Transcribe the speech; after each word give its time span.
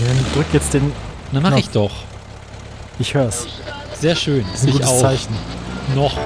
Ja, 0.00 0.06
dann 0.06 0.32
drück 0.34 0.46
jetzt 0.52 0.72
den. 0.72 0.92
Na, 1.32 1.40
mach 1.40 1.50
Knopf. 1.50 1.60
ich 1.60 1.70
doch. 1.70 1.90
Ich 2.98 3.14
hör's. 3.14 3.46
Sehr 3.98 4.16
schön. 4.16 4.44
Das 4.50 4.60
ist 4.60 4.62
ein 4.62 4.68
ich 4.68 4.74
gutes 4.74 4.88
auch. 4.88 5.00
Zeichen. 5.00 5.36
Noch. 5.94 6.16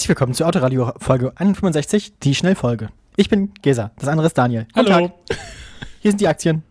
Herzlich 0.00 0.16
willkommen 0.16 0.32
zur 0.32 0.46
Autoradio 0.46 0.94
Folge 0.96 1.30
61, 1.36 2.18
die 2.20 2.34
Schnellfolge. 2.34 2.88
Ich 3.16 3.28
bin 3.28 3.52
Gesa, 3.60 3.90
das 3.98 4.08
andere 4.08 4.28
ist 4.28 4.38
Daniel. 4.38 4.66
Guten 4.72 4.94
Hallo. 4.94 5.08
Tag. 5.08 5.38
Hier 6.00 6.10
sind 6.12 6.22
die 6.22 6.28
Aktien. 6.28 6.62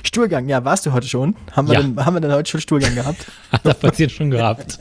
Stuhlgang, 0.04 0.48
ja, 0.48 0.64
warst 0.64 0.86
du 0.86 0.92
heute 0.92 1.08
schon? 1.08 1.36
Haben 1.54 1.68
wir, 1.68 1.74
Ja. 1.76 1.82
denn, 1.82 2.06
haben 2.06 2.14
wir 2.16 2.22
denn 2.22 2.32
heute 2.32 2.50
schon 2.50 2.62
Stuhlgang 2.62 2.94
gehabt? 2.96 3.26
Hat 3.52 3.66
der 3.66 3.74
Patient 3.74 4.12
schon 4.12 4.30
gehabt. 4.30 4.80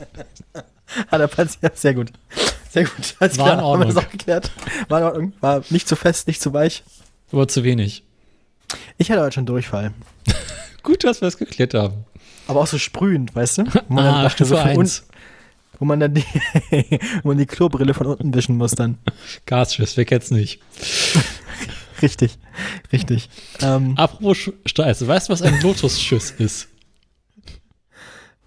Hat 1.07 1.19
er 1.19 1.27
Patient, 1.27 1.63
ja, 1.63 1.69
sehr 1.73 1.93
gut. 1.93 2.11
Sehr 2.69 2.83
gut. 2.83 3.15
Alles 3.19 3.37
War 3.37 3.53
in 3.53 3.57
klar, 3.59 3.71
Haben 3.71 3.79
wir 3.79 3.85
das 3.87 3.95
Ordnung. 3.95 4.05
auch 4.05 4.11
geklärt? 4.11 4.51
War 4.89 4.99
in 4.99 5.05
Ordnung. 5.05 5.33
War 5.41 5.63
nicht 5.69 5.87
zu 5.87 5.95
fest, 5.95 6.27
nicht 6.27 6.41
zu 6.41 6.53
weich. 6.53 6.83
Aber 7.31 7.47
zu 7.47 7.63
wenig. 7.63 8.03
Ich 8.97 9.09
hatte 9.11 9.21
heute 9.21 9.35
schon 9.35 9.45
Durchfall. 9.45 9.93
Gut, 10.83 11.03
dass 11.03 11.21
wir 11.21 11.27
es 11.27 11.37
geklärt 11.37 11.73
haben. 11.73 12.05
Aber 12.47 12.61
auch 12.61 12.67
so 12.67 12.77
sprühend, 12.77 13.35
weißt 13.35 13.59
du? 13.59 13.63
Wo 13.87 13.93
man 13.93 14.05
Ah, 14.05 14.23
dachte, 14.23 14.45
so 14.45 14.55
Stufe 14.55 14.61
von 14.61 14.69
1. 14.69 14.77
unten- 15.01 15.10
Wo 15.81 15.85
man 15.85 15.99
dann 15.99 16.13
die, 16.13 16.23
wo 17.23 17.29
man 17.29 17.39
die 17.39 17.47
Klobrille 17.47 17.95
von 17.95 18.05
unten 18.05 18.31
wischen 18.35 18.55
muss 18.55 18.71
dann. 18.73 18.99
Gasschiss, 19.47 19.97
wer 19.97 20.05
kennt's 20.05 20.29
nicht? 20.29 20.59
Richtig, 22.03 22.37
richtig. 22.91 23.29
Ähm, 23.61 23.93
Apropos 23.97 24.37
Sch 24.37 24.49
Scheiße, 24.65 25.07
weißt 25.07 25.29
du, 25.29 25.33
was 25.33 25.41
ein 25.41 25.59
Lotusschiss 25.61 26.31
ist? 26.31 26.67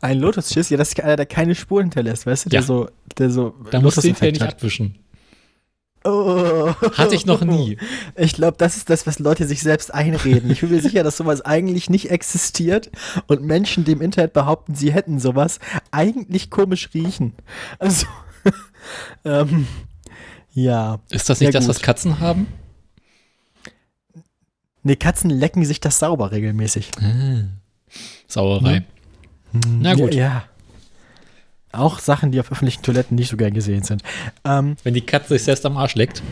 ein 0.01 0.19
Lotusschiss, 0.19 0.71
ja, 0.71 0.77
das 0.77 0.89
ist 0.89 1.01
einer, 1.01 1.17
der 1.17 1.27
keine 1.27 1.55
Spur 1.55 1.81
hinterlässt, 1.81 2.27
weißt 2.27 2.47
du? 2.47 2.51
Der 2.51 2.61
Ja. 2.61 2.67
so, 2.67 2.89
der 3.19 3.31
so 3.31 3.55
Da 3.71 3.81
musst 3.81 3.97
du 3.97 4.01
den 4.03 4.11
Lotus-Effekt 4.11 4.33
nicht 4.33 4.43
hat. 4.43 4.55
abwischen. 4.55 4.99
Oh. 6.07 6.75
Hatte 6.93 7.15
ich 7.15 7.25
noch 7.25 7.43
nie. 7.43 7.79
Ich 8.17 8.35
glaube, 8.35 8.57
das 8.59 8.77
ist 8.77 8.91
das, 8.91 9.07
was 9.07 9.19
Leute 9.19 9.47
sich 9.47 9.63
selbst 9.63 9.93
einreden. 9.93 10.51
Ich 10.51 10.61
bin 10.61 10.71
mir 10.71 10.81
sicher, 10.81 11.03
dass 11.03 11.17
sowas 11.17 11.41
eigentlich 11.41 11.91
nicht 11.91 12.11
existiert 12.11 12.91
und 13.27 13.43
Menschen, 13.43 13.85
die 13.85 13.93
im 13.93 14.03
Internet 14.03 14.33
behaupten, 14.35 14.75
sie 14.75 14.93
hätten 14.93 15.19
sowas, 15.19 15.59
eigentlich 15.91 16.51
komisch 16.51 16.91
riechen. 16.95 17.33
Also, 17.79 18.07
ähm, 19.25 19.67
ja. 20.53 21.01
Ist 21.11 21.29
das 21.29 21.41
nicht 21.41 21.55
das, 21.55 21.67
was 21.67 21.81
Katzen 21.81 22.21
haben? 22.21 22.47
Nee, 24.83 24.97
Katzen 24.97 25.31
lecken 25.31 25.65
sich 25.65 25.81
das 25.81 25.99
sauber 25.99 26.31
regelmäßig. 26.31 26.91
Sauerei. 28.29 28.85
Na 29.53 29.95
gut. 29.95 30.15
Ja, 30.15 30.25
ja. 30.25 30.45
Auch 31.75 31.99
Sachen, 31.99 32.33
die 32.33 32.41
auf 32.41 32.51
öffentlichen 32.53 32.83
Toiletten 32.83 33.15
nicht 33.17 33.31
so 33.31 33.37
gern 33.37 33.53
gesehen 33.55 33.83
sind. 33.83 34.03
Ähm, 34.45 34.77
Wenn 34.83 34.95
die 34.95 35.01
Katze 35.05 35.35
sich 35.35 35.43
selbst 35.45 35.65
am 35.67 35.77
Arsch 35.77 35.95
leckt. 35.95 36.23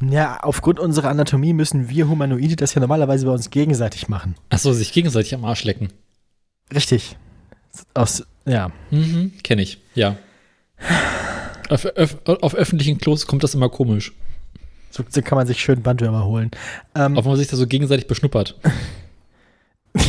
ja, 0.00 0.38
aufgrund 0.40 0.80
unserer 0.80 1.08
Anatomie 1.10 1.52
müssen 1.52 1.88
wir 1.88 2.08
Humanoide 2.08 2.56
das 2.56 2.74
ja 2.74 2.80
normalerweise 2.80 3.26
bei 3.26 3.32
uns 3.32 3.50
gegenseitig 3.50 4.08
machen. 4.08 4.34
Achso, 4.50 4.72
sich 4.72 4.92
gegenseitig 4.92 5.34
am 5.34 5.44
Arsch 5.44 5.64
lecken. 5.64 5.88
Richtig. 6.74 7.16
Aus, 7.94 8.24
ja. 8.46 8.70
Mhm, 8.90 9.32
kenne 9.42 9.62
ich, 9.62 9.78
ja. 9.94 10.16
Auf, 11.68 11.84
öf 11.96 12.16
auf 12.26 12.54
öffentlichen 12.54 12.98
Klos 12.98 13.26
kommt 13.26 13.44
das 13.44 13.54
immer 13.54 13.68
komisch. 13.68 14.12
So, 14.90 15.04
so 15.08 15.22
kann 15.22 15.36
man 15.36 15.46
sich 15.46 15.60
schön 15.60 15.82
Bandwürmer 15.82 16.26
holen. 16.26 16.50
Ähm, 16.94 17.16
Ob 17.16 17.24
man 17.24 17.36
sich 17.36 17.48
da 17.48 17.56
so 17.56 17.66
gegenseitig 17.66 18.06
beschnuppert. 18.08 18.58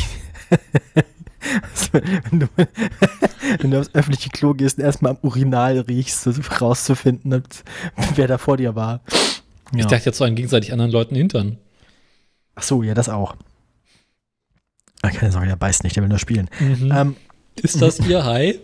wenn, 1.93 2.39
du, 2.41 2.47
wenn 3.59 3.71
du 3.71 3.79
aufs 3.79 3.93
öffentliche 3.93 4.29
Klo 4.29 4.53
gehst 4.53 4.77
und 4.77 4.83
erstmal 4.83 5.11
am 5.13 5.17
Urinal 5.21 5.79
riechst, 5.79 6.23
so 6.23 6.31
rauszufinden, 6.59 7.33
ob- 7.33 7.43
wer 8.15 8.27
da 8.27 8.37
vor 8.37 8.57
dir 8.57 8.75
war. 8.75 9.01
Ja. 9.73 9.79
Ich 9.79 9.85
dachte 9.87 10.05
jetzt 10.05 10.17
so 10.17 10.23
an 10.25 10.35
gegenseitig 10.35 10.71
anderen 10.73 10.91
Leuten 10.91 11.15
hintern. 11.15 11.57
Ach 12.55 12.63
so, 12.63 12.83
ja, 12.83 12.93
das 12.93 13.09
auch. 13.09 13.35
Ah, 15.01 15.09
Keine 15.09 15.31
Sorge, 15.31 15.47
der 15.47 15.55
beißt 15.55 15.83
nicht, 15.83 15.95
der 15.95 16.03
will 16.03 16.09
nur 16.09 16.19
spielen. 16.19 16.49
Mhm. 16.59 16.91
Ähm, 16.95 17.15
Ist 17.55 17.81
das 17.81 17.99
ihr 18.07 18.23
Hai? 18.25 18.59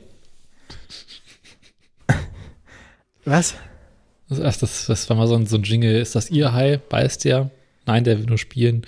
was? 3.25 3.55
Ach, 4.31 4.55
das, 4.57 4.85
das 4.85 5.09
war 5.09 5.17
mal 5.17 5.27
so 5.27 5.35
ein, 5.35 5.45
so 5.45 5.57
ein 5.57 5.63
Jingle. 5.63 5.99
Ist 5.99 6.15
das 6.15 6.29
ihr 6.29 6.53
Hai? 6.53 6.77
Beißt 6.77 7.25
der? 7.25 7.49
Nein, 7.85 8.03
der 8.03 8.19
will 8.19 8.25
nur 8.25 8.37
spielen. 8.37 8.85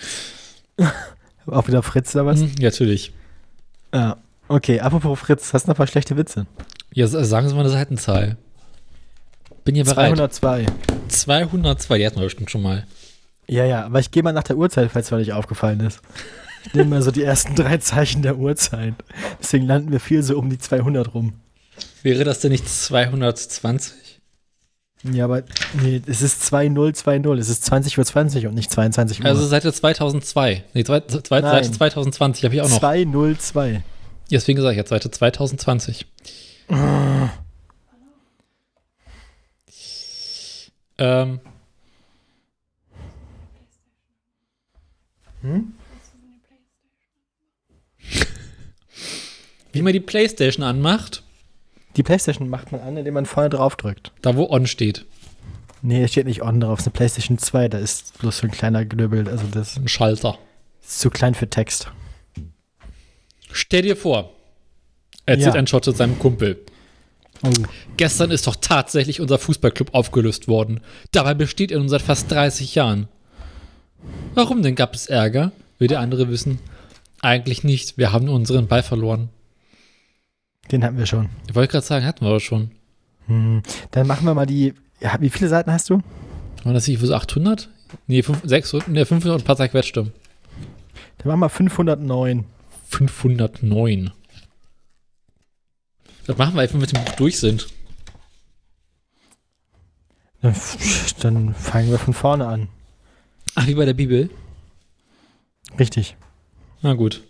Auch 1.48 1.68
wieder 1.68 1.82
Fritz 1.84 2.16
oder 2.16 2.26
was? 2.28 2.40
Mhm, 2.40 2.52
ja, 2.60 2.70
natürlich. 2.70 3.12
Ja. 3.94 4.18
Okay, 4.48 4.80
apropos 4.80 5.20
Fritz, 5.20 5.54
hast 5.54 5.64
du 5.66 5.70
noch 5.70 5.76
ein 5.76 5.78
paar 5.78 5.88
schlechte 5.88 6.18
Witze? 6.18 6.46
Ja, 6.94 7.08
sagen 7.08 7.48
Sie 7.48 7.54
mal 7.56 7.62
eine 7.62 7.70
Seitenzahl. 7.70 8.38
Bin 9.64 9.76
hier 9.76 9.86
bereit. 9.86 10.10
202. 10.16 10.66
202, 11.08 11.98
die 11.98 12.06
hatten 12.06 12.18
wir 12.18 12.24
bestimmt 12.26 12.52
schon 12.52 12.62
mal. 12.62 12.86
Ja, 13.48 13.66
ja, 13.66 13.86
aber 13.86 14.00
ich 14.00 14.12
gehe 14.12 14.24
mal 14.24 14.34
nach 14.34 14.44
der 14.44 14.58
Uhrzeit, 14.58 14.92
falls 14.92 15.08
es 15.08 15.12
mir 15.12 15.18
nicht 15.18 15.34
aufgefallen 15.34 15.80
ist. 15.82 16.02
Ich 16.66 16.74
nehme 16.74 16.90
mal 16.90 17.02
so 17.02 17.12
die 17.12 17.24
ersten 17.24 17.56
drei 17.56 17.78
Zeichen 17.78 18.22
der 18.22 18.38
Uhrzeit. 18.38 18.94
Deswegen 19.42 19.66
landen 19.66 19.92
wir 19.92 20.00
viel 20.00 20.24
so 20.24 20.38
um 20.38 20.50
die 20.50 20.58
200 20.60 21.14
rum. 21.14 21.34
Wäre 22.04 22.24
das 22.24 22.40
denn 22.40 22.52
nicht 22.52 22.68
220? 22.68 24.22
Ja, 25.12 25.26
aber 25.26 25.44
nee, 25.82 26.02
es 26.06 26.22
ist 26.22 26.44
2-0-2-0. 26.54 27.38
Es 27.40 27.50
ist 27.50 27.72
20.20 27.72 28.44
Uhr 28.44 28.50
und 28.50 28.56
nicht 28.56 28.72
22 28.72 29.20
Uhr. 29.20 29.26
Also 29.26 29.46
Seite 29.48 29.74
2002. 29.74 30.64
Nee, 30.74 30.84
zwei, 30.84 31.00
zwei, 31.02 31.42
Nein. 31.42 31.64
Seite 31.64 31.72
2020 31.72 32.44
habe 32.44 32.56
ich 32.56 32.62
auch 32.62 32.70
noch. 32.70 32.82
2-0-2. 32.82 33.82
Deswegen 34.32 34.62
sage 34.62 34.72
ich 34.74 34.78
jetzt 34.78 34.90
Seite 34.90 35.12
2020. 35.12 36.06
Ähm. 40.98 41.40
Hm? 45.42 45.74
Wie 49.74 49.82
man 49.82 49.94
die 49.94 50.00
Playstation 50.00 50.64
anmacht, 50.66 51.24
Die 51.98 52.04
Playstation 52.04 52.50
macht 52.50 52.72
man 52.72 52.82
an, 52.82 52.98
indem 52.98 53.14
man 53.16 53.26
vorne 53.26 53.50
drauf 53.50 53.76
drückt. 53.76 54.12
da 54.22 54.36
wo 54.36 54.50
On 54.50 54.68
steht. 54.68 55.06
Nee, 55.82 56.04
es 56.04 56.12
steht 56.12 56.28
nicht 56.28 56.42
on 56.44 56.60
drauf. 56.60 56.80
Es 56.80 56.84
ist 56.84 56.88
eine 56.88 56.94
Playstation 56.94 57.38
2. 57.40 57.68
Da 57.70 57.78
ist 57.80 58.18
bloß 58.20 58.38
so 58.38 58.48
ein 58.48 58.52
kleiner 58.52 58.86
Knüppel. 58.86 59.28
Also 59.28 59.46
das 59.52 59.78
Ein 59.78 59.88
Schalter. 59.88 60.38
ist 60.84 61.00
zu 61.00 61.10
klein 61.10 61.34
für 61.34 61.50
Text. 61.50 61.92
Stell 63.54 63.82
dir 63.84 63.96
vor, 63.96 64.32
erzählt 65.26 65.54
Ja. 65.56 65.60
ein 65.60 65.68
Schotte 65.68 65.92
seinem 65.92 66.18
Kumpel. 66.20 66.60
Oh. 67.44 67.50
Gestern 67.98 68.32
ist 68.32 68.46
doch 68.48 68.56
tatsächlich 68.56 69.20
unser 69.20 69.40
Fußballclub 69.40 69.94
aufgelöst 69.94 70.48
worden. 70.48 70.80
Dabei 71.12 71.34
besteht 71.34 71.72
er 71.72 71.80
nun 71.80 71.90
seit 71.90 72.02
fast 72.02 72.30
30 72.32 72.76
Jahren. 72.76 73.08
Warum 74.36 74.62
denn 74.62 74.76
gab 74.76 74.94
es 74.94 75.08
Ärger? 75.08 75.52
Will 75.80 75.88
der 75.88 76.00
andere 76.00 76.30
wissen. 76.30 76.60
Eigentlich 77.22 77.64
nicht. 77.64 77.98
Wir 77.98 78.12
haben 78.12 78.30
unseren 78.30 78.68
Ball 78.68 78.84
verloren. 78.84 79.30
Den 80.72 80.84
hatten 80.84 80.98
wir 80.98 81.06
schon. 81.06 81.30
Ich 81.50 81.56
wollte 81.56 81.72
gerade 81.72 81.86
sagen, 81.86 82.06
hatten 82.06 82.22
wir 82.24 82.30
aber 82.30 82.40
schon. 82.40 82.72
Hm. 83.28 83.62
Dann 83.92 84.08
machen 84.08 84.26
wir 84.26 84.34
mal 84.34 84.46
die. 84.46 84.74
Ja, 85.00 85.18
wie 85.20 85.30
viele 85.30 85.50
Seiten 85.50 85.72
hast 85.72 85.90
du? 85.90 86.02
War 86.64 86.74
das 86.74 86.88
nicht 86.88 87.00
so 87.02 87.14
800? 87.14 87.70
Nee, 88.08 88.22
5, 88.22 88.42
600, 88.44 88.88
nee, 88.88 89.04
500 89.04 89.36
und 89.36 89.42
ein 89.42 89.46
paar 89.46 89.58
zerquetschte. 89.58 90.12
Dann 91.18 91.28
machen 91.28 91.40
wir 91.40 91.50
509. 91.50 92.46
509. 92.92 94.12
Das 96.28 96.38
machen 96.38 96.56
wir, 96.56 96.62
wenn 96.62 96.74
wir 96.74 96.80
mit 96.80 96.96
dem 96.96 97.04
Buch 97.04 97.16
durch 97.16 97.40
sind. 97.40 97.68
Dann, 101.20 101.54
fangen 101.54 101.92
wir 101.92 102.00
von 102.00 102.14
vorne 102.14 102.48
an. 102.48 102.68
Ach, 103.56 103.68
wie 103.68 103.76
bei 103.76 103.86
der 103.86 103.94
Bibel? 103.94 104.30
Richtig. 105.78 106.16
Na 106.82 106.94
gut. 106.94 107.24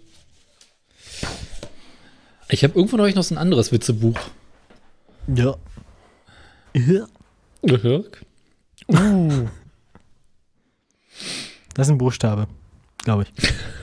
Ich 2.50 2.64
habe 2.64 2.74
irgendwo 2.74 2.98
neulich 2.98 3.16
noch 3.16 3.24
so 3.24 3.36
ein 3.36 3.38
anderes 3.38 3.72
Witzebuch. 3.72 4.20
Ja. 5.28 5.56
Ja. 6.74 7.06
Gehört? 7.62 8.26
Uh. 8.88 9.48
Das 11.74 11.88
ist 11.88 11.92
ein 11.92 11.98
Buchstabe, 11.98 12.48
glaube 13.04 13.24
ich. 13.24 13.54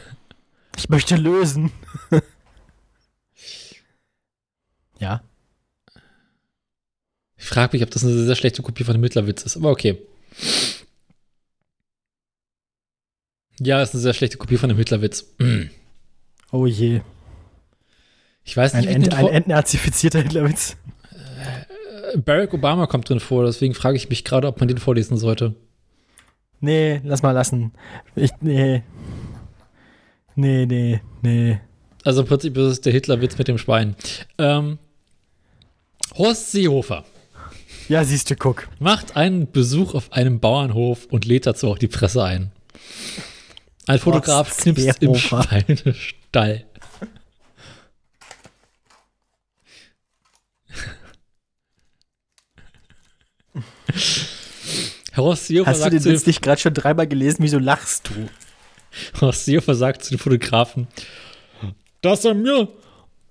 Ich 0.79 0.89
möchte 0.89 1.17
lösen. 1.17 1.73
ja. 5.01 5.23
Ich 7.37 7.45
frage 7.45 7.77
mich, 7.77 7.83
ob 7.83 7.91
das 7.91 8.05
eine 8.05 8.13
sehr 8.13 8.37
schlechte 8.37 8.63
Kopie 8.63 8.85
von 8.85 8.95
dem 8.95 9.01
Mittlerwitz 9.01 9.43
ist, 9.43 9.57
aber 9.57 9.71
okay. 9.71 9.99
Ja, 13.59 13.83
ist 13.83 13.93
eine 13.93 14.03
sehr 14.03 14.15
schlechte 14.15 14.37
Kopie 14.39 14.57
von 14.57 14.69
dem 14.69 14.79
Hitlerwitz. 14.79 15.27
Oh 16.51 16.65
je. 16.65 17.03
Ich 18.43 18.57
weiß 18.57 18.73
Ein, 18.73 18.81
nicht, 18.81 18.89
wie 18.89 18.95
ent, 18.95 19.13
ein 19.13 19.27
entnazifizierter 19.27 20.23
Hitlerwitz. 20.23 20.79
Barack 22.17 22.55
Obama 22.55 22.87
kommt 22.87 23.07
drin 23.07 23.21
vor, 23.21 23.45
deswegen 23.45 23.75
frage 23.75 23.99
ich 23.99 24.09
mich 24.09 24.25
gerade, 24.25 24.49
ob 24.49 24.59
man 24.59 24.67
den 24.67 24.79
vorlesen 24.79 25.19
sollte. 25.19 25.55
Nee, 26.61 27.03
lass 27.05 27.21
mal 27.21 27.33
lassen. 27.33 27.75
Ich, 28.17 28.31
nee. 28.41 28.83
Nee, 30.39 30.67
nee, 30.67 31.01
nee. 31.21 31.59
Also 32.05 32.21
im 32.21 32.29
Prinzip 32.29 32.57
ist 32.57 32.65
es 32.65 32.81
der 32.81 32.93
Hitlerwitz 32.93 33.37
mit 33.39 33.49
dem 33.49 33.59
Schwein. 33.59 33.97
Ähm, 34.39 34.79
Horst 36.17 36.53
Seehofer 36.53 37.05
Ja, 37.89 38.05
siehst 38.05 38.31
du, 38.31 38.37
guck. 38.37 38.69
macht 38.79 39.17
einen 39.17 39.51
Besuch 39.51 39.95
auf 39.95 40.13
einem 40.13 40.39
Bauernhof 40.39 41.07
und 41.11 41.25
lädt 41.25 41.47
dazu 41.47 41.67
auch 41.67 41.77
die 41.77 41.89
Presse 41.89 42.23
ein. 42.23 42.53
Ein 43.89 43.99
Fotograf 43.99 44.47
Horst 44.51 44.61
knipst 44.61 45.03
im 45.03 45.15
Seehofer. 45.17 45.43
Schweinestall. 45.43 46.65
Horst 55.17 55.47
Seehofer, 55.47 55.71
Hast 55.71 55.85
du 55.85 55.91
den 55.91 56.05
Witz 56.05 56.27
nicht 56.27 56.43
gerade 56.43 56.61
schon 56.61 56.75
dreimal 56.75 57.07
gelesen? 57.09 57.39
Wieso 57.41 57.59
lachst 57.59 58.09
du? 58.11 58.29
Seehofer 59.33 59.75
sagt 59.75 60.05
zu 60.05 60.11
den 60.11 60.19
Fotografen, 60.19 60.87
dass 62.01 62.25
er 62.25 62.35
mir 62.35 62.69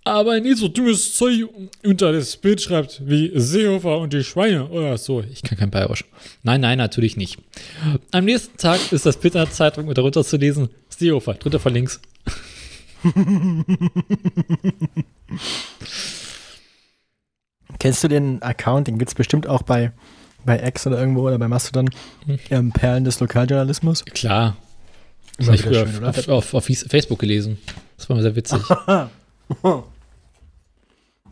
aber 0.07 0.39
nie 0.39 0.53
so 0.53 0.69
dummes 0.69 1.13
Zeug 1.15 1.49
unter 1.83 2.13
das 2.13 2.37
Bild 2.37 2.61
schreibt 2.61 3.01
wie 3.05 3.31
Seehofer 3.35 3.97
und 3.99 4.13
die 4.13 4.23
Schweine 4.23 4.69
oder 4.69 4.97
so. 4.97 5.21
Ich 5.21 5.43
kann 5.43 5.57
kein 5.57 5.69
Bayerisch. 5.69 6.05
Nein, 6.43 6.61
nein, 6.61 6.77
natürlich 6.77 7.17
nicht. 7.17 7.39
Am 8.11 8.23
nächsten 8.25 8.57
Tag 8.57 8.79
ist 8.93 9.05
das 9.05 9.17
Bild 9.17 9.35
in 9.35 9.41
der 9.41 9.51
Zeitung 9.51 9.87
und 9.87 9.97
darunter 9.97 10.23
zu 10.23 10.37
lesen, 10.37 10.69
Seehofer, 10.89 11.33
dritter 11.33 11.59
von 11.59 11.73
links. 11.73 11.99
Kennst 17.79 18.03
du 18.03 18.07
den 18.07 18.41
Account? 18.41 18.87
Den 18.87 18.97
gibt 18.97 19.09
es 19.09 19.15
bestimmt 19.15 19.45
auch 19.47 19.61
bei, 19.61 19.91
bei 20.45 20.65
X 20.65 20.87
oder 20.87 20.99
irgendwo 20.99 21.27
oder 21.27 21.37
bei 21.37 21.49
Mastodon. 21.49 21.89
Hm. 22.25 22.39
Ähm, 22.49 22.71
Perlen 22.71 23.03
des 23.03 23.19
Lokaljournalismus. 23.19 24.05
Klar. 24.05 24.55
Das 25.37 25.47
habe 25.47 25.55
ich 25.55 25.61
früher 25.61 25.87
schön, 25.87 26.03
auf, 26.03 26.17
auf, 26.17 26.29
auf, 26.29 26.53
auf 26.53 26.65
Facebook 26.65 27.19
gelesen. 27.19 27.57
Das 27.97 28.09
war 28.09 28.15
mir 28.15 28.23
sehr 28.23 28.35
witzig. 28.35 28.61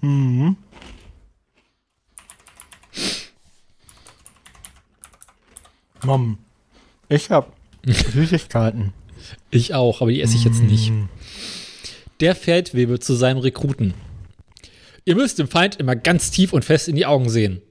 Mhm. 0.01 0.55
Mom, 6.03 6.37
ich 7.09 7.31
hab 7.31 7.53
Süßigkeiten. 7.85 8.93
Ich 9.49 9.73
auch, 9.73 10.01
aber 10.01 10.11
die 10.11 10.21
esse 10.21 10.35
ich 10.35 10.43
jetzt 10.43 10.61
nicht. 10.61 10.91
Mm. 10.91 11.09
Der 12.19 12.35
Feldwebel 12.35 12.99
zu 12.99 13.15
seinen 13.15 13.39
Rekruten. 13.39 13.95
Ihr 15.05 15.15
müsst 15.15 15.39
dem 15.39 15.47
Feind 15.47 15.77
immer 15.77 15.95
ganz 15.95 16.29
tief 16.29 16.53
und 16.53 16.63
fest 16.63 16.87
in 16.87 16.95
die 16.95 17.07
Augen 17.07 17.29
sehen. 17.29 17.61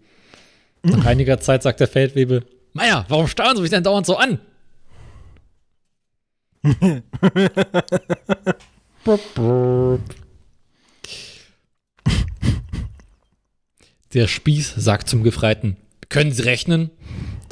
Nach 0.82 1.06
einiger 1.06 1.38
Zeit 1.38 1.62
sagt 1.62 1.80
der 1.80 1.88
Feldwebel, 1.88 2.44
Meier, 2.72 3.06
warum 3.08 3.28
starren 3.28 3.56
Sie 3.56 3.62
mich 3.62 3.70
denn 3.70 3.84
dauernd 3.84 4.06
so 4.06 4.16
an? 4.16 4.40
Der 14.14 14.26
Spieß 14.26 14.74
sagt 14.76 15.08
zum 15.08 15.22
Gefreiten, 15.22 15.76
können 16.08 16.32
Sie 16.32 16.42
rechnen? 16.42 16.90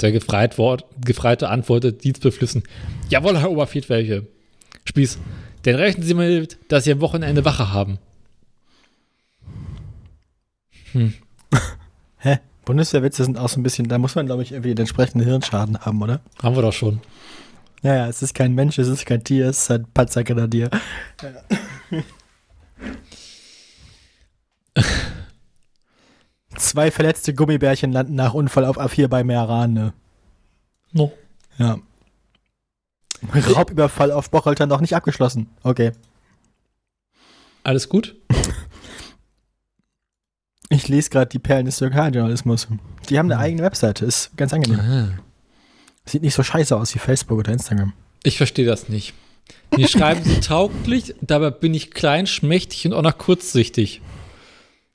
Der 0.01 0.11
Gefreit 0.11 0.57
Wort, 0.57 0.85
Gefreite 1.05 1.49
antwortet 1.49 2.03
dienstbeflissen, 2.03 2.63
jawohl, 3.09 3.37
Herr 3.37 3.51
Oberfeldwebel. 3.51 4.27
Spieß, 4.85 5.19
denn 5.65 5.75
rechnen 5.75 6.03
Sie 6.03 6.15
mal, 6.15 6.47
dass 6.67 6.85
Sie 6.85 6.91
am 6.91 7.01
Wochenende 7.01 7.45
Wache 7.45 7.71
haben. 7.71 7.99
Hä? 12.17 12.39
Bundeswehrwitze 12.65 13.25
sind 13.25 13.37
auch 13.37 13.49
so 13.49 13.59
ein 13.59 13.63
bisschen, 13.63 13.87
da 13.87 13.99
muss 13.99 14.15
man, 14.15 14.25
glaube 14.25 14.41
ich, 14.41 14.53
irgendwie 14.53 14.73
den 14.73 14.79
entsprechenden 14.79 15.27
Hirnschaden 15.27 15.77
haben, 15.79 16.01
oder? 16.01 16.21
Haben 16.41 16.55
wir 16.55 16.63
doch 16.63 16.73
schon. 16.73 16.99
Ja, 17.83 17.95
ja, 17.95 18.07
es 18.07 18.21
ist 18.21 18.33
kein 18.33 18.55
Mensch, 18.55 18.79
es 18.79 18.87
ist 18.87 19.05
kein 19.05 19.23
Tier, 19.25 19.49
es 19.49 19.63
ist 19.63 19.71
ein 19.71 19.85
Panzergrenadier. 19.93 20.71
Zwei 26.55 26.91
verletzte 26.91 27.33
Gummibärchen 27.33 27.91
landen 27.91 28.15
nach 28.15 28.33
Unfall 28.33 28.63
auf 28.65 28.79
A4 28.79 29.09
bei 29.09 29.25
Meerane. 29.25 29.93
No. 30.93 31.11
Ja. 31.57 31.77
Raubüberfall 33.33 34.11
auf 34.11 34.29
Bocholter 34.29 34.65
noch 34.65 34.79
nicht 34.79 34.95
abgeschlossen. 34.95 35.49
Okay. 35.63 35.91
Alles 37.63 37.89
gut? 37.89 38.15
Ich 40.69 40.87
lese 40.87 41.09
gerade 41.09 41.29
die 41.29 41.39
Perlen 41.39 41.65
des 41.65 41.79
Lokaljournalismus. 41.81 42.67
Die 43.09 43.19
haben 43.19 43.31
eine 43.31 43.39
eigene 43.39 43.63
Webseite, 43.63 44.05
ist 44.05 44.35
ganz 44.37 44.53
angenehm. 44.53 44.79
Ah. 44.79 45.09
Sieht 46.05 46.21
nicht 46.21 46.33
so 46.33 46.43
scheiße 46.43 46.75
aus 46.75 46.93
wie 46.95 46.99
Facebook 46.99 47.39
oder 47.39 47.51
Instagram. 47.51 47.93
Ich 48.23 48.37
verstehe 48.37 48.65
das 48.65 48.89
nicht. 48.89 49.13
Die 49.77 49.87
schreiben 49.87 50.23
sie 50.23 50.39
tauglich, 50.41 51.15
dabei 51.21 51.51
bin 51.51 51.73
ich 51.73 51.91
klein, 51.91 52.27
schmächtig 52.27 52.85
und 52.85 52.93
auch 52.93 53.01
noch 53.01 53.17
kurzsichtig. 53.17 54.01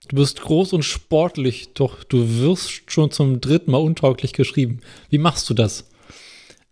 Du 0.08 0.16
bist 0.16 0.40
groß 0.40 0.72
und 0.72 0.84
sportlich, 0.84 1.74
doch 1.74 2.02
du 2.04 2.38
wirst 2.40 2.90
schon 2.90 3.10
zum 3.10 3.40
dritten 3.40 3.72
Mal 3.72 3.78
untauglich 3.78 4.32
geschrieben. 4.32 4.80
Wie 5.10 5.18
machst 5.18 5.50
du 5.50 5.54
das? 5.54 5.84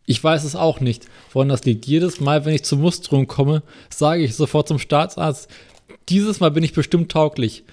Ich 0.06 0.22
weiß 0.22 0.44
es 0.44 0.56
auch 0.56 0.80
nicht. 0.80 1.06
Woran 1.32 1.48
das 1.48 1.64
liegt. 1.64 1.86
Jedes 1.86 2.20
Mal, 2.20 2.44
wenn 2.44 2.54
ich 2.54 2.62
zur 2.62 2.78
Musterung 2.78 3.26
komme, 3.26 3.62
sage 3.90 4.22
ich 4.22 4.36
sofort 4.36 4.68
zum 4.68 4.78
Staatsarzt, 4.78 5.50
dieses 6.08 6.40
Mal 6.40 6.50
bin 6.52 6.62
ich 6.62 6.72
bestimmt 6.72 7.10
tauglich. 7.10 7.64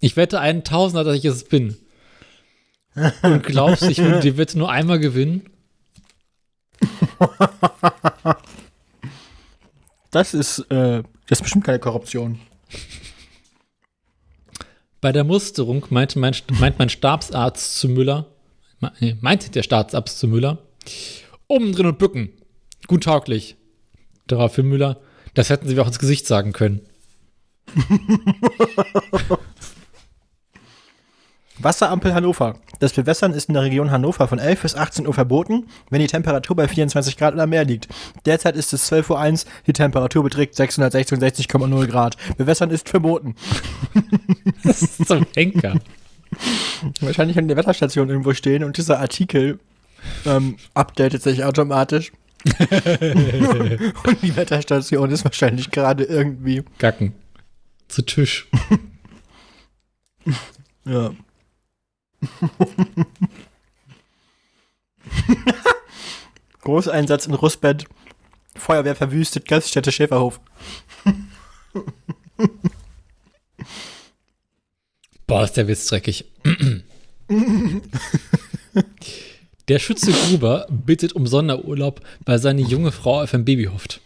Ich 0.00 0.16
wette 0.16 0.40
einen 0.40 0.64
Tausender, 0.64 1.04
dass 1.04 1.16
ich 1.16 1.24
es 1.24 1.44
bin. 1.44 1.76
Und 3.22 3.42
glaubst 3.42 3.82
du, 3.82 3.90
ich 3.90 3.98
würde 3.98 4.20
die 4.20 4.36
Wette 4.36 4.58
nur 4.58 4.70
einmal 4.70 4.98
gewinnen? 4.98 5.42
Das 10.10 10.32
ist, 10.34 10.58
äh, 10.70 11.02
das 11.26 11.38
ist 11.38 11.42
bestimmt 11.42 11.64
keine 11.64 11.78
Korruption. 11.80 12.38
Bei 15.00 15.12
der 15.12 15.24
Musterung 15.24 15.84
meinte 15.90 16.18
mein, 16.18 16.34
meint 16.60 16.78
mein 16.78 16.88
Stabsarzt 16.88 17.78
zu 17.78 17.88
Müller, 17.88 18.26
me- 18.80 19.18
meinte 19.20 19.50
der 19.50 19.62
Staatsarzt 19.62 20.18
zu 20.18 20.28
Müller, 20.28 20.58
oben 21.48 21.72
drin 21.72 21.86
und 21.86 21.98
bücken. 21.98 22.30
Gut 22.86 23.04
tauglich. 23.04 23.56
Daraufhin 24.26 24.66
Müller, 24.66 25.00
das 25.34 25.50
hätten 25.50 25.68
sie 25.68 25.74
mir 25.74 25.82
auch 25.82 25.86
ins 25.88 25.98
Gesicht 25.98 26.26
sagen 26.26 26.52
können. 26.52 26.80
Wasserampel 31.58 32.14
Hannover. 32.14 32.56
Das 32.80 32.92
Bewässern 32.92 33.32
ist 33.32 33.48
in 33.48 33.54
der 33.54 33.62
Region 33.62 33.90
Hannover 33.90 34.26
von 34.26 34.38
11 34.38 34.62
bis 34.62 34.74
18 34.74 35.06
Uhr 35.06 35.14
verboten, 35.14 35.66
wenn 35.90 36.00
die 36.00 36.06
Temperatur 36.06 36.56
bei 36.56 36.66
24 36.66 37.16
Grad 37.16 37.34
oder 37.34 37.46
mehr 37.46 37.64
liegt. 37.64 37.88
Derzeit 38.26 38.56
ist 38.56 38.72
es 38.72 38.90
12.01 38.90 39.44
Uhr, 39.46 39.52
die 39.66 39.72
Temperatur 39.72 40.24
beträgt 40.24 40.56
666,0 40.56 41.86
Grad. 41.86 42.16
Bewässern 42.36 42.70
ist 42.70 42.88
verboten. 42.88 43.34
Das 44.62 44.80
ist 44.80 45.06
zum 45.06 45.26
Henker. 45.34 45.74
Wahrscheinlich 47.00 47.38
an 47.38 47.48
der 47.48 47.56
Wetterstation 47.56 48.08
irgendwo 48.08 48.32
stehen 48.32 48.64
und 48.64 48.78
dieser 48.78 48.98
Artikel 48.98 49.60
ähm, 50.24 50.56
updatet 50.72 51.22
sich 51.22 51.44
automatisch. 51.44 52.12
und 52.44 54.22
die 54.22 54.34
Wetterstation 54.36 55.10
ist 55.10 55.24
wahrscheinlich 55.24 55.70
gerade 55.70 56.04
irgendwie. 56.04 56.62
Gacken. 56.78 57.14
Zu 57.88 58.02
Tisch. 58.02 58.48
Ja. 60.86 61.12
Großeinsatz 66.62 67.26
in 67.26 67.34
Russbett. 67.34 67.86
Feuerwehr 68.56 68.96
verwüstet, 68.96 69.46
Gaststätte 69.48 69.92
Schäferhof. 69.92 70.40
Boah, 75.26 75.44
ist 75.44 75.56
der 75.56 75.66
Witz 75.68 75.86
dreckig. 75.86 76.26
der 79.68 79.78
Schütze 79.78 80.12
Gruber 80.12 80.66
bittet 80.70 81.14
um 81.14 81.26
Sonderurlaub, 81.26 82.00
weil 82.24 82.38
seine 82.38 82.60
junge 82.60 82.92
Frau 82.92 83.22
auf 83.22 83.34
ein 83.34 83.44
Baby 83.44 83.64
hofft. 83.64 84.00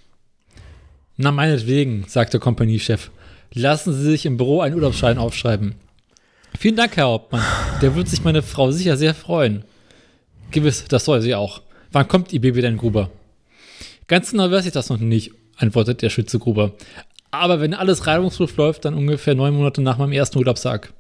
Na, 1.17 1.33
meinetwegen, 1.33 2.05
sagt 2.07 2.33
der 2.33 2.41
Kompaniechef. 2.41 3.11
Lassen 3.53 3.93
Sie 3.93 4.03
sich 4.03 4.25
im 4.27 4.37
Büro 4.37 4.61
einen 4.61 4.77
Urlaubsschein 4.77 5.19
aufschreiben. 5.19 5.75
Vielen 6.57 6.77
Dank, 6.77 6.97
Herr 6.97 7.07
Hauptmann. 7.07 7.43
Der 7.83 7.95
wird 7.95 8.09
sich 8.09 8.23
meine 8.23 8.43
Frau 8.43 8.71
sicher 8.71 8.97
sehr 8.97 9.15
freuen. 9.15 9.65
Gewiss, 10.51 10.85
das 10.89 11.05
soll 11.05 11.21
sie 11.21 11.35
auch. 11.35 11.63
Wann 11.93 12.09
kommt 12.09 12.33
Ihr 12.33 12.41
Baby 12.41 12.63
denn, 12.63 12.77
Gruber? 12.77 13.11
Ganz 14.07 14.31
genau 14.31 14.51
weiß 14.51 14.67
ich 14.67 14.73
das 14.73 14.89
noch 14.89 14.99
nicht, 14.99 15.33
antwortet 15.57 16.03
der 16.03 16.11
Schütze 16.11 16.39
Gruber. 16.39 16.73
Aber 17.31 17.61
wenn 17.61 17.75
alles 17.75 18.07
reibungslos 18.07 18.57
läuft, 18.57 18.85
dann 18.85 18.95
ungefähr 18.95 19.35
neun 19.35 19.55
Monate 19.55 19.83
nach 19.83 19.99
meinem 19.99 20.13
ersten 20.13 20.39
Urlaubstag. 20.39 20.93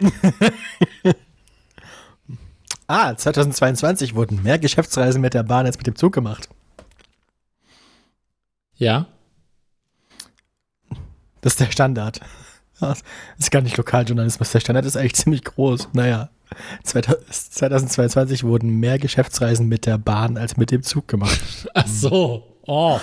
Ah, 2.90 3.14
2022 3.14 4.14
wurden 4.14 4.42
mehr 4.42 4.58
Geschäftsreisen 4.58 5.20
mit 5.20 5.34
der 5.34 5.42
Bahn 5.42 5.66
als 5.66 5.76
mit 5.76 5.86
dem 5.86 5.94
Zug 5.94 6.14
gemacht. 6.14 6.48
Ja? 8.76 9.08
Das 11.42 11.52
ist 11.52 11.60
der 11.60 11.70
Standard. 11.70 12.20
Das 12.80 13.02
ist 13.38 13.50
gar 13.50 13.62
nicht 13.62 13.76
Lokaljournalismus. 13.76 14.52
Der 14.52 14.60
Standard 14.60 14.84
ist 14.84 14.96
eigentlich 14.96 15.16
ziemlich 15.16 15.44
groß. 15.44 15.88
Naja, 15.92 16.30
2022 16.84 18.44
wurden 18.44 18.80
mehr 18.80 18.98
Geschäftsreisen 18.98 19.68
mit 19.68 19.86
der 19.86 19.98
Bahn 19.98 20.36
als 20.36 20.56
mit 20.56 20.70
dem 20.70 20.82
Zug 20.82 21.08
gemacht. 21.08 21.40
Ach 21.74 21.86
so. 21.86 22.56
Oh. 22.66 23.00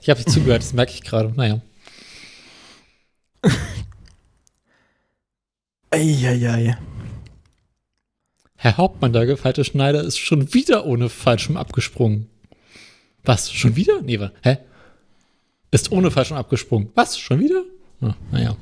Ich 0.00 0.08
habe 0.08 0.18
nicht 0.18 0.30
zugehört, 0.30 0.62
das 0.62 0.72
merke 0.72 0.92
ich 0.92 1.02
gerade. 1.02 1.32
Naja. 1.34 1.60
Eieiei. 5.90 6.76
Herr 8.56 8.76
Hauptmann, 8.76 9.12
der 9.12 9.26
gefeilte 9.26 9.64
Schneider 9.64 10.02
ist 10.02 10.18
schon 10.18 10.52
wieder 10.52 10.84
ohne 10.84 11.08
Fallschirm 11.08 11.56
abgesprungen. 11.56 12.28
Was? 13.24 13.50
Schon 13.52 13.76
wieder? 13.76 14.02
Nee, 14.02 14.18
hä? 14.42 14.58
Ist 15.70 15.92
ohne 15.92 16.10
Fallschirm 16.10 16.36
abgesprungen. 16.36 16.90
Was? 16.94 17.18
Schon 17.18 17.40
wieder? 17.40 17.64
Ah, 18.02 18.14
naja. 18.30 18.56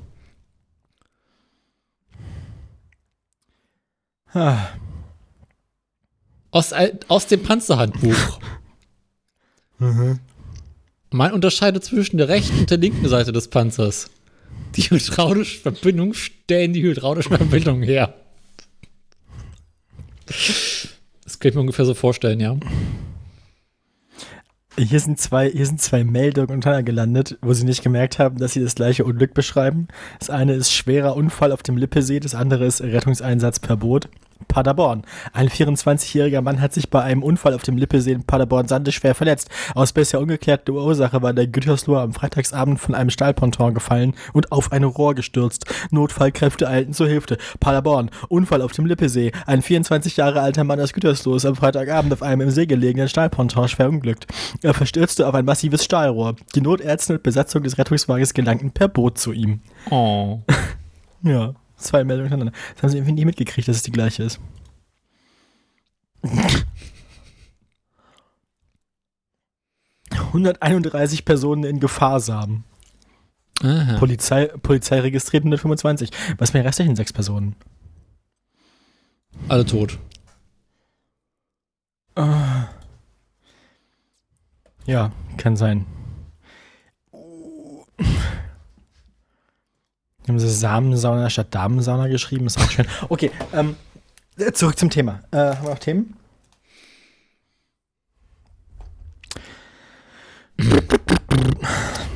Aus, 6.50 6.72
al- 6.72 6.98
aus 7.08 7.26
dem 7.26 7.42
Panzerhandbuch. 7.42 8.40
Man 11.10 11.32
unterscheidet 11.32 11.84
zwischen 11.84 12.18
der 12.18 12.28
rechten 12.28 12.58
und 12.58 12.70
der 12.70 12.78
linken 12.78 13.08
Seite 13.08 13.32
des 13.32 13.48
Panzers. 13.48 14.10
Die 14.76 14.82
hydraulische 14.82 15.60
Verbindung 15.60 16.12
stellen 16.14 16.72
die 16.72 16.82
hydraulische 16.82 17.30
Verbindung 17.30 17.82
her. 17.82 18.14
Das 20.26 21.38
kann 21.38 21.48
ich 21.50 21.54
mir 21.54 21.60
ungefähr 21.62 21.84
so 21.86 21.94
vorstellen, 21.94 22.40
ja. 22.40 22.56
Hier 24.78 25.00
sind 25.00 25.18
zwei, 25.18 25.50
hier 25.50 25.66
sind 25.66 25.82
zwei 25.82 26.04
Meldungen 26.04 26.50
untereinander 26.50 26.84
gelandet, 26.84 27.36
wo 27.42 27.52
sie 27.52 27.64
nicht 27.64 27.82
gemerkt 27.82 28.20
haben, 28.20 28.38
dass 28.38 28.52
sie 28.52 28.62
das 28.62 28.76
gleiche 28.76 29.04
Unglück 29.04 29.34
beschreiben. 29.34 29.88
Das 30.20 30.30
eine 30.30 30.54
ist 30.54 30.72
schwerer 30.72 31.16
Unfall 31.16 31.50
auf 31.50 31.64
dem 31.64 31.76
Lippesee, 31.76 32.20
das 32.20 32.36
andere 32.36 32.64
ist 32.64 32.80
Rettungseinsatz 32.80 33.58
per 33.58 33.76
Boot. 33.76 34.08
Paderborn. 34.48 35.02
Ein 35.32 35.48
24-jähriger 35.48 36.40
Mann 36.40 36.60
hat 36.60 36.72
sich 36.72 36.90
bei 36.90 37.02
einem 37.02 37.22
Unfall 37.22 37.54
auf 37.54 37.62
dem 37.62 37.76
Lippesee 37.76 38.12
in 38.12 38.24
Paderborn-Sande 38.24 38.90
schwer 38.90 39.14
verletzt. 39.14 39.50
Aus 39.74 39.92
bisher 39.92 40.20
ungeklärter 40.20 40.72
Ursache 40.72 41.22
war 41.22 41.32
der 41.32 41.46
Gütersloher 41.46 42.00
am 42.00 42.12
Freitagsabend 42.12 42.80
von 42.80 42.94
einem 42.94 43.10
Stahlponton 43.10 43.74
gefallen 43.74 44.14
und 44.32 44.50
auf 44.50 44.72
ein 44.72 44.84
Rohr 44.84 45.14
gestürzt. 45.14 45.66
Notfallkräfte 45.90 46.68
eilten 46.68 46.94
zur 46.94 47.06
Hilfe. 47.06 47.36
Paderborn. 47.60 48.10
Unfall 48.28 48.62
auf 48.62 48.72
dem 48.72 48.86
Lippesee. 48.86 49.32
Ein 49.46 49.60
24 49.60 50.16
Jahre 50.16 50.40
alter 50.40 50.64
Mann 50.64 50.80
aus 50.80 50.92
Gütersloh 50.92 51.36
ist 51.36 51.44
am 51.44 51.56
Freitagabend 51.56 52.12
auf 52.12 52.22
einem 52.22 52.42
im 52.42 52.50
See 52.50 52.66
gelegenen 52.66 53.08
Stahlponton 53.08 53.68
schwer 53.68 53.88
unglückt. 53.88 54.26
Er 54.62 54.72
verstürzte 54.72 55.26
auf 55.26 55.34
ein 55.34 55.44
massives 55.44 55.84
Stahlrohr. 55.84 56.36
Die 56.54 56.60
Notärzte 56.60 57.14
und 57.14 57.22
Besatzung 57.22 57.62
des 57.64 57.76
Rettungswagens 57.76 58.34
gelangten 58.34 58.70
per 58.70 58.88
Boot 58.88 59.18
zu 59.18 59.32
ihm. 59.32 59.60
Oh. 59.90 60.40
Ja, 61.20 61.54
zwei 61.78 62.04
Meldungen 62.04 62.30
hintereinander. 62.30 62.58
Das 62.74 62.82
haben 62.82 62.90
sie 62.90 62.98
irgendwie 62.98 63.12
nicht 63.12 63.24
mitgekriegt, 63.24 63.68
dass 63.68 63.76
es 63.76 63.82
die 63.82 63.92
gleiche 63.92 64.24
ist. 64.24 64.40
...131 70.32 71.24
Personen 71.24 71.64
in 71.64 71.80
Gewahrsam. 71.80 72.64
Aha. 73.62 73.98
Polizei, 73.98 74.46
Polizei 74.46 75.00
registriert 75.00 75.42
125. 75.42 76.10
Was 76.36 76.52
mit 76.52 76.60
den 76.60 76.66
restlichen 76.66 76.96
sechs 76.96 77.12
Personen? 77.12 77.56
Alle 79.48 79.64
tot. 79.64 79.98
Ja, 84.86 85.12
kann 85.36 85.56
sein. 85.56 85.86
Haben 90.28 90.38
sie 90.38 90.50
Samensauna 90.50 91.30
statt 91.30 91.48
Damensauna 91.50 92.08
geschrieben? 92.08 92.46
Ist 92.46 92.58
auch 92.58 92.70
schön. 92.70 92.86
Okay, 93.08 93.30
ähm, 93.54 93.76
zurück 94.52 94.78
zum 94.78 94.90
Thema. 94.90 95.20
Äh, 95.30 95.38
haben 95.38 95.64
wir 95.64 95.70
noch 95.70 95.78
Themen? 95.78 96.14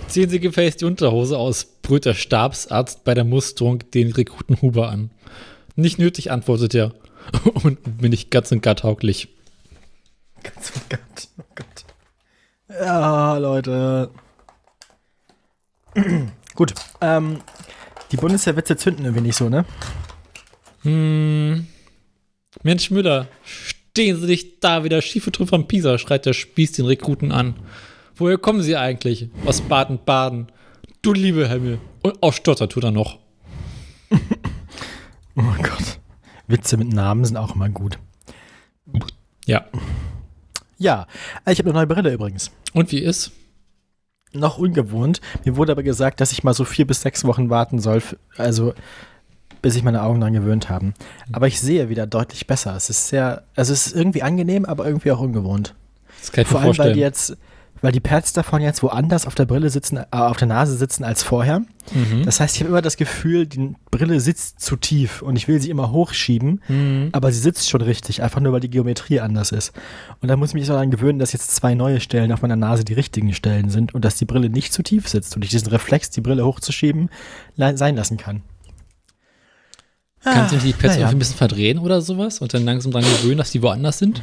Ziehen 0.09 0.29
Sie 0.29 0.41
gefälligst 0.41 0.83
die 0.83 0.85
Unterhose 0.85 1.39
aus, 1.39 1.65
brüllt 1.65 2.05
der 2.05 2.13
Stabsarzt 2.13 3.05
bei 3.05 3.15
der 3.15 3.25
Musterung 3.25 3.79
den 3.93 4.13
Rekruten 4.13 4.61
Huber 4.61 4.91
an. 4.91 5.11
Nicht 5.75 5.99
nötig, 5.99 6.31
antwortet 6.31 6.75
er. 6.75 6.93
Und 7.63 7.99
bin 7.99 8.13
ich 8.13 8.29
ganz 8.29 8.53
und 8.53 8.63
gar 8.63 8.75
tauglich. 8.77 9.29
Ganz 10.43 10.73
oh 10.77 10.81
Gott, 10.91 11.29
oh 11.39 11.45
Gott. 11.55 11.85
Ja, 12.69 13.39
Leute. 13.39 14.11
Gut, 16.55 16.75
ähm, 17.01 17.39
die 18.13 18.17
Bundeswehrwitze 18.19 18.77
zünden 18.77 19.05
irgendwie 19.05 19.23
nicht 19.23 19.37
so, 19.37 19.49
ne? 19.49 19.65
Hm. 20.83 21.67
Mensch 22.63 22.91
Müller, 22.91 23.29
stehen 23.45 24.21
Sie 24.21 24.27
nicht 24.27 24.63
da 24.63 24.85
wie 24.85 24.89
der 24.89 25.01
schiefe 25.01 25.33
Trupp 25.33 25.49
von 25.49 25.67
Pisa, 25.67 25.99
schreit 25.99 26.27
der 26.27 26.35
Spieß 26.35 26.73
den 26.73 26.87
Rekruten 26.87 27.33
an. 27.33 27.55
Woher 28.15 28.39
kommen 28.39 28.63
Sie 28.63 28.77
eigentlich? 28.77 29.31
Aus 29.47 29.63
Baden-Baden. 29.63 30.53
Du 31.01 31.13
liebe 31.13 31.49
Himmel. 31.49 31.79
Und 32.03 32.23
auch 32.23 32.33
Stotter 32.33 32.69
tut 32.69 32.85
er 32.85 32.93
noch. 32.93 33.19
Oh 35.35 35.63
Gott. 35.63 35.99
Witze 36.47 36.77
mit 36.77 36.93
Namen 36.93 37.25
sind 37.25 37.39
auch 37.39 37.55
immer 37.55 37.71
gut. 37.71 37.99
Ja. 39.47 39.65
Ja, 40.77 41.07
ich 41.49 41.59
habe 41.59 41.71
eine 41.71 41.79
neue 41.79 41.87
Brille 41.87 42.13
übrigens. 42.13 42.51
Und 42.75 42.93
wie 42.93 42.99
ist? 42.99 43.33
Noch 44.33 44.59
ungewohnt. 44.59 45.21
Mir 45.45 45.57
wurde 45.57 45.73
aber 45.73 45.83
gesagt, 45.83 46.21
dass 46.21 46.33
ich 46.33 46.43
mal 46.45 46.55
so 46.55 46.65
vier 46.65 46.87
bis 46.87 47.03
sechs 47.03 47.25
Wochen 47.25 47.51
warten 47.51 47.79
soll. 47.79 48.03
Also 48.37 48.75
bis 49.61 49.75
sich 49.75 49.85
meine 49.85 50.03
Augen 50.03 50.21
daran 50.21 50.33
gewöhnt 50.35 50.69
haben. 50.69 50.93
Aber 51.31 51.47
ich 51.47 51.61
sehe 51.61 51.89
wieder 51.89 52.07
deutlich 52.07 52.47
besser. 52.47 52.75
Es 52.75 52.91
ist 52.91 53.09
sehr, 53.09 53.45
also 53.55 53.73
es 53.73 53.87
ist 53.87 53.97
irgendwie 53.97 54.23
angenehm, 54.23 54.65
aber 54.65 54.87
irgendwie 54.87 55.13
auch 55.13 55.21
ungewohnt. 55.21 55.75
Das 56.21 56.33
kann 56.33 56.43
ich 56.43 56.49
Vor 56.49 56.61
allem, 56.61 56.69
weil 56.69 56.75
vorstellen. 56.75 56.95
die 56.95 57.01
jetzt, 57.01 57.37
weil 57.83 57.93
die 57.93 58.01
Pads 58.01 58.33
davon 58.33 58.63
jetzt 58.63 58.83
woanders 58.83 59.27
auf 59.27 59.35
der 59.35 59.45
Brille 59.45 59.69
sitzen, 59.69 59.99
äh, 59.99 60.05
auf 60.11 60.39
der 60.39 60.49
Nase 60.49 60.77
sitzen 60.77 61.05
als 61.05 61.23
vorher. 61.23 61.61
Mhm. 61.93 62.23
Das 62.25 62.41
heißt, 62.41 62.55
ich 62.55 62.63
habe 62.63 62.71
immer 62.71 62.81
das 62.81 62.97
Gefühl, 62.97 63.47
die 63.47 63.75
Brille 63.91 64.21
sitzt 64.21 64.61
zu 64.61 64.77
tief 64.77 65.21
und 65.21 65.37
ich 65.37 65.49
will 65.49 65.61
sie 65.61 65.69
immer 65.69 65.91
hochschieben, 65.93 66.63
Mhm. 66.69 67.09
aber 67.13 67.31
sie 67.33 67.41
sitzt 67.41 67.69
schon 67.69 67.83
richtig, 67.83 68.23
einfach 68.23 68.41
nur 68.41 68.53
weil 68.53 68.61
die 68.61 68.71
Geometrie 68.71 69.21
anders 69.21 69.53
ist. 69.53 69.73
Und 70.21 70.29
da 70.29 70.37
muss 70.37 70.51
ich 70.51 70.55
mich 70.55 70.67
so 70.67 70.73
daran 70.73 70.91
gewöhnen, 70.91 71.19
dass 71.19 71.33
jetzt 71.33 71.55
zwei 71.55 71.75
neue 71.75 72.01
Stellen 72.01 72.33
auf 72.33 72.41
meiner 72.41 72.57
Nase 72.57 72.85
die 72.85 72.95
richtigen 72.95 73.35
Stellen 73.35 73.69
sind 73.69 73.95
und 73.95 74.05
dass 74.05 74.15
die 74.15 74.25
Brille 74.25 74.49
nicht 74.49 74.73
zu 74.73 74.83
tief 74.83 75.09
sitzt 75.09 75.37
und 75.37 75.45
ich 75.45 75.51
diesen 75.51 75.69
Reflex, 75.69 76.09
die 76.11 76.21
Brille 76.23 76.47
hochzuschieben, 76.47 77.11
sein 77.57 77.97
lassen 77.97 78.17
kann. 78.17 78.43
Kannst 80.25 80.55
du 80.55 80.59
die 80.59 80.73
Pads 80.73 80.95
Ah, 80.95 80.99
irgendwie 80.99 81.17
ein 81.17 81.19
bisschen 81.19 81.37
verdrehen 81.37 81.79
oder 81.81 82.01
sowas 82.01 82.39
und 82.39 82.55
dann 82.55 82.65
langsam 82.65 82.93
dran 82.93 83.03
gewöhnen, 83.03 83.39
dass 83.39 83.51
die 83.51 83.61
woanders 83.61 83.99
sind? 83.99 84.23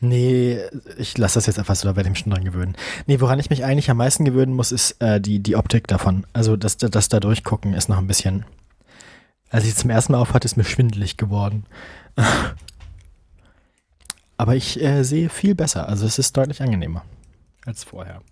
Nee, 0.00 0.58
ich 0.96 1.18
lasse 1.18 1.34
das 1.34 1.46
jetzt 1.46 1.58
einfach 1.58 1.76
so, 1.76 1.86
da 1.86 1.94
werde 1.94 2.08
ich 2.08 2.12
mich 2.12 2.18
schon 2.20 2.32
dran 2.32 2.44
gewöhnen. 2.44 2.74
Nee, 3.06 3.20
woran 3.20 3.38
ich 3.38 3.50
mich 3.50 3.64
eigentlich 3.64 3.90
am 3.90 3.98
meisten 3.98 4.24
gewöhnen 4.24 4.54
muss, 4.54 4.72
ist 4.72 4.92
äh, 5.00 5.20
die, 5.20 5.40
die 5.40 5.56
Optik 5.56 5.86
davon. 5.88 6.26
Also 6.32 6.56
das, 6.56 6.78
das 6.78 7.08
da 7.10 7.20
durchgucken 7.20 7.74
ist 7.74 7.88
noch 7.90 7.98
ein 7.98 8.06
bisschen. 8.06 8.46
Als 9.50 9.66
ich 9.66 9.76
zum 9.76 9.90
ersten 9.90 10.12
Mal 10.12 10.18
aufhatte, 10.18 10.46
ist 10.46 10.56
mir 10.56 10.64
schwindelig 10.64 11.18
geworden. 11.18 11.66
Aber 14.38 14.56
ich 14.56 14.80
äh, 14.82 15.02
sehe 15.02 15.28
viel 15.28 15.54
besser. 15.54 15.86
Also 15.86 16.06
es 16.06 16.18
ist 16.18 16.34
deutlich 16.34 16.62
angenehmer 16.62 17.04
als 17.66 17.84
vorher. 17.84 18.22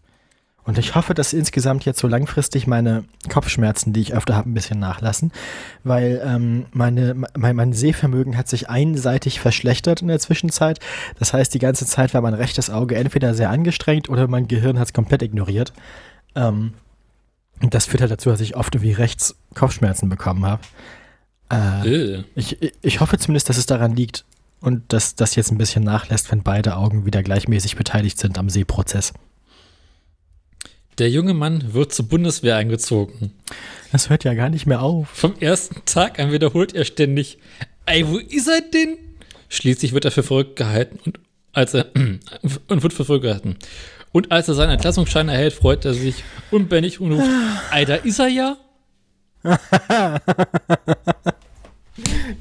Und 0.69 0.77
ich 0.77 0.95
hoffe, 0.95 1.15
dass 1.15 1.33
insgesamt 1.33 1.87
jetzt 1.87 1.99
so 1.99 2.07
langfristig 2.09 2.67
meine 2.67 3.05
Kopfschmerzen, 3.31 3.95
die 3.95 4.03
ich 4.03 4.13
öfter 4.13 4.37
habe, 4.37 4.51
ein 4.51 4.53
bisschen 4.55 4.79
nachlassen, 4.79 5.33
weil 5.83 6.21
ähm, 6.23 6.67
meine, 6.73 7.15
mein, 7.15 7.57
mein 7.57 7.73
Sehvermögen 7.73 8.37
hat 8.37 8.49
sich 8.49 8.69
einseitig 8.69 9.41
verschlechtert 9.41 10.03
in 10.03 10.09
der 10.09 10.19
Zwischenzeit. 10.19 10.79
Das 11.19 11.33
heißt, 11.33 11.55
die 11.55 11.59
ganze 11.59 11.87
Zeit 11.87 12.13
war 12.13 12.21
mein 12.21 12.35
rechtes 12.35 12.69
Auge 12.69 12.97
entweder 12.97 13.33
sehr 13.35 13.49
angestrengt 13.49 14.11
oder 14.11 14.29
mein 14.29 14.47
Gehirn 14.47 14.79
hat 14.79 14.89
es 14.89 14.93
komplett 14.93 15.23
ignoriert. 15.23 15.73
Ähm, 16.35 16.75
und 17.63 17.73
das 17.73 17.87
führt 17.87 18.03
halt 18.03 18.11
dazu, 18.13 18.29
dass 18.29 18.43
ich 18.43 18.55
oft 18.55 18.75
irgendwie 18.75 18.93
rechts 18.93 19.37
Kopfschmerzen 19.55 20.11
bekommen 20.11 20.45
habe. 20.45 20.61
Äh, 21.51 21.89
Äh. 22.19 22.25
ich- 22.35 22.59
ich 22.83 23.01
hoffe 23.01 23.17
zumindest, 23.17 23.49
dass 23.49 23.57
es 23.57 23.65
daran 23.65 23.97
liegt 23.97 24.27
und 24.61 24.93
dass 24.93 25.15
das 25.15 25.35
jetzt 25.35 25.51
ein 25.51 25.57
bisschen 25.57 25.83
nachlässt, 25.83 26.31
wenn 26.31 26.43
beide 26.43 26.77
Augen 26.77 27.07
wieder 27.07 27.23
gleichmäßig 27.23 27.77
beteiligt 27.77 28.19
sind 28.19 28.37
am 28.37 28.51
Sehprozess. 28.51 29.15
Der 30.99 31.11
junge 31.11 31.33
Mann 31.35 31.75
wird 31.75 31.93
zur 31.93 32.09
Bundeswehr 32.09 32.57
eingezogen. 32.57 33.33
Das 33.93 34.11
hört 34.11 34.25
ja 34.25 34.35
gar 34.35 34.49
nicht 34.49 34.67
mehr 34.67 34.83
auf. 34.83 35.09
Vom 35.09 35.35
ersten 35.39 35.85
Tag 35.85 36.19
an 36.19 36.33
wiederholt 36.33 36.75
er 36.75 36.85
ständig, 36.85 37.39
ey, 37.87 38.07
wo 38.09 38.19
ist 38.19 38.49
er 38.49 38.61
denn? 38.61 38.99
Schließlich 39.49 39.93
wird 39.93 40.05
er 40.05 40.11
für 40.11 40.23
verrückt 40.25 40.57
gehalten 40.57 40.99
und 41.05 41.21
als 41.53 41.75
er 41.75 41.87
und 41.95 42.83
wird 42.83 42.93
für 42.93 43.05
verrückt 43.05 43.23
gehalten. 43.23 43.57
Und 44.11 44.33
als 44.33 44.49
er 44.49 44.55
seinen 44.55 44.71
Entlassungsschein 44.71 45.29
erhält, 45.29 45.53
freut 45.53 45.85
er 45.85 45.95
sich 45.95 46.25
unbändig 46.51 47.01
und 47.01 47.13
ruft, 47.13 47.29
ey, 47.73 47.85
da 47.85 47.95
ist 47.95 48.19
er 48.19 48.29
ja. 48.29 48.57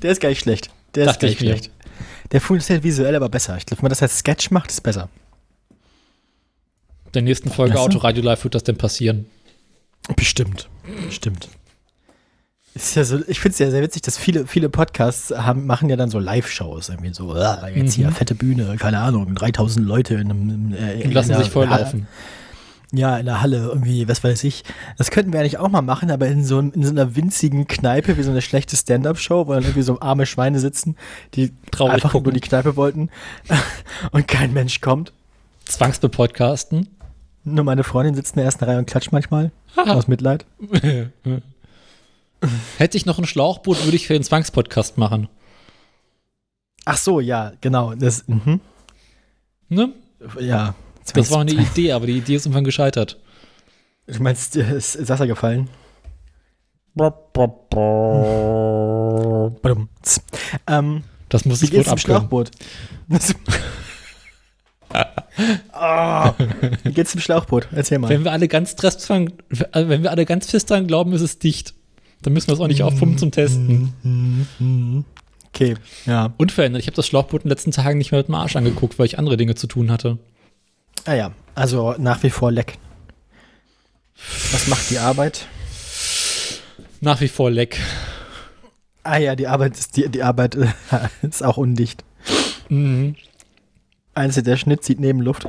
Der 0.01 0.11
ist 0.11 0.19
gar 0.21 0.29
nicht 0.29 0.39
schlecht. 0.39 0.69
Der 0.95 1.03
ist 1.03 1.09
Dachte 1.09 1.25
gar 1.27 1.31
ich 1.31 1.39
nicht 1.39 1.47
mir. 1.49 1.57
schlecht. 1.57 1.71
Der 2.31 2.41
funktioniert 2.41 2.83
visuell 2.83 3.15
aber 3.15 3.29
besser. 3.29 3.55
Ich 3.57 3.65
glaube, 3.65 3.81
wenn 3.81 3.85
man 3.85 3.91
das 3.91 4.01
als 4.01 4.19
Sketch 4.19 4.51
macht, 4.51 4.71
ist 4.71 4.81
besser. 4.81 5.09
Der 7.13 7.21
nächsten 7.21 7.49
Folge 7.49 7.73
du? 7.73 7.79
Autoradio 7.79 8.23
Live 8.23 8.43
wird 8.43 8.55
das 8.55 8.63
denn 8.63 8.77
passieren. 8.77 9.25
Bestimmt. 10.15 10.69
Bestimmt. 11.05 11.49
Ist 12.73 12.95
ja 12.95 13.03
so, 13.03 13.19
ich 13.27 13.39
finde 13.39 13.53
es 13.53 13.59
ja 13.59 13.71
sehr 13.71 13.81
witzig, 13.81 14.03
dass 14.03 14.17
viele, 14.19 14.45
viele 14.45 14.69
Podcasts 14.69 15.31
haben, 15.35 15.65
machen 15.65 15.89
ja 15.89 15.95
dann 15.95 16.11
so 16.11 16.19
Live-Shows. 16.19 16.89
Irgendwie 16.89 17.11
so, 17.13 17.33
ah, 17.33 17.67
jetzt 17.73 17.93
hier 17.95 18.07
Mhm. 18.07 18.13
fette 18.13 18.35
Bühne, 18.35 18.75
keine 18.77 18.99
Ahnung, 18.99 19.33
3000 19.33 19.85
Leute 19.85 20.13
in 20.15 20.29
einem. 20.29 20.73
Äh, 20.73 21.03
Und 21.05 21.13
lassen 21.13 21.31
in 21.31 21.39
sich 21.39 21.49
volllaufen. 21.49 22.07
Ja, 22.93 23.17
in 23.17 23.25
der 23.25 23.41
Halle 23.41 23.57
irgendwie, 23.57 24.07
was 24.07 24.23
weiß 24.23 24.43
ich. 24.45 24.63
Das 24.97 25.11
könnten 25.11 25.33
wir 25.33 25.39
eigentlich 25.41 25.57
auch 25.57 25.67
mal 25.69 25.81
machen, 25.81 26.09
aber 26.11 26.27
in 26.27 26.45
so, 26.45 26.59
in 26.59 26.83
so 26.83 26.91
einer 26.91 27.15
winzigen 27.17 27.67
Kneipe, 27.67 28.15
wie 28.17 28.23
so 28.23 28.31
eine 28.31 28.41
schlechte 28.41 28.77
Stand-Up-Show, 28.77 29.47
wo 29.47 29.53
dann 29.53 29.63
irgendwie 29.63 29.81
so 29.81 29.99
arme 29.99 30.25
Schweine 30.25 30.59
sitzen, 30.59 30.95
die 31.33 31.51
Traurig 31.71 31.95
einfach 31.95 32.11
gucken. 32.11 32.25
nur 32.25 32.33
die 32.33 32.39
Kneipe 32.47 32.75
wollten 32.77 33.09
und 34.11 34.27
kein 34.27 34.53
Mensch 34.53 34.79
kommt. 34.81 35.11
Zwangsbepodcasten. 35.65 36.87
Nur 37.47 37.63
meine 37.63 37.83
Freundin 37.83 38.13
sitzt 38.13 38.33
in 38.33 38.37
der 38.37 38.45
ersten 38.45 38.65
Reihe 38.65 38.77
und 38.77 38.87
klatscht 38.87 39.11
manchmal. 39.11 39.51
aus 39.75 40.07
Mitleid. 40.07 40.45
Hätte 42.77 42.97
ich 42.97 43.05
noch 43.05 43.17
ein 43.17 43.25
Schlauchboot, 43.25 43.83
würde 43.85 43.95
ich 43.95 44.05
für 44.07 44.13
den 44.13 44.23
Zwangspodcast 44.23 44.97
machen. 44.97 45.29
Ach 46.85 46.97
so, 46.97 47.19
ja, 47.19 47.53
genau. 47.61 47.95
Das, 47.95 48.27
mhm. 48.27 48.59
Ne? 49.69 49.93
Ja. 50.39 50.75
Das 51.13 51.31
war 51.31 51.41
eine 51.41 51.51
Idee, 51.51 51.93
aber 51.93 52.05
die 52.05 52.17
Idee 52.17 52.35
ist 52.35 52.45
irgendwann 52.45 52.63
gescheitert. 52.65 53.17
Du 54.07 54.21
meinst, 54.21 54.55
dir 54.55 54.69
ist 54.69 55.07
Wasser 55.07 55.27
gefallen? 55.27 55.69
Ähm, 60.67 61.03
Das 61.29 61.45
muss 61.45 61.61
wohl 61.61 61.69
zum 61.69 61.77
abkönnen. 61.79 61.97
Schlauchboot? 61.99 62.51
Ah, 65.71 66.33
wie 66.83 66.91
geht's 66.93 67.11
zum 67.11 67.21
Schlauchboot? 67.21 67.67
Erzähl 67.71 67.99
mal. 67.99 68.09
Wenn 68.09 68.23
wir 68.23 68.31
alle 68.31 68.47
ganz 68.47 68.73
fest 68.73 69.07
dran, 69.07 69.31
wenn 69.49 70.03
wir 70.03 70.11
alle 70.11 70.25
ganz 70.25 70.49
fest 70.49 70.69
dran 70.69 70.87
glauben, 70.87 71.13
ist 71.13 71.21
es 71.21 71.37
dicht. 71.39 71.75
Dann 72.23 72.33
müssen 72.33 72.47
wir 72.47 72.55
es 72.55 72.59
auch 72.59 72.67
nicht 72.67 72.81
aufpumpen 72.81 73.17
zum 73.17 73.31
Testen. 73.31 75.05
Okay, 75.53 75.75
ja. 76.05 76.33
Unverändert. 76.37 76.81
Ich 76.81 76.87
habe 76.87 76.95
das 76.95 77.07
Schlauchboot 77.07 77.43
in 77.43 77.49
den 77.49 77.49
letzten 77.49 77.71
Tagen 77.71 77.97
nicht 77.99 78.11
mehr 78.11 78.19
mit 78.19 78.27
dem 78.27 78.35
Arsch 78.35 78.55
angeguckt, 78.55 78.97
weil 78.97 79.05
ich 79.05 79.19
andere 79.19 79.37
Dinge 79.37 79.55
zu 79.55 79.67
tun 79.67 79.91
hatte. 79.91 80.17
Ah 81.05 81.13
ja, 81.13 81.31
also 81.55 81.95
nach 81.97 82.23
wie 82.23 82.29
vor 82.29 82.51
leck. 82.51 82.77
Was 84.51 84.67
macht 84.67 84.89
die 84.89 84.97
Arbeit? 84.99 85.45
Nach 87.01 87.21
wie 87.21 87.27
vor 87.27 87.51
leck. 87.51 87.79
Ah 89.03 89.17
ja, 89.17 89.35
die 89.35 89.47
Arbeit 89.47 89.77
ist, 89.77 89.95
die, 89.95 90.09
die 90.09 90.23
Arbeit 90.23 90.57
ist 91.21 91.43
auch 91.43 91.57
undicht. 91.57 92.03
Mhm. 92.69 93.15
Einzel 94.17 94.43
der 94.43 94.57
Schnitt 94.57 94.83
zieht 94.83 94.99
Nebenluft. 94.99 95.47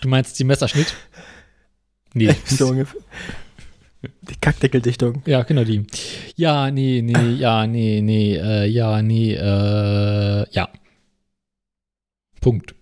Du 0.00 0.08
meinst 0.08 0.38
die 0.38 0.44
Messerschnitt? 0.44 0.94
Nee. 2.14 2.34
So 2.46 2.68
ungefähr. 2.68 3.00
Die 4.22 4.36
Kackdeckeldichtung. 4.40 5.22
Ja, 5.26 5.42
genau 5.42 5.64
die. 5.64 5.84
Ja, 6.36 6.70
nee, 6.70 7.02
nee, 7.02 7.32
ja, 7.32 7.66
nee, 7.66 8.00
nee, 8.00 8.36
äh, 8.36 8.66
ja, 8.66 9.02
nee, 9.02 9.34
äh, 9.34 10.46
ja. 10.50 10.68
Punkt. 12.40 12.74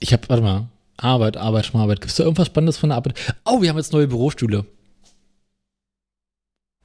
Ich 0.00 0.12
hab, 0.12 0.28
warte 0.28 0.42
mal, 0.42 0.68
Arbeit, 0.96 1.36
Arbeit, 1.36 1.66
Schmarbeit. 1.66 2.00
Gibt 2.00 2.10
es 2.10 2.16
da 2.16 2.24
irgendwas 2.24 2.48
Spannendes 2.48 2.78
von 2.78 2.88
der 2.88 2.96
Arbeit? 2.96 3.14
Oh, 3.44 3.62
wir 3.62 3.68
haben 3.68 3.76
jetzt 3.76 3.92
neue 3.92 4.08
Bürostühle. 4.08 4.64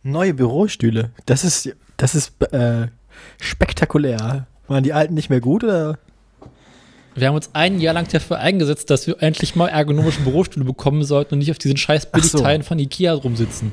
Neue 0.04 0.34
Bürostühle. 0.34 1.12
Das 1.26 1.44
ist, 1.44 1.74
das 1.98 2.14
ist 2.14 2.42
äh, 2.54 2.88
spektakulär. 3.40 4.48
Waren 4.68 4.84
die 4.84 4.94
alten 4.94 5.14
nicht 5.14 5.30
mehr 5.30 5.42
gut 5.42 5.64
oder? 5.64 5.98
Wir 7.16 7.28
haben 7.28 7.36
uns 7.36 7.52
ein 7.54 7.80
Jahr 7.80 7.94
lang 7.94 8.08
dafür 8.08 8.40
eingesetzt, 8.40 8.90
dass 8.90 9.08
wir 9.08 9.22
endlich 9.22 9.56
mal 9.56 9.68
ergonomische 9.68 10.22
Bürostühle 10.22 10.66
bekommen 10.66 11.04
sollten 11.04 11.36
und 11.36 11.40
nicht 11.40 11.52
auf 11.52 11.60
diesen 11.60 11.78
scheiß 11.78 12.08
Ach 12.12 12.24
so. 12.24 12.38
Billigteilen 12.38 12.64
von 12.64 12.80
Ikea 12.80 13.14
rumsitzen. 13.14 13.72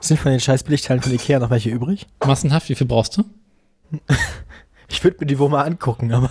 Sind 0.00 0.18
von 0.18 0.30
den 0.30 0.40
scheiß 0.40 0.64
Billigteilen 0.64 1.02
von 1.02 1.12
Ikea 1.12 1.38
noch 1.38 1.50
welche 1.50 1.70
übrig? 1.70 2.06
Massenhaft, 2.24 2.68
wie 2.68 2.74
viel 2.74 2.86
brauchst 2.86 3.16
du? 3.16 3.24
Ich 4.88 5.02
würde 5.02 5.16
mir 5.18 5.26
die 5.26 5.38
wohl 5.40 5.48
mal 5.48 5.64
angucken, 5.64 6.12
aber 6.12 6.30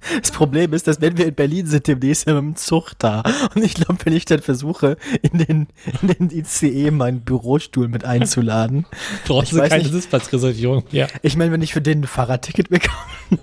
das 0.20 0.30
Problem 0.30 0.72
ist, 0.72 0.86
dass 0.86 1.00
wenn 1.00 1.16
wir 1.18 1.26
in 1.26 1.34
Berlin 1.34 1.66
sind, 1.66 1.86
demnächst 1.86 2.26
ja 2.26 2.34
mit 2.34 2.42
dem 2.42 2.56
Zug 2.56 2.92
da. 2.98 3.22
Und 3.54 3.62
ich 3.64 3.74
glaube, 3.74 3.96
wenn 4.04 4.12
ich 4.14 4.24
dann 4.24 4.40
versuche, 4.40 4.96
in 5.22 5.38
den, 5.38 5.66
in 6.02 6.08
den 6.08 6.30
ICE 6.30 6.90
meinen 6.90 7.20
Bürostuhl 7.22 7.88
mit 7.88 8.04
einzuladen, 8.04 8.86
Brauchst 9.26 9.52
Ich 9.52 9.58
du 9.58 9.68
keine 9.68 9.82
nicht. 9.82 9.92
Sitzplatzreservierung 9.92 10.84
mehr. 10.90 11.08
ich 11.22 11.36
meine, 11.36 11.52
wenn 11.52 11.62
ich 11.62 11.72
für 11.72 11.82
den 11.82 12.00
ein 12.00 12.06
Fahrradticket 12.06 12.68
bekomme, 12.70 13.38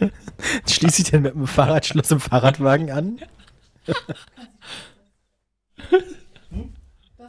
schließe 0.68 1.02
ich 1.02 1.10
den 1.10 1.22
mit 1.22 1.34
dem 1.34 1.46
Fahrradschloss 1.46 2.10
im 2.10 2.20
Fahrradwagen 2.20 2.90
an. 2.90 3.18
Das 3.86 3.96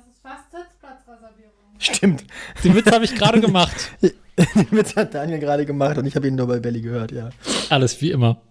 ist 0.08 0.22
fast 0.22 0.52
Sitzplatzreservierung. 0.52 1.54
Stimmt. 1.80 2.24
Den 2.64 2.76
Witz 2.76 2.92
habe 2.92 3.06
ich 3.06 3.16
gerade 3.16 3.42
gemacht. 3.42 3.92
Den 4.02 4.72
Witz 4.72 4.96
hat 4.96 5.14
Daniel 5.14 5.40
gerade 5.40 5.66
gemacht 5.66 5.98
und 5.98 6.06
ich 6.06 6.16
habe 6.16 6.28
ihn 6.28 6.36
nur 6.36 6.48
bei 6.48 6.60
Belly 6.60 6.82
gehört, 6.82 7.12
ja. 7.12 7.30
Alles 7.70 8.00
wie 8.02 8.12
immer. 8.12 8.42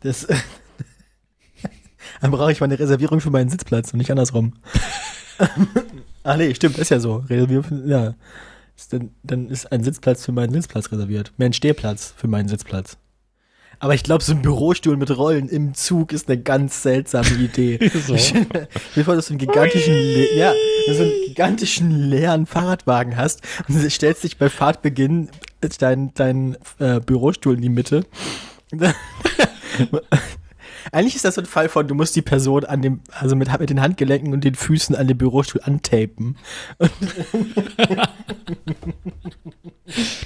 Das, 0.00 0.26
dann 2.20 2.30
brauche 2.30 2.52
ich 2.52 2.60
meine 2.60 2.78
Reservierung 2.78 3.20
für 3.20 3.30
meinen 3.30 3.50
Sitzplatz 3.50 3.92
und 3.92 3.98
nicht 3.98 4.10
andersrum. 4.10 4.54
ah 6.22 6.36
nee, 6.36 6.54
stimmt, 6.54 6.78
ist 6.78 6.90
ja 6.90 7.00
so. 7.00 7.24
Reservierung, 7.28 7.88
ja. 7.88 8.14
Ist 8.76 8.92
dann, 8.92 9.10
dann 9.24 9.48
ist 9.48 9.72
ein 9.72 9.82
Sitzplatz 9.82 10.24
für 10.24 10.32
meinen 10.32 10.52
Sitzplatz 10.52 10.92
reserviert. 10.92 11.32
Mehr 11.36 11.48
ein 11.48 11.52
Stehplatz 11.52 12.14
für 12.16 12.28
meinen 12.28 12.48
Sitzplatz. 12.48 12.96
Aber 13.80 13.94
ich 13.94 14.02
glaube, 14.02 14.24
so 14.24 14.32
ein 14.32 14.42
Bürostuhl 14.42 14.96
mit 14.96 15.16
Rollen 15.16 15.48
im 15.48 15.74
Zug 15.74 16.12
ist 16.12 16.28
eine 16.28 16.40
ganz 16.40 16.82
seltsame 16.82 17.30
Idee. 17.30 17.78
So. 18.06 18.14
Ich 18.14 18.34
mir 18.94 19.04
vor, 19.04 19.14
dass 19.14 19.26
du 19.26 19.32
einen 19.32 19.38
gigantischen, 19.38 19.94
le 19.94 20.36
ja, 20.36 20.52
so 20.92 21.02
einen 21.02 21.12
gigantischen 21.26 21.90
leeren 21.90 22.46
Fahrradwagen 22.46 23.16
hast 23.16 23.42
und 23.68 23.82
du 23.82 23.90
stellst 23.90 24.24
dich 24.24 24.38
bei 24.38 24.48
Fahrtbeginn 24.48 25.28
deinen 25.78 26.14
dein, 26.14 26.56
äh, 26.78 27.00
Bürostuhl 27.00 27.54
in 27.54 27.62
die 27.62 27.68
Mitte. 27.68 28.04
Eigentlich 30.92 31.16
ist 31.16 31.24
das 31.24 31.34
so 31.34 31.42
ein 31.42 31.46
Fall 31.46 31.68
von, 31.68 31.86
du 31.86 31.94
musst 31.94 32.16
die 32.16 32.22
Person 32.22 32.64
an 32.64 32.80
dem, 32.82 33.00
also 33.10 33.36
mit, 33.36 33.58
mit 33.58 33.68
den 33.68 33.80
Handgelenken 33.80 34.32
und 34.32 34.44
den 34.44 34.54
Füßen 34.54 34.94
an 34.94 35.06
dem 35.06 35.18
Bürostuhl 35.18 35.60
antapen. 35.62 36.36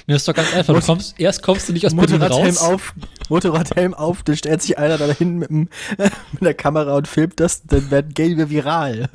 Das 0.07 0.17
ist 0.17 0.27
doch 0.27 0.33
ganz 0.33 0.53
einfach. 0.53 0.73
Du 0.73 0.81
kommst, 0.81 1.17
erst 1.19 1.41
kommst 1.41 1.69
du 1.69 1.73
nicht 1.73 1.85
aus 1.85 1.95
Berlin 1.95 2.19
Motorradhelm 2.19 2.57
raus. 2.57 2.61
auf, 2.61 2.93
Motorradhelm 3.29 3.93
auf, 3.93 4.21
dann 4.23 4.35
stellt 4.35 4.61
sich 4.61 4.77
einer 4.77 4.97
da 4.97 5.07
hin 5.11 5.37
mit, 5.37 5.49
dem, 5.49 5.69
mit 6.33 6.41
der 6.41 6.53
Kamera 6.53 6.97
und 6.97 7.07
filmt 7.07 7.39
das, 7.39 7.63
dann 7.63 7.89
werden 7.89 8.13
gehen 8.13 8.37
wir 8.37 8.49
viral. 8.49 9.09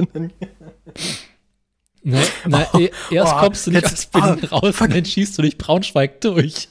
Ne, 2.03 2.23
na, 2.47 2.67
e- 2.79 2.91
erst 3.11 3.35
oh, 3.35 3.41
kommst 3.41 3.67
du 3.67 3.73
nicht 3.73 3.83
jetzt- 3.83 3.93
aus 3.93 4.07
Berlin 4.07 4.49
ah, 4.51 4.57
raus 4.57 4.81
und 4.81 4.95
dann 4.95 5.05
schießt 5.05 5.37
du 5.37 5.43
durch 5.43 5.59
Braunschweig 5.59 6.23
durch. 6.23 6.69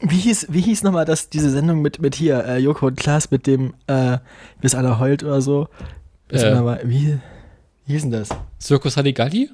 Wie 0.00 0.18
hieß, 0.18 0.48
wie 0.50 0.60
hieß 0.60 0.82
nochmal 0.82 1.04
das, 1.06 1.30
diese 1.30 1.50
Sendung 1.50 1.80
mit, 1.80 2.00
mit 2.00 2.14
hier, 2.14 2.44
äh, 2.44 2.58
Joko 2.58 2.86
und 2.88 2.96
Klaas 2.98 3.30
mit 3.30 3.46
dem, 3.46 3.74
äh, 3.86 4.18
bis 4.60 4.74
einer 4.74 4.98
heult 4.98 5.24
oder 5.24 5.40
so? 5.40 5.68
Bis 6.28 6.42
Äh. 6.42 6.60
mal, 6.60 6.80
wie, 6.84 7.18
wie 7.86 7.92
hieß 7.92 8.02
denn 8.02 8.10
das? 8.12 8.28
Circus 8.60 8.96
Halligalli? 8.96 9.50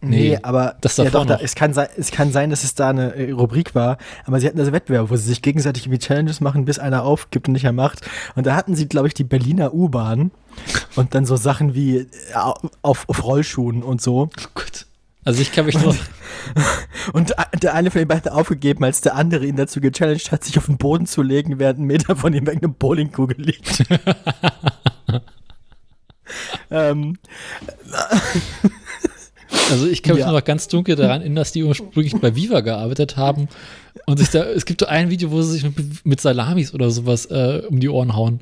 Nee, 0.00 0.30
Nee, 0.30 0.38
aber 0.42 0.76
das 0.82 0.98
ja, 0.98 1.08
doch, 1.08 1.24
da, 1.24 1.38
es, 1.40 1.54
kann 1.54 1.72
sein, 1.72 1.88
es 1.96 2.10
kann 2.10 2.30
sein, 2.30 2.50
dass 2.50 2.64
es 2.64 2.74
da 2.74 2.90
eine 2.90 3.14
äh, 3.14 3.30
Rubrik 3.30 3.74
war, 3.74 3.96
aber 4.24 4.38
sie 4.40 4.46
hatten 4.46 4.58
also 4.58 4.72
Wettbewerb, 4.72 5.08
wo 5.08 5.16
sie 5.16 5.26
sich 5.26 5.40
gegenseitig 5.40 5.86
irgendwie 5.86 5.98
Challenges 6.00 6.40
machen, 6.40 6.64
bis 6.66 6.78
einer 6.78 7.02
aufgibt 7.04 7.48
und 7.48 7.54
nicht 7.54 7.62
mehr 7.62 7.72
macht. 7.72 8.02
Und 8.34 8.46
da 8.46 8.54
hatten 8.54 8.74
sie, 8.74 8.88
glaube 8.88 9.08
ich, 9.08 9.14
die 9.14 9.24
Berliner 9.24 9.72
U-Bahn 9.72 10.32
und 10.96 11.14
dann 11.14 11.24
so 11.24 11.36
Sachen 11.36 11.74
wie 11.74 11.98
äh, 11.98 12.06
auf, 12.82 13.08
auf 13.08 13.24
Rollschuhen 13.24 13.82
und 13.82 14.02
so. 14.02 14.28
Oh 14.36 14.48
Gott. 14.54 14.85
Also 15.26 15.42
ich 15.42 15.52
kann 15.52 15.66
mich 15.66 15.78
nur. 15.78 15.94
Und 17.12 17.34
der 17.60 17.74
eine 17.74 17.90
von 17.90 17.98
den 17.98 18.08
beiden 18.08 18.30
aufgegeben, 18.30 18.84
als 18.84 19.00
der 19.00 19.16
andere 19.16 19.44
ihn 19.44 19.56
dazu 19.56 19.80
gechallenged 19.80 20.30
hat, 20.30 20.44
sich 20.44 20.56
auf 20.56 20.66
den 20.66 20.78
Boden 20.78 21.06
zu 21.06 21.22
legen, 21.22 21.58
während 21.58 21.80
ein 21.80 21.84
Meter 21.84 22.14
von 22.16 22.32
ihm 22.32 22.46
weg 22.46 22.58
eine 22.62 22.68
Bowlingkugel 22.68 23.40
liegt. 23.40 23.82
ähm, 26.70 27.18
Also 29.70 29.86
ich 29.86 30.02
kann 30.02 30.14
mich 30.16 30.24
Ja. 30.24 30.32
noch 30.32 30.44
ganz 30.44 30.68
dunkel 30.68 30.96
daran 30.96 31.20
erinnern, 31.22 31.36
dass 31.36 31.52
die 31.52 31.64
ursprünglich 31.64 32.14
bei 32.20 32.34
Viva 32.36 32.60
gearbeitet 32.60 33.16
haben. 33.16 33.48
Und 34.06 34.18
sich 34.18 34.30
da, 34.30 34.44
es 34.44 34.64
gibt 34.64 34.80
so 34.80 34.86
ein 34.86 35.10
Video, 35.10 35.30
wo 35.30 35.42
sie 35.42 35.52
sich 35.52 35.64
mit, 35.64 36.06
mit 36.06 36.20
Salamis 36.20 36.72
oder 36.72 36.90
sowas 36.90 37.26
äh, 37.26 37.62
um 37.68 37.80
die 37.80 37.88
Ohren 37.88 38.14
hauen. 38.14 38.40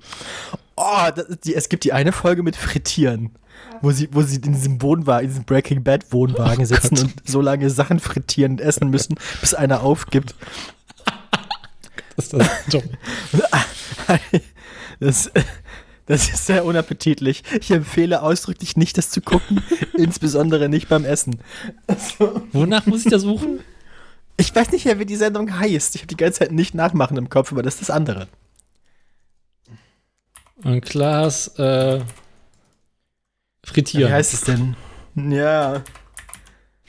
oh, 0.77 1.09
das, 1.15 1.27
die, 1.45 1.55
es 1.55 1.69
gibt 1.69 1.85
die 1.85 1.93
eine 1.95 2.13
Folge 2.13 2.43
mit 2.43 2.57
Frittieren, 2.57 3.31
wo 3.85 3.93
sie, 3.93 4.09
wo 4.13 4.23
sie 4.23 4.37
in 4.37 4.55
diesem 4.55 4.83
Wohnwagen, 4.83 5.25
in 5.27 5.31
diesem 5.31 5.45
Breaking 5.45 5.85
Bad 5.85 6.13
Wohnwagen 6.13 6.65
Oh 6.65 6.67
sitzen 6.67 6.97
Gott. 6.97 7.05
und 7.05 7.29
so 7.29 7.41
lange 7.41 7.71
Sachen 7.71 8.01
frittieren 8.01 8.53
und 8.53 8.61
essen 8.61 8.91
müssen, 8.91 9.17
bis 9.41 9.55
einer 9.55 9.83
aufgibt. 9.83 10.35
Das 12.17 12.27
ist 12.27 12.33
das 12.33 12.49
dumm. 12.71 12.83
Das, 15.01 15.31
das 16.07 16.29
ist 16.29 16.47
sehr 16.47 16.65
unappetitlich. 16.65 17.43
Ich 17.61 17.71
empfehle 17.73 18.23
ausdrücklich 18.23 18.77
nicht, 18.77 18.97
das 18.97 19.11
zu 19.11 19.21
gucken, 19.21 19.61
insbesondere 19.95 20.69
nicht 20.69 20.89
beim 20.89 21.05
Essen. 21.05 21.41
Wonach 22.53 22.87
muss 22.87 23.05
ich 23.05 23.11
da 23.11 23.19
suchen? 23.19 23.59
Ich 24.37 24.55
weiß 24.55 24.71
nicht 24.71 24.85
mehr, 24.85 24.99
wie 25.01 25.05
die 25.05 25.17
Sendung 25.17 25.59
heißt. 25.59 25.97
Ich 25.97 26.03
habe 26.03 26.07
die 26.09 26.17
ganze 26.17 26.41
Zeit 26.41 26.53
nicht 26.53 26.75
nachmachen 26.75 27.17
im 27.17 27.29
Kopf, 27.29 27.51
aber 27.53 27.63
das 27.63 27.75
ist 27.75 27.89
das 27.89 27.91
andere. 27.91 28.29
Und 30.63 30.81
Klaas, 30.83 31.49
äh, 31.59 32.01
frittieren. 33.65 34.09
Wie 34.11 34.15
heißt 34.15 34.35
es 34.35 34.41
denn? 34.43 34.77
Ja. 35.17 35.83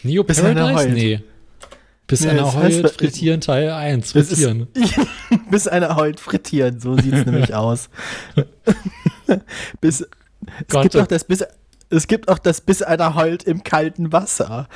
Neo 0.04 0.24
Bis 0.24 0.40
Paradise? 0.42 0.74
heult. 0.76 0.94
Nee. 0.94 1.24
Bis 2.08 2.22
Nee, 2.22 2.30
einer 2.30 2.44
das 2.44 2.56
heißt- 2.56 2.62
heult, 2.84 2.92
frittieren 2.92 3.42
Teil 3.42 3.72
1. 3.72 4.14
Das 4.14 4.24
ist, 4.32 4.44
Frittieren. 4.44 4.68
bis 5.50 5.68
einer 5.68 5.96
heult 5.96 6.20
frittieren, 6.20 6.80
so 6.80 6.96
sieht 6.98 7.14
es 7.14 7.26
nämlich 7.26 7.54
aus. 7.56 7.90
bis, 9.82 10.02
es 10.02 10.82
gibt 10.82 10.96
auch 10.98 11.08
das 11.08 11.24
bis 11.24 11.44
es 11.90 12.08
gibt 12.08 12.28
auch 12.30 12.40
das 12.40 12.62
bis 12.62 12.82
einer 12.82 13.16
heult 13.16 13.44
im 13.44 13.64
kalten 13.64 14.12
Wasser, 14.12 14.68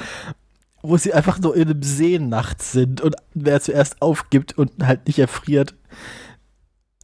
wo 0.82 0.98
sie 0.98 1.14
einfach 1.14 1.40
so 1.42 1.54
in 1.54 1.70
einem 1.70 1.84
See 1.84 2.18
nachts 2.20 2.72
sind 2.72 3.02
und 3.02 3.16
wer 3.34 3.60
zuerst 3.62 4.02
aufgibt 4.02 4.58
und 4.58 4.72
halt 4.86 5.06
nicht 5.08 5.20
erfriert. 5.20 5.74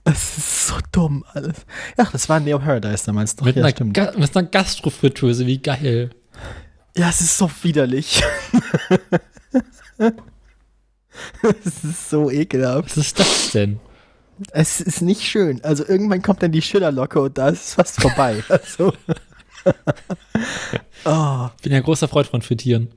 Es 0.07 0.37
ist 0.37 0.67
so 0.67 0.75
dumm 0.91 1.25
alles. 1.33 1.65
Ja, 1.97 2.07
das 2.11 2.29
war 2.29 2.39
Neo 2.39 2.59
Paradise 2.59 3.05
damals 3.05 3.35
doch. 3.35 3.45
mit, 3.45 3.55
ja, 3.55 3.63
einer 3.63 3.71
stimmt. 3.71 3.95
Ga 3.95 4.13
mit 4.15 4.37
einer 4.37 4.47
Gastrofritteuse, 4.47 5.47
wie 5.47 5.57
geil. 5.57 6.11
Ja, 6.95 7.09
es 7.09 7.21
ist 7.21 7.37
so 7.37 7.49
widerlich. 7.63 8.23
es 11.41 11.83
ist 11.83 12.09
so 12.09 12.29
ekelhaft. 12.29 12.91
Was 12.91 12.97
ist 12.97 13.19
das 13.19 13.51
denn? 13.51 13.79
Es 14.51 14.79
ist 14.79 15.01
nicht 15.01 15.21
schön. 15.23 15.63
Also 15.63 15.85
irgendwann 15.87 16.21
kommt 16.21 16.43
dann 16.43 16.51
die 16.51 16.61
Schillerlocke 16.61 17.19
und 17.21 17.37
da 17.37 17.49
ist 17.49 17.67
es 17.67 17.73
fast 17.73 18.01
vorbei. 18.01 18.43
Also. 18.49 18.93
oh, 21.05 21.49
Ich 21.57 21.63
bin 21.63 21.71
ja 21.71 21.79
großer 21.79 22.07
Freund 22.07 22.27
von 22.27 22.41
Frittieren. 22.43 22.91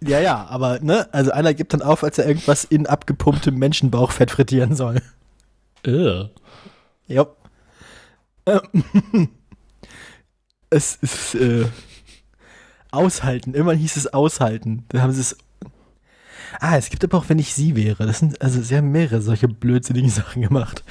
ja, 0.00 0.20
ja, 0.20 0.46
aber 0.46 0.78
ne, 0.80 1.12
also 1.12 1.32
einer 1.32 1.52
gibt 1.54 1.72
dann 1.72 1.82
auf, 1.82 2.04
als 2.04 2.18
er 2.18 2.28
irgendwas 2.28 2.64
in 2.64 2.86
abgepumptem 2.86 3.56
Menschenbauchfett 3.56 4.30
frittieren 4.30 4.76
soll. 4.76 5.02
Ugh. 5.86 6.30
Ja. 7.06 7.26
Ähm, 8.46 9.28
es 10.70 10.96
ist 10.96 11.34
äh, 11.34 11.66
aushalten. 12.90 13.54
Irgendwann 13.54 13.78
hieß 13.78 13.96
es 13.96 14.12
aushalten. 14.12 14.84
Da 14.88 15.02
haben 15.02 15.12
sie 15.12 15.20
es. 15.20 15.36
Ah, 16.58 16.76
es 16.76 16.90
gibt 16.90 17.04
aber 17.04 17.16
auch, 17.16 17.28
wenn 17.28 17.38
ich 17.38 17.54
sie 17.54 17.76
wäre. 17.76 18.06
Das 18.06 18.18
sind, 18.18 18.42
also 18.42 18.60
sie 18.60 18.76
haben 18.76 18.90
mehrere 18.90 19.22
solche 19.22 19.48
blödsinnigen 19.48 20.10
Sachen 20.10 20.42
gemacht. 20.42 20.84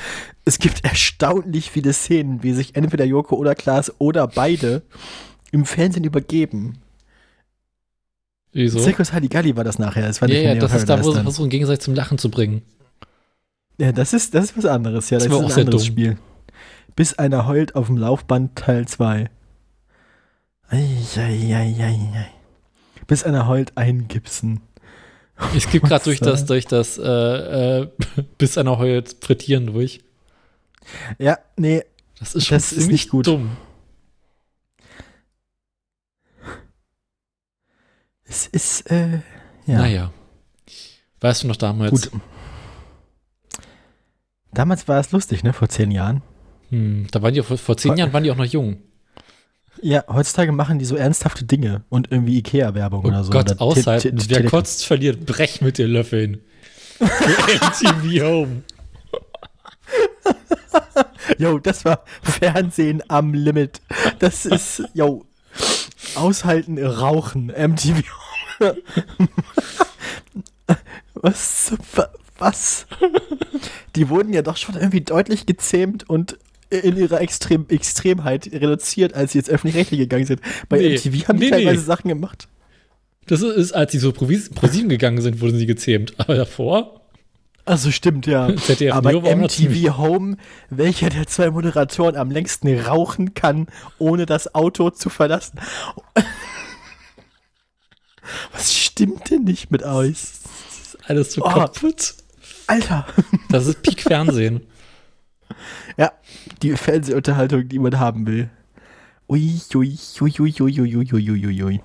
Es 0.46 0.58
gibt 0.60 0.84
erstaunlich 0.86 1.70
viele 1.70 1.94
Szenen, 1.94 2.44
wie 2.44 2.54
sich 2.54 2.76
entweder 2.76 3.06
Joko 3.06 3.36
oder 3.36 3.56
Klaas 3.56 3.94
oder 4.00 4.28
beide 4.28 4.84
im 5.52 5.66
Fernsehen 5.66 6.04
übergeben. 6.06 6.80
Wieso? 8.52 8.80
Circus 8.80 9.14
Halligalli 9.14 9.56
war 9.56 9.64
das 9.64 9.78
nachher. 9.80 10.08
Das 10.08 10.22
war 10.22 10.30
Ja, 10.30 10.36
nicht 10.36 10.46
ja, 10.46 10.56
das 10.56 10.74
ist 10.74 10.90
da, 10.90 11.04
wo 11.04 11.12
sie 11.12 11.22
versuchen, 11.22 11.50
gegenseitig 11.50 11.82
zum 11.82 11.94
Lachen 11.94 12.18
zu 12.18 12.32
bringen. 12.32 12.64
Ja, 13.80 13.92
das 13.92 14.14
ist, 14.14 14.34
das 14.36 14.46
ist 14.46 14.58
was 14.58 14.66
anderes. 14.66 15.10
Ja, 15.10 15.18
Das 15.18 15.28
das, 15.28 15.34
ist 15.34 15.40
auch 15.40 15.44
ein 15.46 15.50
sehr 15.52 15.64
anderes 15.66 15.84
dumm. 15.84 15.92
Spiel. 15.92 16.18
Bis 16.96 17.14
einer 17.18 17.48
heult 17.48 17.76
auf 17.76 17.88
dem 17.88 17.98
Laufband 17.98 18.56
Teil 18.58 18.88
2. 18.88 19.30
Eieieiei. 20.68 22.30
Bis 23.08 23.24
einer 23.24 23.48
heult 23.48 23.78
eingipsen. 23.78 24.62
Ich 25.54 25.70
gebe 25.72 25.88
gerade 25.88 26.04
durch 26.04 26.20
das, 26.20 26.46
durch 26.46 26.66
das, 26.66 26.98
äh, 26.98 27.82
äh, 27.82 27.88
bis 28.38 28.58
einer 28.58 28.78
heult 28.78 29.16
Frittieren 29.22 29.68
durch. 29.68 30.02
Ja, 31.18 31.40
nee, 31.56 31.84
Das 32.20 32.36
ist 32.36 32.48
schon 32.48 32.58
Das 32.58 32.74
ist 32.74 32.88
nicht 32.92 33.10
gut. 33.10 33.28
dumm. 33.28 33.56
es 38.26 38.48
ist, 38.48 38.92
äh, 38.92 39.20
ja. 39.66 39.78
Naja. 39.80 40.14
Weißt 41.22 41.44
du 41.44 41.48
noch 41.48 41.56
damals? 41.56 41.92
Gut. 41.92 42.22
Damals 44.54 44.88
war 44.88 45.00
es 45.00 45.12
lustig, 45.12 45.44
ne, 45.44 45.54
vor 45.54 45.70
zehn 45.70 45.92
Jahren. 45.92 46.22
Hm, 46.70 47.08
da 47.12 47.22
waren 47.22 47.34
die 47.34 47.42
auch, 47.42 47.46
vor- 47.46 47.78
zehn 47.78 47.96
Jahren 47.98 48.14
waren 48.14 48.24
die 48.24 48.32
auch 48.32 48.36
noch 48.36 48.46
jung. 48.46 48.78
Ja, 49.82 50.04
heutzutage 50.10 50.52
machen 50.52 50.80
die 50.80 50.86
so 50.86 50.96
ernsthafte 50.96 51.46
Dinge 51.46 51.84
und 51.90 52.12
irgendwie 52.12 52.38
Ikea-Werbung 52.40 53.06
Oh 53.06 53.08
oder 53.08 53.24
so. 53.24 53.32
Gott, 53.32 53.46
Oder 53.46 53.56
Te- 53.56 53.62
aushalten. 53.62 54.18
Te- 54.18 54.30
Wer 54.30 54.46
kotzt, 54.46 54.86
verliert. 54.86 55.26
Brech 55.26 55.62
mit 55.62 55.78
den 55.78 55.92
Löffeln. 55.92 56.42
MTV 57.00 58.24
Home. 58.26 58.64
Yo, 61.38 61.58
das 61.60 61.86
war 61.86 62.04
Fernsehen 62.22 63.02
am 63.08 63.34
Limit. 63.34 63.82
Das 64.20 64.46
ist, 64.46 64.84
yo, 64.94 65.26
aushalten, 66.16 66.78
rauchen, 66.84 67.48
MTV. 67.48 68.04
was, 71.14 71.66
zum 71.68 71.78
Ver- 71.80 72.12
was? 72.40 72.86
Die 73.96 74.10
wurden 74.10 74.34
ja 74.34 74.42
doch 74.42 74.58
schon 74.58 74.76
irgendwie 74.76 75.02
deutlich 75.02 75.46
gezähmt 75.46 76.10
und 76.10 76.38
in 76.70 76.98
ihrer 76.98 77.22
Extrem 77.22 77.66
Extremheit 77.70 78.48
reduziert, 78.52 79.14
als 79.16 79.32
sie 79.32 79.40
jetzt 79.40 79.50
öffentlich-rechtlich 79.50 80.00
gegangen 80.02 80.26
sind. 80.26 80.42
Bei 80.70 80.78
Nee, 80.78 80.96
MTV 80.96 81.28
haben 81.28 81.40
die 81.40 81.46
nee, 81.46 81.50
teilweise 81.52 81.80
nee. 81.80 81.86
Sachen 81.86 82.10
gemacht. 82.10 82.48
Das 83.26 83.42
ist, 83.42 83.72
als 83.74 83.92
sie 83.92 83.98
so 84.00 84.12
pro 84.12 84.26
ProSieben 84.26 84.90
gegangen 84.90 85.22
sind, 85.22 85.42
wurden 85.42 85.58
sie 85.58 85.66
gezähmt. 85.66 86.14
Aber 86.20 86.36
davor, 86.36 87.02
Also 87.66 87.90
stimmt, 87.92 88.28
ja. 88.28 88.56
ZDF 88.56 88.94
Aber 88.94 89.12
MTV 89.14 89.98
Home, 89.98 90.38
welcher 90.70 91.10
der 91.10 91.26
zwei 91.28 91.50
Moderatoren 91.50 92.16
am 92.16 92.30
längsten 92.32 92.80
rauchen 92.80 93.34
kann, 93.34 93.68
ohne 93.98 94.26
das 94.28 94.54
Auto 94.54 94.92
zu 94.92 95.10
verlassen. 95.10 95.60
Was 98.52 98.74
stimmt 98.76 99.30
denn 99.32 99.44
nicht 99.44 99.72
mit 99.72 99.84
euch? 99.84 100.18
alles 101.08 101.34
so 101.34 101.42
Oh. 101.44 101.50
kaputt. 101.50 102.14
Alter. 102.70 103.06
Das 103.50 103.66
ist 103.66 103.82
Peak 103.82 104.02
Fernsehen. 104.02 104.62
Ja, 105.98 106.12
die 106.62 106.78
Fernsehunterhaltung, 106.78 107.68
die 107.68 107.80
man 107.80 108.00
haben 108.00 108.28
will. 108.28 108.52
Ui, 109.28 109.60
ui, 109.74 109.98
ui, 110.22 110.34
ui, 110.40 110.54
ui, 110.62 110.82
ui, 110.82 110.96
ui, 110.96 111.14
ui, 111.14 111.46
ui, 111.48 111.64
ui. 111.64 111.82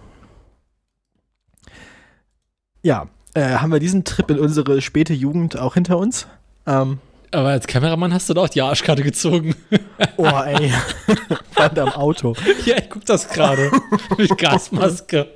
Ja, 2.82 3.08
äh, 3.32 3.54
haben 3.56 3.72
wir 3.72 3.80
diesen 3.80 4.04
Trip 4.04 4.30
in 4.30 4.38
unsere 4.38 4.82
späte 4.82 5.14
Jugend 5.14 5.58
auch 5.58 5.72
hinter 5.72 5.96
uns? 5.96 6.26
Ähm, 6.66 6.98
Aber 7.30 7.48
als 7.48 7.66
Kameramann 7.66 8.12
hast 8.12 8.28
du 8.28 8.34
doch 8.34 8.50
die 8.50 8.60
Arschkarte 8.60 9.02
gezogen. 9.02 9.54
oh, 10.18 10.26
ey. 10.26 10.70
Fand 11.52 11.78
am 11.78 11.88
Auto. 11.92 12.36
ja, 12.66 12.76
ich 12.76 12.90
guck 12.90 13.06
das 13.06 13.26
gerade. 13.30 13.70
Mit 14.18 14.36
Gasmaske. 14.36 15.28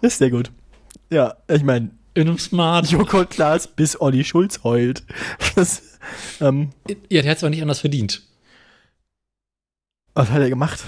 Das 0.00 0.12
ist 0.14 0.18
sehr 0.18 0.30
gut. 0.30 0.50
Ja, 1.10 1.36
ich 1.48 1.62
meine, 1.62 1.90
In 2.14 2.28
einem 2.28 2.38
Smart. 2.38 2.86
Joko 2.90 3.24
Klaas 3.24 3.66
bis 3.66 4.00
Olli 4.00 4.22
Schulz 4.24 4.62
heult. 4.64 5.02
Das, 5.56 5.82
ähm, 6.40 6.70
Ja, 7.10 7.22
der 7.22 7.30
hat 7.32 7.38
es 7.38 7.42
aber 7.44 7.50
nicht 7.50 7.62
anders 7.62 7.80
verdient. 7.80 8.22
was 10.14 10.30
hat 10.30 10.40
er 10.40 10.48
gemacht? 10.48 10.84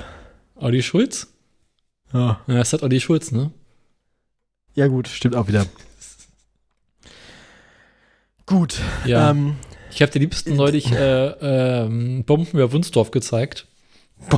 Olli 0.55 0.83
Schulz? 0.83 1.29
Ja. 2.12 2.40
Ja, 2.47 2.55
das 2.55 2.73
hat 2.73 2.83
Olli 2.83 3.01
Schulz, 3.01 3.33
ne? 3.33 3.53
Ja, 4.75 4.87
gut, 4.87 5.09
stimmt 5.09 5.35
auch 5.35 5.49
wieder. 5.49 5.66
Gut. 8.47 8.81
Ja. 9.05 9.31
Ähm, 9.31 9.57
Ich 9.90 10.03
habe 10.03 10.12
dir 10.12 10.19
liebsten 10.21 10.55
neulich 10.55 10.92
äh, 10.92 11.27
ähm, 11.85 12.23
Bomben 12.25 12.51
über 12.53 12.71
Wunsdorf 12.73 13.11
gezeigt. 13.11 13.66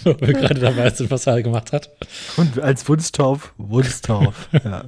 Wo 0.04 0.14
wir 0.20 0.32
gerade 0.32 0.60
dabei 0.60 0.90
sind, 0.90 1.10
was 1.10 1.26
er 1.26 1.42
gemacht 1.42 1.72
hat. 1.72 1.90
und 2.36 2.60
als 2.60 2.88
Wunstorf, 2.88 3.54
Wunstorf. 3.58 4.48
ja. 4.64 4.84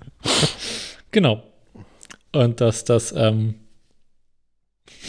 Genau. 1.10 1.42
Und 2.32 2.60
dass 2.60 2.84
das, 2.84 3.12
ähm, 3.16 3.54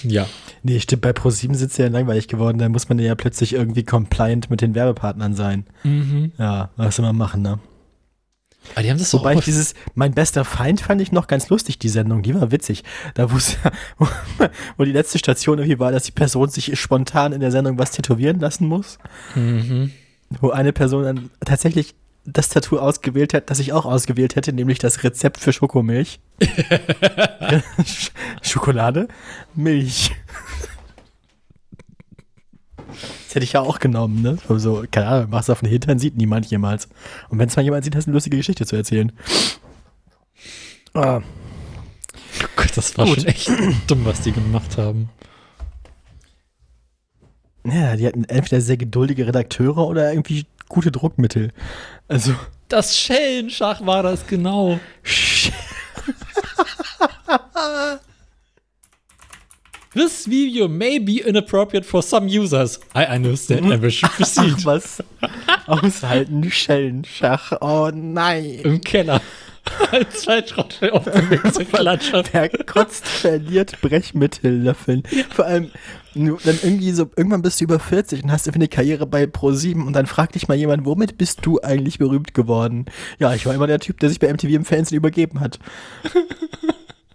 ja. 0.04 0.28
Nee, 0.64 0.80
stimmt, 0.80 1.02
bei 1.02 1.12
Pro7 1.12 1.56
sitzt 1.56 1.78
ja 1.78 1.88
langweilig 1.88 2.28
geworden, 2.28 2.58
da 2.58 2.70
muss 2.70 2.90
man 2.90 3.00
ja 3.00 3.16
plötzlich 3.16 3.54
irgendwie 3.54 3.84
compliant 3.84 4.50
mit 4.50 4.62
den 4.62 4.76
Werbepartnern 4.76 5.36
sein. 5.36 5.66
Mhm. 5.84 6.32
Ja, 6.38 6.70
was 6.76 6.96
soll 6.96 7.06
man 7.06 7.18
machen, 7.18 7.42
ne? 7.42 7.60
Aber 8.74 8.84
die 8.84 8.90
haben 8.90 8.98
das 9.00 9.14
Wobei 9.14 9.34
ich 9.34 9.42
dieses, 9.42 9.74
mein 9.96 10.14
bester 10.14 10.46
Feind 10.46 10.82
fand 10.82 11.02
ich 11.02 11.12
noch 11.12 11.28
ganz 11.28 11.50
lustig, 11.50 11.80
die 11.80 11.90
Sendung, 11.90 12.22
die 12.22 12.34
war 12.36 12.52
witzig. 12.52 12.84
Da 13.16 13.32
wo, 13.98 14.08
wo, 14.78 14.84
die 14.84 14.92
letzte 14.92 15.18
Station 15.18 15.58
irgendwie 15.60 15.80
war, 15.80 15.92
dass 15.92 16.04
die 16.04 16.12
Person 16.12 16.50
sich 16.50 16.80
spontan 16.80 17.34
in 17.34 17.40
der 17.42 17.52
Sendung 17.52 17.78
was 17.78 17.92
tätowieren 17.92 18.40
lassen 18.40 18.68
muss. 18.68 18.98
Mhm. 19.36 19.92
Wo 20.40 20.52
eine 20.52 20.74
Person 20.74 21.04
dann 21.04 21.30
tatsächlich 21.44 21.96
das 22.24 22.50
Tattoo 22.50 22.78
ausgewählt 22.78 23.34
hat, 23.34 23.50
das 23.50 23.60
ich 23.60 23.74
auch 23.74 23.86
ausgewählt 23.86 24.36
hätte, 24.36 24.54
nämlich 24.54 24.78
das 24.80 25.04
Rezept 25.04 25.40
für 25.40 25.52
Schokomilch. 25.52 26.20
Sch- 26.42 28.12
Schokolade, 28.42 29.08
Milch. 29.56 30.12
Das 33.28 33.36
hätte 33.36 33.44
ich 33.46 33.54
ja 33.54 33.62
auch 33.62 33.80
genommen, 33.80 34.22
ne? 34.22 34.38
So, 34.60 34.84
keine 34.92 35.08
Ahnung, 35.08 35.30
machst 35.30 35.50
du 35.50 35.54
auf 35.54 35.60
den 35.62 35.70
Hintern, 35.70 36.00
sieht 36.00 36.18
niemand 36.18 36.46
jemals. 36.48 36.88
Und 37.30 37.40
wenn 37.40 37.48
es 37.48 37.56
mal 37.56 37.62
jemand 37.64 37.84
sieht, 37.86 37.96
hast 37.96 38.06
du 38.06 38.10
eine 38.10 38.16
lustige 38.16 38.38
Geschichte 38.38 38.66
zu 38.66 38.76
erzählen. 38.76 39.12
Ah, 40.94 41.22
Oh 42.44 42.48
Gott, 42.56 42.72
das 42.76 42.98
war 42.98 43.06
Gut. 43.06 43.16
schon 43.20 43.26
echt 43.28 43.50
dumm, 43.88 44.06
was 44.06 44.22
die 44.22 44.32
gemacht 44.32 44.78
haben. 44.78 45.10
ja, 47.64 47.96
die 47.96 48.08
hatten 48.08 48.24
entweder 48.26 48.62
sehr 48.62 48.78
geduldige 48.78 49.28
Redakteure 49.28 49.78
oder 49.88 50.12
irgendwie 50.12 50.46
gute 50.68 50.92
Druckmittel. 50.92 51.52
Also, 52.08 52.34
Das 52.68 52.98
Schellenschach 52.98 53.86
war 53.86 54.02
das 54.04 54.26
genau. 54.26 54.80
This 59.94 60.26
video 60.26 60.70
may 60.70 61.00
be 61.00 61.20
inappropriate 61.20 61.86
for 61.86 62.02
some 62.02 62.30
users. 62.30 62.80
I 62.96 63.04
understand 63.04 63.70
to 63.70 63.78
proceed. 64.08 64.54
ach 64.60 64.66
was. 64.66 65.04
Aushalten, 65.68 66.50
Schellenschach. 66.50 67.58
Oh 67.60 67.92
nein. 67.94 68.62
Im 68.64 68.80
Keller. 68.80 69.20
Als 69.92 70.22
Zeitschrott 70.22 70.80
auf 70.94 71.04
dem 71.04 71.30
Weg 71.30 71.54
zur 71.54 71.66
Klatsche. 71.66 72.24
Wer 72.32 72.48
kotzt, 72.48 73.06
verliert 73.06 73.82
Brechmittellöffeln. 73.82 75.04
Vor 75.30 75.46
allem, 75.46 75.72
dann 76.16 76.60
irgendwie 76.64 76.92
so, 76.92 77.10
irgendwann 77.18 77.42
bist 77.42 77.60
du 77.60 77.66
über 77.66 77.80
40 77.80 78.24
und 78.24 78.32
hast 78.32 78.48
irgendwie 78.48 78.62
eine 78.64 78.70
Karriere 78.70 79.06
bei 79.06 79.26
Pro7 79.26 79.86
und 79.86 79.92
dann 79.92 80.06
fragt 80.06 80.36
dich 80.36 80.48
mal 80.48 80.56
jemand, 80.56 80.86
womit 80.86 81.18
bist 81.18 81.40
du 81.46 81.60
eigentlich 81.60 82.00
berühmt 82.00 82.34
geworden? 82.34 82.86
Ja, 83.20 83.34
ich 83.34 83.46
war 83.46 83.54
immer 83.54 83.68
der 83.68 83.80
Typ, 83.80 84.00
der 84.00 84.08
sich 84.08 84.20
bei 84.20 84.32
MTV 84.32 84.52
im 84.52 84.66
Fernsehen 84.66 84.98
übergeben 84.98 85.42
hat. 85.42 85.60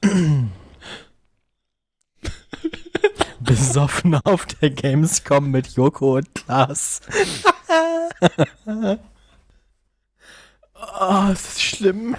Besoffen 3.56 4.14
auf 4.24 4.44
der 4.44 4.68
Gamescom 4.68 5.50
mit 5.50 5.68
Joko 5.68 6.16
und 6.16 6.34
Klaas. 6.34 7.00
oh, 10.74 11.26
das 11.28 11.48
ist 11.48 11.62
schlimm. 11.62 12.16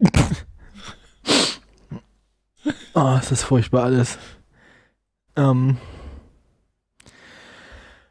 Oh, 2.92 3.16
ist 3.20 3.30
das 3.30 3.44
furchtbar 3.44 3.84
alles. 3.84 4.18
Ähm. 5.36 5.76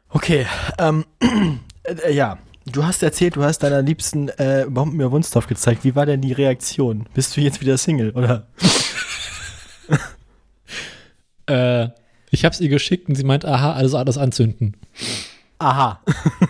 Okay, 0.08 0.46
ähm, 0.78 1.04
äh, 1.84 2.12
ja. 2.12 2.38
Du 2.66 2.84
hast 2.84 3.02
erzählt, 3.02 3.36
du 3.36 3.44
hast 3.44 3.58
deiner 3.58 3.82
liebsten 3.82 4.28
äh, 4.30 4.66
Bomben 4.68 4.96
mir 4.96 5.12
Wunstorf 5.12 5.46
gezeigt. 5.46 5.84
Wie 5.84 5.94
war 5.94 6.06
denn 6.06 6.22
die 6.22 6.32
Reaktion? 6.32 7.06
Bist 7.14 7.36
du 7.36 7.42
jetzt 7.42 7.60
wieder 7.60 7.76
Single, 7.76 8.10
oder? 8.12 8.48
Äh, 11.50 11.90
ich 12.30 12.44
hab's 12.44 12.60
ihr 12.60 12.68
geschickt 12.68 13.08
und 13.08 13.16
sie 13.16 13.24
meint, 13.24 13.44
aha, 13.44 13.72
also 13.72 13.98
alles 13.98 14.16
anzünden. 14.16 14.76
Aha. 15.58 16.00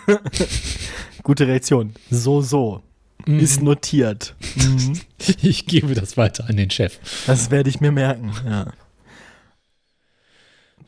Gute 1.23 1.47
Reaktion. 1.47 1.93
So, 2.09 2.41
so. 2.41 2.83
Ist 3.25 3.61
notiert. 3.61 4.35
Mhm. 4.55 4.99
Ich 5.43 5.67
gebe 5.67 5.93
das 5.93 6.17
weiter 6.17 6.49
an 6.49 6.57
den 6.57 6.71
Chef. 6.71 6.99
Das 7.27 7.51
werde 7.51 7.69
ich 7.69 7.79
mir 7.79 7.91
merken, 7.91 8.33
ja. 8.43 8.73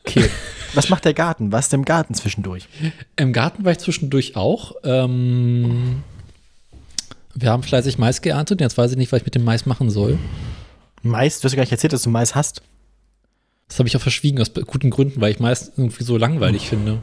Okay. 0.00 0.28
Was 0.74 0.88
macht 0.88 1.04
der 1.04 1.14
Garten? 1.14 1.52
Was 1.52 1.66
ist 1.66 1.74
im 1.74 1.84
Garten 1.84 2.14
zwischendurch? 2.14 2.68
Im 3.14 3.32
Garten 3.32 3.64
war 3.64 3.70
ich 3.70 3.78
zwischendurch 3.78 4.34
auch. 4.34 4.72
Ähm, 4.82 6.02
wir 7.34 7.50
haben 7.50 7.62
fleißig 7.62 7.96
Mais 7.98 8.22
geerntet. 8.22 8.60
Jetzt 8.60 8.76
weiß 8.76 8.90
ich 8.90 8.96
nicht, 8.96 9.12
was 9.12 9.20
ich 9.20 9.24
mit 9.24 9.36
dem 9.36 9.44
Mais 9.44 9.66
machen 9.66 9.88
soll. 9.90 10.18
Mais, 11.02 11.38
du 11.38 11.44
hast 11.44 11.52
ja 11.52 11.58
gar 11.58 11.62
nicht 11.62 11.72
erzählt, 11.72 11.92
dass 11.92 12.02
du 12.02 12.10
Mais 12.10 12.34
hast. 12.34 12.62
Das 13.68 13.78
habe 13.78 13.88
ich 13.88 13.96
auch 13.96 14.00
verschwiegen 14.00 14.40
aus 14.40 14.52
guten 14.54 14.90
Gründen, 14.90 15.20
weil 15.20 15.32
ich 15.32 15.40
Mais 15.40 15.72
irgendwie 15.76 16.04
so 16.04 16.16
langweilig 16.16 16.68
finde. 16.68 17.00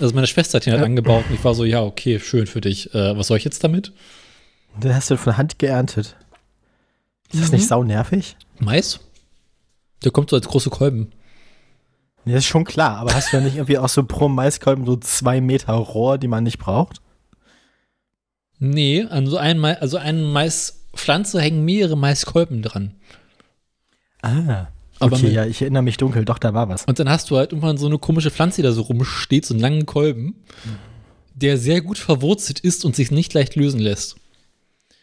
Also 0.00 0.14
meine 0.14 0.26
Schwester 0.26 0.56
hat 0.56 0.66
ihn 0.66 0.72
halt 0.72 0.80
Ja. 0.80 0.86
angebaut 0.86 1.24
und 1.28 1.34
ich 1.34 1.44
war 1.44 1.54
so, 1.54 1.64
ja, 1.64 1.82
okay, 1.82 2.18
schön 2.20 2.46
für 2.46 2.60
dich. 2.60 2.94
Äh, 2.94 3.16
was 3.16 3.26
soll 3.26 3.36
ich 3.38 3.44
jetzt 3.44 3.62
damit? 3.64 3.92
Den 4.82 4.94
hast 4.94 5.10
du 5.10 5.16
von 5.18 5.36
Hand 5.36 5.58
geerntet. 5.58 6.16
Ist 7.32 7.42
das 7.42 7.50
Mhm. 7.50 7.56
nicht 7.58 7.68
sau 7.68 7.82
nervig? 7.82 8.36
Mais? 8.58 9.00
Der 10.04 10.10
kommt 10.12 10.30
so 10.30 10.36
als 10.36 10.48
große 10.48 10.70
Kolben. 10.70 11.12
Ja, 12.24 12.34
das 12.34 12.44
ist 12.44 12.48
schon 12.48 12.64
klar, 12.64 12.98
aber 12.98 13.14
hast 13.14 13.32
du 13.32 13.36
da 13.38 13.42
nicht 13.42 13.56
irgendwie 13.56 13.78
auch 13.78 13.88
so 13.88 14.04
pro 14.04 14.28
Maiskolben 14.28 14.86
so 14.86 14.96
zwei 14.96 15.40
Meter 15.40 15.72
Rohr, 15.74 16.18
die 16.18 16.28
man 16.28 16.44
nicht 16.44 16.58
braucht? 16.58 17.00
Nee, 18.58 19.04
an 19.10 19.26
so 19.26 19.36
einen 19.38 19.58
Mais, 19.60 19.78
also 19.80 19.96
eine 19.98 20.22
Maispflanze 20.22 21.40
hängen 21.40 21.64
mehrere 21.64 21.96
Maiskolben 21.96 22.62
dran. 22.62 22.94
Ah. 24.22 24.68
Aber 25.02 25.16
okay, 25.16 25.30
ja, 25.30 25.44
ich 25.44 25.60
erinnere 25.60 25.82
mich 25.82 25.96
dunkel, 25.96 26.24
doch, 26.24 26.38
da 26.38 26.54
war 26.54 26.68
was. 26.68 26.84
Und 26.84 26.98
dann 26.98 27.08
hast 27.08 27.30
du 27.30 27.36
halt 27.36 27.52
irgendwann 27.52 27.76
so 27.76 27.86
eine 27.86 27.98
komische 27.98 28.30
Pflanze, 28.30 28.56
die 28.56 28.62
da 28.62 28.72
so 28.72 28.82
rumsteht, 28.82 29.44
so 29.44 29.54
einen 29.54 29.60
langen 29.60 29.86
Kolben, 29.86 30.34
der 31.34 31.58
sehr 31.58 31.80
gut 31.80 31.98
verwurzelt 31.98 32.60
ist 32.60 32.84
und 32.84 32.94
sich 32.94 33.10
nicht 33.10 33.34
leicht 33.34 33.56
lösen 33.56 33.80
lässt. 33.80 34.16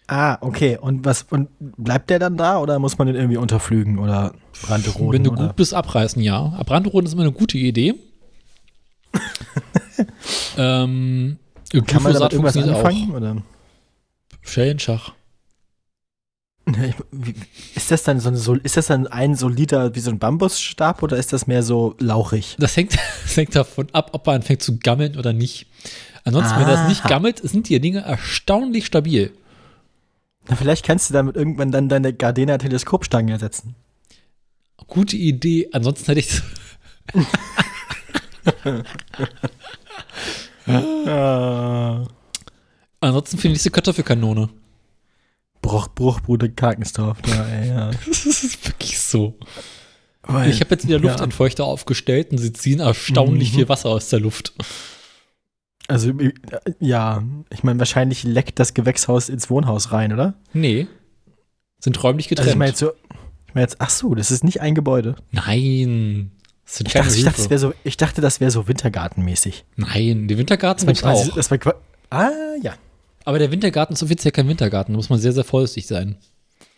Ah, 0.08 0.38
okay. 0.42 0.78
Und 0.80 1.06
was, 1.06 1.28
und 1.30 1.50
bleibt 1.60 2.10
der 2.10 2.18
dann 2.18 2.36
da 2.36 2.60
oder 2.60 2.80
muss 2.80 2.98
man 2.98 3.08
den 3.08 3.16
irgendwie 3.16 3.38
unterflügen 3.38 4.00
oder 4.00 4.34
brandroden? 4.64 5.12
Wenn 5.12 5.24
du 5.24 5.32
oder? 5.32 5.48
gut 5.48 5.56
bist, 5.56 5.74
abreißen, 5.74 6.22
ja. 6.22 6.54
Abrandroden 6.58 7.06
ist 7.06 7.14
immer 7.14 7.22
eine 7.24 7.32
gute 7.32 7.60
Idee. 7.60 7.94
ähm, 10.58 11.38
Kann 11.86 12.04
man 12.04 12.14
damit 12.14 12.34
irgendwas 12.34 12.58
anfangen? 12.58 13.12
Oder? 13.12 13.34
Auch. 13.34 13.42
Schellenschach. 14.42 15.14
Ist 17.76 17.92
das 17.92 18.04
dann 18.04 18.20
so 18.20 18.54
ein, 18.54 18.62
ist 18.64 18.78
das 18.78 18.88
dann 18.88 19.08
ein 19.08 19.36
solider 19.36 19.96
wie 19.96 20.00
so 20.00 20.12
ein 20.12 20.20
Bambusstab 20.20 21.04
oder 21.04 21.18
ist 21.18 21.34
das 21.34 21.48
mehr 21.48 21.64
so 21.64 21.96
lauchig? 22.00 22.56
Das 22.60 22.76
hängt, 22.76 22.98
das 23.24 23.38
hängt 23.38 23.56
davon 23.56 23.88
ab, 23.94 24.10
ob 24.14 24.28
er 24.28 24.34
anfängt 24.34 24.62
zu 24.62 24.78
gammeln 24.78 25.18
oder 25.18 25.34
nicht. 25.34 25.68
Ansonsten, 26.24 26.60
wenn 26.60 26.68
das 26.68 26.88
nicht 26.88 27.02
Aha. 27.02 27.10
gammelt, 27.10 27.40
sind 27.40 27.70
die 27.70 27.80
Dinge 27.80 28.02
erstaunlich 28.02 28.86
stabil. 28.86 29.32
Na, 30.48 30.56
vielleicht 30.56 30.86
kannst 30.86 31.10
du 31.10 31.14
damit 31.14 31.36
irgendwann 31.36 31.72
dann 31.72 31.90
deine 31.90 32.14
Gardena 32.14 32.58
Teleskopstange 32.58 33.32
ersetzen. 33.32 33.76
Gute 34.88 35.16
Idee. 35.18 35.70
Ansonsten 35.72 36.06
hätte 36.08 36.20
ich. 36.20 36.42
Ah. 40.66 42.04
Ansonsten 43.02 43.38
finde 43.38 43.54
ich 43.54 43.60
diese 43.60 43.72
Kartoffelkanone. 43.72 44.50
Bruch, 45.70 45.88
Bruchbude 45.90 46.50
Karkensdorf. 46.50 47.18
Ja, 47.28 47.46
ey, 47.46 47.68
ja. 47.70 47.92
Das 48.08 48.26
ist 48.26 48.66
wirklich 48.68 49.00
so. 49.00 49.38
Weil- 50.24 50.50
Ich 50.50 50.60
habe 50.62 50.72
jetzt 50.76 50.88
wieder 50.88 51.00
Luftentfeuchter 51.00 51.64
aufgestellt 51.66 52.32
und 52.32 52.38
sie 52.38 52.54
ziehen 52.54 52.80
erstaunlich 52.82 53.52
Mhm. 53.52 53.56
viel 53.58 53.70
Wasser 53.70 53.90
aus 53.90 54.10
der 54.10 54.20
Luft. 54.20 54.54
Also, 55.88 56.12
ja, 56.80 57.24
ich 57.50 57.64
meine, 57.64 57.80
wahrscheinlich 57.80 58.24
leckt 58.24 58.60
das 58.60 58.74
Gewächshaus 58.76 59.28
ins 59.30 59.50
Wohnhaus 59.50 59.92
rein, 59.92 60.14
oder? 60.14 60.36
Nee. 60.54 60.88
Sind 61.80 62.02
räumlich 62.04 62.26
Also, 62.26 62.36
getrennt. 62.36 62.50
ich 62.52 62.58
meine 62.58 62.70
jetzt 62.70 62.80
so, 62.80 62.92
ich 63.48 63.56
meine 63.56 63.64
jetzt, 63.64 63.78
ach 63.80 63.90
so, 63.90 64.14
das 64.14 64.30
ist 64.30 64.44
nicht 64.44 64.62
ein 64.62 64.76
Gebäude. 64.76 65.16
Nein. 65.32 66.32
Das 66.66 66.76
sind 66.78 66.88
Ich 66.88 66.94
dachte, 66.94 67.16
ich 67.18 67.24
dachte, 67.24 67.48
das 67.50 67.62
so, 67.62 67.74
ich 67.84 67.98
dachte, 67.98 68.22
das 68.22 68.40
wäre 68.40 68.52
so 68.52 68.68
Wintergartenmäßig. 68.68 69.66
Nein, 69.78 70.28
die 70.28 70.38
Wintergarten 70.38 70.86
Das 70.86 70.94
gibt's 70.94 71.04
war 71.04 71.14
quasi, 71.14 71.32
auch. 71.32 71.36
das 71.36 71.50
war 71.50 71.76
ah, 72.12 72.30
ja. 72.62 72.76
Aber 73.30 73.38
der 73.38 73.52
Wintergarten 73.52 73.94
ist 73.94 74.02
offiziell 74.02 74.32
kein 74.32 74.48
Wintergarten. 74.48 74.94
Da 74.94 74.98
muss 74.98 75.12
man 75.12 75.20
sehr, 75.20 75.34
sehr 75.34 75.44
vorsichtig 75.44 75.86
sein. 75.86 76.16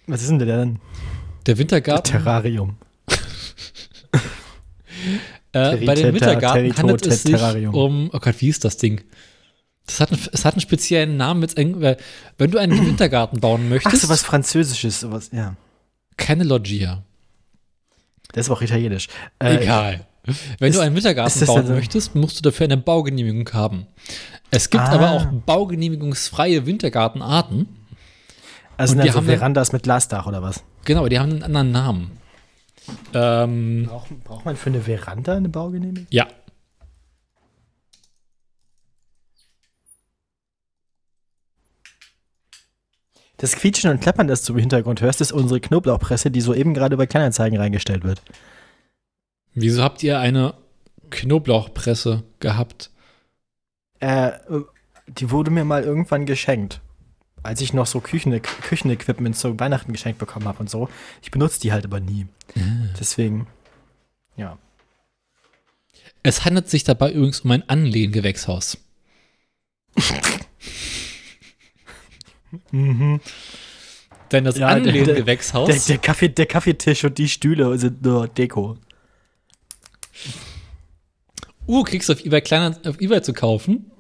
Was 0.06 0.22
ist 0.22 0.32
denn 0.32 0.40
der 0.40 0.58
denn? 0.58 0.80
Der 1.46 1.58
Wintergarten, 1.58 2.12
Terrarium. 2.12 2.76
äh, 5.54 5.78
bei 5.86 5.96
den 5.96 6.14
Wintergarten 6.14 6.66
Terri- 6.72 6.78
handelt 6.78 7.06
es 7.08 7.24
sich 7.24 7.32
Terrarium. 7.32 7.74
um, 7.74 8.10
oh 8.12 8.20
Gott, 8.20 8.36
wie 8.40 8.50
ist 8.50 8.66
das 8.66 8.76
Ding? 8.76 9.00
Das 9.86 10.02
hat, 10.02 10.12
einen- 10.12 10.28
es 10.34 10.44
hat 10.44 10.56
einen 10.56 10.60
speziellen 10.62 11.16
Namen. 11.16 11.42
Jetzt, 11.42 11.56
wenn 11.56 12.52
du 12.52 12.58
einen 12.58 12.74
Wintergarten 12.86 13.40
bauen 13.40 13.62
Ach, 13.66 13.70
möchtest, 13.70 14.02
so 14.02 14.10
was 14.10 14.22
Französisches, 14.22 15.00
sowas, 15.00 15.30
ja. 15.32 15.56
keine 16.18 16.44
Loggia. 16.44 17.02
Das 18.34 18.48
ist 18.48 18.52
auch 18.52 18.62
italienisch. 18.62 19.08
Äh, 19.40 19.56
Egal. 19.56 20.06
Wenn 20.60 20.70
ist- 20.70 20.76
du 20.78 20.82
einen 20.82 20.96
Wintergarten 20.96 21.46
bauen 21.46 21.58
denn 21.58 21.68
so- 21.68 21.74
möchtest, 21.74 22.16
musst 22.16 22.38
du 22.38 22.42
dafür 22.42 22.66
eine 22.66 22.78
Baugenehmigung 22.78 23.50
haben. 23.54 23.88
Es 24.52 24.70
gibt 24.70 24.84
Ah. 24.84 24.92
aber 24.92 25.12
auch 25.12 25.26
baugenehmigungsfreie 25.46 26.66
Wintergartenarten. 26.66 27.68
Also 28.78 28.94
die 28.96 29.00
dann 29.00 29.08
so 29.10 29.16
haben 29.18 29.26
Verandas 29.26 29.72
mit 29.74 29.84
Glasdach 29.84 30.28
oder 30.28 30.42
was? 30.42 30.64
Genau, 30.86 31.08
die 31.08 31.20
haben 31.20 31.32
einen 31.32 31.44
anderen 31.44 31.72
Namen. 31.72 32.12
Ähm, 33.14 33.86
Braucht, 33.88 34.24
braucht 34.24 34.46
man 34.46 34.56
für 34.56 34.70
eine 34.72 34.82
Veranda 34.82 35.36
eine 35.36 35.50
Baugenehmigung? 35.50 36.08
ja. 36.10 36.28
Das 43.38 43.56
Quietschen 43.56 43.90
und 43.90 44.02
Klappern, 44.02 44.28
das 44.28 44.44
du 44.44 44.54
im 44.54 44.60
Hintergrund 44.60 45.02
hörst, 45.02 45.20
ist 45.22 45.32
unsere 45.32 45.60
Knoblauchpresse, 45.60 46.30
die 46.30 46.42
soeben 46.42 46.74
gerade 46.74 46.96
bei 46.98 47.08
Kleinanzeigen 47.08 47.58
reingestellt 47.58 48.04
wird. 48.04 48.22
Wieso 49.54 49.84
habt 49.84 50.02
ihr 50.04 50.20
eine 50.20 50.54
Knoblauchpresse 51.10 52.24
gehabt? 52.40 52.90
Äh, 54.00 54.32
die 55.08 55.30
wurde 55.30 55.52
mir 55.52 55.66
mal 55.66 55.84
irgendwann 55.84 56.26
geschenkt. 56.26 56.80
Als 57.44 57.60
ich 57.62 57.74
noch 57.74 57.88
so 57.88 58.00
Küchen 58.02 58.40
Küchenequipment 58.42 59.36
zu 59.36 59.60
Weihnachten 59.60 59.92
geschenkt 59.94 60.20
bekommen 60.20 60.48
habe 60.48 60.60
und 60.60 60.70
so. 60.70 60.90
Ich 61.22 61.32
benutze 61.32 61.60
die 61.60 61.72
halt 61.74 61.86
aber 61.86 62.00
nie. 62.00 62.28
Deswegen, 63.00 63.48
ja. 64.38 64.58
Es 66.24 66.46
handelt 66.46 66.70
sich 66.70 66.84
dabei 66.84 67.12
übrigens 67.12 67.40
um 67.42 67.52
ein 67.52 67.68
Anlehngewächshaus. 67.68 68.78
Mhm. 72.72 73.22
Denn 74.32 74.44
das 74.44 74.58
Ja, 74.58 74.74
der- 74.80 74.92
der- 74.92 74.94
Anlehngewächshaus, 75.02 75.68
Der, 75.70 75.80
der, 75.80 75.98
Kaffee, 76.00 76.30
der 76.30 76.46
Kaffeetisch 76.46 77.04
und 77.06 77.18
die 77.18 77.30
Stühle 77.30 77.78
sind 77.78 78.02
nur 78.04 78.28
Deko. 78.28 78.78
Uh, 81.68 81.84
kriegst 81.84 82.10
du 82.10 82.14
auf 82.14 82.24
eBay, 82.26 82.42
kleiner, 82.42 82.76
auf 82.86 83.00
eBay 83.00 83.22
zu 83.22 83.34
kaufen, 83.34 83.92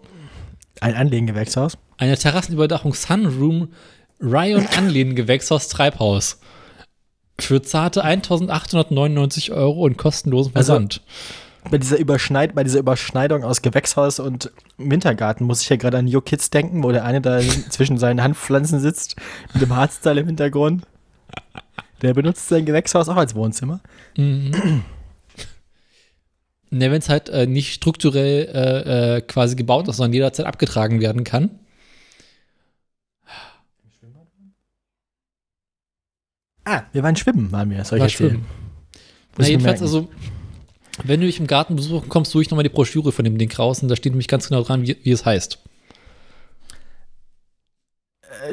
Ein 0.79 0.95
Anlegengewächshaus. 0.95 1.77
eine 1.97 2.17
Terrassenüberdachung 2.17 2.93
Sunroom 2.93 3.69
Ryan 4.19 4.67
Anlehngewächshaus 4.77 5.67
Treibhaus. 5.67 6.39
Für 7.39 7.61
zarte 7.63 8.03
1899 8.03 9.51
Euro 9.51 9.81
und 9.83 9.97
kostenlosen 9.97 10.55
Also- 10.55 10.73
Versand. 10.73 11.01
Bei 11.69 11.77
dieser, 11.77 11.97
Überschneid, 11.99 12.55
bei 12.55 12.63
dieser 12.63 12.79
Überschneidung 12.79 13.43
aus 13.43 13.61
Gewächshaus 13.61 14.19
und 14.19 14.51
Wintergarten 14.79 15.45
muss 15.45 15.61
ich 15.61 15.69
ja 15.69 15.75
gerade 15.75 15.99
an 15.99 16.07
Yo 16.07 16.19
Kids 16.19 16.49
denken, 16.49 16.83
wo 16.83 16.91
der 16.91 17.05
eine 17.05 17.21
da 17.21 17.39
zwischen 17.69 17.99
seinen 17.99 18.23
Handpflanzen 18.23 18.79
sitzt, 18.79 19.15
mit 19.53 19.61
dem 19.61 19.75
Hardstyle 19.75 20.21
im 20.21 20.25
Hintergrund. 20.27 20.87
Der 22.01 22.15
benutzt 22.15 22.47
sein 22.49 22.65
Gewächshaus 22.65 23.09
auch 23.09 23.15
als 23.15 23.35
Wohnzimmer. 23.35 23.79
Mhm. 24.17 24.83
Ne, 26.73 26.89
wenn 26.89 26.99
es 26.99 27.09
halt 27.09 27.27
äh, 27.29 27.47
nicht 27.47 27.73
strukturell 27.73 28.47
äh, 28.53 29.17
äh, 29.17 29.21
quasi 29.21 29.57
gebaut 29.57 29.89
ist, 29.89 29.97
sondern 29.97 30.13
jederzeit 30.13 30.45
abgetragen 30.45 31.01
werden 31.01 31.25
kann. 31.25 31.51
Ah, 36.63 36.83
wir 36.93 37.03
waren 37.03 37.15
schwimmen, 37.15 37.51
waren 37.51 37.69
wir, 37.69 37.83
soll 37.83 37.97
ich 37.97 38.01
War 38.01 38.07
erzählen. 38.07 38.29
schwimmen. 38.31 38.45
Na, 39.37 39.47
jedenfalls, 39.47 39.81
also, 39.81 40.07
wenn 41.03 41.19
du 41.19 41.25
mich 41.25 41.39
im 41.39 41.47
Garten 41.47 41.75
besuchen 41.75 42.07
kommst, 42.09 42.31
suche 42.31 42.43
ich 42.43 42.49
nochmal 42.51 42.63
die 42.63 42.69
Broschüre 42.69 43.11
von 43.11 43.25
dem 43.25 43.37
Ding 43.37 43.51
raus 43.53 43.81
und 43.81 43.89
da 43.89 43.95
steht 43.95 44.13
nämlich 44.13 44.27
ganz 44.27 44.47
genau 44.47 44.61
dran, 44.63 44.83
wie, 44.83 44.95
wie 45.03 45.11
es 45.11 45.25
heißt. 45.25 45.59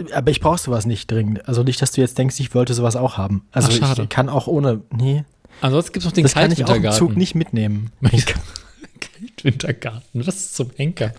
Äh, 0.09 0.13
Aber 0.13 0.31
ich 0.31 0.41
brauche 0.41 0.59
sowas 0.59 0.87
nicht 0.87 1.11
dringend. 1.11 1.47
Also 1.49 1.63
nicht, 1.63 1.81
dass 1.83 1.93
du 1.93 2.01
jetzt 2.01 2.17
denkst, 2.19 2.41
ich 2.41 2.55
wollte 2.55 2.75
sowas 2.75 2.97
auch 2.97 3.19
haben. 3.19 3.47
Also 3.53 3.69
Ach, 3.71 3.77
schade. 3.77 4.03
ich 4.05 4.09
kann 4.09 4.29
auch 4.29 4.47
ohne. 4.47 4.83
Nee, 4.91 5.25
Ansonsten 5.61 5.93
gibt 5.93 6.03
es 6.03 6.05
noch 6.07 6.13
den 6.13 6.23
das 6.25 6.35
kann 6.35 6.51
ich 6.53 6.59
auch 6.65 6.75
im 6.75 6.83
Kaltwintergarten. 6.83 7.09
Zug 7.09 7.17
nicht 7.17 7.35
mitnehmen. 7.35 7.91
Kaltwintergarten, 9.01 10.27
was 10.27 10.37
ist 10.37 10.57
zum 10.57 10.71
Henker? 10.77 11.13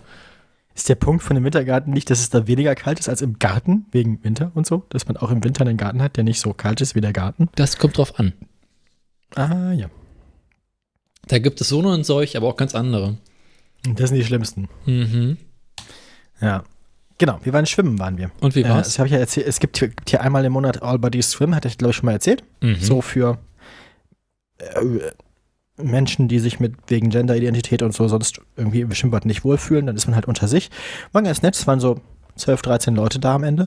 Ist 0.74 0.88
der 0.88 0.94
Punkt 0.94 1.22
von 1.22 1.34
dem 1.34 1.44
Wintergarten 1.44 1.92
nicht, 1.92 2.08
dass 2.10 2.20
es 2.20 2.30
da 2.30 2.46
weniger 2.46 2.74
kalt 2.74 3.00
ist 3.00 3.08
als 3.08 3.22
im 3.22 3.38
Garten, 3.38 3.86
wegen 3.92 4.22
Winter 4.24 4.50
und 4.54 4.66
so? 4.66 4.84
Dass 4.88 5.06
man 5.08 5.16
auch 5.16 5.30
im 5.30 5.42
Winter 5.44 5.62
einen 5.66 5.76
Garten 5.76 6.00
hat, 6.00 6.16
der 6.16 6.24
nicht 6.24 6.40
so 6.40 6.54
kalt 6.54 6.80
ist 6.80 6.94
wie 6.94 7.00
der 7.00 7.12
Garten? 7.12 7.48
Das 7.56 7.76
kommt 7.76 7.98
drauf 7.98 8.18
an. 8.18 8.32
Ah, 9.34 9.72
ja. 9.72 9.88
Da 11.26 11.38
gibt 11.38 11.60
es 11.60 11.68
so 11.68 11.80
und 11.80 12.04
solche, 12.04 12.38
aber 12.38 12.48
auch 12.48 12.56
ganz 12.56 12.74
andere. 12.74 13.18
Und 13.86 14.00
das 14.00 14.08
sind 14.10 14.18
die 14.18 14.24
schlimmsten. 14.24 14.68
Mhm. 14.86 15.36
Ja. 16.40 16.64
Genau, 17.18 17.38
wir 17.42 17.52
waren 17.52 17.66
schwimmen, 17.66 17.98
waren 17.98 18.16
wir. 18.16 18.30
Und 18.40 18.54
wie 18.54 18.62
Äh, 18.62 18.68
war's? 18.70 18.86
das 18.86 18.98
habe 18.98 19.06
ich 19.08 19.12
ja 19.12 19.18
erzählt. 19.18 19.46
Es 19.46 19.60
gibt 19.60 19.76
hier, 19.78 19.88
gibt 19.88 20.08
hier 20.08 20.22
einmal 20.22 20.44
im 20.44 20.52
Monat 20.52 20.82
All 20.82 20.98
Body 20.98 21.20
Swim, 21.20 21.54
hatte 21.54 21.68
ich 21.68 21.76
glaube 21.76 21.90
ich 21.90 21.96
schon 21.96 22.06
mal 22.06 22.12
erzählt. 22.12 22.42
Mhm. 22.62 22.76
So 22.76 23.02
für 23.02 23.38
äh, 24.60 25.12
Menschen, 25.76 26.28
die 26.28 26.38
sich 26.38 26.60
mit 26.60 26.74
wegen 26.88 27.10
Genderidentität 27.10 27.82
und 27.82 27.94
so 27.94 28.06
sonst 28.08 28.40
irgendwie 28.56 28.82
im 28.82 28.92
Schwimmbad 28.92 29.24
nicht 29.24 29.44
wohlfühlen, 29.44 29.86
dann 29.86 29.96
ist 29.96 30.06
man 30.06 30.14
halt 30.14 30.26
unter 30.26 30.48
sich. 30.48 30.70
War 31.12 31.22
ganz 31.22 31.42
nett, 31.42 31.56
es 31.56 31.66
waren 31.66 31.80
so 31.80 32.00
12, 32.36 32.62
13 32.62 32.94
Leute 32.94 33.18
da 33.18 33.34
am 33.34 33.44
Ende. 33.44 33.66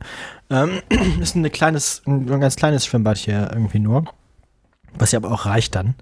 Ähm, 0.50 0.82
ist 1.22 1.36
ein 1.36 1.52
kleines, 1.52 2.02
ein, 2.06 2.32
ein 2.32 2.40
ganz 2.40 2.56
kleines 2.56 2.86
Schwimmbad 2.86 3.18
hier 3.18 3.50
irgendwie 3.52 3.80
nur. 3.80 4.06
Was 4.96 5.12
ja 5.12 5.20
aber 5.20 5.32
auch 5.32 5.46
reicht 5.46 5.76
dann. 5.76 5.96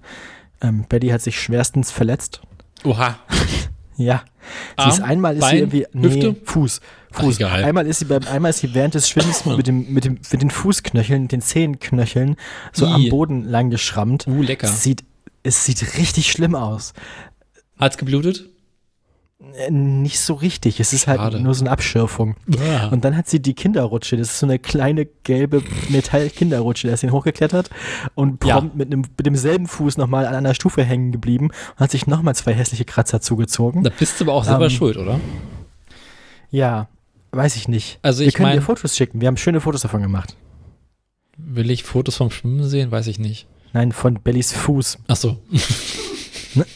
Ähm, 0.60 0.84
Betty 0.88 1.08
hat 1.08 1.22
sich 1.22 1.40
schwerstens 1.40 1.90
verletzt. 1.90 2.42
Oha. 2.84 3.18
Ja. 4.04 4.24
Sie 4.76 4.82
Arm, 4.82 4.90
ist 4.90 5.00
einmal 5.00 5.34
ist 5.34 5.40
Bein, 5.40 5.50
sie 5.50 5.58
irgendwie. 5.58 5.86
Nee, 5.92 6.08
Hüfte? 6.08 6.36
Fuß. 6.44 6.80
Ach, 7.14 7.20
Fuß. 7.20 7.36
egal. 7.36 7.64
Einmal 7.64 7.86
ist 7.86 8.00
sie 8.00 8.04
beim, 8.06 8.24
einmal 8.24 8.50
ist 8.50 8.58
sie 8.58 8.74
während 8.74 8.94
des 8.94 9.08
Schwimmens 9.08 9.44
mit 9.46 9.66
dem, 9.66 9.92
mit 9.92 10.04
dem, 10.04 10.18
mit 10.30 10.42
den 10.42 10.50
Fußknöcheln, 10.50 11.28
den 11.28 11.40
Zehenknöcheln, 11.40 12.36
so 12.72 12.86
Ih. 12.86 12.92
am 12.92 13.08
Boden 13.08 13.44
lang 13.44 13.70
geschrammt. 13.70 14.26
Uh, 14.26 14.42
lecker. 14.42 14.66
Es 14.66 14.82
sieht, 14.82 15.04
es 15.42 15.64
sieht 15.64 15.96
richtig 15.98 16.30
schlimm 16.30 16.54
aus. 16.54 16.92
Hat's 17.78 17.96
geblutet? 17.96 18.48
Äh, 19.56 19.70
Nicht 19.70 20.20
so 20.20 20.34
richtig. 20.34 20.80
Es 20.80 20.92
ist 20.92 21.04
Schade. 21.04 21.18
halt 21.20 21.40
nur 21.42 21.54
so 21.54 21.62
eine 21.64 21.70
Abschürfung. 21.70 22.36
Ah. 22.58 22.88
Und 22.88 23.04
dann 23.04 23.16
hat 23.16 23.28
sie 23.28 23.40
die 23.40 23.54
Kinderrutsche. 23.54 24.16
Das 24.16 24.28
ist 24.30 24.38
so 24.38 24.46
eine 24.46 24.58
kleine 24.58 25.06
gelbe 25.24 25.62
Metall-Kinderrutsche. 25.88 26.86
Da 26.88 26.94
ist 26.94 27.00
sie 27.00 27.10
hochgeklettert 27.10 27.68
und 28.14 28.44
Ja. 28.44 28.56
prompt 28.56 28.76
mit, 28.76 28.86
einem, 28.92 29.00
mit 29.02 29.26
demselben 29.26 29.66
Fuß 29.66 29.96
nochmal 29.98 30.26
an 30.26 30.34
einer 30.34 30.54
Stufe 30.54 30.84
hängen 30.84 31.12
geblieben 31.12 31.46
und 31.72 31.80
hat 31.80 31.90
sich 31.90 32.06
nochmal 32.06 32.34
zwei 32.34 32.54
hässliche 32.54 32.84
Kratzer 32.84 33.20
zugezogen. 33.20 33.82
Da 33.82 33.90
bist 33.90 34.18
du 34.20 34.24
aber 34.24 34.34
auch 34.34 34.44
selber 34.44 34.64
Ähm, 34.66 34.70
schuld, 34.70 34.96
oder? 34.96 35.20
Ja, 36.50 36.88
weiß 37.32 37.56
ich 37.56 37.68
nicht. 37.68 37.98
Also 38.02 38.20
Wir 38.20 38.28
ich 38.28 38.34
können 38.34 38.46
dir 38.48 38.52
meine, 38.56 38.62
Fotos 38.62 38.96
schicken. 38.96 39.20
Wir 39.20 39.28
haben 39.28 39.36
schöne 39.36 39.60
Fotos 39.60 39.82
davon 39.82 40.02
gemacht. 40.02 40.36
will 41.36 41.70
ich 41.70 41.82
Fotos 41.82 42.16
vom 42.16 42.30
Schwimmen 42.30 42.62
sehen? 42.68 42.90
Weiß 42.90 43.06
ich 43.06 43.18
nicht. 43.18 43.46
Nein, 43.72 43.92
von 43.92 44.14
Bellys 44.22 44.52
Fuß. 44.52 44.98
Ach 45.08 45.16
so. 45.16 45.38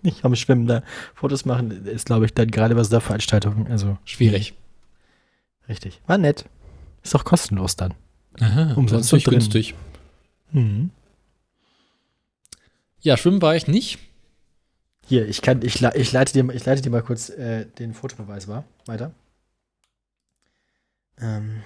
Nicht 0.02 0.20
vom 0.20 0.34
Schwimmen. 0.34 0.66
Da 0.66 0.82
Fotos 1.14 1.44
machen 1.44 1.86
ist, 1.86 2.06
glaube 2.06 2.26
ich, 2.26 2.34
dann 2.34 2.50
gerade 2.50 2.76
was 2.76 2.88
der 2.88 3.00
Veranstaltung. 3.00 3.66
Also 3.68 3.98
Schwierig. 4.04 4.54
richtig. 5.68 6.00
War 6.06 6.18
nett. 6.18 6.46
Ist 7.02 7.14
doch 7.14 7.24
kostenlos 7.24 7.76
dann. 7.76 7.94
Aha, 8.40 8.74
Umsonst 8.74 9.12
und 9.12 9.24
günstig. 9.24 9.74
Mhm. 10.52 10.90
Ja, 13.00 13.16
schwimmen 13.16 13.42
war 13.42 13.56
ich 13.56 13.66
nicht. 13.66 13.98
Hier, 15.06 15.26
ich 15.28 15.42
kann, 15.42 15.62
ich, 15.62 15.82
ich, 15.82 16.12
leite, 16.12 16.32
dir, 16.32 16.54
ich 16.54 16.64
leite 16.64 16.82
dir 16.82 16.90
mal 16.90 17.02
kurz 17.02 17.30
äh, 17.30 17.66
den 17.66 17.94
Fotobeweis 17.94 18.46
war. 18.46 18.64
Weiter. 18.86 19.12
Ähm, 21.18 21.62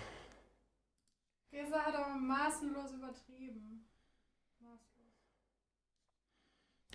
Gesa 1.51 1.77
hat 1.85 1.95
aber 1.95 2.17
maßenlos 2.17 2.74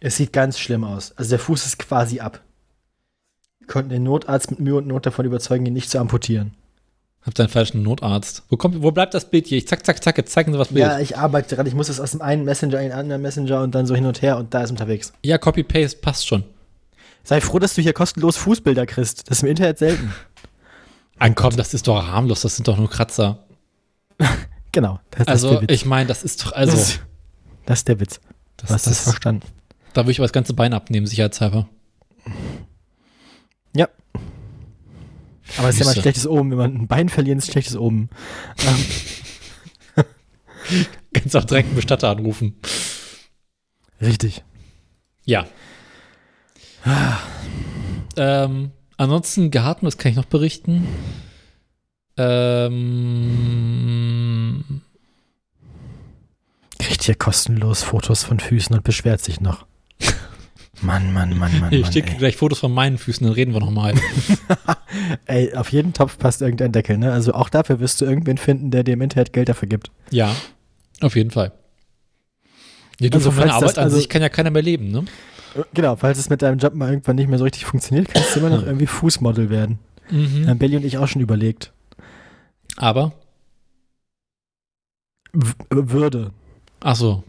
es 0.01 0.15
sieht 0.17 0.33
ganz 0.33 0.59
schlimm 0.59 0.83
aus. 0.83 1.11
Also 1.17 1.31
der 1.31 1.39
Fuß 1.39 1.65
ist 1.65 1.79
quasi 1.79 2.19
ab. 2.19 2.41
konnten 3.67 3.89
den 3.89 4.03
Notarzt 4.03 4.49
mit 4.51 4.59
Mühe 4.59 4.75
und 4.75 4.87
Not 4.87 5.05
davon 5.05 5.25
überzeugen, 5.25 5.65
ihn 5.65 5.73
nicht 5.73 5.89
zu 5.89 5.99
amputieren. 5.99 6.53
Hab 7.21 7.37
einen 7.39 7.49
falschen 7.49 7.83
Notarzt. 7.83 8.43
Wo, 8.49 8.55
kommt, 8.55 8.81
wo 8.81 8.91
bleibt 8.91 9.13
das 9.13 9.29
Bild 9.29 9.45
hier? 9.47 9.57
Ich 9.57 9.67
zack, 9.67 9.85
zack, 9.85 10.01
zack, 10.01 10.17
jetzt 10.17 10.31
zeigen 10.31 10.53
Sie 10.53 10.57
was 10.59 10.69
Bild. 10.69 10.79
Ja, 10.79 10.99
ich 10.99 11.17
arbeite 11.17 11.53
gerade. 11.55 11.67
Ich 11.67 11.75
muss 11.75 11.87
das 11.87 11.99
aus 11.99 12.11
dem 12.11 12.21
einen 12.21 12.45
Messenger 12.45 12.77
in 12.79 12.89
den 12.89 12.91
anderen 12.97 13.21
Messenger 13.21 13.61
und 13.61 13.75
dann 13.75 13.85
so 13.85 13.93
hin 13.93 14.05
und 14.05 14.21
her 14.21 14.37
und 14.37 14.53
da 14.53 14.63
ist 14.63 14.71
unterwegs. 14.71 15.11
Ja, 15.23 15.37
Copy-Paste 15.37 15.97
passt 15.99 16.25
schon. 16.27 16.43
Sei 17.25 17.41
froh, 17.41 17.59
dass 17.59 17.75
du 17.75 17.81
hier 17.81 17.91
kostenlos 17.93 18.37
Fußbilder 18.37 18.85
kriegst. 18.85 19.29
Das 19.29 19.39
ist 19.39 19.43
im 19.43 19.49
Internet 19.49 19.77
selten. 19.79 20.13
Ein 21.19 21.35
komm, 21.35 21.57
das 21.57 21.73
ist 21.73 21.85
doch 21.89 22.01
harmlos, 22.07 22.41
das 22.41 22.55
sind 22.55 22.67
doch 22.67 22.77
nur 22.77 22.89
Kratzer. 22.89 23.43
Genau. 24.71 24.99
Das, 25.09 25.25
das 25.25 25.25
ist 25.25 25.27
Also, 25.45 25.49
der 25.49 25.61
Witz. 25.63 25.71
ich 25.71 25.85
meine, 25.87 26.07
das 26.07 26.21
ist 26.23 26.45
doch, 26.45 26.51
also, 26.51 26.77
das, 26.77 26.99
das 27.65 27.79
ist 27.79 27.87
der 27.87 27.99
Witz. 27.99 28.19
das, 28.57 28.67
Du 28.67 28.73
hast 28.75 28.85
das 28.85 28.93
ist, 28.93 29.03
verstanden. 29.03 29.41
Da 29.99 30.05
würde 30.05 30.11
ich 30.13 30.19
aber 30.19 30.27
das 30.27 30.33
ganze 30.33 30.53
Bein 30.53 30.71
abnehmen, 30.71 31.05
sicherheitshalber. 31.05 31.67
Ja. 33.75 33.89
Aber 35.57 35.67
es 35.67 35.75
ist 35.75 35.79
ja 35.81 35.85
mal 35.87 35.93
ein 35.93 36.01
schlechtes 36.01 36.25
Omen. 36.25 36.51
Wenn 36.51 36.57
man 36.57 36.73
ein 36.73 36.87
Bein 36.87 37.09
verliert, 37.09 37.37
ist 37.37 37.49
ein 37.49 37.51
schlechtes 37.51 37.75
Omen. 37.75 38.09
Ähm, 39.97 40.05
Kannst 41.13 41.35
auch 41.35 41.43
direkt 41.43 41.67
einen 41.67 41.75
Bestatter 41.75 42.07
anrufen. 42.07 42.55
richtig. 44.01 44.41
Ja. 45.25 45.45
ähm, 48.15 48.71
ansonsten 48.95 49.51
Garten, 49.51 49.85
was 49.85 49.97
kann 49.97 50.11
ich 50.11 50.17
noch 50.17 50.23
berichten? 50.23 50.87
Ähm, 52.15 52.79
Kriegt 56.79 57.03
hier 57.03 57.15
kostenlos 57.15 57.83
Fotos 57.83 58.23
von 58.23 58.39
Füßen 58.39 58.73
und 58.73 58.85
beschwert 58.85 59.19
sich 59.19 59.41
noch. 59.41 59.67
Mann, 60.81 61.11
Mann, 61.11 61.37
Mann, 61.37 61.59
Mann, 61.59 61.73
ich 61.73 61.81
Mann. 61.81 61.93
Ey. 61.93 62.01
gleich 62.17 62.37
Fotos 62.37 62.59
von 62.59 62.73
meinen 62.73 62.97
Füßen, 62.97 63.25
dann 63.25 63.33
reden 63.33 63.53
wir 63.53 63.59
nochmal. 63.59 63.95
ey, 65.25 65.53
auf 65.53 65.71
jeden 65.73 65.91
Topf 65.93 66.17
passt 66.17 66.41
irgendein 66.41 66.71
Deckel, 66.71 66.97
ne? 66.97 67.11
Also 67.11 67.33
auch 67.33 67.49
dafür 67.49 67.79
wirst 67.81 67.99
du 67.99 68.05
irgendwen 68.05 68.37
finden, 68.37 68.71
der 68.71 68.83
dir 68.83 68.93
im 68.93 69.01
Internet 69.01 69.33
Geld 69.33 69.49
dafür 69.49 69.67
gibt. 69.67 69.91
ja, 70.11 70.33
auf 71.01 71.15
jeden 71.15 71.31
Fall. 71.31 71.51
Ja, 72.99 73.09
du, 73.09 73.17
Also, 73.17 73.31
von 73.31 73.39
meiner 73.39 73.51
falls 73.51 73.61
das- 73.61 73.69
Arbeit 73.71 73.77
an 73.77 73.83
also- 73.85 73.97
sich 73.97 74.09
kann 74.09 74.21
ja 74.21 74.29
keiner 74.29 74.51
mehr 74.51 74.61
leben, 74.61 74.91
ne? 74.91 75.05
Äh, 75.55 75.63
Genau, 75.73 75.95
falls 75.95 76.17
es 76.19 76.29
mit 76.29 76.41
deinem 76.41 76.59
Job 76.59 76.73
mal 76.75 76.89
irgendwann 76.89 77.15
nicht 77.15 77.29
mehr 77.29 77.37
so 77.39 77.45
richtig 77.45 77.65
funktioniert, 77.65 78.09
kannst 78.09 78.35
du 78.35 78.39
immer 78.39 78.49
noch 78.49 78.63
irgendwie 78.65 78.85
Fußmodel 78.87 79.49
werden. 79.49 79.79
Mhm. 80.09 80.47
Haben 80.47 80.59
Belly 80.59 80.75
und 80.77 80.83
ich 80.85 80.97
auch 80.97 81.07
schon 81.07 81.21
überlegt. 81.21 81.71
Aber, 82.77 83.13
W 85.33 85.53
Würde, 85.69 86.31
ach 86.81 86.95
so, 86.95 87.23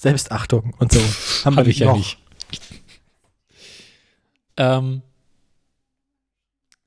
Selbstachtung 0.00 0.74
und 0.78 0.92
so. 0.92 1.00
Haben 1.44 1.54
wir 1.54 1.60
habe 1.60 1.70
ich 1.70 1.78
ja 1.78 1.86
noch. 1.88 1.96
nicht. 1.96 2.18
Ähm, 4.56 5.02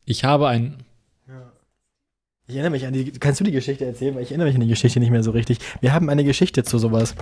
ich 0.06 0.24
habe 0.24 0.48
ein, 0.48 0.78
Ich 2.48 2.56
erinnere 2.56 2.72
mich 2.72 2.86
an 2.86 2.94
die. 2.94 3.12
Kannst 3.12 3.40
du 3.42 3.44
die 3.44 3.52
Geschichte 3.52 3.86
erzählen? 3.86 4.16
Weil 4.16 4.24
ich 4.24 4.30
erinnere 4.30 4.48
mich 4.48 4.56
an 4.56 4.62
die 4.62 4.68
Geschichte 4.68 5.00
nicht 5.02 5.10
mehr 5.12 5.24
so 5.24 5.32
richtig. 5.32 5.60
Wir 5.82 5.94
haben 5.94 6.10
eine 6.10 6.24
Geschichte 6.24 6.64
zu 6.64 6.78
sowas. 6.80 7.14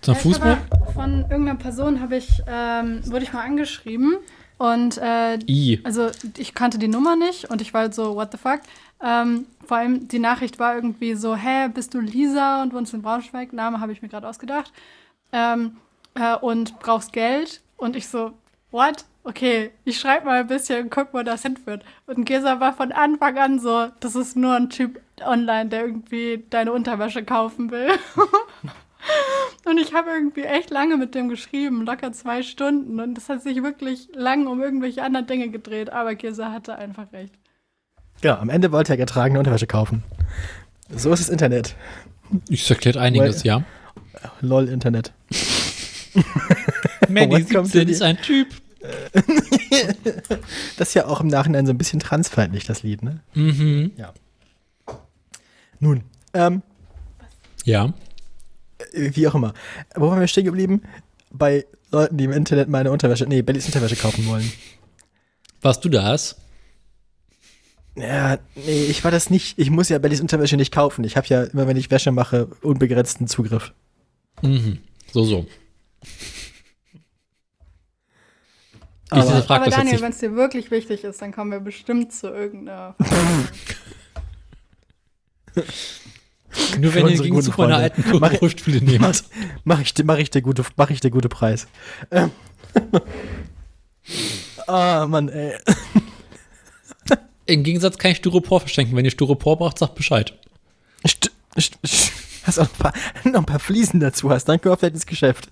zum 0.00 0.14
Ja, 0.14 0.20
Fußball? 0.20 0.56
habe 0.70 0.92
Von 0.92 1.20
irgendeiner 1.30 1.54
Person 1.58 2.00
habe 2.00 2.16
ich, 2.16 2.42
ähm, 2.48 3.00
wurde 3.10 3.24
ich 3.24 3.32
mal 3.32 3.44
angeschrieben 3.44 4.16
und 4.58 4.98
äh, 4.98 5.38
I. 5.46 5.80
also 5.84 6.10
ich 6.36 6.54
kannte 6.54 6.78
die 6.78 6.88
Nummer 6.88 7.14
nicht 7.14 7.48
und 7.50 7.60
ich 7.60 7.72
war 7.72 7.82
halt 7.82 7.94
so, 7.94 8.16
what 8.16 8.32
the 8.32 8.38
fuck. 8.38 8.60
Ähm, 9.04 9.46
vor 9.64 9.76
allem 9.76 10.08
die 10.08 10.18
Nachricht 10.18 10.58
war 10.58 10.74
irgendwie 10.74 11.14
so, 11.14 11.36
hä, 11.36 11.68
bist 11.72 11.94
du 11.94 12.00
Lisa 12.00 12.62
und 12.62 12.72
wohnst 12.74 12.92
in 12.92 13.02
Braunschweig? 13.02 13.52
Name 13.52 13.78
habe 13.80 13.92
ich 13.92 14.02
mir 14.02 14.08
gerade 14.08 14.28
ausgedacht. 14.28 14.72
Ähm, 15.32 15.76
äh, 16.14 16.36
und 16.36 16.78
brauchst 16.78 17.12
Geld. 17.12 17.60
Und 17.76 17.96
ich 17.96 18.08
so, 18.08 18.32
what? 18.70 19.04
Okay, 19.24 19.70
ich 19.84 20.00
schreibe 20.00 20.26
mal 20.26 20.40
ein 20.40 20.46
bisschen 20.48 20.84
und 20.84 20.90
guck, 20.90 21.14
wo 21.14 21.22
das 21.22 21.42
hinführt. 21.42 21.84
Und 22.06 22.24
Gesa 22.24 22.58
war 22.58 22.72
von 22.72 22.90
Anfang 22.90 23.38
an 23.38 23.58
so, 23.60 23.88
das 24.00 24.16
ist 24.16 24.36
nur 24.36 24.54
ein 24.54 24.68
Typ 24.68 25.00
online, 25.24 25.68
der 25.70 25.82
irgendwie 25.82 26.44
deine 26.50 26.72
Unterwäsche 26.72 27.24
kaufen 27.24 27.70
will. 27.70 27.88
Und 29.64 29.78
ich 29.78 29.94
habe 29.94 30.10
irgendwie 30.10 30.42
echt 30.42 30.70
lange 30.70 30.96
mit 30.96 31.14
dem 31.14 31.28
geschrieben, 31.28 31.84
locker 31.84 32.12
zwei 32.12 32.42
Stunden. 32.42 32.98
Und 33.00 33.14
das 33.14 33.28
hat 33.28 33.42
sich 33.42 33.62
wirklich 33.62 34.08
lang 34.12 34.46
um 34.46 34.60
irgendwelche 34.60 35.02
anderen 35.02 35.26
Dinge 35.26 35.50
gedreht. 35.50 35.90
Aber 35.90 36.14
Gesa 36.14 36.50
hatte 36.50 36.74
einfach 36.76 37.12
recht. 37.12 37.34
Genau, 38.20 38.36
am 38.36 38.48
Ende 38.50 38.72
wollte 38.72 38.92
er 38.92 38.96
getragene 38.96 39.38
Unterwäsche 39.38 39.66
kaufen. 39.66 40.02
So 40.94 41.12
ist 41.12 41.20
das 41.20 41.28
Internet. 41.28 41.76
Ich 42.48 42.68
erklärt 42.68 42.96
einiges, 42.96 43.44
Weil- 43.44 43.46
ja. 43.46 43.62
Lol, 44.40 44.68
Internet. 44.68 45.12
Manny 47.08 47.32
What 47.42 47.50
comes 47.50 47.72
17 47.72 47.86
to 47.86 47.92
ist 47.92 48.02
ein 48.02 48.16
Typ. 48.18 48.48
Das 50.76 50.88
ist 50.88 50.94
ja 50.94 51.06
auch 51.06 51.20
im 51.20 51.28
Nachhinein 51.28 51.66
so 51.66 51.72
ein 51.72 51.78
bisschen 51.78 52.00
transfeindlich, 52.00 52.64
das 52.64 52.82
Lied, 52.82 53.02
ne? 53.02 53.20
Mhm. 53.34 53.92
Nun, 55.80 56.02
ähm, 56.34 56.62
Ja. 57.64 57.92
äh, 58.92 59.10
wie 59.14 59.26
auch 59.28 59.34
immer. 59.34 59.54
Wo 59.94 60.08
waren 60.10 60.20
wir 60.20 60.26
stehen 60.26 60.44
geblieben? 60.44 60.82
Bei 61.30 61.64
Leuten, 61.90 62.18
die 62.18 62.24
im 62.24 62.32
Internet 62.32 62.68
meine 62.68 62.90
Unterwäsche, 62.90 63.26
nee, 63.26 63.42
Bellys 63.42 63.66
Unterwäsche 63.66 63.96
kaufen 63.96 64.26
wollen. 64.26 64.50
Warst 65.62 65.84
du 65.84 65.88
das? 65.88 66.36
Ja, 67.96 68.38
nee, 68.54 68.84
ich 68.84 69.04
war 69.04 69.10
das 69.10 69.30
nicht. 69.30 69.58
Ich 69.58 69.70
muss 69.70 69.88
ja 69.88 69.98
Bellys 69.98 70.20
Unterwäsche 70.20 70.56
nicht 70.56 70.72
kaufen. 70.72 71.04
Ich 71.04 71.16
habe 71.16 71.26
ja 71.28 71.44
immer, 71.44 71.66
wenn 71.66 71.76
ich 71.76 71.90
Wäsche 71.90 72.10
mache, 72.10 72.48
unbegrenzten 72.62 73.26
Zugriff. 73.28 73.72
Mhm. 74.42 74.78
So, 75.12 75.24
so. 75.24 75.46
Ich 76.02 76.10
Aber- 79.10 79.22
diese 79.22 79.42
frag 79.42 79.60
Aber 79.62 79.70
Daniel, 79.70 80.00
wenn 80.00 80.12
es 80.12 80.18
dir 80.18 80.34
wirklich 80.34 80.70
wichtig 80.70 81.04
ist, 81.04 81.20
dann 81.20 81.32
kommen 81.32 81.50
wir 81.50 81.60
bestimmt 81.60 82.12
zu 82.12 82.28
irgendeiner. 82.28 82.94
Nur 86.78 86.94
wenn 86.94 87.06
ihr 87.08 87.16
guten 87.16 87.22
Gegenzug 87.24 87.58
meiner 87.58 87.76
alten 87.76 88.02
Mach, 88.18 88.32
nehmt. 88.32 89.24
mach, 89.64 89.80
ich, 89.80 89.94
dir- 89.94 90.04
mach, 90.04 90.18
ich 90.18 90.30
dir 90.30 90.42
gute, 90.42 90.64
mach 90.76 90.90
ich 90.90 91.00
dir 91.00 91.10
gute 91.10 91.28
Preis. 91.28 91.66
Ähm. 92.10 92.30
Ah, 94.66 95.06
Mann, 95.06 95.28
ey. 95.28 95.54
Im 97.46 97.62
Gegensatz 97.62 97.98
kann 97.98 98.12
ich 98.12 98.16
Styropor 98.18 98.60
verschenken. 98.60 98.96
Wenn 98.96 99.04
ihr 99.04 99.10
Styropor 99.10 99.58
braucht, 99.58 99.78
sagt 99.78 99.94
Bescheid. 99.96 100.32
St 101.06 101.30
st 101.58 101.78
st 101.86 102.12
hast 102.46 102.58
auch 102.58 102.64
noch 102.64 102.72
ein, 102.72 102.78
paar, 102.78 102.92
noch 103.24 103.40
ein 103.40 103.46
paar 103.46 103.58
Fliesen 103.58 104.00
dazu 104.00 104.30
hast, 104.30 104.44
dann 104.46 104.60
komm 104.60 104.76
vielleicht 104.76 104.94
ins 104.94 105.06
Geschäft. 105.06 105.48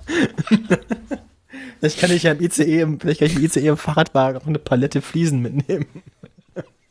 vielleicht 1.81 2.01
kann 2.01 2.11
ich 2.11 2.25
ja 2.25 2.33
im 2.33 2.41
ICE, 2.41 2.81
im, 2.81 3.01
vielleicht 3.01 3.21
kann 3.21 3.29
ich 3.29 3.37
im 3.37 3.45
ICE 3.45 3.67
im 3.69 3.77
Fahrradwagen 3.77 4.41
auch 4.41 4.47
eine 4.47 4.59
Palette 4.59 5.03
Fliesen 5.03 5.41
mitnehmen. 5.41 5.87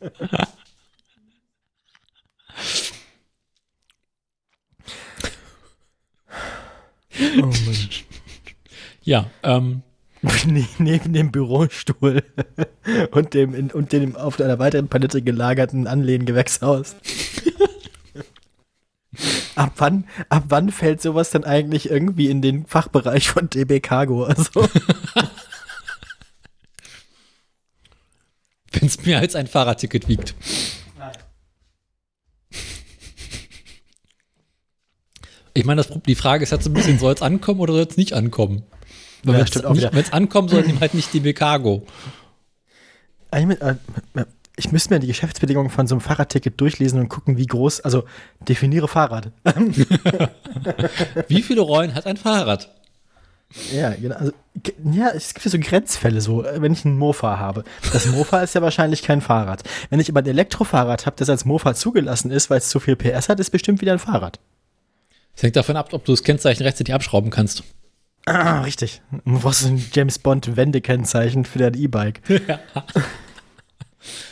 oh 7.42 7.46
Mann. 7.46 7.88
Ja, 9.02 9.30
ähm, 9.42 9.82
Ne- 10.46 10.68
Neben 10.78 11.12
dem 11.12 11.32
Bürostuhl 11.32 12.22
und 13.10 13.34
dem, 13.34 13.54
in, 13.54 13.70
und 13.70 13.92
dem 13.92 14.16
auf 14.16 14.40
einer 14.40 14.58
weiteren 14.58 14.88
Palette 14.88 15.22
gelagerten 15.22 15.86
Anlehngewächshaus. 15.86 16.96
Ab, 19.54 19.72
wann, 19.76 20.06
ab 20.28 20.44
wann 20.48 20.70
fällt 20.70 21.02
sowas 21.02 21.30
dann 21.30 21.44
eigentlich 21.44 21.90
irgendwie 21.90 22.28
in 22.28 22.42
den 22.42 22.66
Fachbereich 22.66 23.28
von 23.28 23.50
DB 23.50 23.80
Cargo? 23.80 24.24
Also, 24.24 24.50
wenn 28.72 28.86
es 28.86 29.04
mehr 29.04 29.18
als 29.18 29.34
ein 29.34 29.46
Fahrradticket 29.46 30.08
wiegt. 30.08 30.34
Ich 35.52 35.64
meine, 35.64 35.84
die 36.06 36.14
Frage 36.14 36.44
ist 36.44 36.52
jetzt 36.52 36.64
so 36.64 36.70
ein 36.70 36.74
bisschen, 36.74 36.98
soll 36.98 37.12
es 37.12 37.22
ankommen 37.22 37.60
oder 37.60 37.72
soll 37.72 37.82
es 37.82 37.96
nicht 37.96 38.12
ankommen? 38.12 38.62
Ja, 39.24 39.32
Wenn 39.34 39.42
es 40.04 40.12
ankommt, 40.12 40.50
soll 40.50 40.64
ihm 40.68 40.80
halt 40.80 40.94
nicht 40.94 41.12
die 41.12 41.32
Cargo. 41.34 41.86
äh, 43.32 43.74
ich 44.60 44.72
müsste 44.72 44.92
mir 44.92 45.00
die 45.00 45.06
Geschäftsbedingungen 45.06 45.70
von 45.70 45.86
so 45.86 45.94
einem 45.94 46.02
Fahrradticket 46.02 46.60
durchlesen 46.60 47.00
und 47.00 47.08
gucken, 47.08 47.38
wie 47.38 47.46
groß, 47.46 47.80
also 47.80 48.04
definiere 48.46 48.88
Fahrrad. 48.88 49.32
Wie 51.28 51.42
viele 51.42 51.62
Rollen 51.62 51.94
hat 51.94 52.06
ein 52.06 52.18
Fahrrad? 52.18 52.70
Ja, 53.72 53.90
genau. 53.90 54.16
Also, 54.16 54.32
ja, 54.92 55.08
es 55.08 55.32
gibt 55.34 55.46
ja 55.46 55.50
so 55.50 55.58
Grenzfälle, 55.58 56.20
so, 56.20 56.44
äh, 56.44 56.60
wenn 56.60 56.72
ich 56.72 56.84
einen 56.84 56.98
Mofa 56.98 57.38
habe. 57.38 57.64
Das 57.92 58.06
Mofa 58.06 58.42
ist 58.42 58.54
ja 58.54 58.62
wahrscheinlich 58.62 59.02
kein 59.02 59.22
Fahrrad. 59.22 59.64
Wenn 59.88 59.98
ich 59.98 60.08
aber 60.08 60.20
ein 60.20 60.26
Elektrofahrrad 60.26 61.06
habe, 61.06 61.16
das 61.16 61.30
als 61.30 61.46
Mofa 61.46 61.74
zugelassen 61.74 62.30
ist, 62.30 62.50
weil 62.50 62.58
es 62.58 62.68
zu 62.68 62.78
viel 62.78 62.96
PS 62.96 63.28
hat, 63.28 63.40
ist 63.40 63.50
bestimmt 63.50 63.80
wieder 63.80 63.92
ein 63.92 63.98
Fahrrad. 63.98 64.38
Es 65.34 65.42
hängt 65.42 65.56
davon 65.56 65.76
ab, 65.76 65.88
ob 65.92 66.04
du 66.04 66.12
das 66.12 66.22
Kennzeichen 66.22 66.62
rechtzeitig 66.62 66.94
abschrauben 66.94 67.30
kannst. 67.30 67.64
Ah, 68.26 68.60
richtig. 68.60 69.00
Du 69.24 69.40
brauchst 69.40 69.60
so 69.60 69.68
ein 69.68 69.84
James 69.92 70.18
Bond 70.18 70.56
Wendekennzeichen 70.56 71.44
für 71.44 71.58
dein 71.58 71.74
E-Bike. 71.74 72.20
so, 72.28 72.34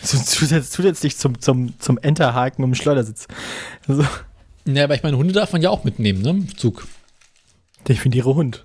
zusätzlich, 0.03 1.17
zum, 1.17 1.41
zum, 1.41 1.79
zum 1.79 1.99
Enterhaken 1.99 2.65
um 2.65 2.71
den 2.71 2.75
Schleudersitz. 2.77 3.27
So, 3.87 4.05
Ja, 4.67 4.85
aber 4.85 4.95
ich 4.95 5.03
meine, 5.03 5.17
Hunde 5.17 5.33
darf 5.33 5.53
man 5.53 5.63
ja 5.63 5.71
auch 5.71 5.85
mitnehmen, 5.85 6.23
ne? 6.23 6.31
Im 6.31 6.57
Zug. 6.57 6.87
definiere 7.87 8.35
Hund. 8.35 8.65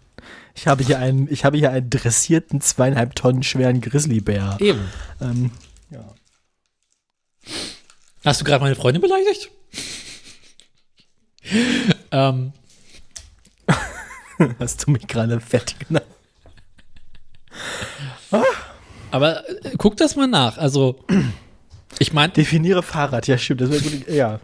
Ich 0.55 0.67
habe 0.67 0.83
hier 0.83 0.99
einen, 0.99 1.31
ich 1.31 1.45
habe 1.45 1.57
hier 1.57 1.71
einen 1.71 1.89
dressierten 1.89 2.61
zweieinhalb 2.61 3.15
Tonnen 3.15 3.43
schweren 3.43 3.81
Grizzlybär. 3.81 4.57
Eben. 4.59 4.81
Ähm, 5.21 5.51
Ja. 5.89 6.13
Hast 8.23 8.39
du 8.41 8.45
gerade 8.45 8.63
meine 8.63 8.75
Freundin 8.75 9.01
beleidigt? 9.01 9.49
ähm, 12.11 12.53
Hast 14.59 14.85
du 14.85 14.91
mich 14.91 15.07
gerade 15.07 15.39
fertig 15.39 15.79
genannt? 15.87 16.05
Aber 19.13 19.47
äh, 19.47 19.75
guck 19.77 19.95
das 19.95 20.15
mal 20.15 20.27
nach. 20.27 20.57
Also, 20.57 20.95
ich 21.99 22.13
meine, 22.13 22.33
Definiere 22.33 22.81
Fahrrad. 22.81 23.27
Ja, 23.27 23.37
stimmt. 23.37 23.61
Das 23.61 23.69
wäre 23.69 23.81
gut. 23.81 24.09
Ja. 24.09 24.39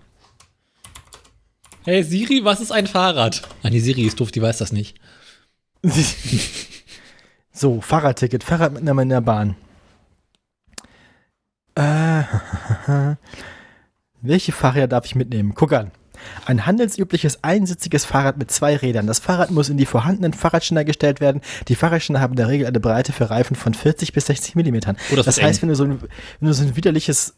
hey 1.85 2.03
Siri, 2.03 2.41
was 2.43 2.61
ist 2.61 2.71
ein 2.71 2.85
Fahrrad? 2.85 3.41
Ah, 3.63 3.71
die 3.71 3.79
Siri 3.79 4.03
ist 4.03 4.19
doof, 4.19 4.31
die 4.31 4.41
weiß 4.41 4.59
das 4.59 4.71
nicht. 4.71 4.97
So, 7.51 7.81
Fahrradticket, 7.81 8.45
Fahrradmitnahme 8.45 9.01
in 9.01 9.09
der 9.09 9.19
Bahn. 9.19 9.57
Äh, 11.75 12.23
welche 14.21 14.53
Fahrräder 14.53 14.87
darf 14.87 15.05
ich 15.05 15.15
mitnehmen? 15.15 15.53
Guck 15.55 15.73
an. 15.73 15.91
Ein 16.45 16.65
handelsübliches 16.65 17.43
einsitziges 17.43 18.05
Fahrrad 18.05 18.37
mit 18.37 18.51
zwei 18.51 18.75
Rädern. 18.75 19.07
Das 19.07 19.19
Fahrrad 19.19 19.51
muss 19.51 19.69
in 19.69 19.77
die 19.77 19.85
vorhandenen 19.85 20.33
Fahrradständer 20.33 20.83
gestellt 20.83 21.21
werden. 21.21 21.41
Die 21.67 21.75
Fahrradständer 21.75 22.21
haben 22.21 22.33
in 22.33 22.37
der 22.37 22.47
Regel 22.47 22.67
eine 22.67 22.79
Breite 22.79 23.11
für 23.11 23.29
Reifen 23.29 23.55
von 23.55 23.73
40 23.73 24.13
bis 24.13 24.25
60 24.27 24.55
Millimetern. 24.55 24.97
Oh, 25.11 25.15
das 25.15 25.25
das 25.25 25.41
heißt, 25.41 25.61
wenn 25.61 25.69
du, 25.69 25.75
so 25.75 25.83
ein, 25.83 26.01
wenn 26.01 26.47
du 26.47 26.53
so 26.53 26.63
ein 26.63 26.75
widerliches 26.75 27.33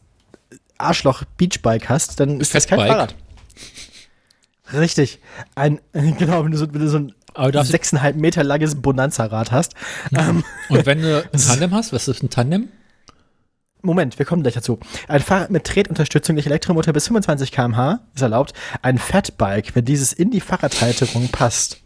Arschloch-Beachbike 0.77 1.89
hast, 1.89 2.19
dann 2.19 2.39
ist 2.39 2.55
das 2.55 2.67
kein 2.67 2.79
Fatbike. 2.79 2.95
Fahrrad. 2.95 3.15
Richtig. 4.73 5.19
Ein, 5.55 5.79
genau, 5.93 6.43
wenn 6.43 6.51
du 6.51 6.57
so, 6.57 6.73
wenn 6.73 6.81
du 6.81 6.87
so 6.87 6.97
ein 6.97 7.13
sechseinhalb 7.63 8.15
Meter 8.15 8.43
langes 8.43 8.81
Bonanza-Rad 8.81 9.51
hast. 9.51 9.73
Ähm, 10.17 10.43
Und 10.69 10.85
wenn 10.85 11.01
du 11.01 11.23
ein 11.31 11.39
Tandem 11.47 11.73
hast, 11.73 11.93
was 11.93 12.07
ist 12.07 12.23
ein 12.23 12.29
Tandem? 12.29 12.69
Moment, 13.81 14.19
wir 14.19 14.25
kommen 14.25 14.43
gleich 14.43 14.53
dazu. 14.53 14.79
Ein 15.07 15.21
Fahrrad 15.21 15.49
mit 15.49 15.63
Tretunterstützung 15.63 16.35
durch 16.35 16.45
Elektromotor 16.45 16.93
bis 16.93 17.07
25 17.07 17.51
km/h 17.51 17.99
ist 18.13 18.21
erlaubt. 18.21 18.53
Ein 18.81 18.97
Fatbike, 18.97 19.75
wenn 19.75 19.85
dieses 19.85 20.13
in 20.13 20.29
die 20.29 20.41
Fahrradhalterung 20.41 21.29
passt. 21.29 21.81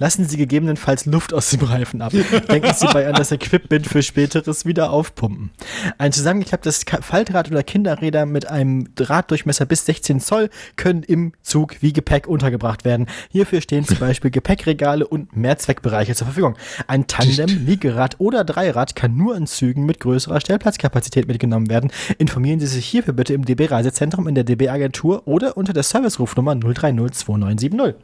Lassen 0.00 0.24
Sie 0.24 0.38
gegebenenfalls 0.38 1.04
Luft 1.04 1.34
aus 1.34 1.50
dem 1.50 1.60
Reifen 1.60 2.00
ab. 2.00 2.10
Denken 2.50 2.72
Sie 2.74 2.86
bei 2.86 3.06
an 3.06 3.12
das 3.12 3.32
Equipment 3.32 3.86
für 3.86 4.02
späteres 4.02 4.64
wieder 4.64 4.92
aufpumpen. 4.92 5.50
Ein 5.98 6.10
zusammengeklapptes 6.10 6.86
Faltrad 7.02 7.50
oder 7.50 7.62
Kinderräder 7.62 8.24
mit 8.24 8.48
einem 8.48 8.94
Drahtdurchmesser 8.94 9.66
bis 9.66 9.84
16 9.84 10.20
Zoll 10.20 10.48
können 10.76 11.02
im 11.02 11.34
Zug 11.42 11.82
wie 11.82 11.92
Gepäck 11.92 12.28
untergebracht 12.28 12.86
werden. 12.86 13.08
Hierfür 13.28 13.60
stehen 13.60 13.84
zum 13.84 13.98
Beispiel 13.98 14.30
Gepäckregale 14.30 15.06
und 15.06 15.36
Mehrzweckbereiche 15.36 16.14
zur 16.14 16.28
Verfügung. 16.28 16.56
Ein 16.86 17.06
Tandem, 17.06 17.66
Liegerad 17.66 18.16
oder 18.20 18.42
Dreirad 18.42 18.96
kann 18.96 19.18
nur 19.18 19.36
in 19.36 19.46
Zügen 19.46 19.84
mit 19.84 20.00
größerer 20.00 20.40
Stellplatzkapazität 20.40 21.28
mitgenommen 21.28 21.68
werden. 21.68 21.92
Informieren 22.16 22.58
Sie 22.58 22.68
sich 22.68 22.86
hierfür 22.86 23.12
bitte 23.12 23.34
im 23.34 23.44
DB 23.44 23.66
Reisezentrum 23.66 24.28
in 24.28 24.34
der 24.34 24.44
DB 24.44 24.70
Agentur 24.70 25.28
oder 25.28 25.58
unter 25.58 25.74
der 25.74 25.82
Servicerufnummer 25.82 26.56
030 26.56 27.12
2970. 27.12 27.96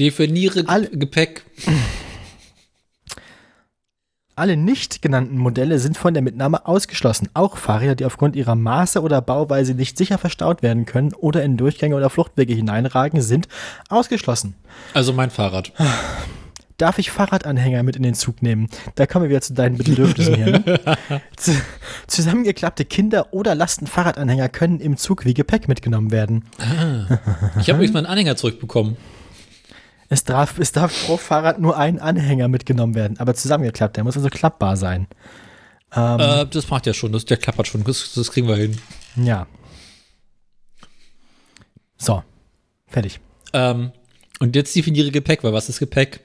Definiere 0.00 0.64
Alle- 0.66 0.88
Gepäck. 0.88 1.44
Alle 4.34 4.56
nicht 4.56 5.02
genannten 5.02 5.36
Modelle 5.36 5.78
sind 5.78 5.98
von 5.98 6.14
der 6.14 6.22
Mitnahme 6.22 6.66
ausgeschlossen. 6.66 7.28
Auch 7.34 7.58
Fahrräder, 7.58 7.94
die 7.94 8.06
aufgrund 8.06 8.34
ihrer 8.34 8.54
Maße 8.54 9.02
oder 9.02 9.20
Bauweise 9.20 9.74
nicht 9.74 9.98
sicher 9.98 10.16
verstaut 10.16 10.62
werden 10.62 10.86
können 10.86 11.12
oder 11.12 11.42
in 11.44 11.58
Durchgänge 11.58 11.94
oder 11.94 12.08
Fluchtwege 12.08 12.54
hineinragen, 12.54 13.20
sind 13.20 13.46
ausgeschlossen. 13.90 14.54
Also 14.94 15.12
mein 15.12 15.28
Fahrrad. 15.28 15.72
Darf 16.78 16.98
ich 16.98 17.10
Fahrradanhänger 17.10 17.82
mit 17.82 17.96
in 17.96 18.02
den 18.02 18.14
Zug 18.14 18.40
nehmen? 18.40 18.70
Da 18.94 19.04
kommen 19.06 19.24
wir 19.26 19.28
wieder 19.28 19.42
zu 19.42 19.52
deinen 19.52 19.76
Bedürfnissen 19.76 20.34
hier. 20.34 20.46
Ne? 20.60 20.80
Zusammengeklappte 22.06 22.86
Kinder- 22.86 23.34
oder 23.34 23.54
Lastenfahrradanhänger 23.54 24.48
können 24.48 24.80
im 24.80 24.96
Zug 24.96 25.26
wie 25.26 25.34
Gepäck 25.34 25.68
mitgenommen 25.68 26.10
werden. 26.10 26.46
Ich 27.60 27.68
habe 27.68 27.72
übrigens 27.76 27.92
meinen 27.92 28.06
Anhänger 28.06 28.36
zurückbekommen. 28.36 28.96
Es 30.12 30.24
darf, 30.24 30.58
es 30.58 30.72
darf 30.72 31.06
pro 31.06 31.16
Fahrrad 31.16 31.60
nur 31.60 31.78
ein 31.78 32.00
Anhänger 32.00 32.48
mitgenommen 32.48 32.96
werden, 32.96 33.18
aber 33.20 33.34
zusammengeklappt. 33.34 33.96
Der 33.96 34.02
muss 34.02 34.16
also 34.16 34.28
klappbar 34.28 34.76
sein. 34.76 35.06
Ähm, 35.94 36.18
Äh, 36.18 36.46
das 36.46 36.68
macht 36.68 36.86
ja 36.86 36.92
schon, 36.92 37.12
das, 37.12 37.24
der 37.24 37.36
klappert 37.36 37.68
schon, 37.68 37.84
das, 37.84 38.12
das 38.14 38.32
kriegen 38.32 38.48
wir 38.48 38.56
hin. 38.56 38.76
Ja. 39.14 39.46
So, 41.96 42.24
fertig. 42.88 43.20
Ähm, 43.52 43.92
und 44.40 44.56
jetzt 44.56 44.74
definiere 44.74 45.12
Gepäck, 45.12 45.44
weil 45.44 45.52
was 45.52 45.68
ist 45.68 45.78
Gepäck? 45.78 46.20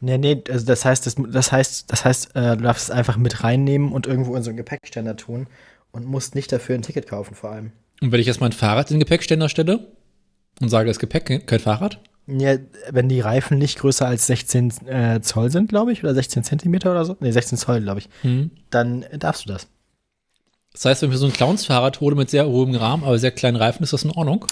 Nee, 0.00 0.16
nee, 0.16 0.42
also 0.48 0.64
das 0.64 0.84
heißt, 0.84 1.06
das, 1.06 1.16
das 1.18 1.52
heißt, 1.52 1.92
das 1.92 2.04
heißt, 2.04 2.34
äh, 2.34 2.56
du 2.56 2.62
darfst 2.62 2.84
es 2.84 2.90
einfach 2.90 3.18
mit 3.18 3.44
reinnehmen 3.44 3.92
und 3.92 4.06
irgendwo 4.06 4.36
in 4.36 4.42
so 4.42 4.50
einen 4.50 4.56
Gepäckständer 4.56 5.16
tun 5.16 5.48
und 5.90 6.06
musst 6.06 6.34
nicht 6.34 6.50
dafür 6.50 6.76
ein 6.76 6.82
Ticket 6.82 7.08
kaufen, 7.08 7.34
vor 7.34 7.50
allem. 7.50 7.72
Und 8.00 8.10
wenn 8.12 8.20
ich 8.20 8.26
jetzt 8.26 8.40
mein 8.40 8.52
Fahrrad 8.52 8.90
in 8.90 8.96
den 8.96 9.00
Gepäckständer 9.00 9.50
stelle 9.50 9.86
und 10.60 10.70
sage, 10.70 10.88
das 10.88 10.98
Gepäck, 10.98 11.46
kein 11.46 11.60
Fahrrad? 11.60 11.98
Ja, 12.28 12.56
wenn 12.90 13.08
die 13.08 13.20
Reifen 13.20 13.58
nicht 13.58 13.78
größer 13.78 14.06
als 14.06 14.26
16 14.26 14.86
äh, 14.88 15.20
Zoll 15.22 15.50
sind, 15.52 15.68
glaube 15.68 15.92
ich, 15.92 16.02
oder 16.02 16.12
16 16.12 16.42
Zentimeter 16.42 16.90
oder 16.90 17.04
so, 17.04 17.16
nee, 17.20 17.30
16 17.30 17.56
Zoll, 17.56 17.80
glaube 17.82 18.00
ich, 18.00 18.08
Hm. 18.22 18.50
dann 18.70 19.04
darfst 19.12 19.44
du 19.44 19.48
das. 19.52 19.68
Das 20.72 20.84
heißt, 20.86 21.02
wenn 21.02 21.10
mir 21.10 21.16
so 21.18 21.26
ein 21.26 21.32
Clowns-Fahrrad 21.32 22.00
hole 22.00 22.16
mit 22.16 22.28
sehr 22.28 22.46
hohem 22.48 22.74
Rahmen, 22.74 23.04
aber 23.04 23.18
sehr 23.18 23.30
kleinen 23.30 23.56
Reifen, 23.56 23.82
ist 23.84 23.92
das 23.92 24.02
in 24.02 24.10
Ordnung? 24.10 24.44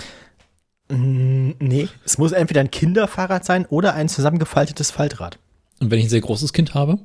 Mm, 0.89 1.51
nee, 1.59 1.89
es 2.05 2.17
muss 2.17 2.33
entweder 2.33 2.61
ein 2.61 2.71
Kinderfahrrad 2.71 3.45
sein 3.45 3.67
oder 3.67 3.95
ein 3.95 4.09
zusammengefaltetes 4.09 4.91
Faltrad. 4.93 5.39
Und 5.81 5.91
wenn 5.91 5.99
ich 5.99 6.07
ein 6.07 6.11
sehr 6.11 6.21
großes 6.21 6.53
Kind 6.53 6.75
habe? 6.75 6.99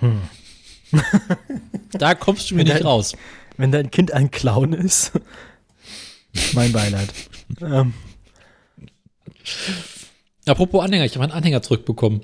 Hm. 0.00 0.20
Da 1.92 2.14
kommst 2.14 2.50
du 2.50 2.54
mir 2.54 2.58
Wenn 2.60 2.66
nicht 2.66 2.80
dein- 2.80 2.86
raus. 2.86 3.14
Wenn 3.56 3.72
dein 3.72 3.90
Kind 3.90 4.12
ein 4.12 4.30
Clown 4.30 4.72
ist, 4.74 5.12
mein 6.52 6.72
Beileid. 6.72 7.08
Ähm, 7.60 7.94
Apropos 10.46 10.84
Anhänger, 10.84 11.04
ich 11.04 11.12
habe 11.12 11.26
meinen 11.26 11.36
Anhänger 11.36 11.62
zurückbekommen. 11.62 12.22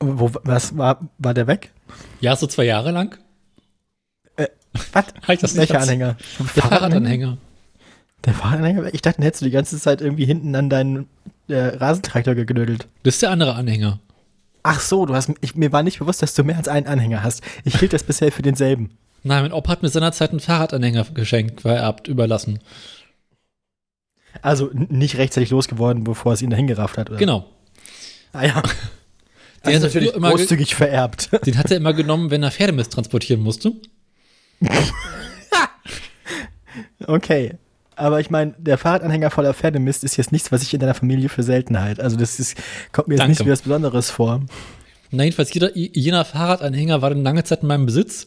wo, 0.00 0.30
was 0.44 0.76
war, 0.76 1.08
war 1.18 1.34
der 1.34 1.46
weg? 1.46 1.72
Ja, 2.20 2.36
so 2.36 2.46
zwei 2.46 2.64
Jahre 2.64 2.90
lang. 2.90 3.18
Was? 4.92 5.06
Ich 5.28 5.40
das 5.40 5.54
nicht 5.54 5.70
Welcher 5.70 5.80
Anhänger? 5.80 6.16
Der 6.54 6.62
Fahrradanhänger. 6.62 7.38
Der 8.24 8.34
Fahrradanhänger? 8.34 8.94
Ich 8.94 9.02
dachte, 9.02 9.20
den 9.20 9.24
hättest 9.24 9.42
du 9.42 9.46
die 9.46 9.50
ganze 9.50 9.78
Zeit 9.78 10.00
irgendwie 10.00 10.24
hinten 10.24 10.54
an 10.54 10.70
deinen 10.70 11.08
äh, 11.48 11.56
Rasentraktor 11.56 12.34
geknödelt. 12.34 12.86
Das 13.02 13.14
ist 13.14 13.22
der 13.22 13.30
andere 13.30 13.54
Anhänger. 13.54 13.98
Ach 14.62 14.80
so, 14.80 15.06
du 15.06 15.14
hast, 15.14 15.32
ich, 15.40 15.54
mir 15.54 15.72
war 15.72 15.82
nicht 15.82 15.98
bewusst, 15.98 16.22
dass 16.22 16.34
du 16.34 16.44
mehr 16.44 16.56
als 16.56 16.68
einen 16.68 16.86
Anhänger 16.86 17.22
hast. 17.22 17.42
Ich 17.64 17.78
hielt 17.80 17.92
das 17.92 18.02
bisher 18.04 18.30
für 18.30 18.42
denselben. 18.42 18.90
Nein, 19.22 19.42
mein 19.42 19.52
Opa 19.52 19.72
hat 19.72 19.82
mir 19.82 19.88
seinerzeit 19.88 20.30
einen 20.30 20.40
Fahrradanhänger 20.40 21.04
geschenkt, 21.14 21.62
vererbt, 21.62 22.08
überlassen. 22.08 22.60
Also 24.42 24.70
nicht 24.72 25.16
rechtzeitig 25.18 25.50
losgeworden, 25.50 26.04
bevor 26.04 26.32
es 26.32 26.42
ihn 26.42 26.50
dahin 26.50 26.66
gerafft 26.66 26.98
hat. 26.98 27.10
Oder? 27.10 27.18
Genau. 27.18 27.46
Ah 28.32 28.44
ja. 28.44 28.62
Der 29.64 29.74
Also 29.74 29.86
ist 29.86 29.94
natürlich 29.94 30.14
immer 30.14 30.30
großzügig 30.30 30.74
vererbt. 30.74 31.30
Den 31.46 31.58
hat 31.58 31.70
er 31.70 31.76
immer 31.76 31.92
genommen, 31.92 32.30
wenn 32.30 32.42
er 32.42 32.50
Pferdemist 32.50 32.92
transportieren 32.92 33.42
musste. 33.42 33.72
Okay. 37.06 37.54
Aber 37.96 38.20
ich 38.20 38.30
meine, 38.30 38.54
der 38.56 38.78
Fahrradanhänger 38.78 39.30
voller 39.30 39.52
Pferdemist 39.52 40.04
ist 40.04 40.16
jetzt 40.16 40.32
nichts, 40.32 40.50
was 40.50 40.62
ich 40.62 40.72
in 40.72 40.80
deiner 40.80 40.94
Familie 40.94 41.28
für 41.28 41.42
Seltenheit. 41.42 42.00
Also 42.00 42.16
das 42.16 42.40
ist, 42.40 42.56
kommt 42.92 43.08
mir 43.08 43.14
jetzt 43.14 43.20
Danke. 43.20 43.32
nicht 43.32 43.46
wie 43.46 43.50
was 43.50 43.62
Besonderes 43.62 44.10
vor. 44.10 44.40
Na, 45.10 45.24
jedenfalls, 45.24 45.52
jeder, 45.52 45.76
jener 45.76 46.24
Fahrradanhänger 46.24 47.02
war 47.02 47.10
dann 47.10 47.22
lange 47.22 47.44
Zeit 47.44 47.62
in 47.62 47.68
meinem 47.68 47.84
Besitz. 47.86 48.26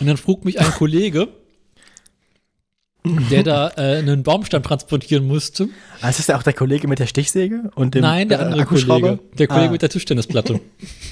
Und 0.00 0.06
dann 0.06 0.16
frug 0.16 0.44
mich 0.44 0.60
ein 0.60 0.70
Kollege, 0.70 1.28
der 3.04 3.42
da 3.42 3.70
äh, 3.76 3.98
einen 3.98 4.22
Baumstamm 4.22 4.62
transportieren 4.62 5.26
musste. 5.26 5.68
Ah, 6.00 6.10
ist 6.10 6.18
das 6.18 6.26
ja 6.26 6.36
auch 6.36 6.42
der 6.42 6.52
Kollege 6.52 6.88
mit 6.88 6.98
der 6.98 7.06
Stichsäge 7.06 7.70
und 7.74 7.94
dem 7.94 8.02
Nein, 8.02 8.28
der 8.28 8.38
äh, 8.40 8.42
andere 8.42 8.62
Akkuschrauber? 8.62 9.16
Kollege. 9.16 9.36
Der 9.38 9.46
Kollege 9.46 9.68
Ah. 9.68 9.72
mit 9.72 9.82
der 9.82 9.88
Tischtennisplatte. 9.88 10.60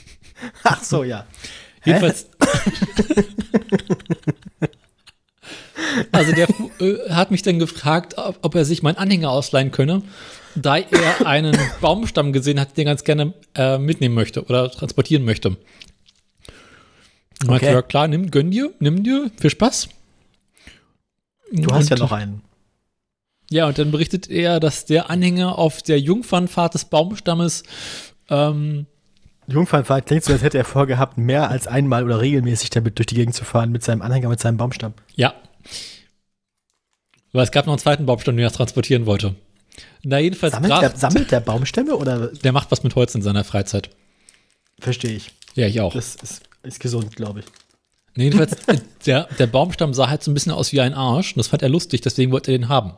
Ach 0.65 0.83
so, 0.83 1.05
ja. 1.05 1.25
Jedenfalls. 1.85 2.27
also 6.13 6.33
der 6.33 6.49
äh, 6.81 7.11
hat 7.11 7.31
mich 7.31 7.43
dann 7.43 7.59
gefragt, 7.59 8.15
ob, 8.19 8.39
ob 8.43 8.55
er 8.55 8.65
sich 8.65 8.83
meinen 8.83 8.97
Anhänger 8.97 9.31
ausleihen 9.31 9.71
könne, 9.71 10.03
da 10.55 10.77
er 10.79 11.27
einen 11.27 11.57
Baumstamm 11.81 12.33
gesehen 12.33 12.59
hat, 12.61 12.77
den 12.77 12.87
er 12.87 12.93
ganz 12.93 13.05
gerne 13.05 13.35
äh, 13.55 13.79
mitnehmen 13.79 14.15
möchte 14.15 14.45
oder 14.45 14.71
transportieren 14.71 15.25
möchte. 15.25 15.51
Und 15.51 15.59
meinte, 17.49 17.67
Okay. 17.67 17.75
ja 17.75 17.83
klar, 17.83 18.09
nimm, 18.09 18.31
gönn 18.31 18.51
dir, 18.51 18.73
nimm 18.81 19.03
dir, 19.05 19.31
viel 19.39 19.51
Spaß. 19.51 19.89
Du 21.53 21.73
hast 21.73 21.89
ja 21.91 21.97
noch 21.97 22.13
einen. 22.13 22.43
Ja, 23.51 23.67
und 23.67 23.79
dann 23.79 23.93
berichtet 23.93 24.29
er, 24.29 24.59
dass 24.59 24.87
der 24.87 25.09
Anhänger 25.09 25.57
auf 25.59 25.83
der 25.83 26.01
Jungfernfahrt 26.01 26.75
des 26.75 26.87
Baumstammes 26.87 27.63
ähm, 28.29 28.87
Jungfernfahrt 29.49 30.07
klingt 30.07 30.25
so, 30.25 30.33
als 30.33 30.43
hätte 30.43 30.59
er 30.59 30.65
vorgehabt, 30.65 31.19
mehr 31.19 31.51
als 31.51 31.67
einmal 31.67 32.05
oder 32.05 32.21
regelmäßig 32.21 32.71
damit 32.71 32.99
durch 32.99 33.07
die 33.07 33.15
Gegend 33.15 33.35
zu 33.35 33.45
fahren 33.45 33.71
mit 33.71 33.85
seinem 33.85 34.03
Anhänger, 34.03 34.29
mit 34.29 34.41
seinem 34.41 34.57
Baumstamm. 34.57 34.95
Ja. 35.15 35.35
Aber 37.33 37.43
es 37.43 37.53
gab 37.53 37.67
noch 37.67 37.75
einen 37.75 37.79
zweiten 37.79 38.07
Baumstamm, 38.07 38.37
den 38.37 38.45
er 38.45 38.51
transportieren 38.51 39.07
wollte. 39.07 39.35
Na, 40.03 40.19
jedenfalls 40.19 40.55
Sammelt 40.55 40.73
brach, 40.73 40.81
der, 40.81 40.97
sammelt 40.97 41.31
der 41.31 41.41
Baumstämme 41.41 41.95
oder 41.95 42.29
der 42.29 42.53
macht 42.53 42.71
was 42.71 42.83
mit 42.83 42.95
Holz 42.97 43.15
in 43.15 43.23
seiner 43.23 43.45
Freizeit. 43.45 43.91
verstehe 44.81 45.13
ich? 45.13 45.31
Ja, 45.55 45.67
ich 45.67 45.81
auch. 45.81 45.93
Das 45.93 46.17
ist 46.17 46.43
Ist 46.63 46.81
gesund, 46.81 47.15
glaube 47.15 47.41
ich. 47.41 47.47
Nee, 48.17 48.25
jedenfalls, 48.25 48.53
äh, 48.67 48.79
der, 49.05 49.29
der 49.39 49.47
Baumstamm 49.47 49.93
sah 49.95 50.09
halt 50.09 50.23
so 50.25 50.31
ein 50.31 50.35
bisschen 50.35 50.53
aus 50.53 50.73
wie 50.73 50.81
ein 50.81 50.95
Arsch. 50.95 51.33
Und 51.33 51.39
das 51.39 51.49
fand 51.49 51.63
er 51.63 51.69
lustig, 51.69 52.01
deswegen 52.01 52.33
wollte 52.33 52.51
er 52.51 52.59
den 52.59 52.69
haben. 52.69 52.93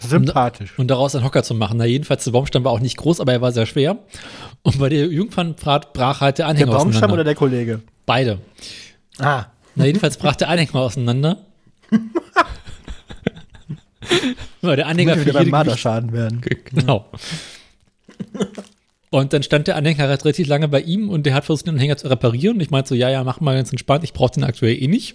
Sympathisch. 0.00 0.78
Und 0.78 0.88
daraus 0.88 1.14
einen 1.14 1.24
Hocker 1.24 1.42
zu 1.44 1.54
machen. 1.54 1.78
Na, 1.78 1.84
jedenfalls, 1.86 2.24
der 2.24 2.32
Baumstamm 2.32 2.64
war 2.64 2.72
auch 2.72 2.80
nicht 2.80 2.96
groß, 2.96 3.20
aber 3.20 3.32
er 3.32 3.40
war 3.40 3.52
sehr 3.52 3.66
schwer. 3.66 3.98
Und 4.62 4.78
bei 4.78 4.88
der 4.88 5.06
Jungfernfahrt 5.06 5.92
brach 5.92 6.20
halt 6.20 6.38
der 6.38 6.46
Der 6.46 6.50
Anhänger 6.50 6.72
Baumstamm 6.72 6.90
auseinander. 6.90 7.14
oder 7.14 7.24
der 7.24 7.34
Kollege? 7.34 7.80
Beide. 8.04 8.38
Ah. 9.18 9.46
Na, 9.76 9.86
jedenfalls 9.86 10.16
brach 10.16 10.36
der 10.36 10.48
Anhänger 10.48 10.74
auseinander. 10.74 11.38
Weil 14.60 14.76
der 14.76 14.86
Anhänger 14.86 15.14
für 15.14 15.20
wieder 15.22 15.32
beim 15.34 15.42
jede 15.42 15.50
Marderschaden 15.52 16.12
werden. 16.12 16.42
Genau. 16.64 17.06
Und 19.14 19.32
dann 19.32 19.44
stand 19.44 19.68
der 19.68 19.76
Anhänger 19.76 20.08
halt 20.08 20.24
relativ 20.24 20.48
lange 20.48 20.66
bei 20.66 20.80
ihm 20.80 21.08
und 21.08 21.24
der 21.24 21.34
hat 21.34 21.44
versucht, 21.44 21.68
den 21.68 21.74
Anhänger 21.74 21.96
zu 21.96 22.08
reparieren. 22.10 22.56
Und 22.56 22.62
ich 22.62 22.70
meinte 22.70 22.88
so, 22.88 22.94
ja, 22.96 23.08
ja, 23.08 23.22
mach 23.22 23.38
mal 23.38 23.54
ganz 23.54 23.70
entspannt, 23.70 24.02
ich 24.02 24.12
brauche 24.12 24.32
den 24.32 24.42
aktuell 24.42 24.74
eh 24.82 24.88
nicht. 24.88 25.14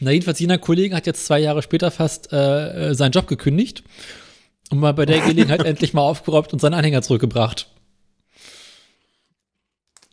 Na, 0.00 0.10
jedenfalls, 0.10 0.40
jener 0.40 0.58
Kollege 0.58 0.94
hat 0.94 1.06
jetzt 1.06 1.24
zwei 1.24 1.38
Jahre 1.38 1.62
später 1.62 1.90
fast 1.90 2.34
äh, 2.34 2.90
äh, 2.90 2.94
seinen 2.94 3.12
Job 3.12 3.28
gekündigt 3.28 3.82
und 4.70 4.78
mal 4.78 4.92
bei 4.92 5.06
der 5.06 5.20
Gelegenheit 5.20 5.62
endlich 5.64 5.94
mal 5.94 6.02
aufgeräumt 6.02 6.52
und 6.52 6.58
seinen 6.58 6.74
Anhänger 6.74 7.00
zurückgebracht. 7.00 7.66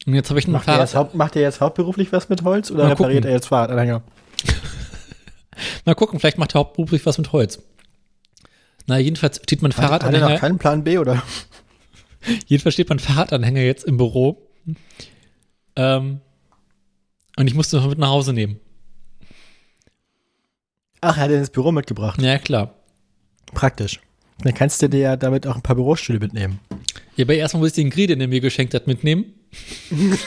Und 0.06 0.14
jetzt 0.14 0.30
habe 0.30 0.40
ich 0.40 0.46
einen 0.46 0.54
Macht 0.54 0.70
er, 0.70 0.76
Fahrrad. 0.76 0.96
haupt, 0.96 1.16
macht 1.16 1.36
er 1.36 1.42
jetzt 1.42 1.60
hauptberuflich 1.60 2.14
was 2.14 2.30
mit 2.30 2.46
Holz 2.46 2.72
oder 2.72 2.84
Mal 2.84 2.90
repariert 2.92 3.24
gucken. 3.24 3.30
er 3.30 3.36
jetzt 3.36 3.48
Fahrradanhänger? 3.48 4.04
Mal 5.86 5.96
gucken, 5.96 6.18
vielleicht 6.22 6.38
macht 6.38 6.56
er 6.56 6.60
hauptberuflich 6.60 7.06
was 7.06 7.18
mit 7.18 7.34
Holz. 7.34 7.60
Na, 8.88 9.00
jedenfalls 9.00 9.42
steht 9.44 9.62
mein 9.62 9.74
Hat, 9.74 9.80
hat 9.80 9.84
er 9.84 10.00
Fahrradanhänger. 10.00 10.30
noch 10.30 10.40
keinen 10.40 10.60
Plan 10.60 10.86
B 10.86 10.98
oder? 10.98 11.22
Jedenfalls 12.48 12.74
steht 12.74 12.90
mein 12.90 13.00
Fahrradanhänger 13.00 13.62
jetzt 13.62 13.84
im 13.84 13.98
Büro. 13.98 14.48
Ähm, 15.76 16.22
und 17.38 17.48
ich 17.48 17.54
musste 17.54 17.78
ihn 17.78 17.90
mit 17.90 17.98
nach 17.98 18.10
Hause 18.10 18.34
nehmen. 18.34 18.60
Ach, 21.02 21.18
er 21.18 21.24
hat 21.24 21.32
ihn 21.32 21.38
ins 21.38 21.50
Büro 21.50 21.72
mitgebracht. 21.72 22.22
Ja, 22.22 22.38
klar. 22.38 22.76
Praktisch. 23.54 24.00
Dann 24.44 24.54
kannst 24.54 24.82
du 24.82 24.90
dir 24.90 25.00
ja 25.00 25.16
damit 25.18 25.48
auch 25.48 25.56
ein 25.56 25.62
paar 25.62 25.76
Bürostühle 25.76 26.20
mitnehmen. 26.20 26.60
Ja, 27.16 27.26
aber 27.26 27.36
erstmal 27.36 27.62
muss 27.62 27.70
ich 27.70 27.76
den 27.76 27.90
Grill, 27.90 28.08
den 28.08 28.22
er 28.22 28.28
mir 28.28 28.42
geschenkt 28.42 28.74
hat, 28.74 28.88
mitnehmen. 28.88 29.26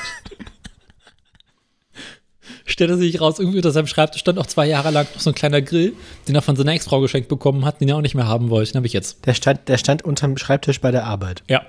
Stellte 2.66 2.96
sich 2.96 3.20
raus, 3.20 3.38
irgendwie 3.38 3.58
unter 3.58 3.70
seinem 3.72 3.86
Schreibtisch 3.86 4.22
stand 4.22 4.38
auch 4.38 4.46
zwei 4.46 4.66
Jahre 4.66 4.90
lang 4.90 5.06
noch 5.14 5.20
so 5.20 5.30
ein 5.30 5.34
kleiner 5.34 5.62
Grill, 5.62 5.92
den 6.26 6.34
er 6.34 6.42
von 6.42 6.56
seiner 6.56 6.72
Ex-Frau 6.72 7.00
geschenkt 7.00 7.28
bekommen 7.28 7.64
hat, 7.64 7.80
den 7.80 7.88
er 7.88 7.96
auch 7.96 8.00
nicht 8.00 8.14
mehr 8.14 8.26
haben 8.26 8.50
wollte. 8.50 8.72
Den 8.72 8.78
habe 8.78 8.86
ich 8.86 8.92
jetzt. 8.92 9.26
Der 9.26 9.34
stand, 9.34 9.68
der 9.68 9.78
stand 9.78 10.02
unterm 10.02 10.36
Schreibtisch 10.36 10.80
bei 10.80 10.90
der 10.90 11.04
Arbeit. 11.04 11.44
Ja. 11.48 11.64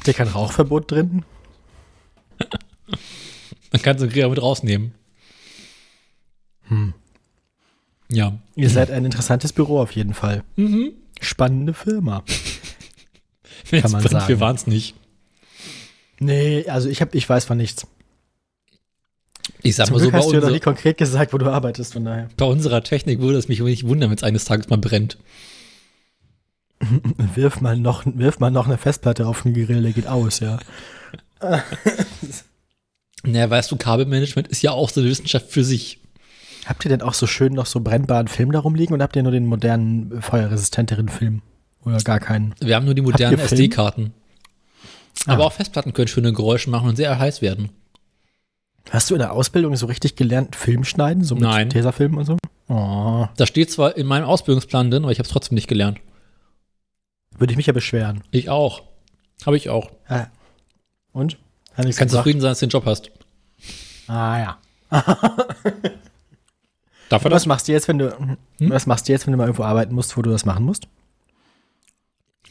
Habt 0.00 0.08
ihr 0.08 0.14
kein 0.14 0.28
Rauchverbot 0.28 0.90
drin? 0.90 1.26
Man 3.70 3.82
kann 3.82 3.98
so 3.98 4.04
einen 4.04 4.12
Grill 4.14 4.24
auch 4.24 4.30
mit 4.30 4.40
rausnehmen. 4.40 4.94
Hm. 6.68 6.94
Ja. 8.08 8.38
Ihr 8.56 8.70
seid 8.70 8.90
ein 8.90 9.04
interessantes 9.04 9.52
Büro 9.52 9.78
auf 9.78 9.92
jeden 9.92 10.14
Fall. 10.14 10.42
Mhm. 10.56 10.92
Spannende 11.20 11.74
Firma. 11.74 12.24
Wenn 13.70 13.82
Kann 13.82 13.92
man 13.92 14.00
brennt, 14.00 14.12
sagen. 14.12 14.28
wir 14.28 14.40
waren 14.40 14.56
es 14.56 14.66
nicht. 14.66 14.94
Nee, 16.18 16.66
also 16.66 16.88
ich, 16.88 17.02
hab, 17.02 17.14
ich 17.14 17.28
weiß 17.28 17.44
von 17.44 17.58
nichts. 17.58 17.86
Ich 19.60 19.76
sag 19.76 19.88
Zum 19.88 19.96
mal 19.96 19.98
so, 19.98 20.04
Glück 20.04 20.12
bei, 20.12 20.18
hast 20.20 20.30
du 20.30 20.34
ja 20.36 20.40
noch 20.40 20.50
nie 20.50 20.60
konkret 20.60 20.96
gesagt, 20.96 21.34
wo 21.34 21.38
du 21.38 21.52
arbeitest, 21.52 21.92
von 21.92 22.06
daher. 22.06 22.30
bei 22.38 22.46
unserer 22.46 22.82
Technik 22.82 23.18
würde 23.20 23.36
es 23.36 23.48
mich 23.48 23.60
nicht 23.60 23.86
wundern, 23.86 24.08
wenn 24.08 24.16
es 24.16 24.22
eines 24.22 24.46
Tages 24.46 24.70
mal 24.70 24.78
brennt. 24.78 25.18
Wirf 27.34 27.60
mal 27.60 27.76
noch, 27.76 28.04
wirf 28.06 28.38
mal 28.40 28.50
noch 28.50 28.66
eine 28.66 28.78
Festplatte 28.78 29.26
auf 29.26 29.42
den 29.42 29.54
Grill, 29.54 29.82
der 29.82 29.92
geht 29.92 30.06
aus, 30.06 30.40
ja. 30.40 30.58
Naja, 33.22 33.50
weißt 33.50 33.70
du, 33.70 33.76
Kabelmanagement 33.76 34.48
ist 34.48 34.62
ja 34.62 34.70
auch 34.72 34.88
so 34.88 35.00
eine 35.00 35.10
Wissenschaft 35.10 35.50
für 35.50 35.62
sich. 35.62 36.00
Habt 36.66 36.84
ihr 36.84 36.88
denn 36.88 37.02
auch 37.02 37.12
so 37.14 37.26
schön 37.26 37.52
noch 37.52 37.66
so 37.66 37.80
brennbaren 37.80 38.28
Film 38.28 38.52
darum 38.52 38.74
liegen 38.74 38.94
oder 38.94 39.04
habt 39.04 39.16
ihr 39.16 39.22
nur 39.22 39.32
den 39.32 39.46
modernen, 39.46 40.18
äh, 40.18 40.22
feuerresistenteren 40.22 41.08
Film? 41.08 41.42
Oder 41.84 41.98
gar 41.98 42.18
keinen? 42.20 42.54
Wir 42.60 42.76
haben 42.76 42.84
nur 42.86 42.94
die 42.94 43.02
modernen? 43.02 43.38
SD-Karten. 43.38 44.12
Aber 45.26 45.44
Ah. 45.44 45.46
auch 45.48 45.52
Festplatten 45.52 45.92
können 45.92 46.08
schöne 46.08 46.32
Geräusche 46.32 46.70
machen 46.70 46.88
und 46.88 46.96
sehr 46.96 47.18
heiß 47.18 47.42
werden. 47.42 47.70
Hast 48.90 49.10
du 49.10 49.14
in 49.14 49.18
der 49.20 49.32
Ausbildung 49.32 49.76
so 49.76 49.86
richtig 49.86 50.16
gelernt, 50.16 50.56
Film 50.56 50.84
schneiden? 50.84 51.22
So 51.24 51.34
mit 51.34 51.44
Nein. 51.44 51.68
Tesafilm 51.70 52.16
und 52.16 52.24
so? 52.24 52.38
Oh, 52.68 53.26
Das 53.36 53.48
steht 53.48 53.70
zwar 53.70 53.96
in 53.96 54.06
meinem 54.06 54.24
Ausbildungsplan 54.24 54.90
drin, 54.90 55.02
aber 55.02 55.12
ich 55.12 55.18
habe 55.18 55.26
es 55.26 55.32
trotzdem 55.32 55.56
nicht 55.56 55.68
gelernt. 55.68 55.98
Würde 57.40 57.52
ich 57.52 57.56
mich 57.56 57.66
ja 57.66 57.72
beschweren. 57.72 58.22
Ich 58.30 58.48
auch. 58.48 58.82
Habe 59.44 59.56
ich 59.56 59.68
auch. 59.70 59.90
Ah. 60.06 60.26
Und? 61.12 61.38
Hat 61.74 61.84
nichts 61.86 61.98
Kannst 61.98 62.14
zufrieden 62.14 62.40
sein, 62.40 62.50
dass 62.50 62.60
du 62.60 62.66
den 62.66 62.70
Job 62.70 62.84
hast. 62.86 63.10
Ah 64.06 64.38
ja. 64.38 64.58
Und 67.10 67.24
was 67.30 67.46
machst 67.46 67.66
du 67.68 67.72
jetzt, 67.72 67.88
wenn 67.88 67.98
du 67.98 68.16
Hm? 68.16 68.36
was 68.58 68.86
machst 68.86 69.08
du 69.08 69.12
jetzt, 69.12 69.26
wenn 69.26 69.32
du 69.32 69.38
mal 69.38 69.44
irgendwo 69.44 69.64
arbeiten 69.64 69.94
musst, 69.94 70.16
wo 70.16 70.22
du 70.22 70.30
das 70.30 70.44
machen 70.44 70.64
musst? 70.64 70.86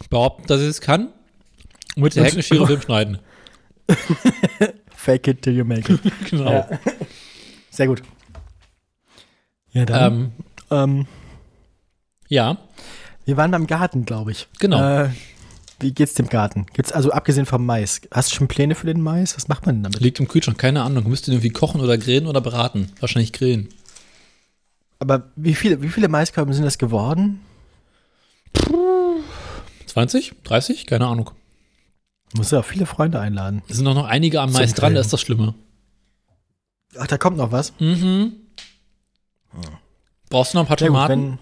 Behaupten, 0.10 0.48
dass 0.48 0.62
ich 0.62 0.68
es 0.68 0.82
kann. 0.82 1.10
Und 1.96 2.04
mit 2.04 2.16
der 2.16 2.26
Heckenschere 2.26 2.66
Film 2.68 2.82
schneiden. 2.86 3.20
Fake 4.96 5.28
it 5.28 5.42
till 5.42 5.56
you 5.56 5.66
make 5.66 5.92
it. 5.94 6.00
Genau. 6.30 6.52
Ja. 6.52 6.68
Sehr 7.70 7.88
gut. 7.88 8.02
Ja, 9.72 9.86
dann. 9.86 10.14
Ähm, 10.14 10.32
Ähm, 10.72 11.08
ja. 12.28 12.58
Wir 13.30 13.38
waren 13.38 13.52
beim 13.52 13.68
Garten, 13.68 14.06
glaube 14.06 14.32
ich. 14.32 14.48
Genau. 14.58 14.82
Äh, 14.82 15.10
wie 15.80 15.94
geht's 15.94 16.16
dem 16.16 16.30
Garten? 16.30 16.66
Gibt's 16.74 16.92
also 16.92 17.12
abgesehen 17.12 17.46
vom 17.46 17.64
Mais? 17.64 18.02
Hast 18.12 18.32
du 18.32 18.36
schon 18.36 18.48
Pläne 18.48 18.74
für 18.74 18.88
den 18.88 19.02
Mais? 19.02 19.36
Was 19.36 19.48
macht 19.48 19.68
man 19.68 19.76
denn 19.76 19.84
damit? 19.84 20.00
Liegt 20.00 20.20
im 20.20 20.28
Kühlschrank, 20.28 20.58
keine 20.58 20.82
Ahnung. 20.82 21.08
Müsst 21.08 21.28
ihr 21.28 21.34
irgendwie 21.36 21.52
kochen 21.52 21.80
oder 21.80 22.00
grillen 22.00 22.26
oder 22.26 22.42
braten? 22.42 22.92
Wahrscheinlich 23.00 23.32
grillen. 23.32 23.70
Aber 24.98 25.30
wie 25.36 25.54
viele, 25.54 25.84
wie 25.84 25.90
viele 25.90 26.08
Maiskörben 26.08 26.56
sind 26.56 26.64
das 26.64 26.80
geworden? 26.80 27.42
20? 29.86 30.34
30? 30.44 30.88
Keine 30.88 31.06
Ahnung. 31.06 31.30
Muss 32.34 32.50
ja 32.50 32.60
auch 32.60 32.66
viele 32.66 32.88
Freunde 32.88 33.20
einladen. 33.20 33.62
Es 33.70 33.78
sind 33.78 33.86
auch 33.86 33.94
noch 33.94 34.08
einige 34.08 34.42
am 34.42 34.50
Zum 34.52 34.60
Mais 34.60 34.74
dran, 34.74 34.96
das 34.96 35.06
ist 35.06 35.14
das 35.14 35.22
Schlimme. 35.22 35.54
Ach, 36.98 37.06
da 37.06 37.20
kommt 37.20 37.38
noch 37.38 37.52
was. 37.52 37.74
Mhm. 37.80 38.34
Brauchst 40.32 40.54
du 40.54 40.58
noch 40.58 40.66
ein 40.66 40.68
paar 40.68 40.78
Tomaten? 40.78 41.12
wenn, 41.12 41.40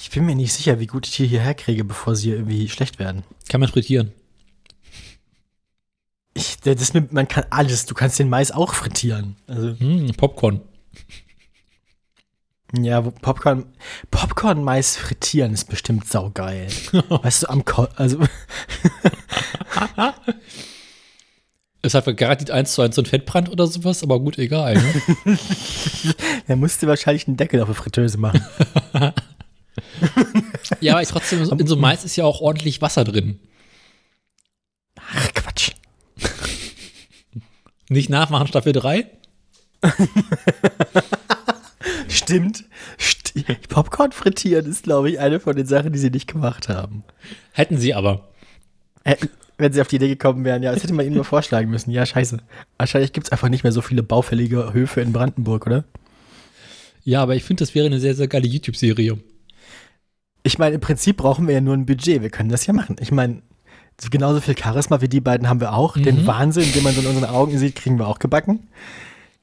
ich 0.00 0.10
bin 0.10 0.24
mir 0.26 0.34
nicht 0.34 0.52
sicher, 0.52 0.80
wie 0.80 0.86
gut 0.86 1.06
ich 1.06 1.14
die 1.16 1.26
hierher 1.26 1.54
kriege, 1.54 1.84
bevor 1.84 2.16
sie 2.16 2.30
irgendwie 2.30 2.68
schlecht 2.68 2.98
werden. 2.98 3.22
Kann 3.48 3.60
man 3.60 3.68
frittieren. 3.68 4.12
Ich, 6.34 6.58
das 6.60 6.94
mit, 6.94 7.12
man 7.12 7.28
kann 7.28 7.44
alles. 7.50 7.86
Du 7.86 7.94
kannst 7.94 8.18
den 8.18 8.28
Mais 8.28 8.50
auch 8.52 8.72
frittieren. 8.74 9.36
Also, 9.46 9.78
Hm, 9.78 10.12
Popcorn. 10.16 10.62
ja, 12.78 13.04
wo 13.04 13.10
Popcorn, 13.10 13.66
Popcorn-Mais 14.10 14.96
frittieren 14.96 15.52
ist 15.52 15.68
bestimmt 15.68 16.08
saugeil. 16.08 16.68
weißt 17.08 17.42
du, 17.42 17.48
am 17.48 17.64
Ko 17.64 17.88
also 17.96 18.20
Es 21.82 21.94
hat 21.94 22.04
garantiert 22.16 22.50
eins 22.50 22.74
zu 22.74 22.82
eins 22.82 22.94
so 22.94 23.02
ein 23.02 23.06
Fettbrand 23.06 23.48
oder 23.48 23.66
sowas, 23.66 24.02
aber 24.02 24.20
gut, 24.20 24.36
egal. 24.38 24.74
Ne? 24.74 25.02
er 26.46 26.56
musste 26.56 26.86
wahrscheinlich 26.86 27.26
einen 27.26 27.38
Deckel 27.38 27.60
auf 27.62 27.68
eine 27.68 27.74
Fritteuse 27.74 28.18
machen. 28.18 28.44
ja, 30.80 30.92
aber 30.92 31.02
ich 31.02 31.08
trotzdem, 31.08 31.42
in 31.58 31.66
so 31.66 31.76
Mais 31.76 32.04
ist 32.04 32.16
ja 32.16 32.24
auch 32.24 32.40
ordentlich 32.40 32.80
Wasser 32.82 33.04
drin. 33.04 33.38
Ach, 34.96 35.34
Quatsch. 35.34 35.72
Nicht 37.88 38.10
nachmachen, 38.10 38.46
Staffel 38.46 38.72
3? 38.72 39.06
Stimmt. 42.08 42.64
St 42.98 43.34
Popcorn 43.68 44.12
frittieren 44.12 44.66
ist, 44.66 44.84
glaube 44.84 45.10
ich, 45.10 45.20
eine 45.20 45.40
von 45.40 45.56
den 45.56 45.66
Sachen, 45.66 45.92
die 45.92 45.98
sie 45.98 46.10
nicht 46.10 46.26
gemacht 46.26 46.68
haben. 46.68 47.04
Hätten 47.52 47.78
sie 47.78 47.94
aber. 47.94 48.28
Äh, 49.04 49.16
wenn 49.56 49.72
sie 49.72 49.80
auf 49.80 49.88
die 49.88 49.96
Idee 49.96 50.08
gekommen 50.08 50.44
wären, 50.44 50.62
ja, 50.62 50.72
das 50.72 50.82
hätte 50.82 50.94
man 50.94 51.06
ihnen 51.06 51.14
nur 51.14 51.24
vorschlagen 51.24 51.70
müssen. 51.70 51.90
Ja, 51.90 52.06
scheiße. 52.06 52.38
Wahrscheinlich 52.78 53.12
gibt 53.12 53.26
es 53.26 53.32
einfach 53.32 53.48
nicht 53.48 53.62
mehr 53.62 53.72
so 53.72 53.82
viele 53.82 54.02
baufällige 54.02 54.72
Höfe 54.72 55.00
in 55.00 55.12
Brandenburg, 55.12 55.66
oder? 55.66 55.84
Ja, 57.04 57.22
aber 57.22 57.36
ich 57.36 57.44
finde, 57.44 57.62
das 57.62 57.74
wäre 57.74 57.86
eine 57.86 58.00
sehr, 58.00 58.14
sehr 58.14 58.28
geile 58.28 58.46
YouTube-Serie. 58.46 59.18
Ich 60.42 60.58
meine, 60.58 60.76
im 60.76 60.80
Prinzip 60.80 61.18
brauchen 61.18 61.46
wir 61.46 61.54
ja 61.54 61.60
nur 61.60 61.74
ein 61.74 61.86
Budget. 61.86 62.22
Wir 62.22 62.30
können 62.30 62.48
das 62.48 62.66
ja 62.66 62.72
machen. 62.72 62.96
Ich 63.00 63.12
meine, 63.12 63.42
genauso 64.10 64.40
viel 64.40 64.56
Charisma 64.58 65.00
wie 65.02 65.08
die 65.08 65.20
beiden 65.20 65.48
haben 65.48 65.60
wir 65.60 65.74
auch. 65.74 65.96
Den 65.96 66.22
Mhm. 66.22 66.26
Wahnsinn, 66.26 66.72
den 66.72 66.82
man 66.82 66.94
so 66.94 67.00
in 67.02 67.06
unseren 67.06 67.26
Augen 67.30 67.58
sieht, 67.58 67.76
kriegen 67.76 67.98
wir 67.98 68.06
auch 68.08 68.18
gebacken. 68.18 68.68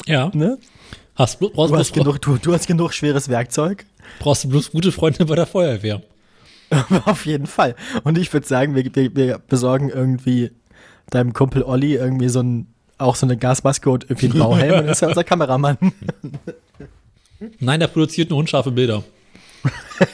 Ja. 0.06 0.32
Ne? 0.34 0.58
Hast, 1.16 1.40
blo- 1.40 1.50
brauchst, 1.54 1.74
Du, 1.74 1.78
hast 1.78 1.94
genug, 1.94 2.22
du, 2.22 2.38
du 2.38 2.54
hast 2.54 2.68
genug 2.68 2.94
schweres 2.94 3.30
Werkzeug. 3.30 3.86
brauchst 4.20 4.44
du 4.44 4.50
bloß 4.50 4.72
gute 4.72 4.92
Freunde 4.92 5.26
bei 5.26 5.36
der 5.36 5.46
Feuerwehr. 5.48 6.02
Auf 7.06 7.26
jeden 7.26 7.46
Fall. 7.48 7.76
Und 8.04 8.18
ich 8.18 8.32
würde 8.34 8.48
sagen, 8.48 8.76
wir, 8.76 8.84
wir, 8.96 9.16
wir 9.16 9.38
besorgen 9.40 9.90
irgendwie 9.90 10.52
deinem 11.10 11.34
Kumpel 11.34 11.64
Olli 11.64 11.94
irgendwie 11.96 12.30
so 12.30 12.42
ein, 12.42 12.68
auch 12.98 13.16
so 13.16 13.26
eine 13.26 13.38
Gasmaske 13.38 13.90
und 13.90 14.06
irgendwie 14.06 14.30
einen 14.32 14.40
Bauhelm 14.40 14.80
und 14.80 14.88
ist 14.90 15.02
er 15.02 15.10
unser 15.10 15.24
Kameramann. 15.24 15.78
Nein, 17.60 17.80
der 17.80 17.88
produziert 17.88 18.30
nur 18.30 18.40
unscharfe 18.40 18.72
Bilder. 18.72 19.04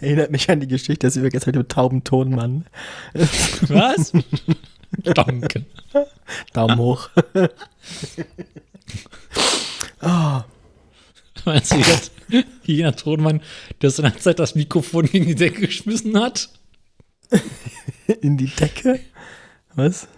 Erinnert 0.00 0.30
mich 0.30 0.48
an 0.50 0.60
die 0.60 0.68
Geschichte, 0.68 1.06
dass 1.06 1.20
wir 1.20 1.28
gestern 1.30 1.56
mit 1.56 1.64
dem 1.66 1.68
tauben 1.68 2.04
Tonmann. 2.04 2.66
Was? 3.14 4.12
Danke. 5.02 5.64
Daumen 6.52 6.78
hoch. 6.78 7.10
oh, 10.02 10.40
Meinst 11.44 11.72
du 11.72 11.76
jetzt, 11.76 12.12
jener 12.64 12.94
Tonmann, 12.94 13.40
der 13.82 13.90
seinerzeit 13.90 14.38
das 14.38 14.54
Mikrofon 14.54 15.06
gegen 15.06 15.26
die 15.26 15.34
Decke 15.34 15.62
geschmissen 15.66 16.18
hat? 16.20 16.50
in 18.20 18.36
die 18.36 18.46
Decke? 18.46 19.00
Was? 19.74 20.08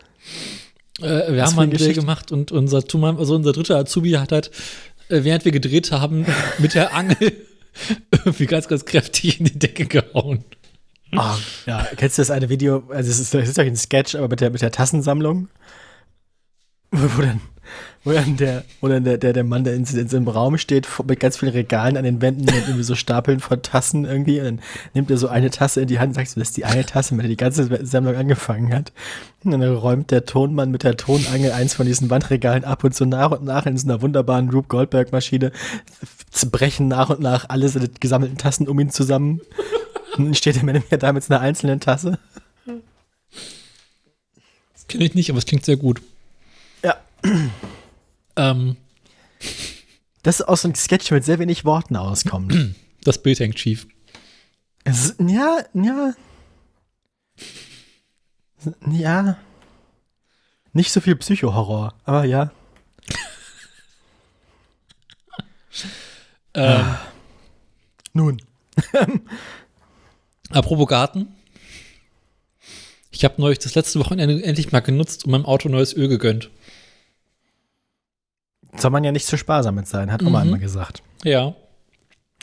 Äh, 1.01 1.33
wir 1.33 1.43
Was 1.43 1.53
haben 1.53 1.61
eine 1.61 1.71
Dreh 1.71 1.79
Geschichte? 1.79 2.01
gemacht 2.01 2.33
und 2.33 2.53
unser 2.53 2.79
also 2.79 3.35
unser 3.35 3.53
dritter 3.53 3.77
Azubi 3.77 4.13
hat 4.13 4.33
halt, 4.33 4.51
während 5.11 5.45
wir 5.45 5.53
gedreht 5.53 5.93
haben, 5.93 6.27
mit 6.59 6.75
der 6.75 6.95
Angel 6.95 7.33
irgendwie 8.13 8.47
ganz, 8.47 8.69
ganz 8.69 8.85
kräftig 8.85 9.39
in 9.41 9.47
die 9.47 9.59
Decke 9.59 9.87
gehauen. 9.87 10.45
Ah, 11.13 11.37
ja, 11.67 11.89
kennst 11.97 12.19
du 12.19 12.23
das 12.23 12.31
eine 12.31 12.49
Video? 12.49 12.85
Also, 12.89 13.11
es 13.11 13.19
ist, 13.19 13.35
es 13.35 13.49
ist 13.49 13.59
doch 13.59 13.65
ein 13.65 13.77
Sketch, 13.77 14.15
aber 14.15 14.29
mit 14.29 14.41
der, 14.41 14.51
mit 14.51 14.63
der 14.63 14.71
Tassensammlung. 14.71 15.49
Wo, 16.93 17.19
wo 17.19 17.23
dann, 17.23 17.41
dann, 18.05 18.37
der, 18.39 18.65
dann 18.81 19.05
der, 19.05 19.19
der, 19.19 19.33
der 19.35 19.45
Mann, 19.45 19.65
der 19.65 19.75
in, 19.75 19.87
einem 19.87 20.29
Raum 20.29 20.57
steht, 20.57 20.89
mit 21.07 21.21
ganz 21.21 21.37
vielen 21.37 21.53
Regalen 21.53 21.99
an 21.99 22.05
den 22.05 22.23
Wänden 22.23 22.49
und 22.49 22.55
irgendwie 22.55 22.83
so 22.83 22.95
Stapeln 22.95 23.41
von 23.41 23.61
Tassen 23.61 24.07
irgendwie. 24.07 24.41
Und 24.41 24.47
dann 24.47 24.61
nimmt 24.95 25.11
er 25.11 25.19
so 25.19 25.29
eine 25.29 25.51
Tasse 25.51 25.83
in 25.83 25.89
die 25.89 25.99
Hand 25.99 26.11
und 26.11 26.15
sagt 26.15 26.31
so, 26.31 26.41
das 26.41 26.49
ist 26.49 26.57
die 26.57 26.65
eine 26.65 26.87
Tasse, 26.87 27.15
mit 27.15 27.25
der 27.25 27.29
die 27.29 27.37
ganze 27.37 27.85
Sammlung 27.85 28.17
angefangen 28.17 28.73
hat. 28.73 28.93
Und 29.45 29.51
dann 29.51 29.63
räumt 29.63 30.11
der 30.11 30.25
Tonmann 30.25 30.71
mit 30.71 30.83
der 30.83 30.97
Tonangel 30.97 31.53
eins 31.53 31.75
von 31.75 31.85
diesen 31.85 32.09
Wandregalen 32.09 32.65
ab 32.65 32.85
und 32.85 32.95
so 32.95 33.05
nach 33.05 33.33
und 33.33 33.45
nach 33.45 33.67
in 33.67 33.77
so 33.77 33.87
einer 33.87 34.01
wunderbaren 34.01 34.49
Rube 34.51 34.69
Goldberg-Maschine 34.69 35.53
brechen 36.51 36.89
nach 36.89 37.11
und 37.11 37.21
nach 37.21 37.49
alle 37.49 37.69
seine 37.69 37.89
gesammelten 37.89 38.39
Tassen 38.39 38.67
um 38.67 38.81
ihn 38.81 38.91
zusammen. 38.91 39.41
Und 40.17 40.25
dann 40.25 40.35
steht 40.35 40.57
er 40.57 40.65
mit 40.65 40.91
mir 40.91 40.99
da 40.99 41.13
mit 41.13 41.31
einer 41.31 41.41
einzelnen 41.41 41.81
Tasse. 41.81 42.19
Das 44.73 44.87
kenne 44.89 45.05
ich 45.05 45.15
nicht, 45.15 45.31
aber 45.31 45.39
es 45.39 45.47
klingt 45.47 45.65
sehr 45.65 45.77
gut. 45.77 46.01
Ja. 46.83 46.97
Ähm, 48.37 48.77
Das 50.23 50.41
ist 50.41 50.47
auch 50.47 50.57
so 50.57 50.69
ein 50.69 50.75
Sketch, 50.75 51.11
mit 51.11 51.25
sehr 51.25 51.39
wenig 51.39 51.65
Worten 51.65 51.97
auskommt. 51.97 52.55
das 53.05 53.23
Bild 53.23 53.41
hängt 53.41 53.59
schief. 53.59 53.87
es 54.85 55.15
ja, 55.19 55.59
ja. 55.75 56.15
Ja. 58.91 59.39
Nicht 60.73 60.93
so 60.93 61.01
viel 61.01 61.17
Psychohorror, 61.17 61.95
aber 62.05 62.25
ja. 62.25 62.53
Ähm, 66.53 66.97
Nun. 68.13 68.43
Apropos 70.51 70.89
Garten. 70.89 71.29
Ich 73.13 73.25
habe 73.25 73.41
neulich 73.41 73.61
das 73.61 73.77
letzte 73.77 74.01
Wochenende 74.01 74.43
endlich 74.43 74.73
mal 74.73 74.81
genutzt 74.81 75.25
und 75.25 75.31
meinem 75.31 75.45
Auto 75.47 75.69
neues 75.69 75.95
Öl 75.95 76.09
gegönnt. 76.09 76.51
Soll 78.77 78.91
man 78.91 79.05
ja 79.05 79.13
nicht 79.13 79.27
zu 79.27 79.37
sparsam 79.37 79.75
mit 79.75 79.87
sein, 79.89 80.13
hat 80.13 80.23
Oma 80.23 80.43
Mhm. 80.43 80.49
immer 80.49 80.59
gesagt. 80.59 81.03
Ja. 81.25 81.55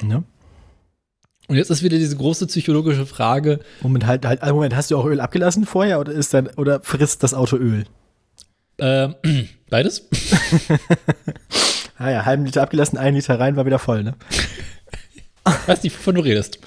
Ne? 0.01 0.23
Und 1.47 1.55
jetzt 1.55 1.69
ist 1.69 1.81
wieder 1.83 1.97
diese 1.97 2.17
große 2.17 2.45
psychologische 2.47 3.05
Frage. 3.05 3.59
Moment, 3.81 4.05
halt, 4.05 4.25
halt, 4.25 4.43
Moment, 4.43 4.75
hast 4.75 4.91
du 4.91 4.97
auch 4.97 5.05
Öl 5.05 5.21
abgelassen 5.21 5.65
vorher 5.65 5.99
oder 5.99 6.11
ist 6.11 6.33
dann, 6.33 6.47
oder 6.57 6.81
frisst 6.81 7.23
das 7.23 7.33
Auto 7.33 7.55
Öl? 7.57 7.85
Ähm, 8.79 9.15
beides? 9.69 10.07
Ah 11.99 12.11
ja, 12.11 12.25
halben 12.25 12.45
Liter 12.45 12.61
abgelassen, 12.61 12.99
ein 12.99 13.15
Liter 13.15 13.39
rein, 13.39 13.55
war 13.55 13.65
wieder 13.65 13.79
voll, 13.79 14.03
ne? 14.03 14.13
Weiß 15.65 15.81
nicht, 15.81 15.97
wovon 15.97 16.13
du 16.13 16.21
redest. 16.21 16.59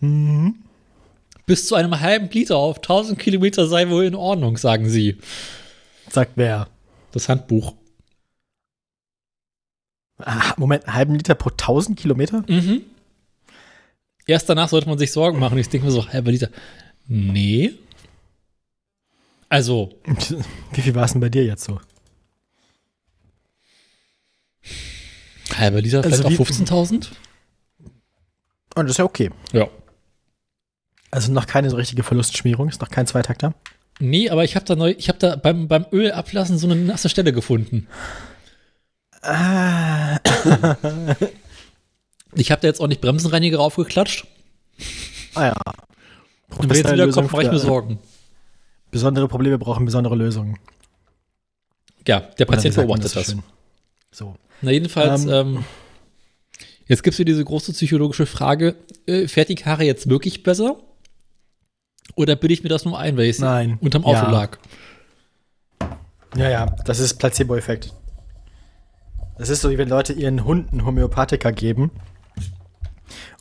Mhm. 0.00 0.54
Bis 1.44 1.66
zu 1.66 1.74
einem 1.74 2.00
halben 2.00 2.30
Liter 2.30 2.56
auf 2.56 2.76
1000 2.78 3.18
Kilometer 3.18 3.66
sei 3.66 3.90
wohl 3.90 4.04
in 4.04 4.14
Ordnung, 4.14 4.56
sagen 4.56 4.88
sie. 4.88 5.18
Sagt 6.08 6.32
wer? 6.36 6.68
Das 7.12 7.28
Handbuch. 7.28 7.74
Ah, 10.18 10.54
Moment, 10.56 10.84
einen 10.86 10.94
halben 10.94 11.14
Liter 11.14 11.34
pro 11.34 11.50
1000 11.50 11.98
Kilometer? 11.98 12.44
Mhm. 12.48 12.82
Erst 14.26 14.48
danach 14.48 14.68
sollte 14.68 14.88
man 14.88 14.98
sich 14.98 15.12
Sorgen 15.12 15.38
machen. 15.38 15.56
Ich 15.58 15.68
denke 15.68 15.86
mir 15.86 15.92
so, 15.92 16.06
halber 16.08 16.30
Liter. 16.30 16.50
Nee. 17.06 17.72
Also, 19.48 19.94
Wie 20.72 20.80
viel 20.82 20.94
war 20.94 21.04
es 21.04 21.12
denn 21.12 21.20
bei 21.20 21.28
dir 21.30 21.44
jetzt 21.44 21.64
so? 21.64 21.80
halber 25.56 25.80
Liter 25.80 26.02
vielleicht 26.02 26.24
Also 26.24 26.28
auch 26.42 26.48
wie- 26.48 26.52
15.000? 26.52 27.08
Und 28.74 28.84
das 28.84 28.90
ist 28.92 28.98
ja 28.98 29.04
okay. 29.04 29.30
Ja. 29.52 29.68
Also 31.10 31.32
noch 31.32 31.46
keine 31.46 31.70
so 31.70 31.76
richtige 31.76 32.02
Verlustschmierung, 32.02 32.68
ist 32.68 32.80
noch 32.80 32.90
kein 32.90 33.06
Zweitakter. 33.06 33.54
Nee, 33.98 34.28
aber 34.30 34.44
ich 34.44 34.54
habe 34.54 34.66
da 34.66 34.76
neu, 34.76 34.94
ich 34.96 35.08
habe 35.08 35.18
da 35.18 35.34
beim, 35.36 35.66
beim 35.66 35.86
Öl 35.90 36.12
ablassen 36.12 36.58
so 36.58 36.66
eine 36.68 36.76
nasse 36.76 37.08
Stelle 37.08 37.32
gefunden. 37.32 37.88
Ah, 39.22 40.18
Ich 42.34 42.50
habe 42.50 42.60
da 42.62 42.68
jetzt 42.68 42.80
auch 42.80 42.86
nicht 42.86 43.00
Bremsenreiniger 43.00 43.58
aufgeklatscht. 43.60 44.26
ah 45.34 45.46
ja. 45.46 45.54
Und 46.56 46.68
wenn 46.70 46.76
jetzt 46.76 46.92
wieder 46.92 47.08
kommt, 47.10 47.32
mache 47.32 47.42
ich 47.42 47.50
mir 47.50 47.58
Sorgen. 47.58 47.98
Besondere 48.90 49.28
Probleme 49.28 49.58
brauchen 49.58 49.84
besondere 49.84 50.14
Lösungen. 50.16 50.58
Ja, 52.06 52.20
der 52.20 52.44
Patient 52.46 52.74
beobachtet 52.74 53.14
das. 53.14 53.26
schön? 53.26 53.42
So. 54.10 54.36
Na, 54.62 54.70
jedenfalls, 54.70 55.24
Ähm. 55.24 55.30
ähm, 55.30 55.64
jetzt 56.86 57.02
gibt 57.02 57.12
es 57.14 57.18
wieder 57.18 57.32
diese 57.32 57.44
große 57.44 57.72
psychologische 57.72 58.24
Frage: 58.26 58.76
äh, 59.06 59.28
Fährt 59.28 59.50
die 59.50 59.54
Karre 59.56 59.84
jetzt 59.84 60.08
wirklich 60.08 60.42
besser? 60.42 60.76
Oder 62.14 62.34
bilde 62.36 62.54
ich 62.54 62.62
mir 62.62 62.70
das 62.70 62.84
nur 62.86 62.98
ein, 62.98 63.16
weil 63.18 63.26
ich 63.26 63.38
Nein. 63.38 63.76
unterm 63.82 64.04
Auto 64.04 64.16
Ja. 64.24 64.30
lag? 64.30 64.58
Ja, 66.36 66.48
ja, 66.48 66.66
das 66.84 66.98
ist 66.98 67.18
Placebo-Effekt. 67.18 67.92
Das 69.38 69.48
ist 69.48 69.60
so, 69.60 69.70
wie 69.70 69.78
wenn 69.78 69.88
Leute 69.88 70.12
ihren 70.12 70.44
Hunden 70.44 70.84
Homöopathika 70.84 71.50
geben 71.52 71.90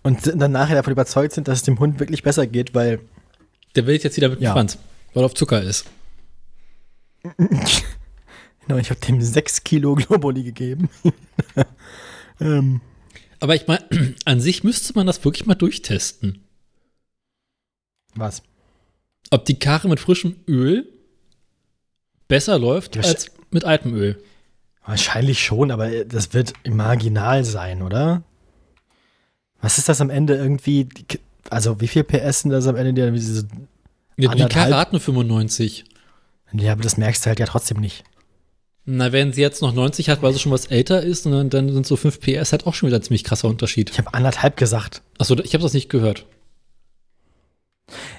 und 0.03 0.27
dann 0.39 0.51
nachher 0.51 0.75
davon 0.75 0.93
überzeugt 0.93 1.33
sind, 1.33 1.47
dass 1.47 1.59
es 1.59 1.63
dem 1.63 1.79
Hund 1.79 1.99
wirklich 1.99 2.23
besser 2.23 2.45
geht, 2.47 2.73
weil 2.75 2.99
Der 3.75 3.85
will 3.87 3.95
jetzt 3.97 4.15
wieder 4.17 4.29
mit 4.29 4.39
dem 4.39 4.43
Ja. 4.43 4.53
Schwanz, 4.53 4.77
weil 5.13 5.23
er 5.23 5.25
auf 5.25 5.33
Zucker 5.33 5.61
ist. 5.61 5.85
genau, 7.37 8.77
ich 8.79 8.89
habe 8.89 8.99
dem 9.01 9.21
6 9.21 9.63
Kilo 9.63 9.95
Globuli 9.95 10.43
gegeben. 10.43 10.89
ähm, 12.39 12.79
Aber 13.39 13.55
ich 13.55 13.67
meine, 13.67 13.83
an 14.25 14.39
sich 14.39 14.63
müsste 14.63 14.93
man 14.93 15.07
das 15.07 15.23
wirklich 15.25 15.45
mal 15.45 15.55
durchtesten. 15.55 16.43
was? 18.15 18.43
Ob 19.29 19.43
die 19.45 19.59
Karre 19.59 19.89
mit 19.89 19.99
frischem 19.99 20.37
Öl 20.47 20.87
besser 22.29 22.57
läuft 22.57 22.97
als 22.97 23.31
mit 23.51 23.65
altem 23.65 23.93
Öl. 23.93 24.23
Wahrscheinlich 24.87 25.43
schon, 25.43 25.69
aber 25.69 26.05
das 26.05 26.33
wird 26.33 26.53
marginal 26.65 27.43
sein, 27.43 27.81
oder? 27.81 28.23
Was 29.59 29.77
ist 29.77 29.89
das 29.89 29.99
am 29.99 30.09
Ende 30.09 30.35
irgendwie? 30.35 30.87
Also, 31.49 31.81
wie 31.81 31.89
viel 31.89 32.05
PS 32.05 32.41
sind 32.41 32.51
das 32.51 32.67
am 32.67 32.77
Ende? 32.77 32.93
Die, 32.93 33.11
diese, 33.11 33.47
Ja, 34.15 34.33
die 34.33 34.45
nur 34.91 35.01
95. 35.01 35.83
ja, 36.53 36.71
aber 36.71 36.83
das 36.83 36.95
merkst 36.95 37.25
du 37.25 37.27
halt 37.27 37.39
ja 37.39 37.45
trotzdem 37.45 37.79
nicht. 37.79 38.05
Na, 38.85 39.11
wenn 39.11 39.33
sie 39.33 39.41
jetzt 39.41 39.61
noch 39.61 39.73
90 39.73 40.07
hat, 40.07 40.21
weil 40.21 40.31
sie 40.31 40.39
schon 40.39 40.53
was 40.53 40.67
älter 40.67 41.01
ist, 41.01 41.25
und 41.25 41.33
dann, 41.33 41.49
dann 41.49 41.73
sind 41.73 41.85
so 41.85 41.97
5 41.97 42.21
PS 42.21 42.53
halt 42.53 42.65
auch 42.65 42.73
schon 42.73 42.87
wieder 42.87 42.99
ein 42.99 43.03
ziemlich 43.03 43.25
krasser 43.25 43.49
Unterschied. 43.49 43.89
Ich 43.89 43.97
habe 43.97 44.13
anderthalb 44.13 44.55
gesagt. 44.55 45.01
Achso, 45.17 45.37
ich 45.37 45.53
habe 45.53 45.63
das 45.63 45.73
nicht 45.73 45.89
gehört. 45.89 46.25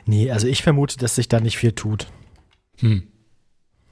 Nee, 0.04 0.30
also 0.30 0.46
ich 0.46 0.62
vermute, 0.62 0.98
dass 0.98 1.14
sich 1.14 1.28
da 1.28 1.40
nicht 1.40 1.56
viel 1.56 1.72
tut. 1.72 2.08
Hm. 2.80 3.04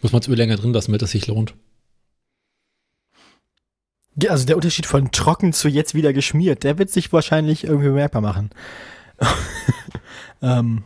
Muss 0.03 0.13
man 0.13 0.21
das 0.21 0.29
Öl 0.29 0.37
länger 0.37 0.57
drin 0.57 0.75
lassen, 0.75 0.93
damit 0.93 1.03
es 1.03 1.13
sich 1.13 1.27
lohnt. 1.27 1.55
Ja, 4.23 4.31
also 4.31 4.47
der 4.47 4.57
Unterschied 4.57 4.87
von 4.87 5.11
trocken 5.13 5.53
zu 5.53 5.69
jetzt 5.69 5.95
wieder 5.95 6.13
geschmiert, 6.13 6.65
der 6.65 6.79
wird 6.79 6.91
sich 6.91 7.13
wahrscheinlich 7.13 7.65
irgendwie 7.65 7.89
bemerkbar 7.89 8.23
machen. 8.23 8.51
ähm, 10.43 10.83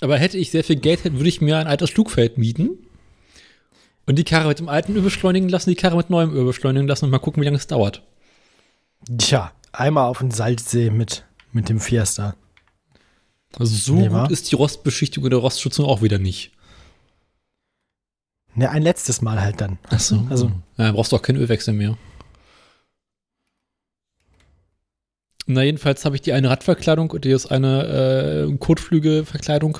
Aber 0.00 0.18
hätte 0.18 0.36
ich 0.38 0.50
sehr 0.50 0.64
viel 0.64 0.76
Geld, 0.76 1.04
hätte, 1.04 1.16
würde 1.16 1.28
ich 1.28 1.40
mir 1.40 1.58
ein 1.58 1.66
altes 1.66 1.90
Flugfeld 1.90 2.36
mieten 2.38 2.70
und 4.06 4.16
die 4.16 4.24
Karre 4.24 4.48
mit 4.48 4.58
dem 4.58 4.68
alten 4.68 4.94
Öl 4.94 5.02
beschleunigen 5.02 5.48
lassen, 5.48 5.70
die 5.70 5.76
Karre 5.76 5.96
mit 5.96 6.10
neuem 6.10 6.34
Öl 6.34 6.44
beschleunigen 6.44 6.86
lassen 6.86 7.06
und 7.06 7.10
mal 7.10 7.18
gucken, 7.18 7.40
wie 7.40 7.46
lange 7.46 7.56
es 7.56 7.66
dauert. 7.66 8.02
tja, 9.18 9.52
einmal 9.72 10.06
auf 10.06 10.18
den 10.18 10.30
Salzsee 10.30 10.90
mit, 10.90 11.24
mit 11.52 11.68
dem 11.70 11.80
Fiesta. 11.80 12.36
Also 13.58 13.74
so 13.74 13.94
Nee, 13.94 14.08
gut 14.08 14.12
wa? 14.12 14.26
ist 14.26 14.50
die 14.50 14.56
Rostbeschichtung 14.56 15.24
oder 15.24 15.38
Rostschutzung 15.38 15.86
auch 15.86 16.02
wieder 16.02 16.18
nicht. 16.18 16.52
Ne, 18.54 18.70
ein 18.70 18.82
letztes 18.82 19.22
Mal 19.22 19.40
halt 19.40 19.60
dann. 19.60 19.78
Achso. 19.88 20.26
Also- 20.30 20.50
Ja, 20.76 20.92
brauchst 20.92 21.12
du 21.12 21.16
auch 21.16 21.22
keinen 21.22 21.36
Ölwechsel 21.36 21.72
mehr. 21.74 21.96
Na, 25.46 25.62
jedenfalls 25.62 26.04
habe 26.04 26.16
ich 26.16 26.22
die 26.22 26.32
eine 26.32 26.50
Radverkleidung 26.50 27.10
und 27.10 27.24
die 27.24 27.30
ist 27.30 27.46
eine 27.46 28.46
äh, 28.52 28.56
Kotflügelverkleidung 28.58 29.78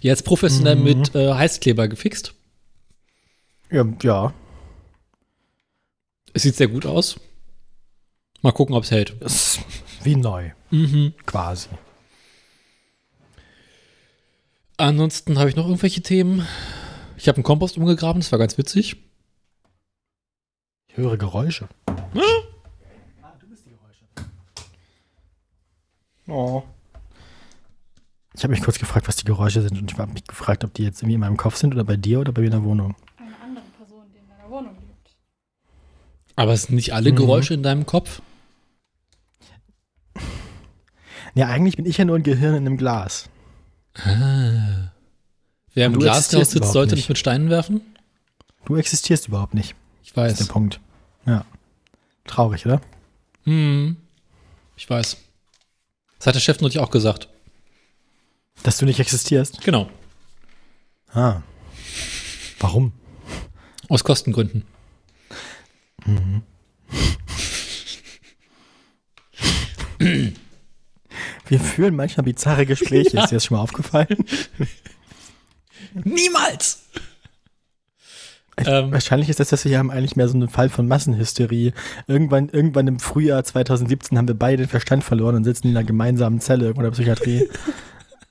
jetzt 0.00 0.24
professionell 0.24 0.76
Mhm. 0.76 0.84
mit 0.84 1.14
äh, 1.14 1.32
Heißkleber 1.34 1.88
gefixt. 1.88 2.34
Ja, 3.70 3.84
ja. 4.02 4.32
Es 6.32 6.42
sieht 6.42 6.54
sehr 6.56 6.68
gut 6.68 6.86
aus. 6.86 7.20
Mal 8.42 8.52
gucken, 8.52 8.74
ob 8.74 8.84
es 8.84 8.90
hält. 8.90 9.14
Wie 10.02 10.16
neu, 10.16 10.50
Mhm. 10.70 11.12
quasi. 11.26 11.68
Ansonsten 14.78 15.38
habe 15.38 15.48
ich 15.50 15.56
noch 15.56 15.66
irgendwelche 15.66 16.02
Themen. 16.02 16.46
Ich 17.16 17.28
habe 17.28 17.36
einen 17.36 17.44
Kompost 17.44 17.76
umgegraben, 17.78 18.20
das 18.20 18.30
war 18.32 18.38
ganz 18.38 18.56
witzig. 18.58 18.96
Ich 20.88 20.96
höre 20.96 21.16
Geräusche. 21.16 21.68
Oh. 26.28 26.62
Ich 28.34 28.42
habe 28.42 28.52
mich 28.52 28.62
kurz 28.62 28.78
gefragt, 28.78 29.08
was 29.08 29.16
die 29.16 29.24
Geräusche 29.24 29.62
sind 29.62 29.80
und 29.80 29.90
ich 29.90 29.98
habe 29.98 30.12
mich 30.12 30.24
gefragt, 30.24 30.62
ob 30.64 30.74
die 30.74 30.82
jetzt 30.84 31.00
irgendwie 31.00 31.14
in 31.14 31.20
meinem 31.20 31.36
Kopf 31.38 31.56
sind 31.56 31.72
oder 31.74 31.84
bei 31.84 31.96
dir 31.96 32.20
oder 32.20 32.32
bei 32.32 32.40
mir 32.42 32.46
in 32.46 32.52
der 32.52 32.64
Wohnung. 32.64 32.94
Eine 33.16 33.30
andere 33.42 33.64
Person, 33.78 34.02
die 34.12 34.18
in 34.18 34.28
deiner 34.28 34.50
Wohnung 34.50 34.74
lebt. 34.74 35.16
Aber 36.36 36.52
es 36.52 36.64
sind 36.64 36.74
nicht 36.74 36.92
alle 36.92 37.12
Mhm. 37.12 37.16
Geräusche 37.16 37.54
in 37.54 37.62
deinem 37.62 37.86
Kopf. 37.86 38.20
Ja, 41.34 41.48
eigentlich 41.48 41.76
bin 41.76 41.86
ich 41.86 41.98
ja 41.98 42.04
nur 42.04 42.16
ein 42.16 42.22
Gehirn 42.22 42.54
in 42.54 42.66
einem 42.66 42.76
Glas. 42.76 43.28
Ah. 43.94 44.90
Wer 45.74 45.86
im 45.86 45.92
du 45.98 46.06
existierst 46.06 46.52
sitzt, 46.52 46.72
sollte 46.72 46.94
nicht. 46.94 47.02
nicht 47.04 47.08
mit 47.10 47.18
Steinen 47.18 47.50
werfen? 47.50 47.80
Du 48.64 48.76
existierst 48.76 49.28
überhaupt 49.28 49.54
nicht. 49.54 49.74
Ich 50.02 50.12
Das 50.12 50.32
ist 50.32 50.38
weiß. 50.40 50.46
der 50.46 50.52
Punkt. 50.52 50.80
Ja. 51.26 51.44
Traurig, 52.26 52.64
oder? 52.66 52.80
Hm. 53.44 53.96
Ich 54.76 54.88
weiß. 54.88 55.18
Das 56.18 56.28
hat 56.28 56.34
der 56.34 56.40
Chef 56.40 56.60
neulich 56.60 56.78
auch 56.78 56.90
gesagt. 56.90 57.28
Dass 58.62 58.78
du 58.78 58.86
nicht 58.86 59.00
existierst. 59.00 59.60
Genau. 59.62 59.90
Ah. 61.12 61.42
Warum? 62.58 62.92
Aus 63.88 64.02
Kostengründen. 64.02 64.64
Wir 71.48 71.60
führen 71.60 71.94
manchmal 71.94 72.24
bizarre 72.24 72.66
Gespräche. 72.66 73.16
Ist 73.20 73.30
dir 73.30 73.36
das 73.36 73.44
schon 73.44 73.56
mal 73.56 73.62
aufgefallen? 73.62 74.16
Niemals! 75.94 76.85
Ähm, 78.58 78.90
Wahrscheinlich 78.92 79.28
ist 79.28 79.38
das, 79.38 79.52
was 79.52 79.64
wir 79.64 79.70
hier 79.70 79.78
haben, 79.78 79.90
eigentlich 79.90 80.16
mehr 80.16 80.28
so 80.28 80.38
ein 80.38 80.48
Fall 80.48 80.68
von 80.70 80.88
Massenhysterie. 80.88 81.72
Irgendwann, 82.06 82.48
irgendwann 82.48 82.86
im 82.86 82.98
Frühjahr 83.00 83.44
2017 83.44 84.16
haben 84.16 84.28
wir 84.28 84.34
beide 84.34 84.62
den 84.64 84.68
Verstand 84.68 85.04
verloren 85.04 85.34
und 85.36 85.44
sitzen 85.44 85.68
in 85.68 85.76
einer 85.76 85.84
gemeinsamen 85.86 86.40
Zelle 86.40 86.64
irgendwo 86.64 86.80
in 86.80 86.84
der 86.86 86.92
Psychiatrie. 86.92 87.48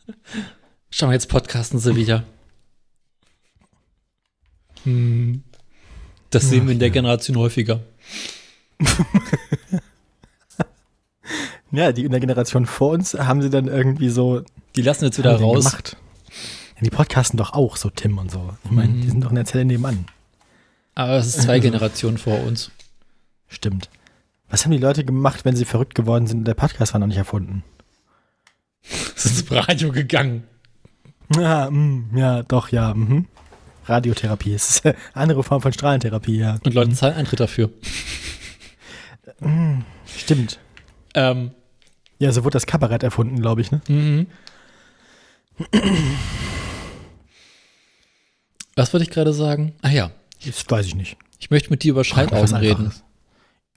schau 0.89 1.05
mal, 1.07 1.13
jetzt 1.13 1.29
podcasten 1.29 1.77
sie 1.79 1.95
wieder. 1.95 2.23
Hm. 4.83 5.43
Das 6.31 6.49
sehen 6.49 6.65
wir 6.65 6.73
in 6.73 6.79
der 6.79 6.89
Generation 6.89 7.37
häufiger. 7.37 7.81
ja, 11.71 11.91
die 11.91 12.03
in 12.05 12.11
der 12.11 12.19
Generation 12.19 12.65
vor 12.65 12.91
uns 12.91 13.13
haben 13.13 13.41
sie 13.41 13.49
dann 13.49 13.67
irgendwie 13.67 14.09
so 14.09 14.41
Die 14.75 14.81
lassen 14.81 15.05
jetzt 15.05 15.17
wieder 15.17 15.35
raus. 15.39 15.65
gemacht. 15.65 15.97
Ja, 16.77 16.81
die 16.83 16.89
podcasten 16.89 17.37
doch 17.37 17.53
auch, 17.53 17.77
so 17.77 17.89
Tim 17.89 18.17
und 18.17 18.31
so. 18.31 18.49
Ich 18.65 18.71
meine, 18.71 18.91
Mhm. 18.93 19.01
die 19.01 19.09
sind 19.09 19.21
doch 19.23 19.29
in 19.29 19.35
der 19.35 19.45
Zelle 19.45 19.65
nebenan. 19.65 20.05
Aber 20.95 21.13
es 21.13 21.27
ist 21.27 21.41
zwei 21.43 21.59
Generationen 21.65 22.17
vor 22.17 22.41
uns. 22.41 22.71
Stimmt. 23.47 23.89
Was 24.49 24.63
haben 24.63 24.71
die 24.71 24.77
Leute 24.77 25.03
gemacht, 25.03 25.45
wenn 25.45 25.55
sie 25.55 25.65
verrückt 25.65 25.95
geworden 25.95 26.27
sind 26.27 26.39
und 26.39 26.45
der 26.45 26.53
Podcast 26.53 26.93
war 26.93 26.99
noch 26.99 27.07
nicht 27.07 27.17
erfunden? 27.17 27.63
Es 29.15 29.25
ist 29.25 29.49
ins 29.51 29.67
Radio 29.67 29.91
gegangen. 29.91 30.43
Ja, 31.35 31.69
mm, 31.69 32.15
ja, 32.15 32.43
doch, 32.43 32.69
ja. 32.69 32.93
Mhm. 32.93 33.27
Radiotherapie 33.85 34.53
ist 34.53 34.85
eine 34.85 34.95
andere 35.13 35.43
Form 35.43 35.61
von 35.61 35.73
Strahlentherapie, 35.73 36.37
ja. 36.37 36.57
Und 36.63 36.73
Leute 36.73 36.91
zahlen 36.93 37.15
Eintritt 37.15 37.39
dafür. 37.39 37.69
Stimmt. 40.17 40.59
Ähm, 41.13 41.51
Ja, 42.19 42.31
so 42.31 42.43
wurde 42.43 42.53
das 42.53 42.65
Kabarett 42.65 43.03
erfunden, 43.03 43.41
glaube 43.41 43.61
ich, 43.61 43.71
ne? 43.71 43.81
mhm. 43.87 44.27
Was 48.75 48.93
wollte 48.93 49.05
ich 49.05 49.09
gerade 49.11 49.33
sagen? 49.33 49.73
Ah 49.81 49.89
ja, 49.89 50.11
Das 50.45 50.65
weiß 50.67 50.85
ich 50.85 50.95
nicht. 50.95 51.17
ich 51.39 51.49
möchte 51.49 51.69
mit 51.69 51.83
dir 51.83 51.91
über 51.91 52.03
Schaltaugen 52.03 52.55
reden. 52.55 52.85
Einfaches. 52.85 53.03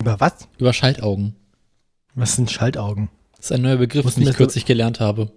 Über 0.00 0.20
was? 0.20 0.48
Über 0.58 0.72
Schaltaugen. 0.72 1.34
Was 2.14 2.36
sind 2.36 2.50
Schaltaugen? 2.50 3.10
Das 3.36 3.46
ist 3.46 3.52
ein 3.52 3.62
neuer 3.62 3.76
Begriff, 3.76 4.04
Mussten 4.04 4.20
den 4.20 4.30
ich 4.30 4.36
kürzlich 4.36 4.64
gelernt 4.64 5.00
habe. 5.00 5.30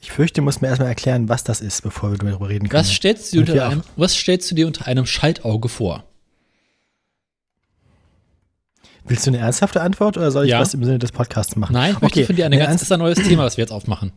Ich 0.00 0.12
fürchte, 0.12 0.40
du 0.40 0.42
musst 0.44 0.60
mir 0.60 0.68
erstmal 0.68 0.88
erklären, 0.88 1.28
was 1.28 1.44
das 1.44 1.60
ist, 1.60 1.82
bevor 1.82 2.10
wir 2.10 2.18
darüber 2.18 2.48
reden 2.48 2.68
können. 2.68 2.80
Was 2.80 2.92
stellst, 2.92 3.32
du 3.32 3.42
dir 3.42 3.52
unter 3.52 3.68
einem, 3.68 3.82
was 3.96 4.14
stellst 4.14 4.50
du 4.50 4.54
dir 4.54 4.66
unter 4.66 4.86
einem 4.86 5.06
Schaltauge 5.06 5.68
vor? 5.68 6.04
Willst 9.06 9.26
du 9.26 9.30
eine 9.30 9.38
ernsthafte 9.38 9.82
Antwort 9.82 10.16
oder 10.16 10.30
soll 10.30 10.44
ich 10.44 10.50
Ja. 10.50 10.60
was 10.60 10.74
im 10.74 10.84
Sinne 10.84 10.98
des 10.98 11.12
Podcasts 11.12 11.56
machen? 11.56 11.74
Nein, 11.74 11.92
ich 11.94 12.00
möchte 12.00 12.20
okay. 12.20 12.26
von 12.26 12.36
dir 12.36 12.46
eine 12.46 12.56
Eine 12.56 12.66
ganz, 12.66 12.90
ein 12.90 12.98
neues 12.98 13.18
Thema, 13.18 13.44
was 13.44 13.56
wir 13.56 13.62
jetzt 13.62 13.72
aufmachen. 13.72 14.12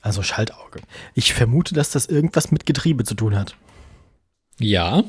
Also 0.00 0.22
Schaltauge. 0.22 0.80
Ich 1.14 1.34
vermute, 1.34 1.74
dass 1.74 1.90
das 1.90 2.06
irgendwas 2.06 2.50
mit 2.50 2.64
Getriebe 2.64 3.04
zu 3.04 3.14
tun 3.14 3.36
hat. 3.36 3.56
Ja, 4.58 5.04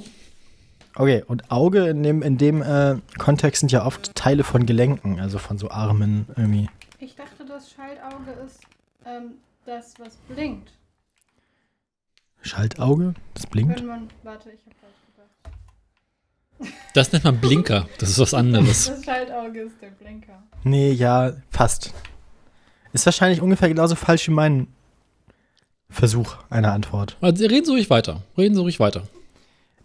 Okay, 1.00 1.24
und 1.28 1.52
Auge 1.52 1.90
in 1.90 2.02
dem, 2.02 2.24
in 2.24 2.40
dem 2.40 2.64
äh, 2.64 2.96
Kontext 3.20 3.60
sind 3.60 3.72
ja 3.72 3.86
oft 3.86 4.16
Teile 4.16 4.44
von 4.44 4.66
Gelenken, 4.66 5.20
also 5.20 5.38
von 5.38 5.60
so 5.60 5.70
Armen 5.70 6.26
irgendwie. 6.36 6.68
Ich 7.00 7.16
dachte, 7.16 7.46
das 7.48 7.70
Schaltauge 7.70 8.32
ist 8.44 8.62
ähm, 9.06 9.34
das, 9.68 9.94
was 10.00 10.16
blinkt. 10.28 10.72
Schaltauge? 12.42 13.14
Das 13.36 13.46
blinkt? 13.46 13.80
Wenn 13.80 13.86
man. 13.86 14.08
Warte, 14.24 14.50
ich 14.50 14.60
habe 14.62 14.76
falsch 14.82 16.66
gedacht. 16.66 16.74
das 16.96 17.12
nennt 17.12 17.26
man 17.26 17.40
Blinker. 17.40 17.88
Das 18.00 18.10
ist 18.10 18.18
was 18.18 18.34
anderes. 18.34 18.88
Das 18.88 19.06
Schaltauge 19.06 19.60
ist 19.62 19.80
der 19.80 19.92
Blinker. 19.92 20.42
Nee, 20.64 20.94
ja, 20.94 21.34
fast. 21.52 21.94
Ist 22.94 23.06
wahrscheinlich 23.06 23.42
ungefähr 23.42 23.70
genauso 23.70 23.94
falsch 23.94 24.28
wie 24.30 24.34
mein 24.34 24.68
Versuch 25.92 26.38
einer 26.50 26.74
Antwort. 26.74 27.18
Also, 27.22 27.46
reden 27.46 27.66
Sie 27.66 27.72
ruhig 27.72 27.92
weiter. 27.92 28.24
Reden 28.36 28.56
Sie 28.56 28.62
ruhig 28.62 28.80
weiter. 28.80 29.04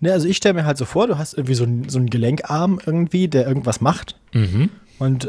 Ne, 0.02 0.12
also 0.12 0.26
ich 0.26 0.36
stelle 0.36 0.54
mir 0.54 0.64
halt 0.64 0.78
so 0.78 0.84
vor, 0.84 1.06
du 1.06 1.16
hast 1.16 1.34
irgendwie 1.34 1.54
so, 1.54 1.62
ein, 1.62 1.88
so 1.88 1.96
einen 1.96 2.10
Gelenkarm 2.10 2.80
irgendwie, 2.84 3.28
der 3.28 3.46
irgendwas 3.46 3.80
macht. 3.80 4.18
Mhm. 4.32 4.68
Und 4.98 5.28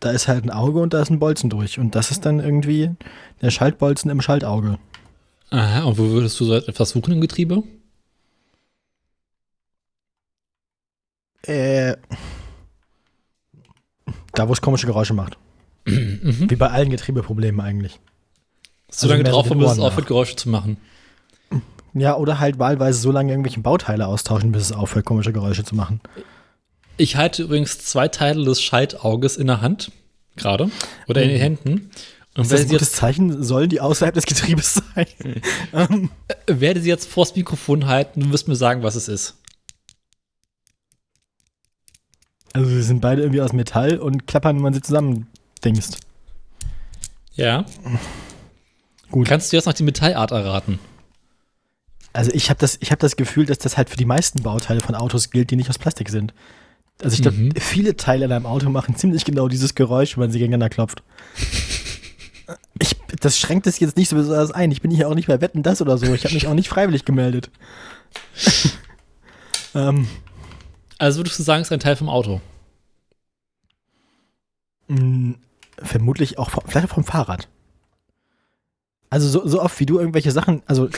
da 0.00 0.10
ist 0.10 0.28
halt 0.28 0.44
ein 0.44 0.50
Auge 0.50 0.80
und 0.80 0.92
da 0.92 1.00
ist 1.00 1.08
ein 1.08 1.18
Bolzen 1.18 1.48
durch. 1.48 1.78
Und 1.78 1.94
das 1.94 2.10
ist 2.10 2.26
dann 2.26 2.38
irgendwie 2.38 2.90
der 3.40 3.50
Schaltbolzen 3.50 4.10
im 4.10 4.20
Schaltauge. 4.20 4.78
Aha, 5.48 5.84
und 5.84 5.96
wo 5.96 6.10
würdest 6.10 6.38
du 6.38 6.44
so 6.44 6.54
etwas 6.54 6.90
suchen 6.90 7.14
im 7.14 7.22
Getriebe? 7.22 7.62
Äh, 11.44 11.96
da, 14.34 14.46
wo 14.46 14.52
es 14.52 14.60
komische 14.60 14.86
Geräusche 14.86 15.14
macht. 15.14 15.38
Mhm. 15.86 16.50
Wie 16.50 16.56
bei 16.56 16.68
allen 16.68 16.90
Getriebeproblemen 16.90 17.62
eigentlich. 17.62 17.98
So 18.90 19.08
lange 19.08 19.22
mehr 19.22 19.32
so 19.32 19.40
drauf, 19.40 19.48
bis 19.48 19.72
es 19.72 19.78
aufhört. 19.78 20.06
Geräusche 20.06 20.36
zu 20.36 20.50
machen. 20.50 20.76
Ja, 21.98 22.16
oder 22.16 22.38
halt 22.40 22.58
wahlweise 22.58 23.00
so 23.00 23.10
lange 23.10 23.32
irgendwelche 23.32 23.60
Bauteile 23.60 24.06
austauschen, 24.06 24.52
bis 24.52 24.62
es 24.62 24.72
aufhört, 24.72 25.06
komische 25.06 25.32
Geräusche 25.32 25.64
zu 25.64 25.74
machen. 25.74 26.00
Ich 26.96 27.16
halte 27.16 27.42
übrigens 27.42 27.78
zwei 27.78 28.08
Teile 28.08 28.44
des 28.44 28.62
Schaltauges 28.62 29.36
in 29.36 29.46
der 29.46 29.60
Hand, 29.60 29.92
gerade, 30.36 30.70
oder 31.08 31.22
in 31.22 31.30
den 31.30 31.40
Händen. 31.40 31.90
Und 32.36 32.42
Ist 32.44 32.52
das 32.52 32.60
ein 32.62 32.68
gutes 32.68 32.92
Zeichen? 32.92 33.42
Sollen 33.42 33.70
die 33.70 33.80
außerhalb 33.80 34.14
des 34.14 34.26
Getriebes 34.26 34.82
sein? 34.94 35.06
ähm, 35.72 36.10
werde 36.46 36.80
sie 36.80 36.88
jetzt 36.88 37.08
vors 37.08 37.34
Mikrofon 37.34 37.86
halten 37.86 38.20
du 38.20 38.32
wirst 38.32 38.46
mir 38.46 38.56
sagen, 38.56 38.82
was 38.82 38.94
es 38.94 39.08
ist. 39.08 39.36
also 42.56 42.70
sie 42.70 42.82
sind 42.82 43.02
beide 43.02 43.20
irgendwie 43.20 43.42
aus 43.42 43.52
Metall 43.52 43.98
und 43.98 44.26
klappern, 44.26 44.56
wenn 44.56 44.62
man 44.62 44.72
sie 44.72 44.80
zusammen 44.80 45.26
dingst. 45.62 45.98
Ja. 47.34 47.66
Gut. 49.10 49.28
Kannst 49.28 49.52
du 49.52 49.56
jetzt 49.56 49.66
noch 49.66 49.74
die 49.74 49.82
Metallart 49.82 50.30
erraten? 50.30 50.78
Also 52.16 52.30
ich 52.32 52.48
habe 52.50 52.58
das, 52.58 52.78
ich 52.80 52.92
hab 52.92 52.98
das 52.98 53.16
Gefühl, 53.16 53.46
dass 53.46 53.58
das 53.58 53.76
halt 53.76 53.90
für 53.90 53.96
die 53.96 54.04
meisten 54.06 54.42
Bauteile 54.42 54.80
von 54.80 54.94
Autos 54.94 55.30
gilt, 55.30 55.50
die 55.50 55.56
nicht 55.56 55.68
aus 55.68 55.78
Plastik 55.78 56.08
sind. 56.08 56.32
Also 57.02 57.14
ich 57.14 57.22
glaube, 57.22 57.36
Mhm. 57.36 57.52
viele 57.60 57.96
Teile 57.96 58.24
in 58.24 58.32
einem 58.32 58.46
Auto 58.46 58.70
machen 58.70 58.96
ziemlich 58.96 59.24
genau 59.24 59.48
dieses 59.48 59.74
Geräusch, 59.74 60.16
wenn 60.16 60.22
man 60.22 60.30
sie 60.30 60.38
gegeneinander 60.38 60.70
klopft. 60.70 61.02
Ich, 62.78 62.96
das 63.20 63.38
schränkt 63.38 63.66
es 63.66 63.78
jetzt 63.80 63.96
nicht 63.96 64.08
so 64.08 64.16
besonders 64.16 64.50
ein. 64.50 64.70
Ich 64.70 64.80
bin 64.80 64.90
hier 64.90 65.08
auch 65.08 65.14
nicht 65.14 65.26
bei 65.28 65.40
Wetten 65.40 65.62
das 65.62 65.82
oder 65.82 65.98
so. 65.98 66.06
Ich 66.14 66.24
habe 66.24 66.34
mich 66.34 66.46
auch 66.46 66.54
nicht 66.54 66.68
freiwillig 66.68 67.04
gemeldet. 67.04 67.50
ähm, 69.74 70.06
Also 70.98 71.18
würdest 71.20 71.38
du 71.38 71.42
sagen, 71.42 71.60
es 71.62 71.68
ist 71.68 71.72
ein 71.72 71.80
Teil 71.80 71.96
vom 71.96 72.08
Auto? 72.08 72.40
mh, 74.88 75.34
vermutlich 75.82 76.38
auch 76.38 76.50
vom, 76.50 76.62
vielleicht 76.66 76.86
auch 76.90 76.94
vom 76.94 77.04
Fahrrad. 77.04 77.48
Also 79.10 79.28
so, 79.28 79.46
so 79.46 79.60
oft 79.60 79.78
wie 79.80 79.86
du 79.86 79.98
irgendwelche 79.98 80.30
Sachen, 80.30 80.62
also 80.66 80.88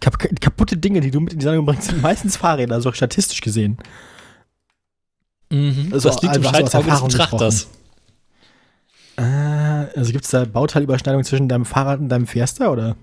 kap 0.00 0.18
kaputte 0.40 0.76
Dinge, 0.76 1.00
die 1.00 1.10
du 1.10 1.20
mit 1.20 1.32
in 1.32 1.38
die 1.38 1.44
Sendung 1.44 1.66
bringst, 1.66 1.88
sind 1.88 2.02
meistens 2.02 2.36
Fahrräder, 2.36 2.80
so 2.80 2.92
statistisch 2.92 3.40
gesehen. 3.40 3.78
Mhm. 5.50 5.90
Also 5.92 6.08
das 6.08 6.22
liegt 6.22 6.36
im 6.36 6.46
einfach 6.46 6.60
so 6.60 6.64
aus 6.66 6.72
Schaltauge 6.72 6.90
des 6.90 7.02
Betrachters. 7.02 7.68
Äh, 9.16 9.98
also 9.98 10.12
gibt 10.12 10.24
es 10.24 10.30
da 10.30 10.44
Bauteilüberschneidung 10.44 11.24
zwischen 11.24 11.48
deinem 11.48 11.64
Fahrrad 11.64 12.00
und 12.00 12.08
deinem 12.08 12.26
Fiesta 12.26 12.68
oder? 12.68 12.96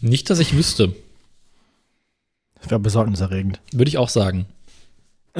Nicht, 0.00 0.28
dass 0.30 0.38
ich 0.38 0.54
wüsste. 0.54 0.94
Das 2.60 2.70
wäre 2.70 2.80
besorgniserregend. 2.80 3.60
Würde 3.72 3.88
ich 3.88 3.98
auch 3.98 4.08
sagen. 4.08 4.46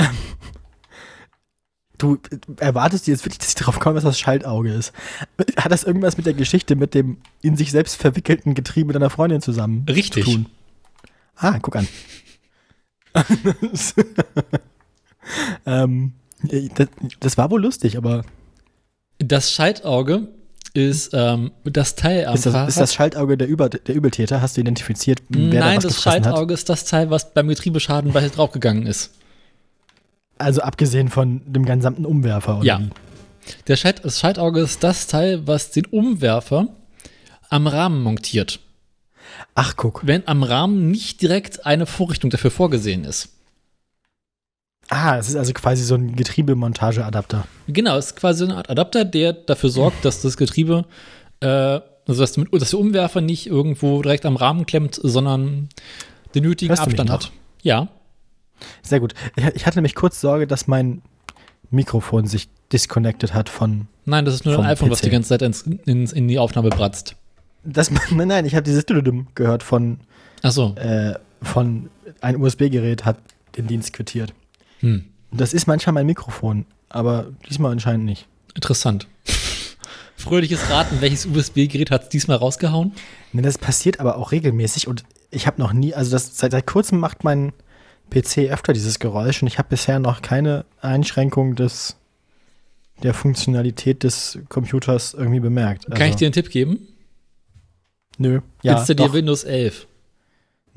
Du 1.98 2.18
erwartest 2.58 3.06
jetzt 3.06 3.24
wirklich, 3.24 3.38
dass 3.38 3.48
ich 3.48 3.54
darauf 3.54 3.80
komme, 3.80 3.96
was 3.96 4.04
das 4.04 4.18
Schaltauge 4.18 4.72
ist. 4.72 4.92
Hat 5.56 5.72
das 5.72 5.84
irgendwas 5.84 6.16
mit 6.16 6.26
der 6.26 6.34
Geschichte 6.34 6.76
mit 6.76 6.94
dem 6.94 7.18
in 7.42 7.56
sich 7.56 7.70
selbst 7.70 7.96
verwickelten 7.96 8.54
Getriebe 8.54 8.92
deiner 8.92 9.10
Freundin 9.10 9.40
zusammen 9.40 9.86
Richtig. 9.88 10.24
zu 10.24 10.30
tun? 10.32 10.46
Ah, 11.36 11.58
guck 11.60 11.76
an. 11.76 11.88
ähm, 15.66 16.12
das, 16.74 16.88
das 17.20 17.38
war 17.38 17.50
wohl 17.50 17.62
lustig, 17.62 17.96
aber 17.96 18.24
Das 19.18 19.52
Schaltauge 19.52 20.28
ist 20.74 21.10
ähm, 21.14 21.52
das 21.64 21.94
Teil 21.96 22.26
am 22.26 22.34
ist 22.34 22.44
das, 22.44 22.52
Fahrrad. 22.52 22.68
ist 22.68 22.78
das 22.78 22.94
Schaltauge 22.94 23.38
der, 23.38 23.48
Über, 23.48 23.70
der 23.70 23.94
Übeltäter? 23.94 24.42
Hast 24.42 24.56
du 24.56 24.60
identifiziert, 24.60 25.22
wer 25.30 25.60
da 25.60 25.66
Nein, 25.66 25.76
was 25.78 25.84
das 25.84 25.96
gefressen 25.96 26.18
hat? 26.18 26.24
Schaltauge 26.24 26.54
ist 26.54 26.68
das 26.68 26.84
Teil, 26.84 27.10
was 27.10 27.32
beim 27.32 27.48
Getriebeschaden 27.48 28.12
bei 28.12 28.28
draufgegangen 28.28 28.86
ist. 28.86 29.12
Also 30.38 30.60
abgesehen 30.60 31.08
von 31.08 31.40
dem 31.46 31.64
gesamten 31.64 32.04
Umwerfer, 32.04 32.58
oder 32.58 32.64
Ja. 32.66 32.80
wie? 32.80 32.90
Der 33.68 33.76
Schalt, 33.76 34.04
das 34.04 34.18
Schaltauge 34.20 34.60
ist 34.60 34.82
das 34.82 35.06
Teil, 35.06 35.46
was 35.46 35.70
den 35.70 35.86
Umwerfer 35.86 36.68
am 37.48 37.66
Rahmen 37.66 38.02
montiert. 38.02 38.60
Ach, 39.54 39.74
guck. 39.76 40.06
Wenn 40.06 40.26
am 40.26 40.42
Rahmen 40.42 40.90
nicht 40.90 41.22
direkt 41.22 41.64
eine 41.64 41.86
Vorrichtung 41.86 42.30
dafür 42.30 42.50
vorgesehen 42.50 43.04
ist. 43.04 43.28
Ah, 44.88 45.16
es 45.18 45.28
ist 45.28 45.36
also 45.36 45.52
quasi 45.52 45.82
so 45.82 45.94
ein 45.96 46.14
Getriebemontageadapter. 46.14 47.46
Genau, 47.66 47.96
es 47.96 48.06
ist 48.06 48.16
quasi 48.16 48.44
eine 48.44 48.56
Art 48.56 48.70
Adapter, 48.70 49.04
der 49.04 49.32
dafür 49.32 49.70
sorgt, 49.70 50.04
dass 50.04 50.22
das 50.22 50.36
Getriebe, 50.36 50.84
äh, 51.40 51.46
also 51.46 52.20
dass, 52.20 52.36
mit, 52.36 52.52
dass 52.52 52.70
der 52.70 52.78
Umwerfer 52.78 53.20
nicht 53.20 53.46
irgendwo 53.48 54.00
direkt 54.02 54.24
am 54.26 54.36
Rahmen 54.36 54.64
klemmt, 54.64 54.98
sondern 55.02 55.68
den 56.34 56.44
nötigen 56.44 56.70
Hörst 56.70 56.82
Abstand 56.82 57.10
hat. 57.10 57.32
Ja. 57.62 57.88
Sehr 58.82 59.00
gut. 59.00 59.14
Ich, 59.54 59.66
hatte 59.66 59.78
nämlich 59.78 59.94
kurz 59.94 60.20
Sorge, 60.20 60.46
dass 60.46 60.66
mein 60.66 61.02
Mikrofon 61.70 62.26
sich 62.26 62.48
disconnected 62.72 63.34
hat 63.34 63.48
von. 63.48 63.88
Nein, 64.04 64.24
das 64.24 64.34
ist 64.34 64.44
nur 64.44 64.58
ein 64.58 64.66
iPhone, 64.66 64.90
was 64.90 65.00
PC. 65.00 65.04
die 65.04 65.10
ganze 65.10 65.28
Zeit 65.30 65.42
ins, 65.42 65.62
ins, 65.62 66.12
in 66.12 66.28
die 66.28 66.38
Aufnahme 66.38 66.70
bratzt. 66.70 67.16
Das, 67.64 67.90
nein, 67.90 68.02
nein, 68.28 68.44
ich 68.44 68.54
habe 68.54 68.62
dieses 68.62 68.86
Dududum 68.86 69.28
gehört 69.34 69.62
von, 69.62 69.98
Achso. 70.42 70.74
äh, 70.76 71.14
von 71.42 71.90
ein 72.20 72.36
USB-Gerät 72.40 73.04
hat 73.04 73.18
den 73.56 73.66
Dienst 73.66 73.92
quittiert. 73.92 74.32
Hm. 74.80 75.04
Das 75.32 75.52
ist 75.52 75.66
manchmal 75.66 75.94
mein 75.94 76.06
Mikrofon, 76.06 76.66
aber 76.88 77.26
diesmal 77.48 77.72
anscheinend 77.72 78.04
nicht. 78.04 78.26
Interessant. 78.54 79.06
Fröhliches 80.16 80.70
Raten, 80.70 81.00
welches 81.00 81.26
USB-Gerät 81.26 81.90
hat 81.90 82.04
es 82.04 82.08
diesmal 82.08 82.38
rausgehauen? 82.38 82.92
Ne, 83.32 83.42
das 83.42 83.58
passiert 83.58 84.00
aber 84.00 84.16
auch 84.16 84.32
regelmäßig 84.32 84.88
und 84.88 85.04
ich 85.30 85.46
habe 85.46 85.60
noch 85.60 85.72
nie, 85.72 85.94
also 85.94 86.10
das 86.10 86.38
seit, 86.38 86.52
seit 86.52 86.66
kurzem 86.66 86.98
macht 86.98 87.24
mein 87.24 87.52
PC 88.10 88.50
öfter 88.50 88.72
dieses 88.72 88.98
Geräusch 88.98 89.42
und 89.42 89.48
ich 89.48 89.58
habe 89.58 89.68
bisher 89.68 89.98
noch 89.98 90.22
keine 90.22 90.64
Einschränkung 90.80 91.54
des 91.56 91.96
der 93.02 93.12
Funktionalität 93.12 94.02
des 94.02 94.38
Computers 94.48 95.12
irgendwie 95.12 95.40
bemerkt. 95.40 95.86
Kann 95.94 96.08
ich 96.08 96.16
dir 96.16 96.26
einen 96.26 96.32
Tipp 96.32 96.50
geben? 96.50 96.88
Nö. 98.18 98.40
Ja, 98.62 98.78
Installier 98.78 99.08
doch. 99.08 99.12
Windows 99.14 99.44
11. 99.44 99.86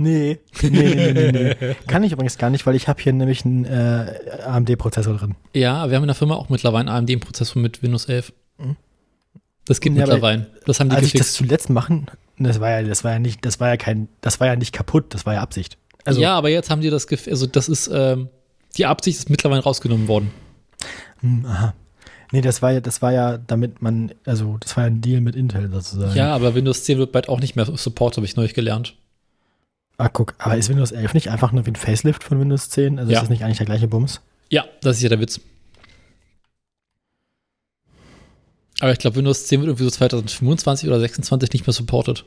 Nee, 0.02 0.40
nee, 0.62 0.70
nee, 0.70 1.12
nee, 1.14 1.32
nee. 1.32 1.76
Kann 1.88 2.04
ich 2.04 2.14
übrigens 2.14 2.38
gar 2.38 2.50
nicht, 2.50 2.66
weil 2.66 2.76
ich 2.76 2.88
habe 2.88 3.02
hier 3.02 3.12
nämlich 3.12 3.44
einen 3.46 3.66
äh, 3.66 4.16
AMD-Prozessor 4.46 5.18
drin. 5.18 5.36
Ja, 5.54 5.90
wir 5.90 5.98
haben 5.98 6.04
in 6.04 6.08
der 6.08 6.16
Firma 6.16 6.36
auch 6.36 6.48
mittlerweile 6.50 6.90
einen 6.90 7.10
AMD-Prozessor 7.10 7.62
mit 7.62 7.84
Windows 7.84 8.06
11. 8.06 8.32
Mhm. 8.58 8.76
Das 9.66 9.82
geht 9.82 9.94
Ja, 9.94 10.00
mittlerweile. 10.06 10.50
Das 10.66 10.80
haben 10.80 10.90
die 10.90 10.96
Als 10.96 11.06
ich 11.06 11.12
das 11.12 11.20
gefixt. 11.20 11.36
zuletzt 11.36 11.70
machen, 11.70 12.08
das 12.38 12.62
war 12.62 12.70
ja, 12.70 12.84
das 12.84 13.04
war 13.04 13.12
ja 13.14 13.20
nicht, 13.20 13.46
das 13.46 13.60
war 13.60 13.68
ja 13.70 13.78
kein, 13.78 14.08
das 14.22 14.40
war 14.40 14.48
ja 14.48 14.56
nicht 14.56 14.74
kaputt, 14.74 15.14
das 15.14 15.26
war 15.26 15.34
ja 15.34 15.42
Absicht. 15.42 15.78
Also, 16.10 16.22
ja, 16.22 16.36
aber 16.38 16.50
jetzt 16.50 16.70
haben 16.70 16.82
die 16.82 16.90
das, 16.90 17.08
gef- 17.08 17.30
also 17.30 17.46
das 17.48 17.70
ist, 17.70 17.90
ähm, 17.94 18.30
die 18.78 18.86
Absicht 18.86 19.18
ist 19.20 19.30
mittlerweile 19.30 19.62
rausgenommen 19.64 20.08
worden. 20.08 20.32
hm, 21.22 21.46
aha. 21.46 21.74
Nee, 22.32 22.42
das 22.42 22.62
war 22.62 22.72
ja, 22.74 22.80
das 22.80 23.02
war 23.02 23.12
ja, 23.12 23.40
damit 23.40 23.82
man, 23.82 24.12
also 24.24 24.58
das 24.60 24.78
war 24.78 24.84
ja 24.84 24.88
ein 24.92 25.02
Deal 25.02 25.20
mit 25.20 25.36
Intel 25.36 25.68
sozusagen. 25.72 26.16
Ja, 26.16 26.36
aber 26.36 26.54
Windows 26.54 26.84
10 26.84 27.00
wird 27.00 27.12
bald 27.12 27.28
auch 27.28 27.40
nicht 27.40 27.56
mehr 27.56 27.66
Support, 27.66 28.18
habe 28.18 28.26
ich 28.26 28.36
neulich 28.36 28.54
gelernt. 28.54 28.94
Ah, 29.98 30.10
guck, 30.10 30.36
aber 30.38 30.56
ist 30.56 30.70
Windows 30.70 30.92
11 30.92 31.14
nicht 31.16 31.30
einfach 31.32 31.52
nur 31.52 31.66
wie 31.66 31.72
ein 31.72 31.76
Facelift 31.76 32.24
von 32.24 32.40
Windows 32.40 32.70
10? 32.70 33.00
Also 33.00 33.12
Ja. 33.12 33.18
ist 33.18 33.24
das 33.24 33.30
nicht 33.32 33.44
eigentlich 33.44 33.58
der 33.58 33.66
gleiche 33.66 33.88
Bums? 33.88 34.22
Ja, 34.52 34.66
das 34.82 34.98
ist 34.98 35.02
ja 35.04 35.10
der 35.10 35.20
Witz. 35.20 35.40
Aber 38.80 38.92
ich 38.92 39.00
glaube, 39.00 39.18
Windows 39.18 39.48
10 39.48 39.60
wird 39.62 39.68
irgendwie 39.68 39.84
so 39.84 39.90
2025 39.90 40.88
oder 40.88 41.00
26 41.00 41.52
nicht 41.54 41.68
mehr 41.68 41.74
supported. 41.74 42.24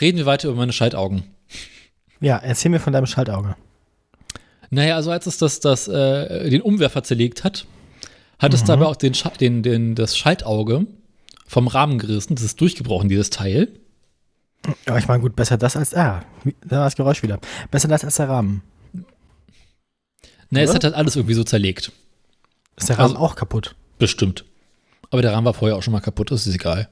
Reden 0.00 0.18
wir 0.18 0.26
weiter 0.26 0.48
über 0.48 0.56
meine 0.56 0.72
Schaltaugen. 0.72 1.24
Ja, 2.20 2.36
erzähl 2.38 2.70
mir 2.70 2.80
von 2.80 2.92
deinem 2.92 3.06
Schaltauge. 3.06 3.56
Naja, 4.70 4.96
also 4.96 5.10
als 5.10 5.26
es 5.26 5.38
das, 5.38 5.60
das, 5.60 5.88
äh, 5.88 6.50
den 6.50 6.60
Umwerfer 6.62 7.02
zerlegt 7.02 7.44
hat, 7.44 7.66
hat 8.38 8.52
es 8.54 8.62
Mhm. 8.62 8.66
dabei 8.66 8.86
auch 8.86 8.96
den, 8.96 9.14
den, 9.40 9.62
den, 9.62 9.94
das 9.94 10.16
Schaltauge 10.16 10.86
vom 11.46 11.68
Rahmen 11.68 11.98
gerissen. 11.98 12.34
Das 12.34 12.44
ist 12.44 12.60
durchgebrochen, 12.60 13.08
dieses 13.08 13.30
Teil. 13.30 13.68
Aber 14.86 14.98
ich 14.98 15.08
meine, 15.08 15.20
gut, 15.22 15.34
besser 15.36 15.56
das 15.56 15.76
als, 15.76 15.94
ah, 15.94 16.22
da 16.66 16.76
war 16.78 16.84
das 16.84 16.96
Geräusch 16.96 17.22
wieder. 17.22 17.38
Besser 17.70 17.88
das 17.88 18.04
als 18.04 18.16
der 18.16 18.28
Rahmen. 18.28 18.62
Naja, 20.50 20.64
es 20.64 20.70
Oder? 20.70 20.76
hat 20.76 20.84
halt 20.84 20.94
alles 20.94 21.16
irgendwie 21.16 21.34
so 21.34 21.44
zerlegt. 21.44 21.92
Ist 22.76 22.88
der 22.88 22.98
Rahmen 22.98 23.14
Also- 23.16 23.24
auch 23.24 23.34
kaputt? 23.36 23.74
Bestimmt. 23.98 24.44
Aber 25.10 25.22
der 25.22 25.32
Rahmen 25.32 25.46
war 25.46 25.54
vorher 25.54 25.76
auch 25.76 25.82
schon 25.82 25.92
mal 25.92 26.00
kaputt, 26.00 26.30
das 26.30 26.46
ist 26.46 26.54
egal. 26.54 26.88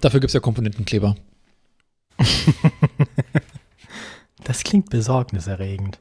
Dafür 0.00 0.20
gibt 0.20 0.28
es 0.30 0.34
ja 0.34 0.40
Komponentenkleber. 0.40 1.16
Das 4.44 4.64
klingt 4.64 4.90
besorgniserregend. 4.90 5.98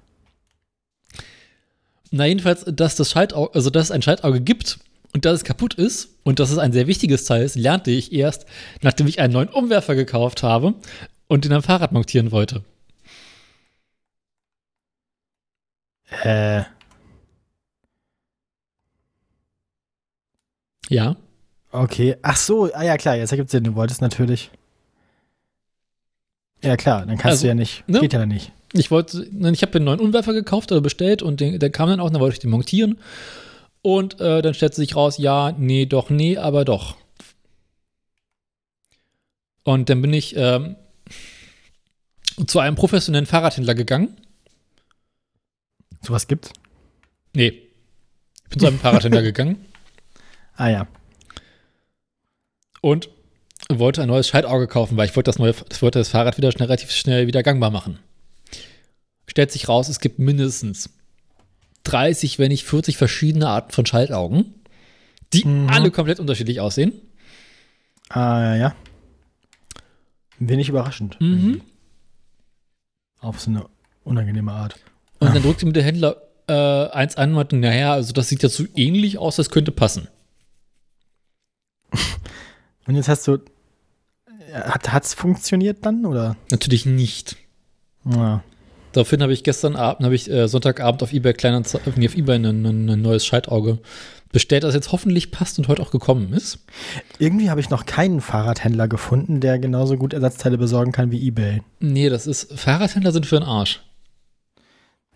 Na, 2.10 2.26
jedenfalls, 2.26 2.64
dass 2.66 2.96
das 2.96 3.12
Schaltauge, 3.12 3.54
also 3.54 3.70
dass 3.70 3.86
es 3.86 3.92
ein 3.92 4.02
Schaltauge 4.02 4.42
gibt 4.42 4.80
und 5.14 5.26
dass 5.26 5.36
es 5.36 5.44
kaputt 5.44 5.76
ist 5.76 6.10
und 6.24 6.40
dass 6.40 6.50
es 6.50 6.58
ein 6.58 6.72
sehr 6.72 6.88
wichtiges 6.88 7.26
Teil 7.26 7.44
ist, 7.44 7.56
lernte 7.56 7.92
ich 7.92 8.12
erst, 8.12 8.46
nachdem 8.82 9.08
ich 9.08 9.20
einen 9.20 9.34
neuen 9.34 9.50
Umwerfer 9.50 9.94
gekauft 9.94 10.42
habe 10.42 10.74
und 11.28 11.46
den 11.46 11.54
am 11.54 11.62
Fahrrad 11.62 11.92
montieren 11.92 12.32
wollte. 12.32 12.64
Äh, 16.24 16.64
Ja. 20.90 21.16
okay. 21.72 22.16
Ach 22.24 22.36
so, 22.36 22.74
ah 22.74 22.84
ja, 22.84 22.98
klar, 22.98 23.16
jetzt 23.16 23.32
ergibt 23.32 23.52
Sinn. 23.52 23.64
Du 23.64 23.76
wolltest 23.76 24.02
natürlich. 24.02 24.50
Ja, 26.62 26.76
klar, 26.78 27.06
dann 27.06 27.18
kannst 27.18 27.26
Also, 27.26 27.44
du 27.44 27.48
ja 27.50 27.54
nicht. 27.56 27.88
ne? 27.88 28.00
Geht 28.02 28.14
ja 28.14 28.20
dann 28.20 28.30
nicht. 28.30 28.52
Ich 28.74 28.92
wollte, 28.92 29.28
nein, 29.32 29.54
ich 29.54 29.62
habe 29.64 29.76
einen 29.76 29.86
neuen 29.86 30.00
Umwerfer 30.00 30.34
gekauft 30.34 30.72
oder 30.72 30.82
bestellt 30.82 31.22
und 31.24 31.40
den, 31.40 31.58
der 31.60 31.70
kam 31.72 31.90
dann 31.90 32.00
auch, 32.00 32.10
dann 32.10 32.20
wollte 32.22 32.34
ich 32.34 32.40
den 32.40 32.52
montieren. 32.52 33.00
Und 33.82 34.20
äh, 34.20 34.42
dann 34.42 34.54
stellte 34.54 34.76
sich 34.76 34.96
raus, 34.96 35.18
ja, 35.18 35.54
nee, 35.58 35.86
doch, 35.86 36.10
nee, 36.10 36.38
aber 36.38 36.66
doch. 36.66 36.96
Und 39.64 39.90
dann 39.90 40.02
bin 40.02 40.14
ich 40.14 40.36
ähm, 40.36 40.76
zu 42.46 42.60
einem 42.60 42.76
professionellen 42.76 43.26
Fahrradhändler 43.26 43.76
gegangen. 43.76 44.18
Sowas 46.02 46.28
gibt's? 46.28 46.52
Nee. 47.34 47.48
Ich 48.44 48.50
bin 48.50 48.60
zu 48.60 48.68
einem 48.68 48.80
Fahrradhändler 48.80 49.22
gegangen 49.24 49.66
Ah 50.56 50.70
ja. 50.70 50.88
und 52.82 53.10
wollte 53.72 54.02
ein 54.02 54.08
neues 54.08 54.28
Schaltauge 54.28 54.68
kaufen, 54.68 54.98
weil 54.98 55.08
ich 55.08 55.16
wollte 55.16 55.30
das 55.30 55.38
neue, 55.38 55.54
ich 55.72 55.82
wollte 55.82 56.00
das 56.00 56.10
Fahrrad 56.10 56.38
wieder 56.38 56.52
schnell, 56.52 56.66
relativ 56.68 56.92
schnell 56.92 57.28
wieder 57.28 57.44
gangbar 57.44 57.70
machen. 57.72 58.00
Stellt 59.28 59.52
sich 59.52 59.70
raus, 59.70 59.90
es 59.90 60.00
gibt 60.00 60.18
mindestens 60.18 60.90
30, 61.84 62.40
wenn 62.40 62.50
nicht 62.50 62.66
40 62.66 62.98
verschiedene 62.98 63.48
Arten 63.48 63.72
von 63.72 63.86
Schaltaugen, 63.86 64.56
die 65.34 65.46
Mhm. 65.46 65.70
alle 65.70 65.92
komplett 65.92 66.20
unterschiedlich 66.20 66.60
aussehen. 66.60 66.94
Ah 68.10 68.56
ja. 68.56 68.76
Wenig 70.40 70.70
überraschend. 70.70 71.20
Mhm. 71.22 71.62
Auf 73.20 73.40
so 73.40 73.52
eine 73.52 73.66
unangenehme 74.04 74.52
Art. 74.52 74.76
Und 75.20 75.36
dann 75.36 75.44
drückte 75.44 75.66
mir 75.68 75.74
der 75.74 75.84
Händler 75.84 76.16
äh, 76.48 76.90
eins 76.90 77.18
an 77.18 77.30
und 77.30 77.36
meinte, 77.36 77.56
naja, 77.58 77.94
also 77.94 78.14
das 78.14 78.30
sieht 78.30 78.42
ja 78.42 78.50
so 78.50 78.66
ähnlich 78.76 79.20
aus, 79.20 79.36
das 79.36 79.52
könnte 79.52 79.72
passen. 79.72 80.08
Und 82.88 82.96
jetzt 82.96 83.08
hast 83.10 83.28
du. 83.28 83.38
Hat 84.54 84.92
hat's 84.92 85.14
funktioniert 85.14 85.86
dann 85.86 86.06
oder? 86.06 86.36
Natürlich 86.52 86.86
nicht. 86.86 87.38
Ja. 88.06 88.44
Daraufhin 88.92 89.22
habe 89.22 89.34
ich 89.34 89.44
gestern 89.44 89.76
Abend, 89.76 90.04
habe 90.06 90.16
ich 90.16 90.30
äh, 90.32 90.48
Sonntagabend 90.48 91.04
auf 91.04 91.14
eBay 91.14 91.34
Kleinanzeigen, 91.34 91.94
nee, 91.98 92.08
auf 92.08 92.16
eBay 92.16 92.38
ein, 92.38 92.46
ein, 92.46 92.90
ein 92.90 93.02
neues 93.02 93.26
Schaltauge 93.26 93.78
bestellt, 94.32 94.64
das 94.64 94.74
jetzt 94.76 94.92
hoffentlich 94.92 95.32
passt 95.32 95.60
und 95.60 95.68
heute 95.68 95.82
auch 95.82 95.92
gekommen 95.92 96.34
ist. 96.34 96.60
Irgendwie 97.20 97.50
habe 97.50 97.60
ich 97.62 97.70
noch 97.70 97.86
keinen 97.86 98.22
Fahrradhändler 98.22 98.88
gefunden, 98.88 99.42
der 99.42 99.60
genauso 99.60 99.96
gut 99.98 100.14
Ersatzteile 100.14 100.58
besorgen 100.58 100.92
kann 100.92 101.12
wie 101.12 101.28
eBay. 101.28 101.62
Nee, 101.80 102.10
das 102.10 102.26
ist, 102.28 102.52
Fahrradhändler 102.60 103.12
sind 103.12 103.26
für 103.26 103.40
den 103.40 103.48
Arsch. 103.48 103.82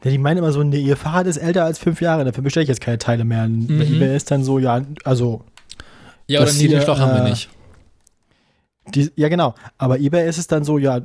Ja, 0.03 0.11
die 0.11 0.17
meinen 0.17 0.37
immer 0.37 0.51
so, 0.51 0.61
nee, 0.63 0.79
ihr 0.79 0.97
Fahrrad 0.97 1.27
ist 1.27 1.37
älter 1.37 1.63
als 1.63 1.79
fünf 1.79 2.01
Jahre, 2.01 2.25
dafür 2.25 2.43
bestelle 2.43 2.63
ich 2.63 2.69
jetzt 2.69 2.81
keine 2.81 2.97
Teile 2.97 3.23
mehr. 3.23 3.43
Und 3.45 3.67
Bei 3.67 3.85
Mhm. 3.85 3.95
eBay 3.95 4.15
ist 4.15 4.29
dann 4.31 4.43
so, 4.43 4.59
ja, 4.59 4.81
also, 5.03 5.43
Ja, 6.27 6.41
oder 6.41 6.51
nee, 6.53 6.59
den 6.63 6.69
hier, 6.69 6.81
Schlauch 6.81 6.99
haben 6.99 7.13
wir 7.15 7.25
äh, 7.25 7.29
nicht. 7.29 7.49
Die, 8.87 9.11
ja, 9.15 9.29
genau. 9.29 9.55
Aber 9.77 9.99
eBay 9.99 10.27
ist 10.27 10.37
es 10.37 10.47
dann 10.47 10.63
so, 10.63 10.77
ja. 10.77 11.01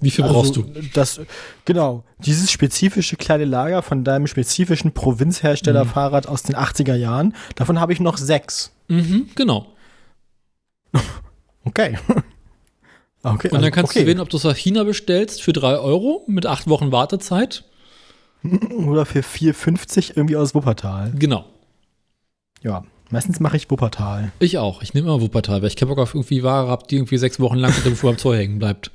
Wie 0.00 0.10
viel 0.10 0.24
also, 0.24 0.34
brauchst 0.34 0.56
du? 0.56 0.64
Das, 0.94 1.20
genau. 1.64 2.04
Dieses 2.18 2.50
spezifische 2.50 3.16
kleine 3.16 3.46
Lager 3.46 3.82
von 3.82 4.04
deinem 4.04 4.26
spezifischen 4.26 4.92
Provinzhersteller 4.92 5.86
Fahrrad 5.86 6.26
aus 6.26 6.42
den 6.42 6.54
80er 6.54 6.94
Jahren, 6.94 7.34
davon 7.54 7.80
habe 7.80 7.92
ich 7.92 8.00
noch 8.00 8.18
sechs. 8.18 8.72
Mhm, 8.88 9.30
genau. 9.34 9.66
Okay. 11.62 11.98
okay. 13.22 13.48
Und 13.48 13.52
dann 13.52 13.64
also, 13.64 13.70
kannst 13.70 13.92
okay. 13.92 14.00
du 14.00 14.06
wählen, 14.06 14.20
ob 14.20 14.30
du 14.30 14.38
es 14.38 14.46
aus 14.46 14.56
China 14.56 14.84
bestellst 14.84 15.42
für 15.42 15.52
3 15.52 15.76
Euro 15.76 16.24
mit 16.26 16.46
8 16.46 16.68
Wochen 16.68 16.90
Wartezeit. 16.90 17.64
Oder 18.42 19.04
für 19.04 19.20
4,50 19.20 20.16
irgendwie 20.16 20.36
aus 20.36 20.54
Wuppertal. 20.54 21.12
Genau. 21.14 21.44
Ja. 22.62 22.84
Meistens 23.10 23.40
mache 23.40 23.56
ich 23.56 23.68
Wuppertal. 23.68 24.30
Ich 24.38 24.58
auch. 24.58 24.82
Ich 24.82 24.94
nehme 24.94 25.08
immer 25.08 25.20
Wuppertal, 25.20 25.62
weil 25.62 25.68
ich 25.68 25.76
keinen 25.76 25.88
Bock 25.88 25.98
auf 25.98 26.14
irgendwie 26.14 26.44
Ware 26.44 26.68
habe, 26.68 26.86
die 26.86 26.94
irgendwie 26.94 27.18
sechs 27.18 27.40
Wochen 27.40 27.56
lang 27.56 27.72
hinter 27.72 28.08
am 28.08 28.18
Zoll 28.18 28.36
hängen 28.36 28.60
bleibt. 28.60 28.92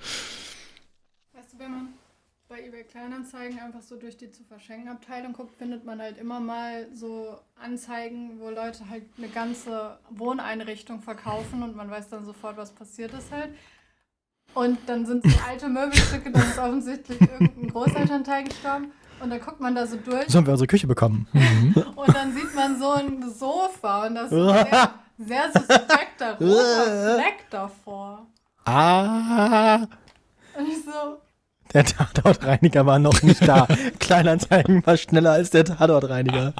Weißt 1.33 1.51
du, 1.51 1.59
wenn 1.59 1.71
man 1.71 1.87
bei 2.47 2.65
eBay 2.65 2.83
Kleinanzeigen 2.83 3.59
einfach 3.59 3.81
so 3.81 3.97
durch 3.97 4.15
die 4.15 4.31
zu 4.31 4.45
verschenken 4.45 4.87
Abteilung 4.87 5.33
guckt, 5.33 5.57
findet 5.57 5.83
man 5.83 5.99
halt 5.99 6.17
immer 6.17 6.39
mal 6.39 6.87
so 6.93 7.37
Anzeigen, 7.61 8.39
wo 8.39 8.49
Leute 8.49 8.89
halt 8.89 9.03
eine 9.17 9.27
ganze 9.27 9.97
Wohneinrichtung 10.11 11.01
verkaufen 11.01 11.61
und 11.61 11.75
man 11.75 11.91
weiß 11.91 12.07
dann 12.07 12.25
sofort, 12.25 12.55
was 12.55 12.71
passiert 12.71 13.13
ist 13.13 13.31
halt. 13.31 13.49
Und 14.53 14.79
dann 14.85 15.05
sind 15.05 15.29
so 15.29 15.37
alte 15.45 15.67
Möbelstücke, 15.67 16.31
dann 16.31 16.49
ist 16.49 16.57
offensichtlich 16.57 17.19
irgendein 17.19 17.67
Großelternteil 17.67 18.45
gestorben. 18.45 18.93
Und 19.19 19.29
dann 19.29 19.39
guckt 19.39 19.59
man 19.59 19.75
da 19.75 19.87
so 19.87 19.97
durch. 19.97 20.27
So 20.27 20.37
haben 20.37 20.45
wir 20.45 20.51
unsere 20.51 20.67
Küche 20.67 20.87
bekommen. 20.87 21.27
Mhm. 21.33 21.73
und 21.95 22.15
dann 22.15 22.33
sieht 22.33 22.53
man 22.55 22.79
so 22.79 22.91
ein 22.91 23.31
Sofa 23.31 24.07
und 24.07 24.15
das 24.15 24.31
ist 24.31 24.31
sehr, 24.31 24.91
sehr 25.17 25.51
suspekter 25.53 26.37
roter 26.39 27.15
Fleck 27.15 27.49
davor. 27.49 28.27
Ah. 28.65 29.77
Und 30.57 30.67
ich 30.67 30.83
so. 30.83 31.19
Der 31.73 31.83
Tatortreiniger 31.83 32.85
war 32.85 32.99
noch 32.99 33.21
nicht 33.21 33.45
da. 33.45 33.67
Kleinanzeigen 33.99 34.85
war 34.85 34.95
schneller 34.95 35.31
als 35.31 35.49
der 35.49 35.65
Tatortreiniger. 35.65 36.53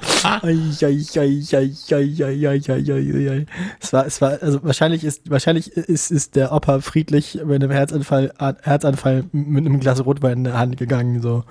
es 3.80 3.92
war, 3.92 4.06
es 4.06 4.20
war, 4.20 4.42
also 4.42 4.62
wahrscheinlich 4.62 5.04
ist, 5.04 5.30
wahrscheinlich 5.30 5.72
ist, 5.72 6.10
ist 6.10 6.36
der 6.36 6.52
Opa 6.52 6.80
friedlich 6.80 7.40
mit 7.44 7.62
einem 7.62 7.70
Herzanfall, 7.70 8.32
Herzanfall 8.62 9.24
mit 9.32 9.64
einem 9.64 9.80
Glas 9.80 10.04
Rotwein 10.04 10.38
in 10.38 10.44
der 10.44 10.58
Hand 10.58 10.76
gegangen, 10.76 11.22
so. 11.22 11.44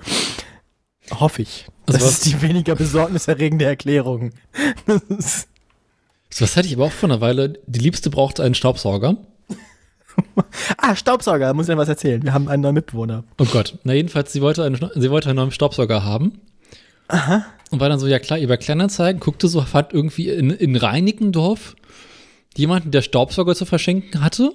Hoffe 1.10 1.42
ich. 1.42 1.66
Das 1.86 1.96
Also 1.96 2.08
ist 2.08 2.26
die 2.26 2.42
weniger 2.42 2.74
besorgniserregende 2.74 3.64
Erklärung. 3.64 4.32
So, 6.30 6.44
was 6.44 6.56
hatte 6.56 6.66
ich 6.66 6.74
aber 6.74 6.86
auch 6.86 6.92
vor 6.92 7.08
einer 7.08 7.20
Weile. 7.20 7.58
Die 7.66 7.78
Liebste 7.78 8.10
braucht 8.10 8.40
einen 8.40 8.54
Staubsauger. 8.54 9.16
ah, 10.78 10.96
Staubsauger, 10.96 11.54
muss 11.54 11.68
ich 11.68 11.74
noch 11.74 11.80
was 11.80 11.88
erzählen. 11.88 12.22
Wir 12.22 12.32
haben 12.32 12.48
einen 12.48 12.62
neuen 12.62 12.74
Mitbewohner. 12.74 13.24
Oh 13.38 13.44
Gott. 13.44 13.78
Na, 13.84 13.92
jedenfalls, 13.92 14.32
sie 14.32 14.42
wollte, 14.42 14.64
einen, 14.64 14.78
sie 14.94 15.10
wollte 15.10 15.28
einen 15.28 15.36
neuen 15.36 15.50
Staubsauger 15.52 16.04
haben. 16.04 16.40
Aha. 17.08 17.46
Und 17.70 17.80
war 17.80 17.88
dann 17.88 17.98
so, 17.98 18.06
ja 18.06 18.18
klar, 18.18 18.38
über 18.38 18.56
Kleinanzeigen, 18.56 19.20
guckte 19.20 19.48
so, 19.48 19.72
hat 19.72 19.92
irgendwie 19.92 20.28
in, 20.28 20.50
in 20.50 20.76
Reinickendorf 20.76 21.76
jemanden, 22.56 22.90
der 22.90 23.02
Staubsauger 23.02 23.54
zu 23.54 23.66
verschenken 23.66 24.22
hatte. 24.22 24.52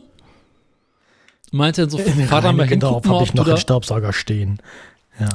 Meinte 1.52 1.82
dann 1.82 1.90
so, 1.90 1.98
fahr 1.98 2.42
da 2.42 2.54
mal 2.54 2.68
hin, 2.68 2.80
guck 2.80 3.06
mal, 3.06 3.16
ob 3.16 3.24
ich 3.24 3.32
du 3.32 3.38
noch 3.38 3.46
da, 3.46 3.52
einen 3.52 3.62
Staubsauger 3.62 4.14
stehen. 4.14 4.60
Ja. 5.20 5.30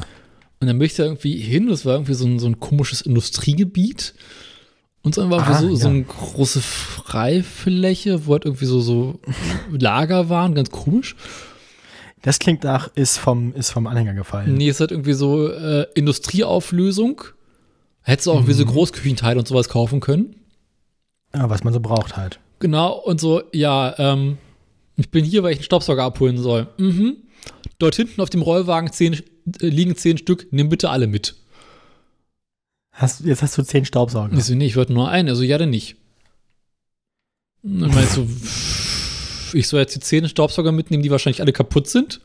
Und 0.61 0.69
dann 0.69 0.79
bin 0.79 0.87
ich 0.87 0.95
da 0.95 1.05
irgendwie 1.05 1.37
hin, 1.37 1.69
das 1.69 1.85
war 1.85 1.95
irgendwie 1.95 2.15
so 2.15 2.27
ein, 2.27 2.39
so 2.39 2.47
ein 2.47 2.59
komisches 2.61 3.01
Industriegebiet. 3.03 4.15
Und 5.03 5.17
dann 5.19 5.31
war 5.31 5.47
Ah, 5.47 5.61
so, 5.61 5.75
so 5.77 5.87
ja. 5.89 5.95
eine 5.95 6.03
große 6.03 6.61
Freifläche, 6.61 8.27
wo 8.27 8.33
halt 8.33 8.45
irgendwie 8.45 8.65
so, 8.67 8.81
so 8.81 9.21
Lager 9.71 10.29
waren, 10.29 10.55
ganz 10.55 10.71
komisch. 10.71 11.15
Das 12.23 12.39
klingt 12.41 12.65
nach, 12.65 12.89
ist 12.97 13.19
vom, 13.19 13.53
ist 13.55 13.71
vom 13.71 13.87
Anhänger 13.87 14.15
gefallen. 14.15 14.55
Nee, 14.55 14.69
es 14.69 14.81
hat 14.81 14.91
irgendwie 14.91 15.13
so 15.13 15.49
äh, 15.49 15.87
Industrieauflösung. 15.95 17.23
Hättest 18.03 18.27
du 18.27 18.33
auch 18.33 18.37
irgendwie 18.37 18.55
so 18.55 18.65
Großküchenteile 18.65 19.39
und 19.39 19.47
sowas 19.47 19.69
kaufen 19.69 20.01
können. 20.01 20.35
Ja, 21.35 21.51
was 21.51 21.63
man 21.65 21.73
so 21.73 21.81
braucht 21.81 22.17
halt. 22.17 22.41
Genau, 22.59 22.95
und 22.95 23.21
so, 23.21 23.43
ja, 23.53 23.95
ähm, 23.99 24.39
ich 24.97 25.11
bin 25.11 25.25
hier, 25.25 25.43
weil 25.43 25.53
ich 25.53 25.59
einen 25.59 25.65
Staubsauger 25.65 26.05
abholen 26.05 26.39
soll. 26.39 26.69
Mhm. 26.79 27.17
Dort 27.79 27.95
hinten 27.95 28.21
auf 28.23 28.31
dem 28.31 28.43
Rollwagen 28.43 28.91
zehn, 28.91 29.21
liegen 29.61 29.97
zehn 29.97 30.19
Stück, 30.19 30.49
nimm 30.51 30.69
bitte 30.69 30.91
alle 30.91 31.07
mit. 31.07 31.37
Hast, 32.93 33.25
jetzt 33.25 33.43
hast 33.43 33.59
du 33.59 33.63
zehn 33.63 33.85
Staubsauger. 33.85 34.37
Ich 34.37 34.45
so, 34.45 34.55
nee, 34.55 34.67
ich 34.67 34.77
wollte 34.77 34.93
nur 34.93 35.11
einen. 35.11 35.29
Also, 35.29 35.43
ja, 35.43 35.59
dann 35.59 35.71
nicht. 35.71 35.97
Und 37.63 37.81
dann 37.81 37.95
meinst 37.95 38.17
du, 38.17 38.29
ich 39.53 39.69
soll 39.69 39.81
jetzt 39.81 39.95
die 39.95 40.01
zehn 40.01 40.29
Staubsauger 40.29 40.73
mitnehmen, 40.73 41.03
die 41.03 41.11
wahrscheinlich 41.11 41.41
alle 41.41 41.53
kaputt 41.53 41.89
sind? 41.89 42.21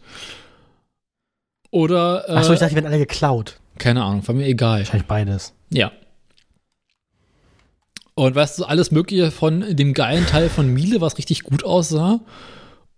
Oder, 1.72 2.26
äh, 2.28 2.34
Achso, 2.34 2.54
ich 2.54 2.60
dachte, 2.60 2.72
die 2.72 2.76
werden 2.76 2.88
alle 2.88 3.00
geklaut. 3.00 3.60
keine 3.78 4.04
Ahnung, 4.04 4.28
war 4.28 4.36
mir 4.36 4.46
egal. 4.46 4.80
Wahrscheinlich 4.80 5.08
beides. 5.08 5.54
Ja. 5.70 5.92
Und 8.14 8.36
weißt 8.36 8.60
du, 8.60 8.66
alles 8.66 8.92
Mögliche 8.92 9.32
von 9.32 9.76
dem 9.76 9.94
geilen 9.94 10.26
Teil 10.28 10.50
von 10.50 10.68
Miele, 10.68 11.02
was 11.02 11.18
richtig 11.18 11.44
gut 11.44 11.64
aussah. 11.64 12.20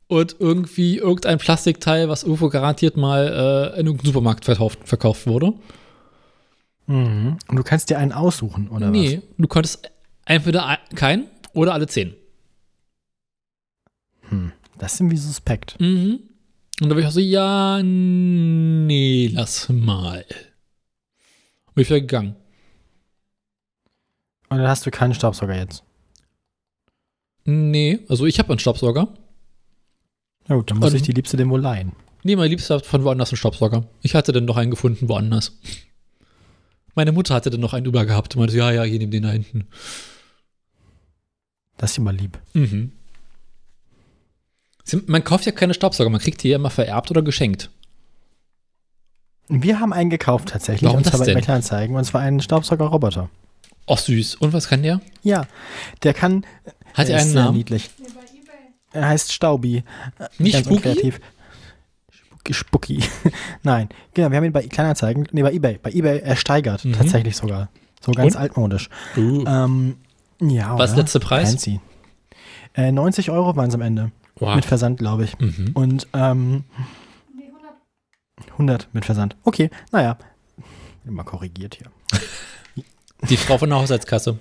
Und 0.08 0.36
irgendwie 0.39 0.97
irgendein 0.97 1.38
Plastikteil, 1.39 2.10
was 2.10 2.24
irgendwo 2.24 2.49
garantiert 2.49 2.97
mal 2.97 3.74
äh, 3.76 3.80
in 3.80 3.86
irgendeinem 3.88 4.06
Supermarkt 4.08 4.45
verkauft, 4.45 4.80
verkauft 4.88 5.26
wurde. 5.26 5.54
Mhm. 6.88 7.38
Und 7.47 7.56
du 7.56 7.64
kannst 7.64 7.89
dir 7.89 7.97
einen 7.97 8.12
aussuchen, 8.12 8.68
oder 8.70 8.89
nee, 8.89 9.22
du 9.38 9.47
konntest 9.47 9.89
entweder 10.26 10.66
ein- 10.68 10.78
keinen 10.95 11.28
oder 11.54 11.74
alle 11.74 11.88
zehn. 11.88 12.14
was? 14.24 14.30
Hm. 14.32 14.51
Das 14.78 14.93
ist 14.93 14.99
irgendwie 14.99 15.18
suspekt. 15.18 15.80
Mhm. 15.80 16.20
Und 16.82 16.89
da 16.89 16.95
war 16.95 16.97
ich 17.01 17.08
auch 17.08 17.12
so, 17.12 17.20
ja, 17.20 17.82
nee, 17.84 19.30
lass 19.34 19.70
mal. 19.70 20.26
Und 21.76 21.82
ich 21.82 21.89
wieder 21.89 22.01
gegangen. 22.01 22.36
Und 24.49 24.58
dann 24.58 24.68
hast 24.68 24.86
du 24.86 24.91
keinen 24.91 25.14
Staubsauger 25.14 25.56
jetzt. 25.56 25.84
Nee, 27.45 27.99
also 28.10 28.26
ich 28.26 28.39
habe 28.39 28.49
einen 28.49 28.60
Staubsauger. 28.60 29.14
Na 30.48 30.56
gut, 30.56 30.70
dann 30.72 30.78
muss 30.80 30.89
Und- 30.91 30.96
ich 30.98 31.02
die 31.04 31.12
Liebste 31.14 31.38
dem 31.38 31.50
wohl 31.50 31.62
leihen. 31.62 31.94
Nee, 32.24 32.36
mein 32.36 32.50
Liebster 32.50 32.76
hat 32.76 32.86
von 32.86 33.04
woanders 33.04 33.32
einen 33.32 33.38
Staubsauger. 33.38 33.86
Ich 34.02 34.16
hatte 34.16 34.32
dann 34.32 34.46
noch 34.46 34.56
einen 34.58 34.72
gefunden 34.72 35.10
woanders. 35.10 35.58
Meine 36.96 37.12
Mutter 37.12 37.34
hatte 37.36 37.50
dann 37.50 37.60
noch 37.60 37.74
einen 37.74 37.86
übergehabt 37.86 38.36
und 38.36 38.39
meinte, 38.39 38.56
ja, 38.56 38.72
ja, 38.72 38.84
hier 38.84 39.00
nimm 39.00 39.12
den 39.12 39.24
da 39.24 39.32
hinten. 39.32 39.68
Das 41.78 41.91
ist 41.91 41.98
immer 41.98 42.14
lieb. 42.14 42.39
Mhm. 42.54 42.91
Man 45.08 45.24
kauft 45.24 45.46
ja 45.46 45.52
keine 45.52 45.74
Staubsauger, 45.74 46.10
man 46.10 46.22
kriegt 46.22 46.44
die 46.44 46.50
ja 46.50 46.58
immer 46.58 46.70
vererbt 46.70 47.10
oder 47.10 47.22
geschenkt. 47.22 47.70
Wir 49.49 49.80
haben 49.80 49.91
einen 49.91 50.10
gekauft 50.10 50.49
tatsächlich. 50.49 50.84
Warum 50.88 50.98
und 50.99 51.06
zwar 51.06 51.20
bei? 51.20 51.34
Kleinanzeigen. 51.34 51.95
Und 51.95 52.03
zwar 52.06 52.22
einen 52.22 52.40
Staubsaugerroboter. 52.41 53.30
Ach, 53.88 53.98
süß. 53.98 54.36
Und 54.36 54.53
was 54.53 54.68
kann 54.70 54.84
der? 54.84 55.02
Ja, 55.24 55.45
der 56.03 56.14
kann. 56.14 56.45
Hat 56.94 57.07
der 57.07 57.15
er 57.15 57.18
ist 57.18 57.24
einen 57.24 57.34
sehr 57.34 57.44
Namen? 57.44 57.57
niedlich. 57.57 57.90
Er 58.94 59.07
heißt 59.10 59.34
Staubi. 59.34 59.84
Nicht 60.38 60.53
ganz 60.53 60.65
Spooky? 60.68 60.76
unkreativ. 60.90 61.20
Spucki. 62.49 63.02
Nein, 63.64 63.90
genau, 64.14 64.30
wir 64.30 64.38
haben 64.38 64.44
ihn 64.44 64.52
bei 64.52 64.64
Kleinanzeigen, 64.68 65.28
nee, 65.32 65.41
bei 65.44 65.53
Ebay, 65.53 65.80
bei 65.82 65.91
Ebay 65.91 66.20
ersteigert, 66.20 66.84
Mhm. 66.84 66.94
tatsächlich 66.94 67.38
sogar. 67.38 67.70
So 68.02 68.11
ganz 68.11 68.36
Und? 68.36 68.41
altmodisch. 68.41 68.90
Uh. 69.15 69.45
Ähm, 69.48 69.98
ja, 70.41 70.78
Was 70.78 70.91
oder? 70.91 71.02
letzte 71.03 71.20
Preis? 71.22 71.49
Fancy. 71.52 71.80
Äh, 72.76 72.91
90 72.91 73.30
Euro 73.32 73.56
waren 73.56 73.70
es 73.70 73.76
am 73.76 73.82
Ende. 73.82 74.11
Wow. 74.36 74.56
Mit 74.56 74.65
Versand, 74.65 74.99
glaube 74.99 75.24
ich. 75.24 75.40
Mhm. 75.40 75.72
Und 75.74 76.07
ähm, 76.14 76.65
Nee, 77.34 77.45
100. 77.45 78.52
100 78.52 78.88
mit 78.94 79.06
Versand. 79.06 79.38
Okay, 79.44 79.70
naja. 79.91 80.18
Immer 81.06 81.24
korrigiert 81.24 81.76
hier. 81.76 81.88
Die 83.30 83.38
Frau 83.38 83.57
von 83.57 83.70
der 83.70 83.78
Haushaltskasse. 83.80 84.38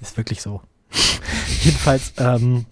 Ist 0.00 0.16
wirklich 0.16 0.40
so. 0.42 0.60
Jedenfalls 1.62 2.12
ähm, 2.18 2.66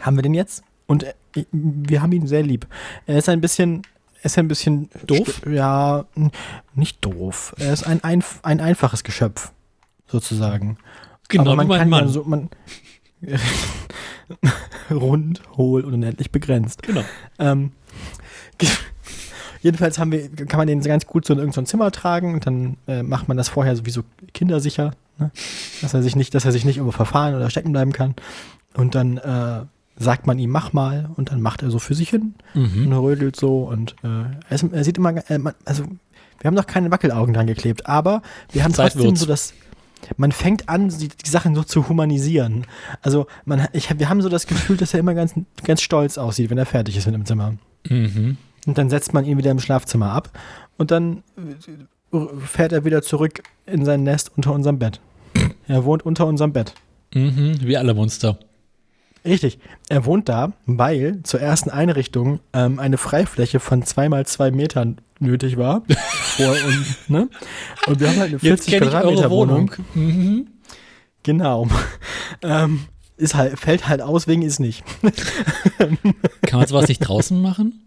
haben 0.00 0.16
wir 0.16 0.22
den 0.22 0.34
jetzt 0.34 0.62
und 0.86 1.04
äh, 1.04 1.14
wir 1.52 2.02
haben 2.02 2.12
ihn 2.12 2.26
sehr 2.26 2.42
lieb. 2.42 2.66
Er 3.06 3.18
ist 3.18 3.28
ein 3.28 3.40
bisschen, 3.40 3.82
ist 4.22 4.38
ein 4.38 4.48
bisschen 4.48 4.90
Doof? 5.06 5.42
Ja, 5.46 6.04
nicht 6.74 7.04
doof. 7.04 7.54
Er 7.58 7.72
ist 7.72 7.84
ein, 7.84 8.02
ein, 8.02 8.24
ein 8.42 8.60
einfaches 8.60 9.04
Geschöpf, 9.04 9.52
sozusagen. 10.06 10.78
Genau, 11.28 11.42
Aber 11.52 11.56
man 11.56 11.68
mein 11.68 11.78
kann 11.78 11.88
Mann. 11.88 12.06
ja 12.06 12.08
so, 12.08 12.24
man 12.24 12.50
rund, 14.90 15.42
hohl 15.56 15.84
und 15.84 15.94
unendlich 15.94 16.30
begrenzt. 16.30 16.82
Genau. 16.82 17.04
Ähm, 17.38 17.72
jedenfalls 19.62 19.98
haben 19.98 20.12
wir, 20.12 20.28
kann 20.46 20.58
man 20.58 20.66
den 20.66 20.80
ganz 20.82 21.06
gut 21.06 21.24
so 21.24 21.32
in 21.32 21.38
irgendein 21.38 21.66
Zimmer 21.66 21.90
tragen 21.90 22.34
und 22.34 22.46
dann 22.46 22.76
äh, 22.86 23.02
macht 23.02 23.28
man 23.28 23.36
das 23.36 23.48
vorher 23.48 23.76
sowieso 23.76 24.02
kindersicher, 24.32 24.92
ne? 25.18 25.30
dass 25.82 25.94
er 25.94 26.02
sich 26.02 26.16
nicht, 26.16 26.34
dass 26.34 26.44
er 26.44 26.52
sich 26.52 26.64
nicht 26.64 26.76
irgendwo 26.78 26.96
verfahren 26.96 27.34
oder 27.34 27.50
stecken 27.50 27.72
bleiben 27.72 27.92
kann. 27.92 28.14
Und 28.74 28.94
dann 28.94 29.18
äh, 29.18 29.66
sagt 30.02 30.26
man 30.26 30.38
ihm, 30.38 30.50
mach 30.50 30.72
mal, 30.72 31.10
und 31.16 31.30
dann 31.30 31.40
macht 31.40 31.62
er 31.62 31.70
so 31.70 31.78
für 31.78 31.94
sich 31.94 32.08
hin 32.10 32.34
und 32.54 32.86
Mhm. 32.86 32.92
rödelt 32.94 33.36
so 33.36 33.64
und 33.64 33.94
äh, 34.02 34.08
er, 34.48 34.72
er 34.72 34.84
sieht 34.84 34.96
immer, 34.98 35.14
äh, 35.30 35.38
man, 35.38 35.54
also 35.64 35.84
wir 35.84 36.48
haben 36.48 36.54
noch 36.54 36.66
keine 36.66 36.90
Wackelaugen 36.90 37.34
dran 37.34 37.46
geklebt, 37.46 37.86
aber 37.86 38.22
wir 38.50 38.64
haben 38.64 38.72
Zeit 38.74 38.92
trotzdem 38.92 39.10
wird's. 39.10 39.20
so 39.20 39.26
das, 39.26 39.52
man 40.16 40.32
fängt 40.32 40.68
an, 40.70 40.88
die, 40.88 41.08
die 41.08 41.28
Sachen 41.28 41.54
so 41.54 41.62
zu 41.62 41.88
humanisieren. 41.88 42.64
Also 43.02 43.26
man, 43.44 43.68
ich, 43.74 43.90
wir 43.98 44.08
haben 44.08 44.22
so 44.22 44.30
das 44.30 44.46
Gefühl, 44.46 44.78
dass 44.78 44.94
er 44.94 45.00
immer 45.00 45.12
ganz, 45.14 45.34
ganz 45.64 45.82
stolz 45.82 46.16
aussieht, 46.16 46.48
wenn 46.48 46.56
er 46.58 46.64
fertig 46.66 46.96
ist 46.96 47.04
mit 47.04 47.14
dem 47.14 47.26
Zimmer. 47.26 47.54
Mhm. 47.88 48.38
Und 48.66 48.78
dann 48.78 48.88
setzt 48.88 49.12
man 49.12 49.24
ihn 49.26 49.36
wieder 49.38 49.50
im 49.50 49.60
Schlafzimmer 49.60 50.10
ab 50.12 50.30
und 50.78 50.90
dann 50.90 51.22
äh, 52.12 52.18
fährt 52.46 52.72
er 52.72 52.84
wieder 52.86 53.02
zurück 53.02 53.42
in 53.66 53.84
sein 53.84 54.02
Nest 54.02 54.32
unter 54.36 54.52
unserem 54.54 54.78
Bett. 54.78 55.00
Er 55.68 55.84
wohnt 55.84 56.04
unter 56.06 56.26
unserem 56.26 56.52
Bett. 56.54 56.74
Mhm. 57.14 57.58
Wie 57.60 57.76
alle 57.76 57.92
Monster. 57.94 58.38
Richtig. 59.24 59.58
Er 59.88 60.04
wohnt 60.04 60.28
da, 60.28 60.52
weil 60.66 61.22
zur 61.22 61.40
ersten 61.40 61.70
Einrichtung 61.70 62.40
ähm, 62.52 62.78
eine 62.78 62.96
Freifläche 62.96 63.60
von 63.60 63.82
zwei 63.82 64.08
mal 64.08 64.26
zwei 64.26 64.50
Metern 64.50 64.98
nötig 65.18 65.56
war. 65.56 65.82
Vor 65.88 66.50
und, 66.50 67.10
ne? 67.10 67.28
und 67.86 68.00
wir 68.00 68.08
haben 68.08 68.18
halt 68.18 68.30
eine 68.30 68.38
40 68.38 68.72
kenn 68.72 68.82
ich 68.82 68.88
eure 68.88 68.90
Quadratmeter 68.90 69.30
Wohnung. 69.30 69.72
Mhm. 69.94 70.46
Genau. 71.22 71.68
Ähm, 72.42 72.86
ist 73.18 73.34
halt, 73.34 73.58
fällt 73.58 73.86
halt 73.86 74.00
aus 74.00 74.26
wegen 74.26 74.40
ist 74.40 74.60
nicht. 74.60 74.82
Kann 76.46 76.60
man 76.60 76.66
sowas 76.66 76.88
nicht 76.88 77.00
draußen 77.00 77.42
machen? 77.42 77.82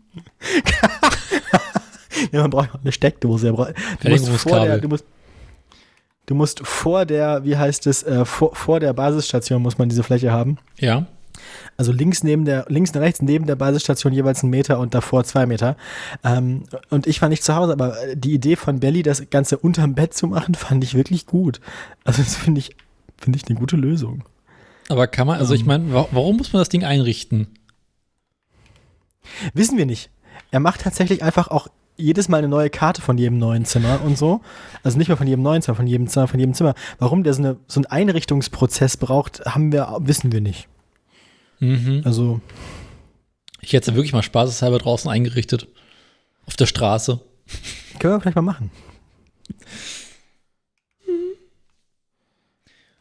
Ja, 2.31 2.41
man 2.41 2.51
braucht 2.51 2.75
auch 2.75 2.81
eine 2.81 2.91
Steckdose. 2.91 3.47
Du 3.47 4.09
musst, 4.09 4.27
vor 4.37 4.59
der, 4.59 4.77
du, 4.77 4.87
musst, 4.87 5.05
du 6.25 6.35
musst 6.35 6.65
vor 6.65 7.05
der, 7.05 7.43
wie 7.45 7.57
heißt 7.57 7.87
es, 7.87 8.03
äh, 8.03 8.25
vor, 8.25 8.55
vor 8.55 8.79
der 8.79 8.93
Basisstation 8.93 9.61
muss 9.61 9.77
man 9.77 9.89
diese 9.89 10.03
Fläche 10.03 10.31
haben. 10.31 10.57
Ja. 10.77 11.05
Also 11.77 11.91
links 11.91 12.23
neben 12.23 12.45
der, 12.45 12.65
links 12.69 12.91
und 12.91 13.01
rechts 13.01 13.21
neben 13.21 13.45
der 13.45 13.55
Basisstation 13.55 14.13
jeweils 14.13 14.43
einen 14.43 14.51
Meter 14.51 14.79
und 14.79 14.93
davor 14.93 15.23
zwei 15.23 15.45
Meter. 15.45 15.75
Ähm, 16.23 16.63
und 16.89 17.07
ich 17.07 17.21
war 17.21 17.29
nicht 17.29 17.43
zu 17.43 17.55
Hause, 17.55 17.73
aber 17.73 17.95
die 18.15 18.33
Idee 18.33 18.55
von 18.55 18.79
Belly, 18.79 19.03
das 19.03 19.29
Ganze 19.29 19.57
unterm 19.57 19.95
Bett 19.95 20.13
zu 20.13 20.27
machen, 20.27 20.55
fand 20.55 20.83
ich 20.83 20.93
wirklich 20.93 21.25
gut. 21.25 21.59
Also 22.03 22.21
das 22.21 22.35
finde 22.35 22.59
ich, 22.59 22.75
finde 23.17 23.37
ich 23.37 23.47
eine 23.47 23.59
gute 23.59 23.75
Lösung. 23.75 24.23
Aber 24.89 25.07
kann 25.07 25.27
man, 25.27 25.39
also 25.39 25.53
ich 25.53 25.65
meine, 25.65 25.93
wa 25.93 26.07
warum 26.11 26.37
muss 26.37 26.51
man 26.51 26.61
das 26.61 26.69
Ding 26.69 26.83
einrichten? 26.83 27.47
Wissen 29.53 29.77
wir 29.77 29.85
nicht. 29.85 30.09
Er 30.51 30.59
macht 30.59 30.81
tatsächlich 30.81 31.23
einfach 31.23 31.47
auch 31.47 31.67
jedes 31.95 32.27
Mal 32.27 32.39
eine 32.39 32.47
neue 32.47 32.69
Karte 32.69 33.01
von 33.01 33.17
jedem 33.17 33.37
neuen 33.37 33.65
Zimmer 33.65 34.01
und 34.03 34.17
so. 34.17 34.41
Also 34.83 34.97
nicht 34.97 35.07
mehr 35.07 35.17
von 35.17 35.27
jedem 35.27 35.43
neuen 35.43 35.61
Zimmer, 35.61 35.75
von 35.75 35.87
jedem 35.87 36.07
Zimmer, 36.07 36.27
von 36.27 36.39
jedem 36.39 36.53
Zimmer. 36.53 36.73
Warum 36.99 37.23
der 37.23 37.33
so, 37.33 37.41
eine, 37.41 37.57
so 37.67 37.79
einen 37.79 37.85
Einrichtungsprozess 37.85 38.97
braucht, 38.97 39.45
haben 39.45 39.71
wir, 39.71 39.97
wissen 40.01 40.31
wir 40.31 40.41
nicht. 40.41 40.67
Mhm. 41.63 42.01
Also, 42.03 42.41
Ich 43.61 43.71
hätte 43.71 43.91
es 43.91 43.95
wirklich 43.95 44.11
mal 44.13 44.23
spaßeshalber 44.23 44.77
draußen 44.79 45.09
eingerichtet. 45.09 45.67
Auf 46.45 46.57
der 46.57 46.65
Straße. 46.65 47.21
können 47.99 48.15
wir 48.15 48.19
vielleicht 48.21 48.35
mal 48.35 48.41
machen. 48.41 48.69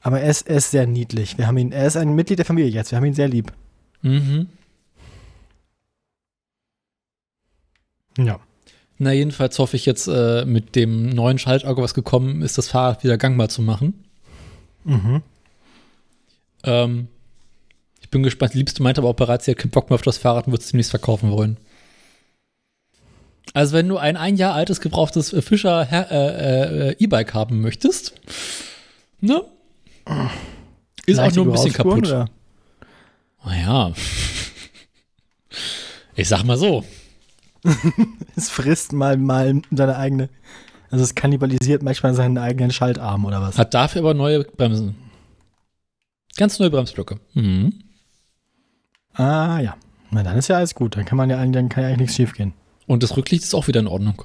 Aber 0.01 0.21
er 0.21 0.31
ist, 0.31 0.49
er 0.49 0.57
ist 0.57 0.71
sehr 0.71 0.87
niedlich. 0.87 1.39
Wir 1.39 1.47
haben 1.47 1.57
ihn, 1.59 1.73
er 1.73 1.87
ist 1.87 1.97
ein 1.97 2.15
Mitglied 2.15 2.39
der 2.39 2.47
Familie 2.47 2.71
jetzt. 2.71 2.91
Wir 2.91 2.97
haben 2.97 3.05
ihn 3.05 3.15
sehr 3.15 3.29
lieb. 3.29 3.53
Mhm. 4.03 4.49
Ja. 8.19 8.41
Na, 8.99 9.13
jedenfalls 9.13 9.59
hoffe 9.59 9.77
ich 9.77 9.87
jetzt 9.87 10.07
äh, 10.07 10.45
mit 10.45 10.77
dem 10.77 11.09
neuen 11.09 11.39
Schaltauge, 11.39 11.83
was 11.83 11.95
gekommen 11.95 12.43
ist, 12.43 12.59
das 12.59 12.69
Fahrrad 12.69 13.03
wieder 13.03 13.17
gangbar 13.19 13.49
zu 13.49 13.63
machen. 13.63 14.05
Mhm. 14.85 15.23
Ähm, 16.65 17.09
bin 18.13 18.23
gespannt. 18.23 18.55
Die 18.55 18.59
Liebste 18.59 18.83
meinte 18.85 19.01
aber 19.01 19.09
auch 19.09 19.15
bereits, 19.17 19.45
sie 19.47 19.51
hat 19.51 19.59
keinen 19.59 19.71
Bock 19.73 19.91
mehr 19.91 19.97
auf 19.97 20.03
das 20.03 20.19
Fahrrad 20.19 20.47
und 20.47 20.53
wird 20.53 20.63
es 20.63 20.71
demnächst 20.71 20.91
verkaufen 20.91 21.33
wollen. 21.33 21.57
Also, 23.55 23.75
wenn 23.75 23.89
du 23.89 23.99
ein 23.99 24.17
ein 24.17 24.37
Jahr 24.37 24.55
altes, 24.55 24.81
gebrauchtes 24.81 25.33
äh, 25.33 25.43
Fischer 25.43 25.85
Her- 25.85 26.11
äh, 26.13 26.89
äh, 26.91 26.97
E-Bike 26.99 27.35
haben 27.35 27.61
möchtest, 27.61 28.15
ne? 29.21 29.43
Ist 31.07 31.19
auch 31.19 31.25
Leichte 31.25 31.41
nur 31.41 31.47
ein 31.49 31.53
bisschen 31.53 31.73
kaputt. 31.73 32.07
oder? 32.07 32.27
Naja. 33.45 33.93
Ich 36.15 36.29
sag 36.29 36.45
mal 36.45 36.57
so. 36.57 36.85
Es 38.37 38.49
frisst 38.49 38.93
mal, 38.93 39.17
mal 39.19 39.61
seine 39.71 39.97
eigene. 39.97 40.29
Also 40.91 41.05
es 41.05 41.15
kannibalisiert 41.15 41.83
manchmal 41.83 42.15
seinen 42.15 42.39
eigenen 42.39 42.71
Schaltarm 42.71 43.25
oder 43.25 43.41
was. 43.43 43.59
Hat 43.59 43.75
dafür 43.75 44.01
aber 44.03 44.15
neue 44.15 44.45
Bremsen. 44.45 44.95
Ganz 46.37 46.59
neue 46.59 46.71
Bremsblöcke. 46.71 47.19
Mhm. 47.35 47.75
Ah 49.15 49.61
ja. 49.61 49.77
Na 50.11 50.23
dann 50.23 50.37
ist 50.37 50.49
ja 50.49 50.57
alles 50.57 50.75
gut. 50.75 50.97
Dann 50.97 51.05
kann 51.05 51.17
man 51.19 51.31
ja 51.31 51.39
eigentlich, 51.39 51.55
dann 51.55 51.69
kann 51.69 51.83
ja 51.83 51.89
eigentlich 51.89 52.01
nichts 52.01 52.17
schief 52.17 52.35
gehen. 52.35 52.53
Und 52.87 53.03
das 53.03 53.17
Rücklicht 53.17 53.45
ist 53.45 53.55
auch 53.55 53.69
wieder 53.69 53.81
in 53.81 53.87
Ordnung. 53.87 54.25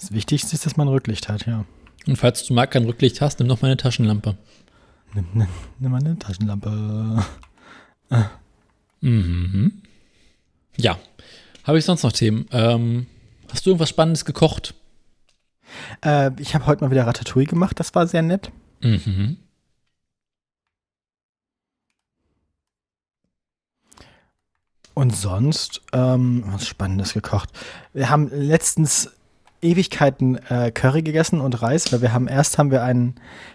Das 0.00 0.12
Wichtigste 0.12 0.54
ist, 0.54 0.66
dass 0.66 0.76
man 0.76 0.88
Rücklicht 0.88 1.28
hat, 1.28 1.46
ja. 1.46 1.64
Und 2.06 2.16
falls 2.16 2.44
du 2.44 2.54
mal 2.54 2.66
kein 2.66 2.84
Rücklicht 2.84 3.20
hast, 3.20 3.38
nimm 3.38 3.48
noch 3.48 3.62
meine 3.62 3.76
Taschenlampe. 3.76 4.36
Nimm, 5.14 5.26
nimm, 5.34 5.48
nimm 5.78 5.90
mal 5.90 6.00
eine 6.00 6.18
Taschenlampe. 6.18 7.24
Mhm. 9.00 9.82
Ja. 10.76 10.98
Habe 11.64 11.78
ich 11.78 11.84
sonst 11.84 12.02
noch 12.02 12.12
Themen? 12.12 12.46
Ähm, 12.50 13.06
hast 13.52 13.66
du 13.66 13.70
irgendwas 13.70 13.90
Spannendes 13.90 14.24
gekocht? 14.24 14.74
Äh, 16.04 16.30
ich 16.40 16.54
habe 16.54 16.66
heute 16.66 16.82
mal 16.82 16.90
wieder 16.90 17.06
Ratatouille 17.06 17.46
gemacht. 17.46 17.78
Das 17.78 17.94
war 17.94 18.06
sehr 18.06 18.22
nett. 18.22 18.50
Mhm. 18.82 19.36
Und 24.98 25.14
sonst, 25.14 25.80
ähm, 25.92 26.42
was 26.48 26.66
Spannendes 26.66 27.14
gekocht. 27.14 27.50
Wir 27.94 28.10
haben 28.10 28.30
letztens 28.32 29.12
Ewigkeiten 29.62 30.38
äh, 30.48 30.72
Curry 30.72 31.02
gegessen 31.02 31.40
und 31.40 31.62
Reis, 31.62 31.92
weil 31.92 32.02
wir 32.02 32.12
haben 32.12 32.26
erst 32.26 32.58
haben 32.58 32.72
wir 32.72 32.82
einen, 32.82 33.14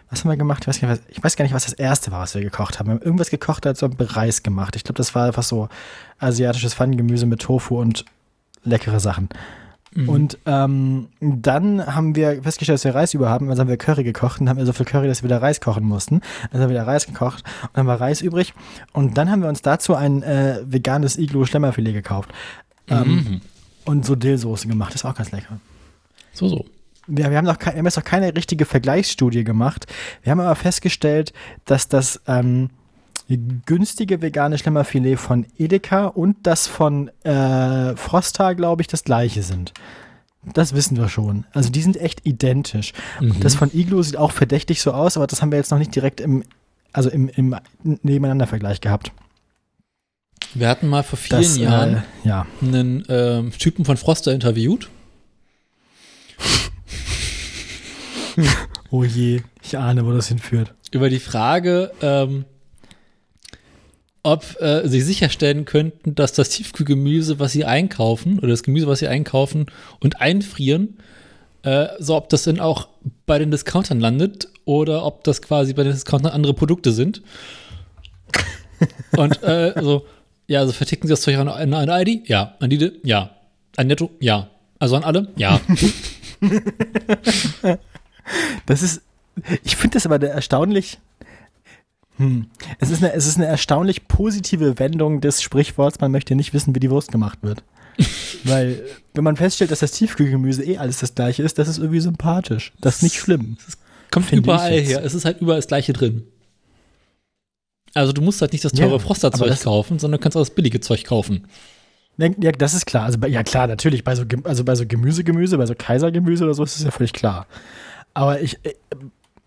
was 0.09 0.23
haben 0.23 0.29
wir 0.29 0.37
gemacht? 0.37 0.61
Ich 0.61 0.67
weiß, 0.69 0.79
gar 0.79 0.87
nicht, 0.87 1.01
was, 1.01 1.09
ich 1.09 1.21
weiß 1.21 1.35
gar 1.35 1.43
nicht, 1.43 1.53
was 1.53 1.65
das 1.65 1.73
erste 1.73 2.13
war, 2.13 2.21
was 2.21 2.33
wir 2.33 2.41
gekocht 2.41 2.79
haben. 2.79 2.87
Wir 2.87 2.93
haben 2.93 3.01
irgendwas 3.01 3.29
gekocht, 3.29 3.67
als 3.67 3.83
Reis 3.83 4.41
gemacht. 4.41 4.77
Ich 4.77 4.85
glaube, 4.85 4.95
das 4.95 5.15
war 5.15 5.27
einfach 5.27 5.43
so 5.43 5.67
asiatisches 6.17 6.75
Pfannengemüse 6.75 7.25
mit 7.25 7.41
Tofu 7.41 7.77
und 7.77 8.05
leckere 8.63 9.01
Sachen. 9.01 9.27
Mhm. 9.95 10.09
Und 10.09 10.37
ähm, 10.45 11.07
dann 11.19 11.85
haben 11.85 12.15
wir 12.15 12.41
festgestellt, 12.43 12.77
dass 12.77 12.83
wir 12.85 12.95
Reis 12.95 13.13
über 13.13 13.29
haben. 13.29 13.49
Also 13.49 13.61
haben 13.61 13.67
wir 13.69 13.77
Curry 13.77 14.03
gekocht 14.03 14.41
und 14.41 14.49
haben 14.49 14.57
wir 14.57 14.65
so 14.65 14.73
viel 14.73 14.85
Curry, 14.85 15.07
dass 15.07 15.21
wir 15.23 15.29
wieder 15.29 15.41
Reis 15.41 15.61
kochen 15.61 15.83
mussten. 15.83 16.21
Also 16.51 16.63
haben 16.63 16.69
wir 16.69 16.75
wieder 16.81 16.87
Reis 16.87 17.05
gekocht 17.05 17.43
und 17.63 17.69
dann 17.77 17.87
war 17.87 17.99
Reis 18.01 18.21
übrig. 18.21 18.53
Und 18.91 19.17
dann 19.17 19.29
haben 19.29 19.41
wir 19.41 19.49
uns 19.49 19.61
dazu 19.61 19.95
ein 19.95 20.23
äh, 20.23 20.59
veganes 20.65 21.17
Iglo-Schlemmerfilet 21.17 21.93
gekauft. 21.93 22.31
Ähm, 22.89 23.07
Mhm. 23.07 23.41
und 23.85 24.05
so 24.05 24.15
Dillsoße 24.15 24.67
gemacht. 24.67 24.93
Das 24.93 25.03
war 25.03 25.11
auch 25.11 25.15
ganz 25.15 25.31
lecker. 25.31 25.59
So, 26.33 26.47
so. 26.47 26.65
Wir, 27.07 27.29
wir, 27.29 27.37
haben 27.37 27.45
noch 27.45 27.59
wir 27.59 27.73
haben 27.73 27.85
jetzt 27.85 27.97
noch 27.97 28.03
keine 28.03 28.35
richtige 28.35 28.65
Vergleichsstudie 28.65 29.43
gemacht. 29.43 29.87
Wir 30.21 30.31
haben 30.31 30.39
aber 30.39 30.55
festgestellt, 30.55 31.33
dass 31.65 31.87
das 31.87 32.21
ähm, 32.27 32.69
günstige 33.65 34.21
vegane 34.21 34.57
Schlemmerfilet 34.57 35.17
von 35.17 35.45
Edeka 35.57 36.07
und 36.07 36.37
das 36.43 36.67
von 36.67 37.09
äh, 37.23 37.95
Frosta, 37.95 38.53
glaube 38.53 38.81
ich, 38.81 38.87
das 38.87 39.03
gleiche 39.03 39.43
sind. 39.43 39.73
Das 40.53 40.75
wissen 40.75 40.97
wir 40.97 41.07
schon. 41.07 41.45
Also 41.53 41.69
die 41.69 41.81
sind 41.81 41.95
echt 41.97 42.25
identisch. 42.25 42.93
Mhm. 43.21 43.39
Das 43.39 43.55
von 43.55 43.73
Iglo 43.73 44.01
sieht 44.01 44.17
auch 44.17 44.31
verdächtig 44.31 44.81
so 44.81 44.91
aus, 44.91 45.15
aber 45.15 45.25
das 45.27 45.41
haben 45.41 45.51
wir 45.51 45.57
jetzt 45.57 45.71
noch 45.71 45.79
nicht 45.79 45.95
direkt 45.95 46.19
im, 46.19 46.43
also 46.91 47.09
im, 47.09 47.29
im 47.29 47.55
Nebeneinander-Vergleich 47.83 48.81
gehabt. 48.81 49.11
Wir 50.53 50.67
hatten 50.67 50.87
mal 50.87 51.03
vor 51.03 51.17
vielen 51.17 51.41
Das, 51.41 51.57
Jahren 51.57 51.95
äh, 51.95 52.27
ja. 52.27 52.45
einen 52.61 53.05
ähm, 53.07 53.51
Typen 53.51 53.85
von 53.85 53.97
Froster 53.97 54.33
interviewt. 54.33 54.89
Oh 58.89 59.03
je, 59.03 59.41
ich 59.63 59.75
ahne, 59.77 60.05
wo 60.05 60.11
das 60.11 60.27
hinführt. 60.27 60.75
über 60.91 61.09
die 61.09 61.19
Frage, 61.19 61.91
ähm, 62.03 62.45
ob 64.23 64.59
äh, 64.61 64.87
sie 64.87 65.01
sicherstellen 65.01 65.65
könnten, 65.65 66.15
dass 66.15 66.33
das 66.33 66.49
Tiefkühlgemüse, 66.49 67.39
was 67.39 67.51
sie 67.51 67.65
einkaufen, 67.65 68.39
oder 68.39 68.49
das 68.49 68.63
Gemüse, 68.63 68.87
was 68.87 68.99
sie 68.99 69.07
einkaufen 69.07 69.67
und 69.99 70.21
einfrieren, 70.21 70.97
äh, 71.63 71.87
so 71.99 72.15
ob 72.15 72.29
das 72.29 72.43
denn 72.43 72.59
auch 72.59 72.87
bei 73.25 73.37
den 73.37 73.51
Discountern 73.51 73.99
landet 73.99 74.47
oder 74.65 75.05
ob 75.05 75.23
das 75.23 75.41
quasi 75.41 75.73
bei 75.73 75.83
den 75.83 75.93
Discountern 75.93 76.31
andere 76.31 76.53
Produkte 76.53 76.91
sind. 76.93 77.21
und 79.17 79.43
äh, 79.43 79.73
so, 79.81 80.05
ja, 80.47 80.59
also 80.61 80.71
verticken 80.71 81.07
sie 81.07 81.13
das 81.13 81.21
Zeug 81.21 81.37
an, 81.37 81.47
an, 81.47 81.73
an 81.73 81.89
ID? 81.89 82.27
Ja. 82.27 82.55
An 82.59 82.69
Lidl? 82.69 82.99
Ja. 83.03 83.31
An 83.75 83.87
Netto? 83.87 84.11
Ja. 84.19 84.49
Also 84.79 84.95
an 84.95 85.03
alle? 85.03 85.27
Ja. 85.35 85.59
Das 88.65 88.81
ist, 88.81 89.01
ich 89.63 89.75
finde 89.75 89.95
das 89.95 90.05
aber 90.05 90.21
erstaunlich. 90.21 90.99
Hm. 92.17 92.47
Es, 92.79 92.89
ist 92.91 93.03
eine, 93.03 93.13
es 93.13 93.25
ist 93.27 93.37
eine 93.37 93.47
erstaunlich 93.47 94.07
positive 94.07 94.77
Wendung 94.79 95.19
des 95.21 95.41
Sprichworts, 95.41 95.99
man 95.99 96.11
möchte 96.11 96.35
nicht 96.35 96.53
wissen, 96.53 96.75
wie 96.75 96.79
die 96.79 96.91
Wurst 96.91 97.11
gemacht 97.11 97.39
wird. 97.41 97.63
Weil, 98.43 98.83
wenn 99.13 99.23
man 99.23 99.35
feststellt, 99.35 99.71
dass 99.71 99.79
das 99.79 99.91
Tiefkühlgemüse 99.91 100.63
eh 100.63 100.77
alles 100.77 100.99
das 100.99 101.15
gleiche 101.15 101.43
ist, 101.43 101.57
das 101.59 101.67
ist 101.67 101.77
irgendwie 101.77 101.99
sympathisch. 101.99 102.73
Das 102.81 102.97
ist 102.97 103.03
nicht 103.03 103.15
schlimm. 103.19 103.57
Kommt 104.11 104.25
Finde 104.27 104.41
ich 104.41 104.45
überall 104.45 104.71
her. 104.79 105.03
Es 105.03 105.13
ist 105.13 105.25
halt 105.25 105.41
überall 105.41 105.57
das 105.59 105.67
gleiche 105.67 105.93
drin. 105.93 106.23
Also 107.95 108.11
du 108.11 108.21
musst 108.21 108.41
halt 108.41 108.51
nicht 108.53 108.65
das 108.65 108.71
teure 108.71 108.93
Ja, 108.93 108.99
Frosterzeug 108.99 109.47
das- 109.49 109.63
kaufen, 109.63 109.99
sondern 109.99 110.19
du 110.19 110.23
kannst 110.23 110.35
auch 110.35 110.41
das 110.41 110.49
billige 110.51 110.79
Zeug 110.79 111.03
kaufen. 111.05 111.47
Ja, 112.17 112.51
das 112.51 112.75
ist 112.75 112.85
klar. 112.85 113.05
Also, 113.05 113.17
bei- 113.17 113.27
ja, 113.27 113.41
klar, 113.41 113.65
natürlich. 113.65 114.03
Bei 114.03 114.15
so, 114.15 114.23
also 114.43 114.63
bei 114.63 114.75
so 114.75 114.85
Gemüse, 114.85 115.23
Gemüse, 115.23 115.57
bei 115.57 115.65
so 115.65 115.73
Kaisergemüse 115.75 116.43
oder 116.43 116.53
so 116.53 116.63
ist 116.63 116.75
es 116.75 116.83
ja 116.83 116.91
völlig 116.91 117.11
klar. 117.13 117.47
Aber 118.13 118.39
ich 118.39 118.59
äh, 118.63 118.73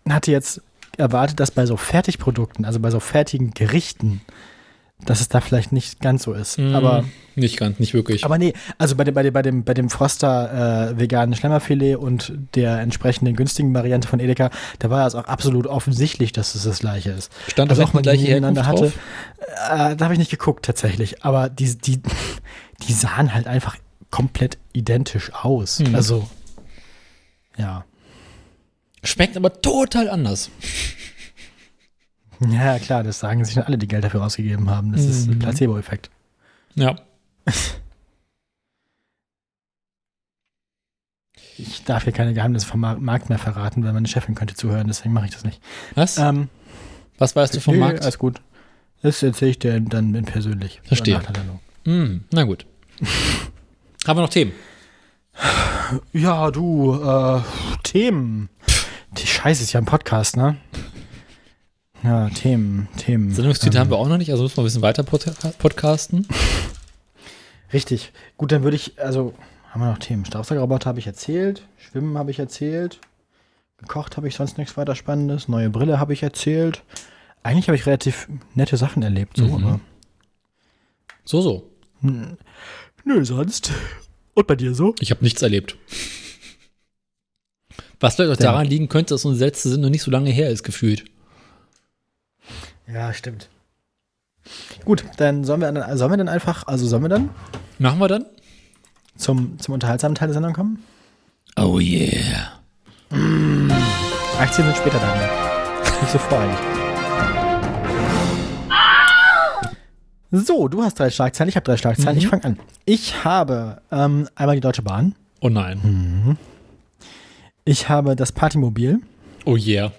hatte 0.09 0.31
jetzt 0.31 0.61
erwartet, 0.97 1.39
dass 1.39 1.51
bei 1.51 1.65
so 1.65 1.77
Fertigprodukten, 1.77 2.65
also 2.65 2.79
bei 2.79 2.91
so 2.91 2.99
fertigen 2.99 3.51
Gerichten, 3.51 4.21
dass 5.05 5.21
es 5.21 5.29
da 5.29 5.41
vielleicht 5.41 5.71
nicht 5.71 6.01
ganz 6.01 6.23
so 6.23 6.33
ist. 6.33 6.57
Mm, 6.57 6.73
Aber, 6.73 7.03
Nicht 7.35 7.57
ganz, 7.57 7.79
nicht 7.79 7.93
wirklich. 7.93 8.25
aber 8.25 8.39
nee, 8.39 8.53
also 8.79 8.95
bei 8.95 9.03
dem, 9.03 9.13
bei 9.13 9.21
dem, 9.21 9.31
bei 9.33 9.41
dem, 9.43 9.63
bei 9.63 9.73
dem 9.75 9.89
Froster 9.91 10.89
äh, 10.91 10.99
veganen 10.99 11.35
Schlemmerfilet 11.35 11.97
und 11.97 12.33
der 12.55 12.79
entsprechenden 12.79 13.35
günstigen 13.35 13.73
Variante 13.75 14.07
von 14.07 14.19
Edeka, 14.19 14.49
da 14.79 14.89
war 14.89 15.05
es 15.05 15.13
auch 15.13 15.25
absolut 15.25 15.67
offensichtlich, 15.67 16.31
dass 16.31 16.55
es 16.55 16.63
das 16.63 16.79
gleiche 16.79 17.11
ist. 17.11 17.31
Stand 17.47 17.69
Also 17.69 17.81
das 17.81 17.89
auch 17.89 17.93
mal 17.93 18.01
gleiche 18.01 18.23
nebeneinander 18.23 18.65
Herkunft 18.65 18.97
hatte. 19.69 19.91
Äh, 19.91 19.95
da 19.95 20.05
habe 20.05 20.13
ich 20.15 20.19
nicht 20.19 20.31
geguckt 20.31 20.65
tatsächlich. 20.65 21.23
Aber 21.23 21.49
die, 21.49 21.77
die, 21.77 22.01
die 22.87 22.93
sahen 22.93 23.35
halt 23.35 23.45
einfach 23.45 23.77
komplett 24.09 24.57
identisch 24.73 25.31
aus. 25.33 25.79
Hm. 25.79 25.93
Also, 25.93 26.27
ja. 27.55 27.85
Schmeckt 29.07 29.37
aber 29.37 29.61
total 29.61 30.09
anders. 30.09 30.49
Ja, 32.51 32.77
klar, 32.77 33.01
das 33.01 33.17
sagen 33.17 33.43
sich 33.43 33.57
alle, 33.57 33.79
die 33.79 33.87
Geld 33.87 34.03
dafür 34.03 34.23
ausgegeben 34.23 34.69
haben. 34.69 34.91
Das 34.91 35.03
ist 35.03 35.25
ein 35.27 35.35
Mhm. 35.35 35.39
Placebo-Effekt. 35.39 36.11
Ja. 36.75 36.95
Ich 41.57 41.83
darf 41.83 42.03
hier 42.03 42.13
keine 42.13 42.33
Geheimnisse 42.33 42.67
vom 42.67 42.79
Mar- 42.81 42.99
Markt 42.99 43.29
mehr 43.29 43.39
verraten, 43.39 43.83
weil 43.83 43.93
meine 43.93 44.07
Chefin 44.07 44.35
könnte 44.35 44.53
zuhören, 44.53 44.87
deswegen 44.87 45.13
mache 45.13 45.25
ich 45.25 45.31
das 45.31 45.43
nicht. 45.43 45.59
Was? 45.95 46.17
Ähm, 46.17 46.49
Was 47.17 47.35
weißt 47.35 47.55
du 47.55 47.59
vom 47.61 47.73
nee, 47.75 47.79
Markt? 47.79 48.03
Alles 48.03 48.19
gut. 48.19 48.41
Das 49.01 49.23
erzähle 49.23 49.51
ich 49.51 49.59
dir 49.59 49.79
dann 49.79 50.13
in 50.13 50.25
persönlich. 50.25 50.81
Verstehe. 50.83 51.19
Hm, 51.85 52.23
na 52.31 52.43
gut. 52.43 52.65
Haben 54.07 54.17
wir 54.17 54.21
noch 54.21 54.29
Themen? 54.29 54.51
Ja, 56.13 56.51
du, 56.51 56.93
äh, 57.01 57.41
Themen. 57.83 58.49
Die 59.13 59.25
Scheiße 59.27 59.63
ist 59.63 59.73
ja 59.73 59.79
ein 59.79 59.85
Podcast, 59.85 60.37
ne? 60.37 60.57
Ja, 62.03 62.29
Themen, 62.29 62.87
Themen. 62.97 63.33
Sendungstitel 63.33 63.75
Ähm, 63.75 63.81
haben 63.81 63.89
wir 63.89 63.97
auch 63.97 64.07
noch 64.07 64.17
nicht, 64.17 64.31
also 64.31 64.43
müssen 64.43 64.57
wir 64.57 64.61
ein 64.61 64.65
bisschen 64.65 64.81
weiter 64.81 65.03
pod 65.03 65.25
podcasten. 65.57 66.27
Richtig. 67.73 68.11
Gut, 68.37 68.51
dann 68.51 68.63
würde 68.63 68.75
ich, 68.77 69.01
also, 69.01 69.33
haben 69.71 69.81
wir 69.81 69.89
noch 69.89 69.97
Themen. 69.97 70.23
Staubsaugerroboter 70.25 70.89
habe 70.89 70.99
ich 70.99 71.07
erzählt, 71.07 71.67
Schwimmen 71.77 72.17
habe 72.17 72.31
ich 72.31 72.39
erzählt, 72.39 72.99
gekocht 73.77 74.15
habe 74.17 74.27
ich 74.27 74.35
sonst 74.35 74.57
nichts 74.57 74.77
weiter 74.77 74.95
Spannendes, 74.95 75.47
neue 75.47 75.69
Brille 75.69 75.99
habe 75.99 76.13
ich 76.13 76.23
erzählt. 76.23 76.83
Eigentlich 77.43 77.67
habe 77.67 77.75
ich 77.75 77.85
relativ 77.85 78.27
nette 78.53 78.77
Sachen 78.77 79.01
erlebt, 79.03 79.37
so, 79.37 79.45
Mhm. 79.45 79.53
aber. 79.65 79.79
So, 81.25 81.41
so. 81.41 81.69
Nö, 82.01 83.25
sonst. 83.25 83.71
Und 84.33 84.47
bei 84.47 84.55
dir 84.55 84.75
so? 84.75 84.93
Ich 84.99 85.11
habe 85.11 85.23
nichts 85.23 85.41
erlebt. 85.41 85.77
Was 87.99 88.15
vielleicht 88.15 88.31
auch 88.33 88.37
daran 88.43 88.67
liegen 88.67 88.89
könnte, 88.89 89.13
dass 89.13 89.25
unsere 89.25 89.45
letzte 89.49 89.69
Sendung 89.69 89.91
nicht 89.91 90.03
so 90.03 90.11
lange 90.11 90.29
her 90.29 90.49
ist, 90.49 90.63
gefühlt. 90.63 91.05
Ja, 92.91 93.13
stimmt. 93.13 93.49
Gut, 94.85 95.03
dann 95.17 95.43
sollen 95.43 95.61
wir, 95.61 95.71
dann- 95.71 95.97
sollen 95.97 96.11
wir 96.11 96.17
dann 96.17 96.29
einfach, 96.29 96.65
also 96.67 96.87
sollen 96.87 97.01
wir 97.03 97.09
dann 97.09 97.29
Machen 97.79 97.99
wir 97.99 98.07
dann? 98.07 98.25
zum, 99.17 99.59
zum 99.59 99.73
unterhaltsamen 99.73 100.15
Teil 100.15 100.27
der 100.29 100.33
Sendung 100.35 100.53
kommen? 100.53 100.83
Oh 101.57 101.79
yeah. 101.79 102.53
Aktien 104.39 104.67
sind 104.67 104.77
später 104.77 104.99
dann. 104.99 105.19
Nicht 106.01 106.11
so 106.11 106.17
voreilig. 106.19 106.55
So, 110.31 110.67
du 110.67 110.83
hast 110.83 110.99
drei 110.99 111.09
Schlagzeilen, 111.09 111.49
ich 111.49 111.55
habe 111.55 111.63
drei 111.65 111.77
Schlagzeilen. 111.77 112.15
Mhm. 112.15 112.21
Ich 112.21 112.27
fange 112.27 112.43
an. 112.43 112.59
Ich 112.85 113.23
habe 113.23 113.81
ähm, 113.91 114.27
einmal 114.35 114.55
die 114.55 114.61
Deutsche 114.61 114.81
Bahn. 114.81 115.15
Oh 115.41 115.49
nein. 115.49 116.37
Ich 117.67 117.89
habe 117.89 118.15
das 118.15 118.31
Partymobil. 118.31 119.01
Oh 119.43 119.57
yeah. 119.57 119.91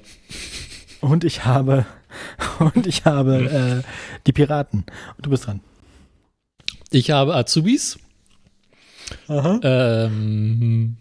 Und 1.03 1.23
ich 1.23 1.45
habe 1.45 1.85
und 2.74 2.86
ich 2.86 3.05
habe 3.05 3.82
äh, 3.85 3.89
die 4.27 4.32
Piraten. 4.32 4.86
Und 5.16 5.27
du 5.27 5.28
bist 5.31 5.47
dran. 5.47 5.61
Ich 6.90 7.11
habe 7.11 7.35
Azubis. 7.35 7.99
Aha. 9.28 9.61
Ähm, 9.62 10.97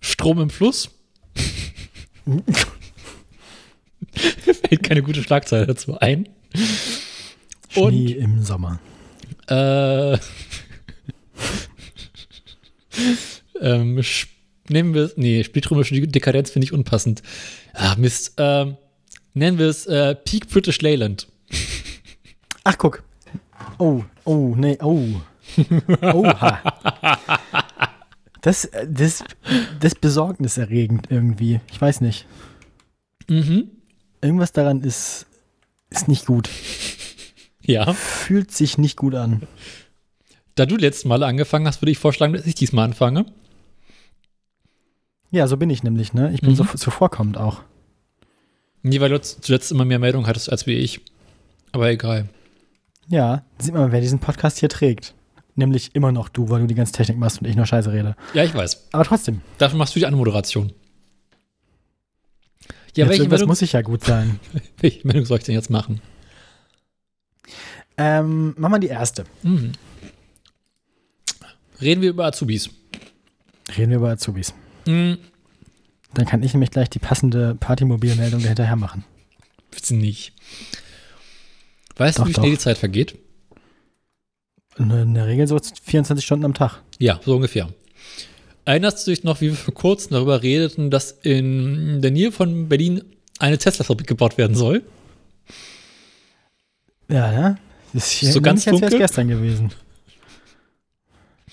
Strom 0.00 0.40
im 0.40 0.50
Fluss. 0.50 0.90
Fällt 4.14 4.82
keine 4.84 5.02
gute 5.02 5.22
Schlagzeile 5.24 5.66
dazu 5.66 5.98
ein. 5.98 6.28
Schnee 7.68 8.12
im 8.12 8.42
Sommer. 8.44 8.78
Äh, 9.48 10.12
ähm, 13.60 13.98
sch- 13.98 14.28
nehmen 14.70 14.94
wir 14.94 15.04
es, 15.04 15.16
nee, 15.16 15.44
spätrömische 15.44 16.06
Dekadenz 16.06 16.50
finde 16.50 16.64
ich 16.64 16.72
unpassend. 16.72 17.22
Ah, 17.74 17.94
Mist. 17.96 18.34
Ähm, 18.36 18.76
nennen 19.34 19.58
wir 19.58 19.66
es 19.66 19.86
äh, 19.86 20.14
Peak 20.14 20.48
British 20.48 20.80
Leyland. 20.80 21.28
Ach, 22.64 22.76
guck. 22.78 23.02
Oh, 23.78 24.04
oh, 24.24 24.54
nee, 24.56 24.78
oh. 24.82 25.06
Oha. 26.02 26.60
Das, 28.40 28.66
äh, 28.66 28.86
das, 28.88 29.24
das 29.80 29.92
ist 29.92 30.00
besorgniserregend 30.00 31.08
irgendwie. 31.10 31.60
Ich 31.70 31.80
weiß 31.80 32.00
nicht. 32.00 32.26
Mhm. 33.28 33.70
Irgendwas 34.20 34.52
daran 34.52 34.82
ist, 34.82 35.26
ist 35.90 36.08
nicht 36.08 36.26
gut. 36.26 36.48
Ja. 37.62 37.92
Fühlt 37.92 38.50
sich 38.50 38.78
nicht 38.78 38.96
gut 38.96 39.14
an. 39.14 39.42
Da 40.54 40.66
du 40.66 40.76
letztes 40.76 41.04
Mal 41.04 41.22
angefangen 41.22 41.66
hast, 41.66 41.82
würde 41.82 41.92
ich 41.92 41.98
vorschlagen, 41.98 42.32
dass 42.32 42.46
ich 42.46 42.54
diesmal 42.54 42.84
anfange. 42.84 43.26
Ja, 45.30 45.46
so 45.46 45.56
bin 45.56 45.70
ich 45.70 45.82
nämlich, 45.82 46.14
ne? 46.14 46.32
Ich 46.32 46.40
bin 46.40 46.50
Mhm. 46.50 46.56
so 46.56 46.64
zuvorkommend 46.64 47.36
auch. 47.36 47.62
Nee, 48.82 49.00
weil 49.00 49.10
du 49.10 49.20
zuletzt 49.20 49.70
immer 49.72 49.84
mehr 49.84 49.98
Meldungen 49.98 50.26
hattest 50.26 50.50
als 50.50 50.66
wie 50.66 50.74
ich. 50.74 51.00
Aber 51.72 51.90
egal. 51.90 52.28
Ja, 53.08 53.42
sieht 53.58 53.74
man, 53.74 53.92
wer 53.92 54.00
diesen 54.00 54.18
Podcast 54.20 54.58
hier 54.58 54.68
trägt. 54.68 55.14
Nämlich 55.54 55.94
immer 55.94 56.12
noch 56.12 56.28
du, 56.28 56.48
weil 56.50 56.60
du 56.60 56.66
die 56.66 56.74
ganze 56.74 56.92
Technik 56.92 57.18
machst 57.18 57.40
und 57.42 57.48
ich 57.48 57.56
nur 57.56 57.66
Scheiße 57.66 57.92
rede. 57.92 58.14
Ja, 58.32 58.44
ich 58.44 58.54
weiß. 58.54 58.88
Aber 58.92 59.04
trotzdem, 59.04 59.40
Dafür 59.58 59.76
machst 59.78 59.94
du 59.94 59.98
die 59.98 60.06
Anmoderation. 60.06 60.72
Ja, 62.96 63.04
jetzt 63.04 63.08
welche 63.10 63.28
Meldung, 63.28 63.48
muss 63.48 63.62
ich 63.62 63.72
ja 63.72 63.82
gut 63.82 64.04
sein. 64.04 64.38
welche 64.80 65.06
Meldung 65.06 65.24
soll 65.26 65.38
ich 65.38 65.44
denn 65.44 65.54
jetzt 65.54 65.68
machen? 65.70 66.00
ähm, 67.96 68.54
mach 68.56 68.68
mal 68.68 68.78
die 68.78 68.86
erste. 68.88 69.24
Mhm. 69.42 69.72
Reden 71.80 72.02
wir 72.02 72.10
über 72.10 72.26
Azubis. 72.26 72.70
Reden 73.76 73.90
wir 73.90 73.98
über 73.98 74.10
Azubis. 74.10 74.54
Mhm. 74.86 75.18
Dann 76.14 76.26
kann 76.26 76.42
ich 76.42 76.54
nämlich 76.54 76.70
gleich 76.70 76.88
die 76.88 76.98
passende 76.98 77.54
Partymobilmeldung 77.54 78.42
dahinterher 78.42 78.76
machen. 78.76 79.04
Bitte 79.70 79.94
nicht. 79.94 80.32
Weißt 81.96 82.18
Doch, 82.18 82.24
du, 82.24 82.30
wie 82.30 82.34
schnell 82.34 82.50
die 82.52 82.58
Zeit 82.58 82.78
vergeht? 82.78 83.16
In 84.78 85.14
der 85.14 85.26
Regel 85.26 85.46
so 85.46 85.58
24 85.58 86.24
Stunden 86.24 86.44
am 86.44 86.54
Tag. 86.54 86.80
Ja, 86.98 87.20
so 87.24 87.34
ungefähr. 87.36 87.68
Erinnerst 88.64 89.06
du 89.06 89.10
dich 89.10 89.24
noch, 89.24 89.40
wie 89.40 89.48
wir 89.48 89.56
vor 89.56 89.74
kurzem 89.74 90.12
darüber 90.12 90.42
redeten, 90.42 90.90
dass 90.90 91.10
in 91.22 92.00
der 92.00 92.10
Nähe 92.10 92.30
von 92.32 92.68
Berlin 92.68 93.02
eine 93.38 93.58
Tesla-Fabrik 93.58 94.06
gebaut 94.06 94.38
werden 94.38 94.56
soll? 94.56 94.82
Ja, 97.08 97.30
ne? 97.32 97.58
Das 97.92 98.22
ist 98.22 98.32
So 98.34 98.40
ganz 98.40 98.66
nicht, 98.66 98.72
als 98.74 98.80
wäre 98.80 98.86
es 98.86 98.90
dunkel? 98.90 98.98
gestern 98.98 99.28
gewesen. 99.28 99.72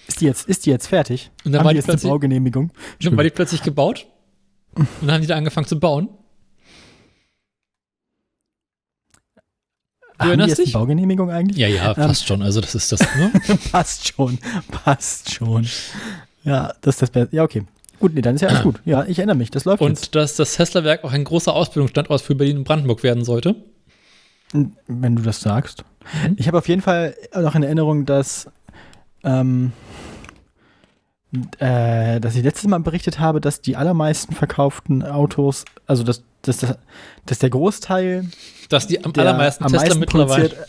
Ist 0.08 0.22
die 0.22 0.26
jetzt, 0.26 0.48
ist 0.48 0.66
die 0.66 0.70
jetzt 0.70 0.88
fertig? 0.88 1.32
Und 1.44 1.52
dann 1.52 1.60
Haben 1.60 1.66
war 1.66 1.74
die 1.74 1.80
die 1.82 1.88
jetzt 1.88 2.04
eine 2.04 2.12
Baugenehmigung? 2.12 2.72
Dann 3.02 3.18
war 3.18 3.24
die 3.24 3.30
plötzlich 3.32 3.64
gebaut 3.64 4.08
und 4.76 4.88
dann 5.02 5.12
haben 5.14 5.22
die 5.22 5.28
da 5.28 5.36
angefangen 5.36 5.68
zu 5.68 5.80
bauen. 5.80 6.10
Haben 10.18 10.38
die 10.40 10.46
jetzt 10.46 10.60
eine 10.60 10.66
dich? 10.66 10.74
Baugenehmigung 10.74 11.30
eigentlich? 11.30 11.58
Ja, 11.58 11.68
ja, 11.68 11.90
Ähm. 11.90 11.96
fast 11.96 12.26
schon. 12.28 12.42
Also 12.42 12.62
das 12.62 12.76
ist 12.76 12.92
das, 12.92 13.02
ne? 13.16 13.32
Passt 13.72 14.08
schon, 14.14 14.40
passt 14.72 15.34
schon. 15.34 15.68
Ja, 16.44 16.74
das 16.82 16.96
ist 16.96 17.02
das 17.02 17.10
Beste. 17.12 17.36
Ja, 17.36 17.44
okay. 17.44 17.64
Gut, 18.00 18.14
nee, 18.14 18.22
dann 18.22 18.36
ist 18.36 18.42
ja 18.42 18.50
alles 18.50 18.62
gut. 18.62 18.82
Ja, 18.86 19.06
ich 19.06 19.18
erinnere 19.20 19.36
mich, 19.38 19.52
das 19.52 19.66
läuft 19.66 19.82
jetzt. 19.82 19.90
Und 20.08 20.16
dass 20.16 20.36
das 20.36 20.56
Tesla-Werk 20.56 21.04
auch 21.04 21.12
ein 21.12 21.24
großer 21.24 21.54
Ausbildungsstandort 21.54 22.22
für 22.22 22.36
Berlin 22.36 22.58
und 22.58 22.64
Brandenburg 22.66 23.04
werden 23.04 23.24
sollte. 23.24 23.56
Wenn 24.88 25.16
du 25.16 25.22
das 25.24 25.42
sagst. 25.42 25.84
Mhm. 26.24 26.36
Ich 26.38 26.48
habe 26.48 26.58
auf 26.58 26.68
jeden 26.68 26.82
Fall 26.82 27.16
noch 27.36 27.56
in 27.56 27.64
Erinnerung, 27.64 28.06
dass, 28.06 28.48
ähm, 29.26 29.74
äh, 31.60 32.20
dass 32.20 32.36
ich 32.36 32.44
letztes 32.44 32.68
Mal 32.70 32.80
berichtet 32.80 33.20
habe, 33.20 33.42
dass 33.42 33.62
die 33.62 33.76
allermeisten 33.76 34.34
verkauften 34.34 35.04
Autos, 35.04 35.66
also 35.86 36.04
dass, 36.04 36.24
dass, 36.44 36.66
dass, 37.26 37.40
der 37.40 37.50
Großteil 37.50 38.30
Dass 38.70 38.88
die 38.88 39.04
am 39.04 39.12
allermeisten 39.18 39.64
am 39.64 39.72
Tesla 39.72 39.88
meisten 39.88 40.00
mittlerweile. 40.00 40.66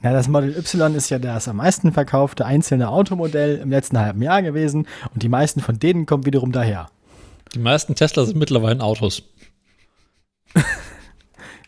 Ja, 0.00 0.12
das 0.12 0.28
Model 0.28 0.56
Y 0.56 0.94
ist 0.94 1.10
ja 1.10 1.18
das 1.18 1.48
am 1.48 1.56
meisten 1.56 1.92
verkaufte 1.92 2.46
einzelne 2.46 2.88
Automodell 2.88 3.58
im 3.58 3.70
letzten 3.70 3.98
halben 3.98 4.22
Jahr 4.22 4.42
gewesen 4.42 4.86
und 5.12 5.24
die 5.24 5.28
meisten 5.28 5.60
von 5.60 5.80
denen 5.80 6.06
kommen 6.06 6.24
wiederum 6.24 6.52
daher. 6.52 6.86
Die 7.54 7.58
meisten 7.58 7.96
Tesla 7.96 8.24
sind 8.24 8.38
mittlerweile 8.38 8.80
Autos. 8.80 9.22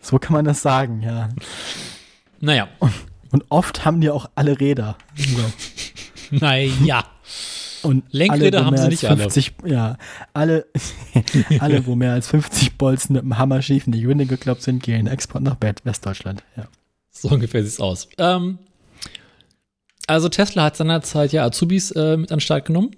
So 0.03 0.19
kann 0.19 0.33
man 0.33 0.47
das 0.47 0.63
sagen, 0.63 1.03
ja. 1.03 1.29
Naja. 2.41 2.69
Und 2.79 2.93
oft 3.49 3.85
haben 3.85 4.01
die 4.01 4.11
auch 4.11 4.31
alle 4.35 4.59
Räder. 4.61 4.97
So. 5.17 5.45
Naja. 6.33 7.05
Und 7.83 8.05
Lenkräder 8.13 8.59
alle, 8.59 8.67
haben 8.67 8.77
sie 8.77 8.89
nicht 8.89 9.05
alle. 9.05 9.17
50, 9.23 9.53
Ja, 9.65 9.97
alle, 10.33 10.67
alle, 11.59 11.87
wo 11.87 11.95
mehr 11.95 12.13
als 12.13 12.29
50 12.29 12.77
Bolzen 12.77 13.15
mit 13.15 13.23
dem 13.23 13.39
Hammer 13.39 13.63
schief 13.63 13.87
in 13.87 13.93
die 13.93 14.07
Winde 14.07 14.27
gekloppt 14.27 14.63
sind, 14.63 14.83
gehen 14.83 15.07
Export 15.07 15.43
nach 15.43 15.57
Bad 15.57 15.85
Westdeutschland. 15.85 16.45
Ja. 16.57 16.69
So 17.11 17.29
ungefähr 17.31 17.65
sieht's 17.65 17.81
aus. 17.81 18.09
Ähm, 18.19 18.59
also 20.07 20.29
Tesla 20.29 20.65
hat 20.65 20.77
seinerzeit 20.77 21.33
ja 21.33 21.45
Azubis 21.45 21.91
äh, 21.93 22.17
mit 22.17 22.31
an 22.31 22.37
den 22.37 22.41
Start 22.41 22.67
genommen. 22.67 22.91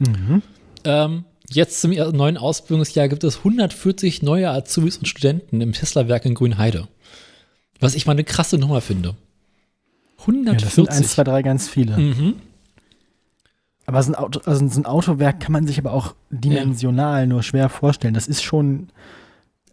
Mhm. 0.00 0.42
Ähm, 0.84 1.24
jetzt 1.50 1.80
zum 1.80 1.90
neuen 1.90 2.36
Ausbildungsjahr 2.36 3.08
gibt 3.08 3.24
es 3.24 3.38
140 3.38 4.22
neue 4.22 4.50
Azubis 4.50 4.98
und 4.98 5.06
Studenten 5.06 5.60
im 5.60 5.72
Tesla-Werk 5.72 6.24
in 6.24 6.34
Grünheide. 6.34 6.88
Was 7.80 7.94
ich 7.94 8.06
mal 8.06 8.12
eine 8.12 8.24
krasse 8.24 8.58
Nummer 8.58 8.80
finde. 8.80 9.10
Ja, 10.26 10.52
das 10.54 10.74
sind 10.74 10.88
140. 10.88 10.88
1, 10.90 11.12
2, 11.12 11.24
3 11.24 11.42
ganz 11.42 11.68
viele. 11.68 11.96
mhm. 11.96 12.34
Aber 13.86 14.02
so 14.02 14.12
ein, 14.12 14.14
Auto, 14.16 14.40
also 14.44 14.68
so 14.68 14.80
ein 14.80 14.84
Autowerk 14.84 15.40
kann 15.40 15.52
man 15.52 15.66
sich 15.66 15.78
aber 15.78 15.92
auch 15.92 16.14
dimensional 16.28 17.26
nur 17.26 17.42
schwer 17.42 17.70
vorstellen. 17.70 18.12
Das 18.12 18.28
ist 18.28 18.42
schon, 18.42 18.90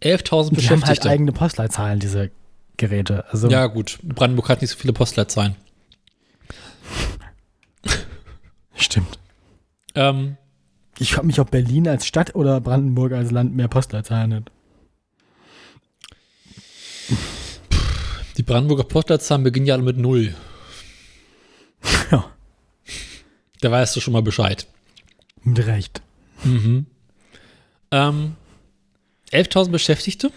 die 0.00 0.06
haben 0.06 0.46
halt 0.46 0.54
Beschäftigte. 0.56 1.10
eigene 1.10 1.32
Postleitzahlen, 1.32 1.98
diese 2.00 2.30
Geräte. 2.78 3.24
Also, 3.30 3.48
ja, 3.50 3.66
gut. 3.66 3.98
Brandenburg 4.02 4.48
hat 4.48 4.62
nicht 4.62 4.70
so 4.70 4.76
viele 4.78 4.94
Postleitzahlen. 4.94 5.54
stimmt. 8.74 9.18
Ähm, 9.94 10.36
Ich 10.98 11.12
frage 11.12 11.26
mich, 11.26 11.40
ob 11.40 11.50
Berlin 11.50 11.86
als 11.88 12.06
Stadt 12.06 12.34
oder 12.34 12.60
Brandenburg 12.60 13.12
als 13.12 13.30
Land 13.30 13.54
mehr 13.54 13.68
Postleitzahlen 13.68 14.32
hat. 14.34 14.50
Die 18.36 18.42
Brandenburger 18.42 18.84
Postleitzahlen 18.84 19.44
beginnen 19.44 19.66
ja 19.66 19.74
alle 19.74 19.82
mit 19.82 19.96
Null. 19.98 20.34
Ja, 22.10 22.24
Da 23.60 23.70
weißt 23.70 23.94
du 23.96 24.00
schon 24.00 24.12
mal 24.12 24.22
Bescheid. 24.22 24.66
mit 25.42 25.64
Recht. 25.66 26.02
Mhm. 26.44 26.86
Ähm, 27.90 28.34
11.000 29.32 29.70
Beschäftigte? 29.70 30.30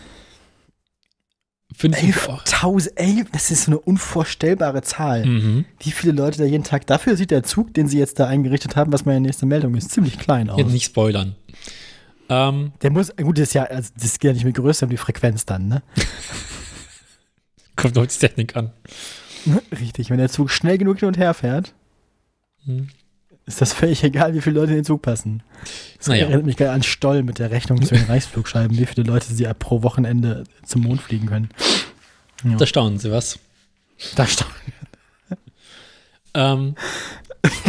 Finde 1.75 1.97
ich 1.99 2.15
auch. 2.27 2.43
11.000, 2.43 2.91
ey, 2.95 3.25
das 3.31 3.51
ist 3.51 3.63
so 3.65 3.71
eine 3.71 3.79
unvorstellbare 3.79 4.81
Zahl. 4.81 5.25
Mhm. 5.25 5.65
Wie 5.79 5.91
viele 5.91 6.13
Leute 6.13 6.39
da 6.39 6.43
jeden 6.45 6.63
Tag, 6.63 6.85
dafür 6.87 7.15
sieht 7.17 7.31
der 7.31 7.43
Zug, 7.43 7.73
den 7.73 7.87
sie 7.87 7.97
jetzt 7.99 8.19
da 8.19 8.27
eingerichtet 8.27 8.75
haben, 8.75 8.91
was 8.91 9.05
meine 9.05 9.21
nächste 9.21 9.45
Meldung 9.45 9.75
ist, 9.75 9.91
ziemlich 9.91 10.17
klein 10.19 10.49
aus. 10.49 10.59
Jetzt 10.59 10.71
nicht 10.71 10.85
spoilern. 10.85 11.35
Ähm, 12.29 12.73
Der 12.81 12.91
muss, 12.91 13.15
gut, 13.15 13.37
das 13.37 13.49
ist 13.49 13.53
ja, 13.53 13.63
also 13.63 13.89
das 13.99 14.19
geht 14.19 14.29
ja 14.29 14.33
nicht 14.33 14.45
mit 14.45 14.55
Größe 14.55 14.85
um 14.85 14.91
die 14.91 14.97
Frequenz 14.97 15.45
dann, 15.45 15.67
ne? 15.67 15.81
kommt 17.81 17.97
auf 17.97 18.07
die 18.07 18.19
Technik 18.19 18.55
an. 18.55 18.71
Richtig, 19.79 20.09
wenn 20.09 20.17
der 20.17 20.29
Zug 20.29 20.51
schnell 20.51 20.77
genug 20.77 20.99
hin 20.99 21.07
und 21.07 21.17
her 21.17 21.33
fährt, 21.33 21.73
Hm. 22.65 22.89
ist 23.45 23.61
das 23.61 23.71
völlig 23.73 24.03
egal, 24.03 24.33
wie 24.35 24.41
viele 24.41 24.59
Leute 24.59 24.71
in 24.73 24.79
den 24.79 24.85
Zug 24.85 25.01
passen. 25.01 25.41
Das 25.97 26.07
Naja. 26.07 26.23
erinnert 26.25 26.45
mich 26.45 26.57
gerade 26.57 26.71
an 26.71 26.83
Stoll 26.83 27.23
mit 27.23 27.39
der 27.39 27.51
Rechnung 27.51 27.81
zu 27.81 27.95
den 27.95 28.03
Reichsflugscheiben, 28.07 28.77
wie 28.77 28.85
viele 28.85 29.03
Leute 29.07 29.33
sie 29.33 29.47
pro 29.57 29.81
Wochenende 29.83 30.43
zum 30.65 30.81
Mond 30.81 31.01
fliegen 31.01 31.27
können. 31.27 31.49
Ja. 32.43 32.57
Da 32.57 32.65
staunen 32.65 32.99
Sie 32.99 33.11
was. 33.11 33.39
Da 34.15 34.27
sta- 34.27 34.45
Ähm, 36.33 36.75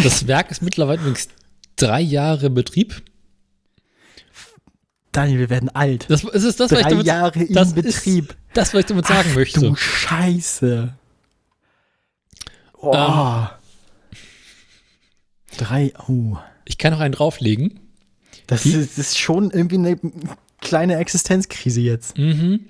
das 0.02 0.26
Werk 0.26 0.50
ist 0.50 0.60
mittlerweile 0.62 1.00
übrigens 1.00 1.28
drei 1.76 2.00
Jahre 2.00 2.50
Betrieb. 2.50 3.02
Daniel, 5.12 5.38
wir 5.40 5.50
werden 5.50 5.68
alt. 5.70 6.06
Das 6.08 6.22
ist 6.24 6.44
es 6.44 6.56
das, 6.56 6.70
was 6.70 6.78
ich 6.78 6.84
Drei 6.84 6.90
damit, 6.90 7.06
Jahre 7.06 7.46
das 7.48 7.74
Betrieb. 7.74 8.30
Ist 8.30 8.38
das, 8.54 8.72
was 8.74 8.80
ich 8.80 8.86
damit 8.86 9.06
sagen 9.06 9.28
Ach, 9.32 9.36
möchte. 9.36 9.60
Du 9.60 9.74
Scheiße. 9.74 10.94
Oh. 12.74 12.92
Ähm. 12.94 13.48
Drei, 15.56 15.92
oh. 16.08 16.36
Ich 16.64 16.78
kann 16.78 16.92
noch 16.92 17.00
einen 17.00 17.12
drauflegen. 17.12 17.80
Das 18.46 18.64
ist, 18.66 18.98
das 18.98 18.98
ist 18.98 19.18
schon 19.18 19.50
irgendwie 19.50 19.76
eine 19.76 19.98
kleine 20.60 20.96
Existenzkrise 20.96 21.80
jetzt. 21.80 22.16
Mhm. 22.16 22.60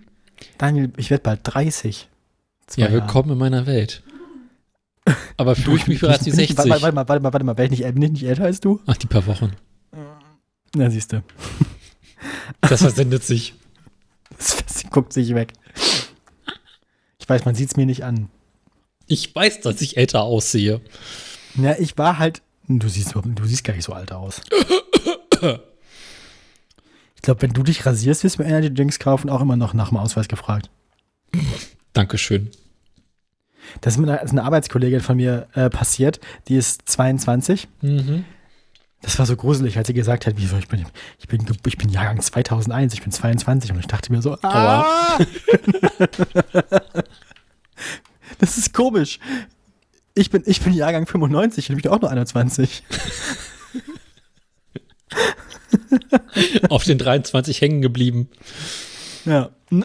Daniel, 0.58 0.92
ich 0.96 1.10
werde 1.10 1.22
bald 1.22 1.40
30. 1.44 2.08
Zwei 2.66 2.82
Ja, 2.82 2.88
Jahre. 2.88 3.02
willkommen 3.02 3.32
in 3.32 3.38
meiner 3.38 3.66
Welt. 3.66 4.02
Aber 5.36 5.56
fühle 5.56 5.76
ich 5.76 5.86
mich 5.86 6.00
bereits 6.00 6.24
wie 6.26 6.30
Bin 6.30 6.40
ich- 6.40 6.48
60. 6.54 6.58
Warte, 6.58 6.68
mal, 6.68 6.82
warte 6.82 6.94
mal, 6.94 7.08
warte 7.08 7.22
mal, 7.22 7.32
warte 7.32 7.44
mal. 7.44 7.52
Bin 7.54 7.72
ich 7.72 7.80
nicht, 7.80 7.94
bin 7.94 8.02
ich 8.02 8.10
nicht 8.12 8.22
älter 8.24 8.44
als 8.44 8.60
du? 8.60 8.80
Ach, 8.86 8.96
die 8.96 9.06
paar 9.06 9.26
Wochen. 9.26 9.52
Na, 10.74 10.88
siehst 10.90 11.12
du. 11.12 11.22
Das 12.60 12.80
versendet 12.82 13.24
sich. 13.24 13.54
Das 14.36 14.84
guckt 14.90 15.12
sich 15.12 15.34
weg. 15.34 15.52
Ich 17.18 17.28
weiß, 17.28 17.44
man 17.44 17.54
sieht 17.54 17.70
es 17.70 17.76
mir 17.76 17.86
nicht 17.86 18.04
an. 18.04 18.28
Ich 19.06 19.34
weiß, 19.34 19.60
dass 19.60 19.80
ich 19.80 19.96
älter 19.96 20.22
aussehe. 20.22 20.80
Ja, 21.56 21.76
ich 21.78 21.98
war 21.98 22.18
halt. 22.18 22.42
Du 22.68 22.88
siehst, 22.88 23.14
du 23.14 23.44
siehst 23.44 23.64
gar 23.64 23.74
nicht 23.74 23.84
so 23.84 23.92
alt 23.92 24.12
aus. 24.12 24.40
Ich 27.16 27.22
glaube, 27.22 27.42
wenn 27.42 27.52
du 27.52 27.62
dich 27.62 27.84
rasierst, 27.84 28.24
wirst 28.24 28.38
du 28.38 28.42
mir 28.42 28.48
Energy 28.48 28.72
Drinks 28.72 28.98
kaufen, 28.98 29.28
auch 29.28 29.40
immer 29.40 29.56
noch 29.56 29.74
nach 29.74 29.88
dem 29.88 29.98
Ausweis 29.98 30.28
gefragt. 30.28 30.70
Dankeschön. 31.92 32.50
Das 33.80 33.94
ist 33.94 33.98
mit 33.98 34.08
einer, 34.08 34.18
das 34.18 34.26
ist 34.26 34.30
eine 34.30 34.44
Arbeitskollegin 34.44 35.00
von 35.00 35.16
mir 35.16 35.48
äh, 35.54 35.68
passiert, 35.70 36.20
die 36.48 36.56
ist 36.56 36.88
22. 36.88 37.68
Mhm. 37.82 38.24
Das 39.02 39.18
war 39.18 39.24
so 39.24 39.34
gruselig, 39.34 39.78
als 39.78 39.86
sie 39.86 39.94
gesagt 39.94 40.26
hat, 40.26 40.34
wieso, 40.36 40.58
ich 40.58 40.68
bin, 40.68 40.84
ich 41.18 41.26
bin, 41.26 41.46
ich 41.66 41.78
bin 41.78 41.88
Jahrgang 41.88 42.20
2001, 42.20 42.92
ich 42.92 43.02
bin 43.02 43.10
22 43.10 43.72
und 43.72 43.78
ich 43.78 43.86
dachte 43.86 44.12
mir 44.12 44.20
so, 44.20 44.36
ah! 44.42 45.18
das 48.38 48.58
ist 48.58 48.74
komisch. 48.74 49.18
Ich 50.14 50.28
bin, 50.30 50.42
ich 50.44 50.60
bin 50.60 50.74
Jahrgang 50.74 51.06
95 51.06 51.70
und 51.70 51.76
ich 51.76 51.82
bin 51.82 51.92
auch 51.92 52.00
nur 52.00 52.10
21. 52.10 52.82
Auf 56.68 56.84
den 56.84 56.98
23 56.98 57.58
hängen 57.60 57.80
geblieben. 57.80 58.28
Ja. 59.24 59.50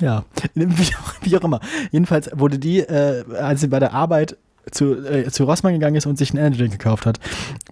ja, 0.00 0.24
wie 0.54 0.94
auch, 0.96 1.14
wie 1.22 1.36
auch 1.36 1.44
immer. 1.44 1.60
Jedenfalls 1.92 2.30
wurde 2.34 2.58
die, 2.58 2.80
äh, 2.80 3.24
als 3.36 3.60
sie 3.62 3.68
bei 3.68 3.78
der 3.78 3.94
Arbeit 3.94 4.36
zu, 4.70 4.94
äh, 5.04 5.30
zu 5.30 5.44
Rossmann 5.44 5.72
gegangen 5.74 5.96
ist 5.96 6.06
und 6.06 6.16
sich 6.18 6.30
einen 6.30 6.44
Energy 6.46 6.68
gekauft 6.68 7.04
hat, 7.06 7.18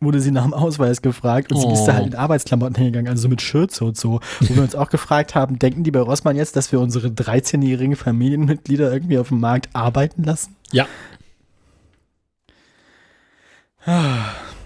wurde 0.01 0.21
sie 0.21 0.31
nach 0.33 0.43
dem 0.45 0.53
Ausweis 0.55 1.03
gefragt 1.03 1.53
und 1.53 1.61
sie 1.61 1.69
ist 1.73 1.85
da 1.85 1.93
Oh. 1.93 1.95
halt 1.97 2.07
in 2.09 2.15
Arbeitsklamotten 2.17 2.75
hingegangen, 2.77 3.09
also 3.09 3.23
so 3.23 3.29
mit 3.29 3.41
Schürze 3.43 3.85
und 3.85 3.97
so, 3.97 4.21
wo 4.41 4.55
wir 4.57 4.63
uns 4.63 4.75
auch 4.75 4.91
gefragt 4.91 5.35
haben, 5.35 5.59
denken 5.59 5.85
die 5.85 5.91
bei 5.91 6.01
Rossmann 6.01 6.37
jetzt, 6.37 6.57
dass 6.57 6.73
wir 6.73 6.81
unsere 6.81 7.09
13-jährigen 7.09 7.97
Familienmitglieder 7.97 8.93
irgendwie 8.93 9.19
auf 9.19 9.29
dem 9.29 9.41
Markt 9.41 9.69
arbeiten 9.73 10.25
lassen? 10.25 10.57
Ja. 10.73 10.87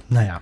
Naja. 0.09 0.41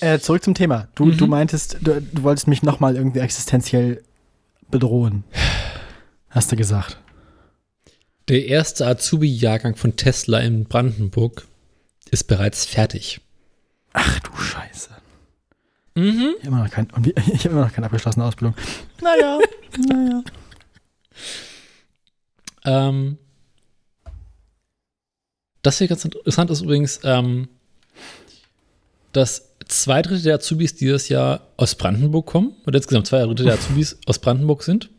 Äh, 0.00 0.18
zurück 0.18 0.44
zum 0.44 0.54
Thema. 0.54 0.88
Du, 0.94 1.06
Mhm. 1.06 1.16
du 1.16 1.26
meintest, 1.26 1.78
du, 1.80 2.00
du 2.00 2.22
wolltest 2.22 2.46
mich 2.48 2.62
nochmal 2.62 2.94
irgendwie 2.96 3.18
existenziell 3.20 4.02
bedrohen. 4.70 5.24
Hast 6.30 6.52
du 6.52 6.56
gesagt. 6.56 6.98
Der 8.28 8.46
erste 8.46 8.86
Azubi-Jahrgang 8.86 9.74
von 9.74 9.96
Tesla 9.96 10.40
in 10.40 10.66
Brandenburg 10.66 11.46
ist 12.10 12.24
bereits 12.24 12.66
fertig. 12.66 13.22
Ach 13.94 14.18
du 14.20 14.36
Scheiße. 14.36 14.90
Mhm. 15.94 16.34
Ich 16.38 16.46
habe 16.46 16.48
immer, 16.48 16.64
noch 16.64 16.70
kein, 16.70 16.88
ich 17.32 17.44
hab 17.44 17.52
immer 17.52 17.64
noch 17.64 17.72
keine 17.72 17.86
abgeschlossene 17.86 18.26
Ausbildung. 18.26 18.54
Naja, 19.00 19.38
naja. 19.88 20.22
Ähm, 22.64 23.16
das 25.62 25.78
hier 25.78 25.88
ganz 25.88 26.04
interessant 26.04 26.50
ist 26.50 26.60
übrigens, 26.60 27.00
ähm, 27.04 27.48
dass 29.12 29.54
zwei 29.66 30.02
Drittel 30.02 30.22
der 30.22 30.34
Azubis 30.34 30.74
dieses 30.74 31.08
Jahr 31.08 31.48
aus 31.56 31.74
Brandenburg 31.74 32.26
kommen, 32.26 32.54
oder 32.66 32.76
insgesamt 32.76 33.06
zwei 33.06 33.24
Drittel 33.24 33.46
der 33.46 33.54
Azubis 33.54 33.98
aus 34.04 34.18
Brandenburg 34.18 34.62
sind. 34.62 34.90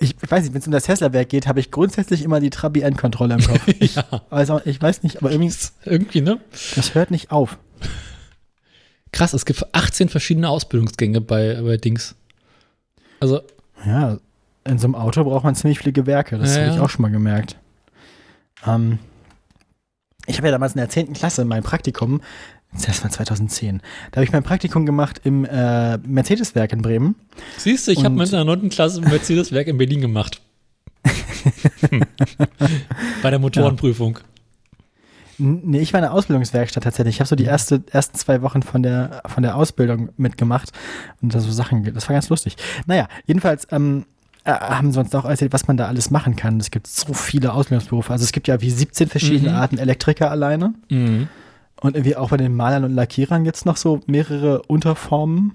Ich 0.00 0.16
weiß 0.28 0.42
nicht, 0.44 0.54
wenn 0.54 0.60
es 0.60 0.66
um 0.66 0.72
das 0.72 0.84
Tesla-Werk 0.84 1.28
geht, 1.28 1.46
habe 1.46 1.60
ich 1.60 1.70
grundsätzlich 1.70 2.22
immer 2.22 2.40
die 2.40 2.50
Trabi-N-Kontrolle 2.50 3.34
im 3.34 3.40
Kopf. 3.40 3.60
Ich, 3.80 3.94
ja, 3.96 4.04
weiß 4.30 4.50
auch, 4.50 4.64
ich 4.66 4.80
weiß 4.80 5.02
nicht, 5.02 5.18
aber 5.18 5.30
irgendwie, 5.30 5.54
irgendwie, 5.84 6.20
ne? 6.20 6.40
das 6.74 6.94
hört 6.94 7.10
nicht 7.10 7.30
auf. 7.30 7.58
Krass, 9.12 9.32
es 9.32 9.44
gibt 9.44 9.64
18 9.74 10.08
verschiedene 10.08 10.48
Ausbildungsgänge 10.48 11.20
bei, 11.20 11.60
bei 11.62 11.76
Dings. 11.76 12.16
Also, 13.20 13.42
Ja, 13.86 14.18
in 14.64 14.78
so 14.78 14.86
einem 14.86 14.94
Auto 14.94 15.22
braucht 15.24 15.44
man 15.44 15.54
ziemlich 15.54 15.78
viele 15.78 15.92
Gewerke, 15.92 16.38
das 16.38 16.56
Ja, 16.56 16.62
habe 16.62 16.74
ich 16.74 16.80
auch 16.80 16.90
schon 16.90 17.02
mal 17.02 17.10
gemerkt. 17.10 17.56
Ähm, 18.66 18.98
ich 20.26 20.38
habe 20.38 20.48
ja 20.48 20.52
damals 20.52 20.72
in 20.72 20.78
der 20.78 20.88
10. 20.88 21.12
Klasse 21.12 21.44
mein 21.44 21.62
Praktikum, 21.62 22.22
das 22.74 23.02
war 23.02 23.10
2010, 23.10 23.80
da 24.10 24.16
habe 24.16 24.24
ich 24.24 24.32
mein 24.32 24.42
Praktikum 24.42 24.84
gemacht 24.86 25.20
im 25.24 25.44
äh, 25.44 25.96
Mercedes-Werk 25.98 26.72
in 26.72 26.82
Bremen. 26.82 27.14
siehst 27.56 27.86
du, 27.86 27.92
ich 27.92 28.04
habe 28.04 28.14
mit 28.14 28.32
einer 28.34 28.44
9. 28.44 28.68
Klasse 28.70 29.00
ein 29.02 29.08
Mercedes-Werk 29.08 29.66
in 29.68 29.78
Berlin 29.78 30.00
gemacht. 30.00 30.40
bei 33.22 33.30
der 33.30 33.38
Motorenprüfung. 33.38 34.18
N- 34.18 35.62
Nee, 35.64 35.80
ich 35.80 35.92
war 35.92 35.98
in 35.98 36.04
der 36.04 36.12
Ausbildungswerkstatt 36.12 36.84
tatsächlich. 36.84 37.16
Ich 37.16 37.20
habe 37.20 37.28
so 37.28 37.34
die 37.36 37.44
erste, 37.44 37.82
ersten 37.90 38.16
zwei 38.16 38.40
Wochen 38.42 38.62
von 38.62 38.82
der, 38.84 39.22
von 39.26 39.42
der 39.42 39.56
Ausbildung 39.56 40.10
mitgemacht 40.16 40.70
und 41.22 41.34
da 41.34 41.40
so 41.40 41.50
Sachen, 41.50 41.92
das 41.92 42.08
war 42.08 42.14
ganz 42.14 42.28
lustig. 42.28 42.56
Naja, 42.86 43.08
jedenfalls, 43.26 43.66
ähm, 43.72 44.04
äh, 44.44 44.52
haben 44.52 44.92
sie 44.92 45.00
uns 45.00 45.12
auch 45.14 45.24
erzählt, 45.24 45.52
was 45.52 45.66
man 45.66 45.76
da 45.76 45.86
alles 45.88 46.10
machen 46.10 46.36
kann. 46.36 46.60
Es 46.60 46.70
gibt 46.70 46.86
so 46.86 47.12
viele 47.14 47.52
Ausbildungsberufe. 47.52 48.12
Also 48.12 48.24
es 48.24 48.30
gibt 48.32 48.46
ja 48.46 48.60
wie 48.60 48.70
17 48.70 49.08
verschiedene 49.08 49.50
Mhm. 49.50 49.56
Arten 49.56 49.78
Elektriker 49.78 50.30
alleine. 50.30 50.74
Mhm. 50.90 51.28
Und 51.80 51.96
irgendwie 51.96 52.16
auch 52.16 52.30
bei 52.30 52.36
den 52.36 52.54
Malern 52.54 52.84
und 52.84 52.94
Lackierern 52.94 53.44
gibt 53.44 53.56
es 53.56 53.64
noch 53.64 53.76
so 53.76 54.00
mehrere 54.06 54.62
Unterformen. 54.62 55.54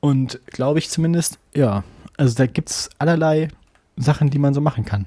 Und 0.00 0.40
glaube 0.46 0.78
ich 0.78 0.88
zumindest, 0.88 1.38
ja, 1.54 1.84
also 2.16 2.34
da 2.34 2.46
gibt 2.46 2.70
es 2.70 2.90
allerlei 2.98 3.48
Sachen, 3.96 4.30
die 4.30 4.38
man 4.38 4.54
so 4.54 4.60
machen 4.60 4.84
kann. 4.84 5.06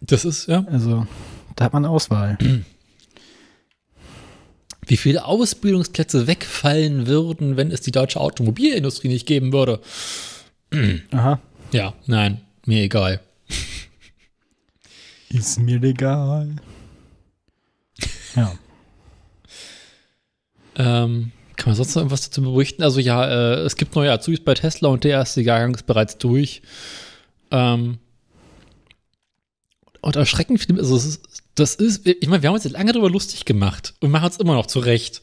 Das 0.00 0.24
ist, 0.24 0.46
ja. 0.46 0.64
Also 0.70 1.06
da 1.56 1.64
hat 1.64 1.72
man 1.72 1.84
Auswahl. 1.86 2.38
Wie 4.86 4.96
viele 4.96 5.24
Ausbildungsplätze 5.24 6.28
wegfallen 6.28 7.08
würden, 7.08 7.56
wenn 7.56 7.72
es 7.72 7.80
die 7.80 7.90
deutsche 7.90 8.20
Automobilindustrie 8.20 9.08
nicht 9.08 9.26
geben 9.26 9.52
würde? 9.52 9.80
Aha. 11.10 11.40
Ja, 11.72 11.94
nein, 12.06 12.40
mir 12.66 12.82
egal. 12.82 13.20
Ist 15.28 15.58
mir 15.58 15.82
egal. 15.82 16.56
Ja. 18.36 18.52
Ähm, 20.76 21.32
kann 21.56 21.70
man 21.70 21.74
sonst 21.76 21.94
noch 21.94 22.02
irgendwas 22.02 22.28
dazu 22.28 22.42
berichten? 22.42 22.82
Also 22.82 23.00
ja, 23.00 23.24
äh, 23.26 23.54
es 23.62 23.76
gibt 23.76 23.94
neue 23.94 24.12
Azubis 24.12 24.44
bei 24.44 24.54
Tesla 24.54 24.88
und 24.90 25.04
der 25.04 25.12
erste 25.12 25.40
Jahrgang 25.40 25.74
ist 25.74 25.86
bereits 25.86 26.18
durch. 26.18 26.62
Ähm, 27.50 27.98
und 30.02 30.16
erschreckend 30.16 30.60
viel, 30.60 30.78
also 30.78 30.96
ist, 30.96 31.22
das 31.54 31.74
ist, 31.74 32.06
ich 32.06 32.28
meine, 32.28 32.42
wir 32.42 32.48
haben 32.48 32.54
uns 32.54 32.64
jetzt 32.64 32.74
lange 32.74 32.92
darüber 32.92 33.10
lustig 33.10 33.44
gemacht 33.46 33.94
und 34.00 34.10
machen 34.10 34.28
es 34.28 34.36
immer 34.36 34.54
noch 34.54 34.66
zurecht. 34.66 35.22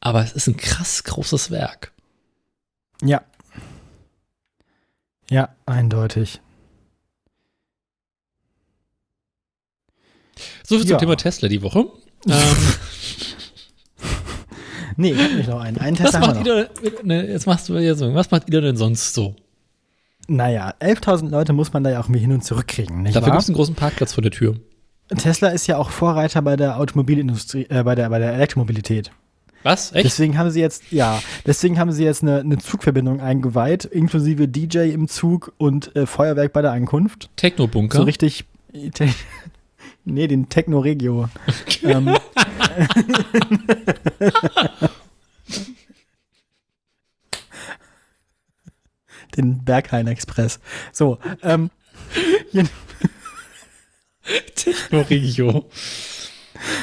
Aber 0.00 0.22
es 0.24 0.32
ist 0.32 0.48
ein 0.48 0.56
krass 0.56 1.04
großes 1.04 1.50
Werk. 1.52 1.92
Ja. 3.02 3.22
Ja, 5.30 5.54
eindeutig. 5.64 6.40
So 10.66 10.76
viel 10.78 10.86
Ja. 10.86 10.96
zum 10.96 10.98
Thema 10.98 11.16
Tesla 11.16 11.48
die 11.48 11.62
Woche. 11.62 11.86
ähm, 12.28 12.56
Nee, 14.96 15.12
ich 15.12 15.22
hab 15.22 15.32
nicht 15.34 15.48
noch 15.48 15.60
einen. 15.60 15.78
Einen 15.78 15.98
was 15.98 16.10
Test 16.12 16.14
haben 16.20 16.34
macht 16.34 16.44
wir 16.44 16.62
noch. 16.64 16.82
ihr, 16.82 17.04
ne, 17.04 17.26
jetzt 17.28 17.46
machst 17.46 17.68
du 17.68 17.74
jetzt 17.78 17.98
so, 17.98 18.14
was 18.14 18.30
macht 18.30 18.50
ihr 18.50 18.60
denn 18.60 18.76
sonst 18.76 19.14
so? 19.14 19.36
Naja, 20.28 20.74
11.000 20.80 21.30
Leute 21.30 21.52
muss 21.52 21.72
man 21.72 21.82
da 21.84 21.90
ja 21.90 22.00
auch 22.00 22.04
irgendwie 22.04 22.20
hin 22.20 22.32
und 22.32 22.44
zurück 22.44 22.68
kriegen, 22.68 23.02
nicht 23.02 23.16
Dafür 23.16 23.32
gibt 23.32 23.42
es 23.42 23.48
einen 23.48 23.56
großen 23.56 23.74
Parkplatz 23.74 24.12
vor 24.14 24.22
der 24.22 24.30
Tür. 24.30 24.56
Tesla 25.18 25.48
ist 25.48 25.66
ja 25.66 25.76
auch 25.76 25.90
Vorreiter 25.90 26.42
bei 26.42 26.56
der 26.56 26.78
Automobilindustrie, 26.78 27.66
äh, 27.68 27.82
bei 27.82 27.94
der, 27.94 28.08
bei 28.08 28.18
der 28.18 28.32
Elektromobilität. 28.34 29.10
Was? 29.62 29.92
Echt? 29.92 30.04
Deswegen 30.04 30.38
haben 30.38 30.50
sie 30.50 30.60
jetzt, 30.60 30.90
ja, 30.90 31.22
deswegen 31.46 31.78
haben 31.78 31.92
sie 31.92 32.04
jetzt 32.04 32.22
eine, 32.22 32.40
eine 32.40 32.58
Zugverbindung 32.58 33.20
eingeweiht, 33.20 33.84
inklusive 33.84 34.48
DJ 34.48 34.90
im 34.90 35.08
Zug 35.08 35.52
und 35.58 35.94
äh, 35.94 36.06
Feuerwerk 36.06 36.52
bei 36.52 36.62
der 36.62 36.72
Ankunft. 36.72 37.30
Technobunker? 37.36 37.98
So 37.98 38.04
richtig. 38.04 38.44
Te 38.94 39.08
nee, 40.04 40.26
den 40.26 40.48
Techno 40.48 40.80
Regio. 40.80 41.28
ähm, 41.84 42.16
den 49.36 49.64
Berghain 49.64 50.06
Express. 50.06 50.60
So, 50.92 51.18
ähm, 51.42 51.70
Techno-Regio. 54.54 55.68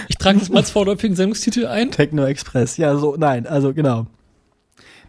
Ich 0.07 0.17
trage 0.17 0.39
das 0.39 0.49
mal 0.49 0.59
als 0.59 0.71
vorläufigen 0.71 1.15
Sendungstitel 1.15 1.67
ein. 1.67 1.91
Techno 1.91 2.25
Express. 2.25 2.77
Ja, 2.77 2.97
so, 2.97 3.15
nein, 3.17 3.47
also 3.47 3.73
genau. 3.73 4.07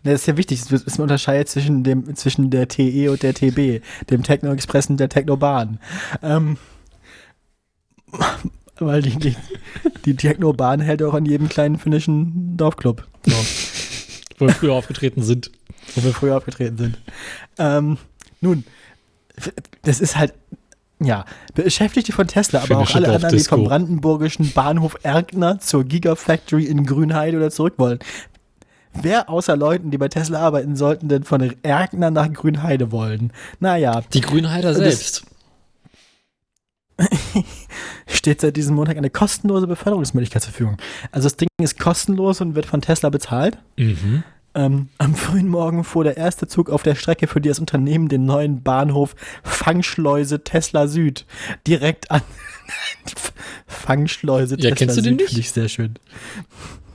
Ne, 0.02 0.12
Das 0.12 0.22
ist 0.22 0.26
ja 0.26 0.36
wichtig, 0.36 0.60
es 0.60 0.70
ist 0.70 0.98
ein 0.98 1.02
Unterscheid 1.02 1.48
zwischen, 1.48 1.82
dem, 1.82 2.14
zwischen 2.14 2.50
der 2.50 2.68
TE 2.68 3.10
und 3.10 3.22
der 3.22 3.34
TB, 3.34 3.82
dem 4.08 4.22
Techno 4.22 4.52
Express 4.52 4.88
und 4.88 4.98
der 4.98 5.08
Technobahn. 5.08 5.80
Ähm, 6.22 6.56
weil 8.78 9.02
die, 9.02 9.16
die, 9.16 9.36
die 10.12 10.16
Technobahn 10.16 10.80
hält 10.80 11.02
auch 11.02 11.14
an 11.14 11.24
jedem 11.26 11.48
kleinen 11.48 11.78
finnischen 11.78 12.56
Dorfclub, 12.56 13.06
so, 13.26 13.32
Wo 14.38 14.46
wir 14.46 14.54
früher 14.54 14.72
aufgetreten 14.74 15.22
sind. 15.22 15.50
wo 15.94 16.02
wir 16.04 16.12
früher 16.12 16.36
aufgetreten 16.36 16.76
sind. 16.78 16.98
Ähm, 17.58 17.98
nun, 18.40 18.64
das 19.82 20.00
ist 20.00 20.16
halt, 20.16 20.34
ja, 21.02 21.24
Beschäftigte 21.54 22.12
von 22.12 22.26
Tesla, 22.26 22.60
aber 22.62 22.78
auch 22.78 22.86
Finnische 22.88 22.96
alle 22.96 23.14
anderen, 23.14 23.36
die 23.36 23.44
vom 23.44 23.64
brandenburgischen 23.64 24.52
Bahnhof 24.52 24.96
Erkner 25.02 25.58
zur 25.60 25.84
Gigafactory 25.84 26.64
in 26.64 26.84
Grünheide 26.86 27.36
oder 27.36 27.50
zurück 27.50 27.74
wollen. 27.78 27.98
Wer 28.92 29.30
außer 29.30 29.56
Leuten, 29.56 29.90
die 29.90 29.98
bei 29.98 30.08
Tesla 30.08 30.40
arbeiten 30.40 30.74
sollten, 30.76 31.08
denn 31.08 31.22
von 31.24 31.54
Erkner 31.62 32.10
nach 32.10 32.32
Grünheide 32.32 32.90
wollen? 32.90 33.32
Naja, 33.60 34.02
Die 34.12 34.20
Grünheider 34.20 34.74
selbst. 34.74 35.24
steht 38.10 38.40
seit 38.40 38.56
diesem 38.56 38.76
Montag 38.76 38.96
eine 38.96 39.10
kostenlose 39.10 39.66
Beförderungsmöglichkeit 39.66 40.42
zur 40.42 40.52
Verfügung. 40.52 40.76
Also 41.12 41.26
das 41.26 41.36
Ding 41.36 41.48
ist 41.60 41.78
kostenlos 41.78 42.40
und 42.40 42.54
wird 42.54 42.66
von 42.66 42.80
Tesla 42.80 43.10
bezahlt. 43.10 43.58
Mhm. 43.76 44.24
Ähm, 44.52 44.88
am 44.98 45.14
frühen 45.14 45.48
Morgen 45.48 45.84
fuhr 45.84 46.02
der 46.02 46.16
erste 46.16 46.48
Zug 46.48 46.70
auf 46.70 46.82
der 46.82 46.96
Strecke, 46.96 47.28
für 47.28 47.40
die 47.40 47.48
das 47.48 47.60
Unternehmen 47.60 48.08
den 48.08 48.24
neuen 48.24 48.62
Bahnhof 48.62 49.14
Fangschleuse 49.44 50.42
Tesla 50.42 50.88
Süd 50.88 51.24
direkt 51.66 52.10
an. 52.10 52.22
Fangschleuse 53.66 54.56
Ja, 54.56 54.70
Tesla 54.70 54.74
kennst 54.74 54.96
du 54.96 55.02
den 55.02 55.18
Süd 55.18 55.28
finde 55.28 55.40
ich 55.40 55.52
sehr 55.52 55.68
schön. 55.68 55.94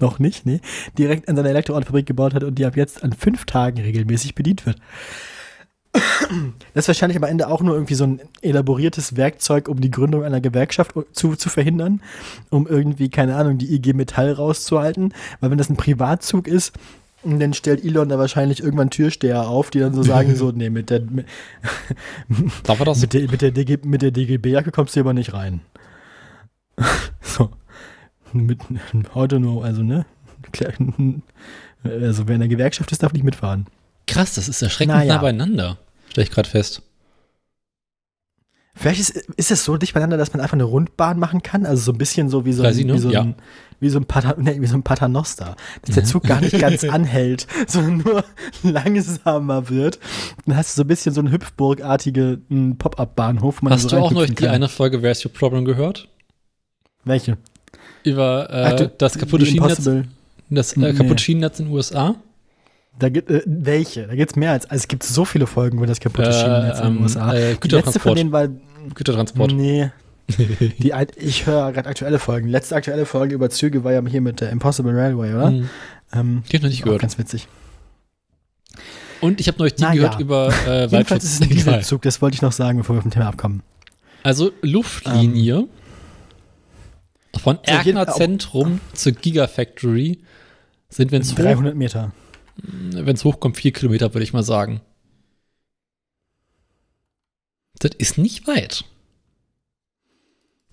Noch 0.01 0.19
nicht, 0.19 0.45
nee. 0.45 0.59
Direkt 0.97 1.29
an 1.29 1.37
seiner 1.37 1.49
Elektroautofabrik 1.49 2.05
gebaut 2.05 2.33
hat 2.33 2.43
und 2.43 2.55
die 2.55 2.65
ab 2.65 2.75
jetzt 2.75 3.03
an 3.03 3.13
fünf 3.13 3.45
Tagen 3.45 3.81
regelmäßig 3.81 4.35
bedient 4.35 4.65
wird. 4.65 4.77
Das 6.73 6.83
ist 6.83 6.87
wahrscheinlich 6.87 7.17
am 7.17 7.23
Ende 7.23 7.47
auch 7.47 7.61
nur 7.61 7.75
irgendwie 7.75 7.95
so 7.95 8.03
ein 8.05 8.21
elaboriertes 8.41 9.15
Werkzeug, 9.15 9.67
um 9.69 9.79
die 9.79 9.91
Gründung 9.91 10.23
einer 10.23 10.41
Gewerkschaft 10.41 10.93
zu, 11.13 11.35
zu 11.35 11.49
verhindern, 11.49 12.01
um 12.49 12.67
irgendwie, 12.67 13.09
keine 13.09 13.35
Ahnung, 13.35 13.57
die 13.57 13.73
IG 13.73 13.93
Metall 13.93 14.31
rauszuhalten. 14.33 15.13
Weil 15.39 15.51
wenn 15.51 15.57
das 15.57 15.69
ein 15.69 15.77
Privatzug 15.77 16.47
ist, 16.47 16.73
dann 17.23 17.53
stellt 17.53 17.83
Elon 17.83 18.09
da 18.09 18.19
wahrscheinlich 18.19 18.61
irgendwann 18.61 18.89
Türsteher 18.89 19.47
auf, 19.47 19.71
die 19.71 19.79
dann 19.79 19.93
so 19.93 20.03
sagen, 20.03 20.35
so, 20.37 20.51
nee, 20.51 20.69
mit 20.69 20.89
der, 20.89 21.01
mit, 21.01 21.25
Darf 22.63 22.79
er 22.79 22.85
das? 22.85 23.01
mit 23.01 23.13
der, 23.13 23.31
mit 23.31 23.41
der, 23.41 23.51
DG, 23.51 23.79
mit 23.83 24.01
der 24.01 24.11
DGB-Jacke 24.11 24.71
kommst 24.71 24.95
du 24.95 24.99
hier 24.99 25.03
aber 25.03 25.13
nicht 25.13 25.33
rein. 25.33 25.61
so. 27.21 27.49
Mit 28.33 28.59
Auto 29.13 29.39
nur, 29.39 29.63
also, 29.63 29.81
ne? 29.81 30.05
Also, 31.83 32.27
wer 32.27 32.35
in 32.35 32.41
der 32.41 32.49
Gewerkschaft 32.49 32.91
ist, 32.91 33.01
darf 33.01 33.13
nicht 33.13 33.23
mitfahren. 33.23 33.67
Krass, 34.07 34.35
das 34.35 34.49
ist 34.49 34.61
erschreckend 34.61 34.95
Naja. 34.95 35.15
nah 35.15 35.21
beieinander. 35.21 35.77
Stell 36.15 36.23
ich 36.23 36.31
gerade 36.31 36.47
fest. 36.47 36.81
Vielleicht 38.73 39.01
ist, 39.01 39.17
ist 39.35 39.51
es 39.51 39.65
so 39.65 39.75
dicht 39.75 39.93
beieinander, 39.95 40.15
dass 40.15 40.31
man 40.31 40.39
einfach 40.39 40.53
eine 40.53 40.63
Rundbahn 40.63 41.19
machen 41.19 41.43
kann. 41.43 41.65
Also 41.65 41.83
so 41.83 41.91
ein 41.91 41.97
bisschen 41.97 42.29
so 42.29 42.45
wie 42.45 42.53
so 42.53 42.63
ein, 42.63 42.73
wie 42.73 42.97
so 42.99 43.09
ja. 43.09 43.23
ein, 43.23 43.35
wie 43.81 43.89
so 43.89 43.99
ein, 43.99 44.05
Pater, 44.05 44.37
nee, 44.39 44.61
wie 44.61 44.65
so 44.65 44.77
ein 44.77 44.83
Paternoster. 44.83 45.57
Dass 45.81 45.95
der 45.95 46.05
Zug 46.05 46.23
gar 46.23 46.39
nicht 46.39 46.57
ganz 46.57 46.83
anhält, 46.89 47.47
sondern 47.67 47.97
nur 47.97 48.23
langsamer 48.63 49.67
wird. 49.67 49.99
Dann 50.45 50.55
hast 50.55 50.71
du 50.71 50.75
so 50.77 50.85
ein 50.85 50.87
bisschen 50.87 51.13
so 51.13 51.19
einen 51.19 51.33
Hüpfburgartige 51.33 52.39
m, 52.49 52.77
Pop-Up-Bahnhof. 52.77 53.61
Hast 53.65 53.81
so 53.81 53.89
du 53.89 53.97
auch 53.97 54.11
noch 54.11 54.25
die 54.25 54.47
eine 54.47 54.69
Folge 54.69 55.01
Where's 55.01 55.25
Your 55.25 55.33
Problem 55.33 55.65
gehört? 55.65 56.07
Welche? 57.03 57.37
Über 58.05 58.49
äh, 58.49 58.63
Ach, 58.67 58.75
du- 58.77 58.87
das 58.87 59.17
kaputte 59.17 59.45
Schienennetz, 59.45 59.83
das 60.49 60.77
äh, 60.77 60.79
Nee. 60.79 60.93
kaputte 60.93 61.21
Schienennetz 61.21 61.59
in 61.59 61.65
den 61.65 61.73
USA? 61.73 62.15
Da 62.99 63.09
gibt, 63.09 63.29
äh, 63.29 63.41
welche? 63.45 64.07
Da 64.07 64.15
gibt 64.15 64.31
es 64.31 64.35
mehr 64.35 64.51
als. 64.51 64.65
Also 64.65 64.83
es 64.83 64.87
gibt 64.87 65.03
so 65.03 65.25
viele 65.25 65.47
Folgen 65.47 65.77
über 65.77 65.87
das 65.87 65.99
kaputte 65.99 66.29
Äh, 66.29 66.33
Schienennetz 66.33 66.79
in 66.79 66.85
den 66.85 66.95
ähm, 66.97 67.03
USA. 67.03 67.33
äh, 67.33 67.55
Die 67.61 67.67
letzte 67.69 67.99
von 67.99 68.15
denen 68.15 68.31
war. 68.31 68.47
Gütertransport. 68.93 69.51
Nee. 69.53 69.91
Die, 70.79 70.93
ich 71.17 71.45
höre 71.45 71.71
gerade 71.71 71.89
aktuelle 71.89 72.19
Folgen. 72.19 72.47
Letzte 72.47 72.75
aktuelle 72.75 73.05
Folge 73.05 73.35
über 73.35 73.49
Züge 73.49 73.83
war 73.83 73.91
ja 73.91 74.01
hier 74.07 74.21
mit 74.21 74.41
der 74.41 74.49
Impossible 74.51 74.91
Railway, 74.93 75.33
oder? 75.33 75.47
Hm, 75.49 75.69
Ähm, 76.13 76.43
Die 76.51 76.55
ich 76.55 76.61
noch 76.61 76.69
nicht 76.69 76.81
auch 76.81 76.85
gehört. 76.85 77.01
ganz 77.01 77.17
witzig. 77.17 77.47
Und 79.21 79.39
ich 79.39 79.47
habe 79.47 79.57
neulich 79.59 79.75
die 79.75 79.83
Na 79.83 79.93
gehört 79.93 80.15
ja. 80.15 80.19
über 80.19 80.53
äh, 80.67 80.85
Jedenfalls 80.87 81.23
ist 81.23 81.33
es 81.35 81.41
ein. 81.41 81.49
Dieselzug, 81.49 82.01
das 82.01 82.21
wollte 82.21 82.35
ich 82.35 82.41
noch 82.41 82.51
sagen, 82.51 82.77
bevor 82.79 82.95
wir 82.95 83.01
vom 83.01 83.11
Thema 83.11 83.27
abkommen. 83.27 83.61
Also 84.23 84.51
Luftlinie 84.61 85.67
von 87.39 87.57
So, 87.65 87.71
jeden- 87.73 87.97
Erkner 87.97 88.07
Zentrum 88.13 88.79
zur 88.93 89.11
Gigafactory 89.13 90.19
sind, 90.89 91.11
wenn 91.11 91.21
es 91.21 91.31
hoch, 91.33 91.37
300 91.37 91.75
Meter. 92.61 93.05
wenn's 93.05 93.23
hochkommt, 93.23 93.57
vier 93.57 93.73
Kilometer, 93.73 94.13
würde 94.13 94.23
ich 94.23 94.33
mal 94.33 94.43
sagen. 94.43 94.81
Das 97.79 97.91
ist 97.97 98.17
nicht 98.17 98.47
weit. 98.47 98.85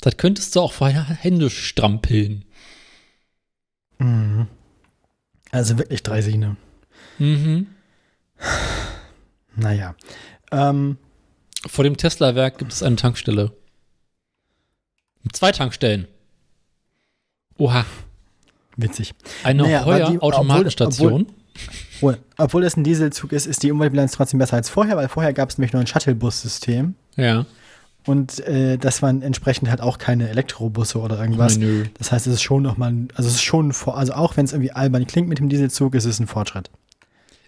Das 0.01 0.17
könntest 0.17 0.55
du 0.57 0.61
auch 0.61 0.73
vorher 0.73 1.05
Hände 1.05 1.51
strampeln. 1.51 2.45
Mhm. 3.99 4.49
Also 5.51 5.79
wirklich 5.79 6.03
drei 6.03 6.23
Sine. 6.23 6.57
Mhm. 7.19 7.67
Naja. 9.55 9.95
Ähm, 10.51 10.97
Vor 11.67 11.85
dem 11.85 11.97
Tesla-Werk 11.97 12.59
gibt 12.59 12.73
es 12.73 12.83
eine 12.83 12.97
Tankstelle. 12.97 13.53
Zwei 15.33 15.53
Tankstellen. 15.53 16.09
Oha. 17.59 17.85
witzig. 18.77 19.15
Eine 19.45 19.63
Naja, 19.63 19.85
Heuer-Automatenstation. 19.85 21.27
Obwohl, 22.39 22.65
es 22.65 22.77
ein 22.77 22.85
Dieselzug 22.85 23.33
ist, 23.33 23.47
ist 23.47 23.63
die 23.63 23.71
Umweltbilanz 23.71 24.13
trotzdem 24.13 24.39
besser 24.39 24.57
als 24.57 24.69
vorher, 24.69 24.97
weil 24.97 25.09
vorher 25.09 25.33
gab 25.33 25.51
es 25.51 25.59
nämlich 25.59 25.73
nur 25.73 25.81
ein 25.81 25.87
Shuttlebus-System. 25.87 26.95
Ja. 27.17 27.47
Und 28.05 28.41
äh, 28.49 28.79
das 28.79 29.01
waren 29.03 29.23
entsprechend 29.23 29.71
halt 29.71 29.81
auch 29.81 29.99
keine 29.99 30.29
Elektrobusse 30.29 30.99
oder 30.99 31.21
irgendwas. 31.21 31.57
Nö. 31.59 31.85
Das 31.99 32.11
heißt, 32.11 32.27
es 32.27 32.35
ist 32.35 32.43
schon 32.43 32.63
nochmal, 32.63 32.93
also 33.15 33.29
es 33.29 33.37
ist 33.37 33.43
schon, 33.43 33.69
ein 33.69 33.73
Vor- 33.73 33.97
also 33.97 34.15
auch 34.15 34.37
wenn 34.37 34.45
es 34.45 34.53
irgendwie 34.53 34.73
albern 34.73 35.07
klingt 35.07 35.29
mit 35.29 35.39
dem 35.39 35.49
Dieselzug, 35.49 35.95
ist 35.95 36.05
es 36.05 36.19
ein 36.19 36.27
Fortschritt. 36.27 36.71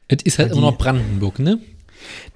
Es 0.06 0.22
ist 0.22 0.38
halt 0.38 0.50
Weil 0.50 0.58
immer 0.58 0.66
die- 0.68 0.72
noch 0.72 0.78
Brandenburg, 0.78 1.38
ne? 1.40 1.58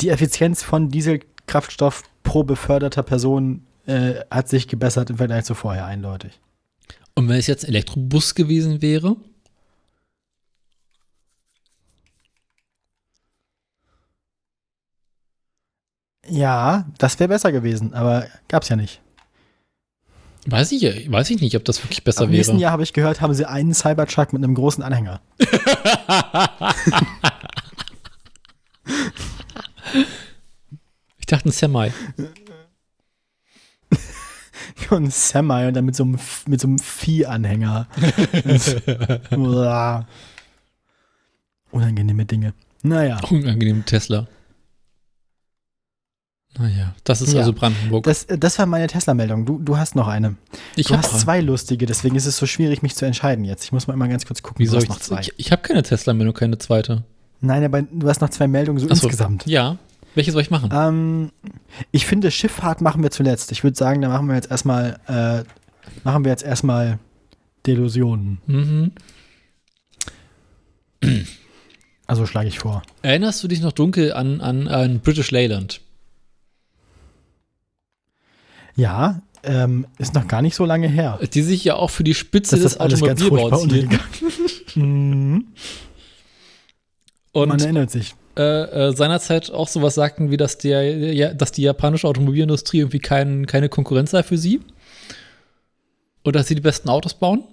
Die 0.01 0.09
Effizienz 0.09 0.63
von 0.65 0.89
Dieselkraftstoff 0.89 2.03
pro 2.25 2.43
beförderter 2.43 3.03
Person 3.05 3.63
äh, 3.87 4.15
hat 4.31 4.49
sich 4.49 4.67
gebessert 4.67 5.11
im 5.11 5.19
Vergleich 5.19 5.45
zu 5.45 5.55
vorher 5.55 5.87
eindeutig. 5.87 6.41
Und 7.15 7.29
wenn 7.29 7.37
es 7.37 7.47
jetzt 7.47 7.65
ein 7.65 7.69
Elektrobus 7.69 8.35
gewesen 8.35 8.83
wäre? 8.83 9.17
Ja, 16.29 16.87
das 16.99 17.19
wäre 17.19 17.29
besser 17.29 17.53
gewesen, 17.53 17.95
aber 17.95 18.27
gab's 18.49 18.69
ja 18.69 18.77
nicht. 18.77 19.01
Weiß 20.47 20.73
ich, 20.73 21.11
weiß 21.11 21.31
ich 21.31 21.41
nicht, 21.41 21.57
ob 21.57 21.65
das 21.65 21.83
wirklich 21.85 22.05
besser 22.05 22.25
Im 22.25 22.31
nächsten 22.31 22.55
wäre. 22.55 22.63
Jahr 22.63 22.73
habe 22.73 22.83
ich 22.83 22.93
gehört, 22.93 23.21
haben 23.21 23.35
sie 23.35 23.45
einen 23.47 23.75
Cybertruck 23.75 24.33
mit 24.33 24.43
einem 24.43 24.55
großen 24.55 24.83
Anhänger. 24.83 25.21
Ich 31.19 31.27
dachte 31.27 31.49
ein 31.51 31.53
Semi. 31.53 31.93
Und 34.91 35.05
ein 35.05 35.11
Semi 35.11 35.67
und 35.67 35.75
dann 35.75 35.85
mit 35.85 35.95
so 35.97 36.05
einem, 36.05 36.19
mit 36.47 36.61
so 36.61 36.69
einem 36.69 36.79
Viehanhänger. 36.79 37.87
Unangenehme 41.71 42.25
Dinge. 42.25 42.55
Naja, 42.83 43.21
Unangenehm 43.29 43.85
Tesla. 43.85 44.27
Naja, 46.59 46.95
das 47.05 47.21
ist 47.23 47.33
Ja. 47.33 47.41
also 47.41 47.53
Brandenburg. 47.53 48.05
das, 48.05 48.27
das 48.27 48.59
war 48.59 48.67
meine 48.67 48.87
Tesla-Meldung. 48.89 49.47
Du, 49.47 49.59
du 49.59 49.77
hast 49.79 49.95
noch 49.95 50.09
eine. 50.09 50.37
ich 50.77 50.87
du 50.89 50.97
hast 50.97 51.21
zwei 51.21 51.41
lustige, 51.41 51.87
deswegen 51.87 52.17
ist 52.17 52.27
es 52.27 52.37
so 52.37 52.47
schwierig, 52.47 52.83
mich 52.83 52.97
zu 52.97 53.05
entscheiden 53.07 53.45
jetzt. 53.45 53.65
Ich 53.65 53.73
muss 53.73 53.87
mal 53.87 53.95
immer 53.95 54.09
ganz 54.09 54.27
kurz 54.27 54.43
gucken. 54.43 54.59
Wie 54.59 54.65
du 54.65 54.71
soll 54.71 54.79
hast 54.81 54.85
ich 54.85 54.89
noch 54.91 54.99
zwei. 55.01 55.21
Ich, 55.21 55.33
ich 55.37 55.53
habe 55.53 55.63
keine 55.63 55.83
Tesla-Meldung, 55.83 56.35
keine 56.35 56.59
zweite. 56.59 57.05
Nein, 57.41 57.63
aber 57.65 57.83
du 57.83 58.09
hast 58.09 58.21
noch 58.21 58.31
zwei 58.31 58.49
Meldungen 58.49 58.81
so 58.81 58.87
so. 58.87 58.93
insgesamt. 58.93 59.47
Ja. 59.47 59.79
Welche 60.15 60.33
soll 60.33 60.43
ich 60.43 60.51
machen? 60.51 60.71
Ähm, 60.73 61.31
ich 61.93 62.07
finde, 62.07 62.31
Schifffahrt 62.33 62.81
machen 62.81 63.03
wir 63.05 63.11
zuletzt. 63.13 63.53
Ich 63.53 63.63
würde 63.63 63.77
sagen, 63.77 64.01
da 64.03 64.09
machen 64.09 64.27
wir 64.27 64.35
jetzt 64.35 64.51
erstmal, 64.51 64.99
äh, 65.07 65.45
machen 66.03 66.25
wir 66.25 66.33
jetzt 66.33 66.43
erstmal 66.43 66.99
Delusionen. 67.67 68.39
Mhm. 68.47 68.93
Also 72.07 72.27
schlage 72.27 72.49
ich 72.49 72.59
vor. 72.59 72.83
Erinnerst 73.03 73.45
du 73.45 73.49
dich 73.49 73.61
noch 73.61 73.73
dunkel 73.73 74.13
an, 74.13 74.41
an, 74.41 74.67
an 74.67 75.01
British 75.01 75.31
Leyland? 75.31 75.81
Ja, 78.79 79.21
ähm, 79.43 79.87
ist 79.99 80.15
noch 80.15 80.29
gar 80.29 80.41
nicht 80.41 80.55
so 80.55 80.65
lange 80.65 80.87
her. 80.89 81.19
Die 81.35 81.43
sich 81.43 81.65
ja 81.65 81.75
auch 81.75 81.91
für 81.91 82.05
die 82.05 82.15
Spitze 82.15 82.57
Das 82.57 82.79
des 82.79 82.81
Automobilbaus 82.81 83.65
hielten. 83.65 83.99
Mhm. 84.77 85.47
Man 87.35 87.51
Und 87.51 87.63
erinnert 87.63 87.91
sich. 87.91 88.15
äh, 88.37 88.43
äh, 88.43 88.93
seinerzeit 88.97 89.51
auch 89.51 89.67
sowas 89.69 89.95
sagten, 89.97 90.31
wie 90.31 90.37
dass, 90.37 90.59
der, 90.59 91.13
ja, 91.13 91.35
dass 91.35 91.51
die 91.53 91.63
japanische 91.63 92.07
Automobilindustrie 92.07 92.79
irgendwie 92.79 93.01
kein, 93.01 93.47
keine 93.47 93.69
Konkurrenz 93.69 94.13
sei 94.13 94.23
für 94.23 94.39
sie. 94.39 94.61
Und 96.23 96.37
dass 96.37 96.47
sie 96.47 96.55
die 96.55 96.61
besten 96.61 96.89
Autos 96.89 97.15
bauen. 97.15 97.45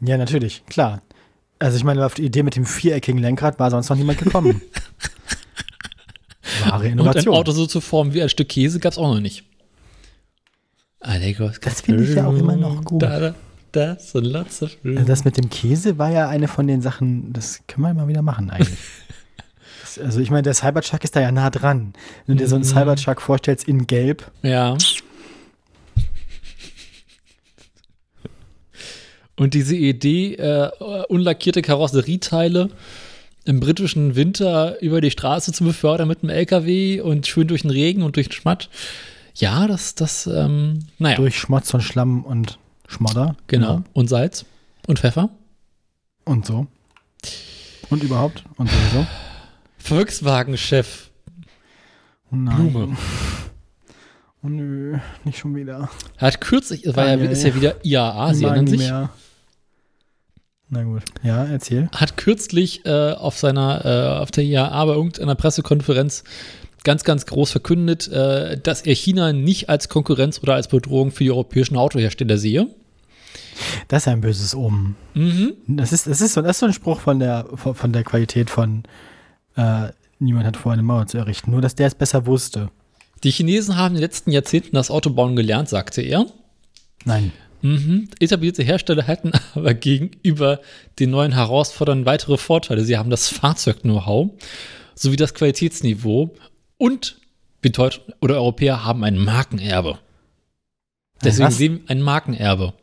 Ja, 0.00 0.16
natürlich, 0.16 0.64
klar. 0.66 1.02
Also 1.58 1.76
ich 1.76 1.84
meine, 1.84 2.04
auf 2.04 2.14
die 2.14 2.24
Idee 2.24 2.42
mit 2.42 2.56
dem 2.56 2.64
viereckigen 2.66 3.20
Lenkrad 3.20 3.58
war 3.58 3.70
sonst 3.70 3.88
noch 3.90 3.96
niemand 3.96 4.18
gekommen. 4.18 4.62
Wahre 6.64 6.84
Und 6.84 6.86
ein 6.86 6.92
Innovation. 6.92 7.34
Auto 7.34 7.52
so 7.52 7.66
zu 7.66 7.80
formen 7.80 8.14
wie 8.14 8.22
ein 8.22 8.28
Stück 8.28 8.48
Käse 8.48 8.78
gab 8.80 8.92
es 8.92 8.98
auch 8.98 9.12
noch 9.12 9.20
nicht. 9.20 9.44
Das 11.60 11.80
finde 11.82 12.04
ich 12.04 12.14
ja 12.14 12.26
auch 12.26 12.36
immer 12.36 12.56
noch 12.56 12.82
gut. 12.84 13.02
Da, 13.02 13.18
da, 13.20 13.34
das 13.72 14.14
und 14.14 14.24
lots 14.24 14.62
of 14.62 14.76
room. 14.84 15.04
Das 15.06 15.24
mit 15.24 15.36
dem 15.36 15.50
Käse 15.50 15.98
war 15.98 16.10
ja 16.10 16.28
eine 16.28 16.48
von 16.48 16.66
den 16.66 16.80
Sachen, 16.80 17.32
das 17.32 17.60
können 17.68 17.86
wir 17.86 17.94
mal 17.94 18.08
wieder 18.08 18.22
machen 18.22 18.50
eigentlich. 18.50 18.78
Das- 19.82 19.98
also 20.04 20.18
ich 20.20 20.30
meine, 20.30 20.42
der 20.42 20.54
Cybertruck 20.54 21.04
ist 21.04 21.14
da 21.14 21.20
ja 21.20 21.30
nah 21.30 21.50
dran. 21.50 21.92
Wenn 22.26 22.36
du 22.36 22.42
dir 22.42 22.48
so 22.48 22.56
einen 22.56 22.64
Mhm. 22.64 22.68
Cybertruck 22.68 23.20
vorstellst 23.20 23.68
in 23.68 23.86
Gelb, 23.86 24.28
Ja. 24.42 24.76
Und 29.36 29.54
diese 29.54 29.74
Idee, 29.76 30.34
äh, 30.34 30.70
unlackierte 31.08 31.60
Karosserieteile 31.62 32.70
im 33.44 33.60
britischen 33.60 34.14
Winter 34.16 34.80
über 34.80 35.00
die 35.00 35.10
Straße 35.10 35.52
zu 35.52 35.64
befördern 35.64 36.08
mit 36.08 36.22
einem 36.22 36.30
LKW 36.30 37.00
und 37.00 37.26
schön 37.26 37.48
durch 37.48 37.62
den 37.62 37.70
Regen 37.70 38.02
und 38.02 38.16
durch 38.16 38.28
den 38.28 38.32
Schmatt. 38.32 38.70
Ja, 39.34 39.66
das, 39.66 39.94
das, 39.94 40.26
ähm, 40.26 40.80
naja, 40.98 41.16
durch 41.16 41.38
Schmutz 41.38 41.74
und 41.74 41.82
Schlamm 41.82 42.24
und 42.24 42.58
Schmodder. 42.86 43.36
genau. 43.46 43.82
Und 43.92 44.08
Salz 44.08 44.44
und 44.86 44.98
Pfeffer. 44.98 45.30
Und 46.24 46.46
so. 46.46 46.66
Und 47.90 48.02
überhaupt. 48.02 48.44
Und 48.56 48.70
sowieso. 48.70 49.06
Volkswagen-Chef 49.78 51.10
nein. 52.30 52.70
Blume. 52.72 52.96
Oh 54.42 54.48
nö, 54.48 54.98
nicht 55.24 55.38
schon 55.38 55.54
wieder. 55.54 55.88
hat 56.18 56.40
kürzlich, 56.40 56.84
es 56.84 56.96
war 56.96 57.06
ja, 57.06 57.14
ist 57.14 57.44
ja 57.44 57.54
wieder 57.54 57.82
IAA, 57.82 58.34
Sie 58.34 58.44
erinnern 58.44 58.66
sich, 58.66 58.78
mehr. 58.80 59.08
Na 60.68 60.82
gut. 60.82 61.02
Ja, 61.22 61.44
erzähl. 61.44 61.88
hat 61.94 62.16
kürzlich 62.16 62.84
äh, 62.84 63.12
auf 63.12 63.38
seiner, 63.38 63.84
äh, 63.84 64.20
auf 64.20 64.30
der 64.30 64.44
IAA 64.44 64.84
bei 64.84 64.92
irgendeiner 64.92 65.34
Pressekonferenz 65.34 66.24
ganz, 66.84 67.04
ganz 67.04 67.26
groß 67.26 67.50
verkündet, 67.50 68.08
äh, 68.08 68.58
dass 68.58 68.82
er 68.82 68.94
China 68.94 69.32
nicht 69.32 69.68
als 69.68 69.88
Konkurrenz 69.88 70.40
oder 70.42 70.54
als 70.54 70.68
Bedrohung 70.68 71.10
für 71.10 71.24
die 71.24 71.30
europäischen 71.30 71.76
Autohersteller 71.76 72.38
sehe. 72.38 72.68
Das 73.88 74.02
ist 74.02 74.08
ein 74.08 74.20
böses 74.20 74.54
Omen. 74.54 74.96
Mhm. 75.14 75.54
Das 75.66 75.92
ist, 75.92 76.06
das 76.06 76.20
ist, 76.20 76.34
so, 76.34 76.42
das 76.42 76.52
ist 76.52 76.60
so 76.60 76.66
ein 76.66 76.72
Spruch 76.72 77.00
von 77.00 77.18
der, 77.18 77.46
von, 77.54 77.74
von 77.74 77.92
der 77.92 78.04
Qualität 78.04 78.50
von 78.50 78.84
äh, 79.56 79.88
niemand 80.18 80.46
hat 80.46 80.56
vor, 80.56 80.72
eine 80.72 80.82
Mauer 80.82 81.06
zu 81.06 81.18
errichten. 81.18 81.50
Nur, 81.50 81.60
dass 81.60 81.74
der 81.74 81.86
es 81.86 81.94
besser 81.94 82.26
wusste. 82.26 82.70
Die 83.22 83.30
Chinesen 83.30 83.76
haben 83.76 83.94
in 83.94 84.00
den 84.00 84.02
letzten 84.02 84.30
Jahrzehnten 84.30 84.74
das 84.76 84.90
Autobauen 84.90 85.36
gelernt, 85.36 85.68
sagte 85.68 86.02
er. 86.02 86.26
Nein. 87.04 87.32
Mhm. 87.62 88.08
Etablierte 88.20 88.62
Hersteller 88.62 89.04
hätten 89.04 89.32
aber 89.54 89.74
gegenüber 89.74 90.60
den 90.98 91.10
neuen 91.10 91.32
Herausforderungen 91.32 92.06
weitere 92.06 92.36
Vorteile. 92.36 92.84
Sie 92.84 92.98
haben 92.98 93.10
das 93.10 93.28
Fahrzeug-Know-how 93.28 94.30
sowie 94.94 95.16
das 95.16 95.34
Qualitätsniveau 95.34 96.34
und 96.84 97.16
wir 97.62 97.72
Deutschen 97.72 98.02
oder 98.20 98.34
Europäer 98.36 98.84
haben 98.84 99.04
ein 99.04 99.16
Markenerbe. 99.18 99.98
Deswegen 101.22 101.46
was? 101.48 101.56
sehen 101.56 101.80
wir 101.80 101.90
ein 101.90 102.02
Markenerbe. 102.02 102.74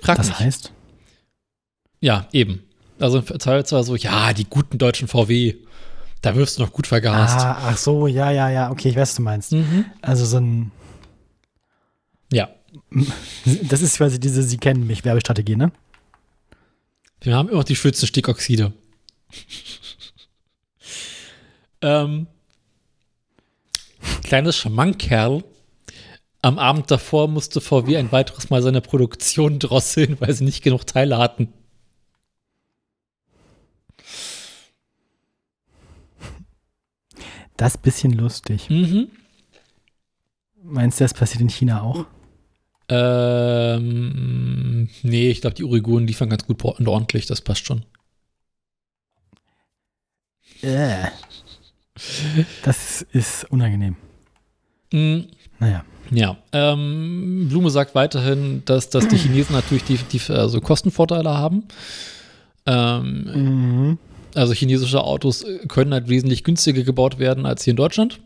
Frag 0.00 0.16
Das 0.16 0.28
mich. 0.28 0.38
heißt, 0.40 0.72
Ja, 2.00 2.28
eben. 2.32 2.62
Also 2.98 3.18
es 3.18 3.46
war 3.72 3.84
so, 3.84 3.94
ja, 3.96 4.32
die 4.32 4.44
guten 4.44 4.78
deutschen 4.78 5.06
VW, 5.08 5.56
da 6.22 6.34
wirst 6.34 6.58
du 6.58 6.62
noch 6.62 6.72
gut 6.72 6.86
vergast. 6.86 7.38
ah, 7.38 7.58
ach 7.70 7.76
so, 7.76 8.06
ja, 8.06 8.30
ja, 8.30 8.48
ja, 8.48 8.70
okay, 8.70 8.88
ich 8.88 8.96
weiß, 8.96 9.10
was 9.10 9.14
du 9.16 9.22
meinst. 9.22 9.52
Mhm. 9.52 9.84
Also 10.00 10.24
so 10.24 10.38
ein, 10.38 10.70
Ja, 12.32 12.48
das 13.64 13.82
ist 13.82 13.98
quasi 13.98 14.18
diese 14.18 14.42
Sie 14.42 14.56
kennen 14.56 14.86
mich 14.86 15.04
Werbestrategie, 15.04 15.56
ne? 15.56 15.72
wir 17.20 17.34
haben 17.36 17.48
immer 17.48 17.58
noch 17.58 17.64
die 17.64 17.76
schönsten 17.76 18.06
Stickoxide. 18.06 18.72
Ähm, 21.86 22.26
kleines 24.22 24.56
Schmankerl. 24.56 25.44
Am 26.42 26.58
Abend 26.58 26.90
davor 26.90 27.28
musste 27.28 27.60
VW 27.60 27.96
ein 27.96 28.12
weiteres 28.12 28.50
Mal 28.50 28.62
seine 28.62 28.80
Produktion 28.80 29.58
drosseln, 29.58 30.16
weil 30.20 30.32
sie 30.32 30.44
nicht 30.44 30.62
genug 30.62 30.86
Teile 30.86 31.18
hatten. 31.18 31.52
Das 37.56 37.78
bisschen 37.78 38.12
lustig. 38.12 38.68
Mhm. 38.68 39.08
Meinst 40.62 41.00
du, 41.00 41.04
das 41.04 41.14
passiert 41.14 41.40
in 41.40 41.48
China 41.48 41.82
auch? 41.82 42.04
Ähm, 42.88 44.88
nee, 45.02 45.30
ich 45.30 45.40
glaube, 45.40 45.54
die 45.54 45.64
Uiguren 45.64 46.06
liefern 46.06 46.28
ganz 46.28 46.46
gut 46.46 46.62
und 46.62 46.86
ordentlich, 46.86 47.26
das 47.26 47.40
passt 47.40 47.66
schon. 47.66 47.84
Äh. 50.62 51.06
Das 52.62 53.02
ist 53.12 53.44
unangenehm. 53.50 53.96
Mhm. 54.92 55.26
Naja. 55.58 55.84
Ja, 56.12 56.36
ähm, 56.52 57.48
Blume 57.48 57.68
sagt 57.70 57.96
weiterhin, 57.96 58.62
dass, 58.64 58.90
dass 58.90 59.08
die 59.08 59.16
Chinesen 59.16 59.54
natürlich 59.56 59.82
die, 59.84 59.96
die 59.96 60.20
also 60.32 60.60
Kostenvorteile 60.60 61.30
haben. 61.30 61.64
Ähm, 62.64 63.24
Mhm. 63.34 63.98
also 64.34 64.52
chinesische 64.52 65.02
Autos 65.02 65.44
können 65.66 65.92
halt 65.92 66.08
wesentlich 66.08 66.44
günstiger 66.44 66.82
gebaut 66.84 67.18
werden 67.18 67.44
als 67.44 67.64
hier 67.64 67.72
in 67.72 67.76
Deutschland. 67.76 68.20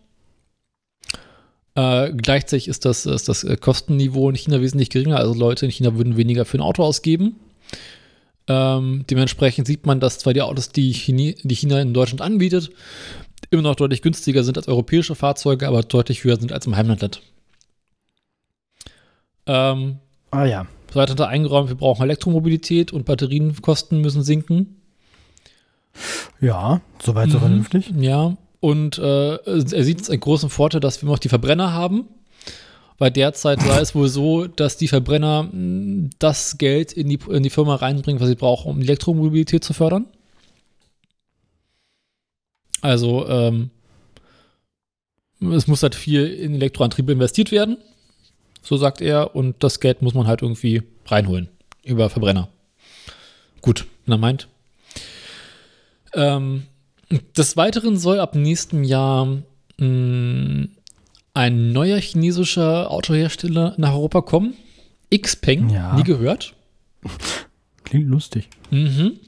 Äh, 1.74 2.12
gleichzeitig 2.12 2.68
ist 2.68 2.84
das, 2.84 3.06
ist 3.06 3.28
das 3.28 3.46
Kostenniveau 3.60 4.28
in 4.28 4.36
China 4.36 4.60
wesentlich 4.60 4.90
geringer. 4.90 5.16
Also 5.18 5.34
Leute 5.34 5.64
in 5.64 5.72
China 5.72 5.94
würden 5.96 6.16
weniger 6.16 6.44
für 6.44 6.58
ein 6.58 6.62
Auto 6.62 6.82
ausgeben. 6.82 7.36
Ähm, 8.48 9.04
dementsprechend 9.08 9.66
sieht 9.66 9.86
man, 9.86 10.00
dass 10.00 10.18
zwar 10.18 10.34
die 10.34 10.42
Autos, 10.42 10.70
die, 10.70 10.92
Chine, 10.92 11.34
die 11.42 11.54
China 11.54 11.80
in 11.80 11.94
Deutschland 11.94 12.20
anbietet, 12.20 12.70
immer 13.50 13.62
noch 13.62 13.74
deutlich 13.76 14.02
günstiger 14.02 14.44
sind 14.44 14.56
als 14.58 14.68
europäische 14.68 15.14
Fahrzeuge, 15.14 15.66
aber 15.68 15.82
deutlich 15.82 16.24
höher 16.24 16.38
sind 16.38 16.52
als 16.52 16.66
im 16.66 16.76
Heimlandland. 16.76 17.22
Ähm, 19.46 19.98
Ah 20.30 20.44
ja. 20.44 20.66
Seite 20.92 21.12
hat 21.12 21.20
er 21.20 21.28
eingeräumt, 21.28 21.68
wir 21.68 21.76
brauchen 21.76 22.02
Elektromobilität 22.02 22.92
und 22.92 23.04
Batterienkosten 23.04 24.00
müssen 24.00 24.22
sinken. 24.22 24.76
Ja, 26.40 26.80
soweit 27.02 27.30
so 27.30 27.36
Mhm. 27.38 27.42
vernünftig. 27.42 27.92
Ja, 27.98 28.36
und 28.60 28.98
äh, 28.98 29.34
er 29.36 29.84
sieht 29.84 30.00
es 30.00 30.10
einen 30.10 30.20
großen 30.20 30.50
Vorteil, 30.50 30.80
dass 30.80 31.02
wir 31.02 31.08
noch 31.08 31.18
die 31.18 31.28
Verbrenner 31.28 31.72
haben. 31.72 32.04
Weil 32.98 33.10
derzeit 33.10 33.62
sei 33.62 33.80
es 33.80 33.94
wohl 33.94 34.08
so, 34.08 34.46
dass 34.46 34.76
die 34.76 34.86
Verbrenner 34.88 35.44
mh, 35.50 36.10
das 36.18 36.58
Geld 36.58 36.92
in 36.92 37.08
die, 37.08 37.18
in 37.30 37.42
die 37.42 37.48
Firma 37.50 37.76
reinbringen, 37.76 38.20
was 38.20 38.28
sie 38.28 38.34
brauchen, 38.34 38.70
um 38.70 38.80
Elektromobilität 38.82 39.64
zu 39.64 39.72
fördern. 39.72 40.04
Also, 42.82 43.28
ähm, 43.28 43.70
es 45.40 45.66
muss 45.66 45.82
halt 45.82 45.94
viel 45.94 46.26
in 46.26 46.54
Elektroantriebe 46.54 47.12
investiert 47.12 47.50
werden, 47.50 47.78
so 48.62 48.76
sagt 48.76 49.00
er, 49.00 49.34
und 49.34 49.56
das 49.62 49.80
Geld 49.80 50.02
muss 50.02 50.14
man 50.14 50.26
halt 50.26 50.42
irgendwie 50.42 50.82
reinholen 51.06 51.48
über 51.82 52.10
Verbrenner. 52.10 52.48
Gut, 53.62 53.86
er 54.06 54.18
meint. 54.18 54.48
Ähm, 56.14 56.64
des 57.36 57.56
Weiteren 57.56 57.96
soll 57.96 58.20
ab 58.20 58.34
nächstem 58.34 58.84
Jahr 58.84 59.26
mh, 59.78 60.68
ein 61.34 61.72
neuer 61.72 61.98
chinesischer 62.00 62.90
Autohersteller 62.90 63.74
nach 63.78 63.92
Europa 63.92 64.20
kommen. 64.22 64.54
Xpeng, 65.16 65.70
Ja. 65.70 65.94
nie 65.96 66.02
gehört. 66.04 66.54
Klingt 67.84 68.08
lustig. 68.08 68.48
Mhm. 68.70 69.18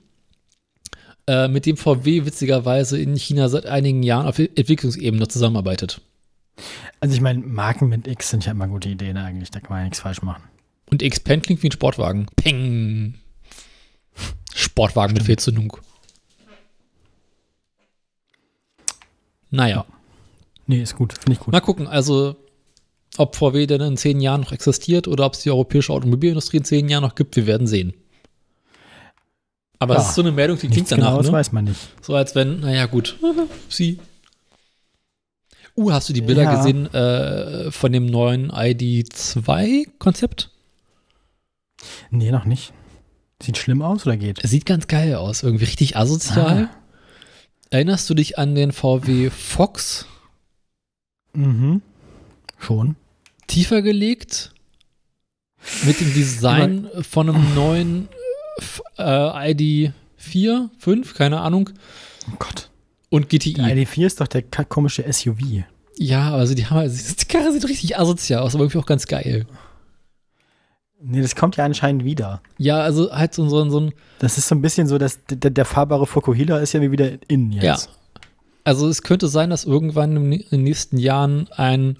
Äh, 1.33 1.49
mit 1.49 1.65
dem 1.65 1.79
VW 1.79 2.27
witzigerweise 2.27 3.01
in 3.01 3.17
China 3.17 3.49
seit 3.49 3.65
einigen 3.65 4.03
Jahren 4.03 4.27
auf 4.27 4.39
Entwicklungsebene 4.39 5.29
zusammenarbeitet. 5.29 6.03
Also 7.01 7.15
ich 7.15 7.23
meine, 7.23 7.41
Marken 7.41 7.89
mit 7.89 8.07
X 8.07 8.29
sind 8.29 8.45
ja 8.45 8.53
immer 8.53 8.69
gute 8.69 8.91
Ideen 8.91 9.17
eigentlich. 9.17 9.51
Da 9.51 9.61
kann 9.61 9.71
man 9.71 9.79
ja 9.79 9.85
nichts 9.85 10.01
falsch 10.01 10.21
machen. 10.21 10.43
Und 10.91 11.03
Xpeng 11.03 11.41
klingt 11.41 11.63
wie 11.63 11.69
ein 11.69 11.73
Sportwagen. 11.73 12.27
Peng. 12.37 13.15
Sportwagen 14.55 15.15
mit 15.15 15.23
Fehlzündung. 15.23 15.75
Naja. 19.51 19.87
Nee, 20.67 20.83
ist 20.83 20.97
gut. 20.97 21.15
Finde 21.15 21.33
ich 21.33 21.39
gut. 21.39 21.53
Mal 21.53 21.61
gucken, 21.61 21.87
also 21.87 22.37
ob 23.17 23.37
VW 23.37 23.67
denn 23.67 23.81
in 23.81 23.97
zehn 23.97 24.21
Jahren 24.21 24.43
noch 24.43 24.53
existiert 24.53 25.09
oder 25.09 25.25
ob 25.25 25.33
es 25.33 25.41
die 25.41 25.51
europäische 25.51 25.95
Automobilindustrie 25.95 26.59
in 26.59 26.65
zehn 26.65 26.91
Jahren 26.91 27.05
noch 27.05 27.15
gibt, 27.15 27.37
wir 27.37 27.47
werden 27.47 27.67
sehen. 27.67 27.95
Aber 29.83 29.97
es 29.97 30.09
ist 30.09 30.15
so 30.15 30.23
eine 30.23 30.33
Meldung, 30.33 30.59
die 30.59 30.69
klingt 30.69 30.91
danach, 30.93 31.09
Genaues 31.11 31.27
ne? 31.27 31.33
weiß 31.33 31.53
man 31.53 31.65
nicht. 31.65 31.81
So 32.01 32.15
als 32.15 32.35
wenn, 32.35 32.61
naja, 32.61 32.87
gut. 32.87 33.19
Sie. 33.69 33.99
Uh, 35.75 35.91
hast 35.93 36.09
du 36.09 36.13
die 36.13 36.21
Bilder 36.21 36.43
Ja. 36.45 36.57
gesehen 36.57 36.93
äh, 36.95 37.71
von 37.71 37.93
dem 37.93 38.07
neuen 38.07 38.51
ID2-Konzept? 38.53 40.51
Nee, 42.11 42.31
noch 42.31 42.45
nicht. 42.45 42.73
Sieht 43.43 43.57
schlimm 43.59 43.83
aus 43.83 44.07
oder 44.07 44.17
geht? 44.17 44.39
Es 44.45 44.51
sieht 44.51 44.67
ganz 44.67 44.87
geil 44.87 45.15
aus, 45.17 45.43
irgendwie 45.43 45.65
richtig 45.65 45.97
asozial. 45.97 46.69
Ah. 46.71 46.77
Erinnerst 47.71 48.09
du 48.11 48.15
dich 48.15 48.39
an 48.39 48.55
den 48.55 48.71
VW 48.73 49.31
Fox? 49.31 50.07
Mhm. 51.33 51.81
Schon. 52.59 52.97
Tiefer 53.47 53.81
gelegt? 53.83 54.53
Mit 55.85 56.01
dem 56.01 56.13
Design 56.13 56.89
von 57.01 57.29
einem 57.31 57.55
neuen 57.55 58.09
f- 58.11 58.17
äh, 58.99 59.51
ID 59.53 59.93
4, 60.17 60.71
5, 60.79 61.15
keine 61.15 61.41
Ahnung. 61.41 61.71
Oh 62.31 62.37
Gott. 62.39 62.71
Und 63.11 63.29
GTI. 63.29 63.55
Der 63.55 63.77
ID4 63.77 64.07
ist 64.07 64.21
doch 64.21 64.29
der 64.29 64.43
komische 64.43 65.11
SUV. 65.13 65.65
ja, 65.99 66.33
also 66.35 66.55
die 66.55 66.67
haben 66.67 66.79
also 66.79 67.15
die 67.15 67.25
Karre 67.27 67.53
sieht 67.53 67.69
richtig 67.69 67.99
asozial 67.99 68.43
aus, 68.43 68.55
aber 68.55 68.65
irgendwie 68.65 68.79
auch 68.79 68.87
ganz 68.87 69.07
geil. 69.07 69.47
Nee, 71.05 71.21
das 71.21 71.35
kommt 71.35 71.57
ja 71.57 71.65
anscheinend 71.65 72.05
wieder. 72.05 72.41
Ja, 72.59 72.81
also 72.81 73.13
halt 73.13 73.35
so, 73.35 73.49
so, 73.49 73.69
so 73.69 73.81
ein 73.81 73.93
Das 74.21 74.39
ist 74.39 74.47
so 74.47 74.55
ein 74.55 74.63
bisschen 74.63 74.87
so, 74.87 74.99
dass 74.99 75.19
der, 75.29 75.51
der 75.51 75.65
fahrbare 75.65 76.07
Fukuhila 76.07 76.59
ist 76.59 76.73
ja 76.75 76.81
wie 76.81 76.93
wieder 76.93 77.11
in 77.29 77.51
jetzt. 77.51 77.87
Ja. 77.87 77.93
Also 78.65 78.89
es 78.89 79.03
könnte 79.03 79.27
sein, 79.27 79.51
dass 79.51 79.65
irgendwann 79.65 80.33
in 80.33 80.45
den 80.51 80.63
nächsten 80.63 80.99
Jahren 80.99 81.49
ein 81.51 81.99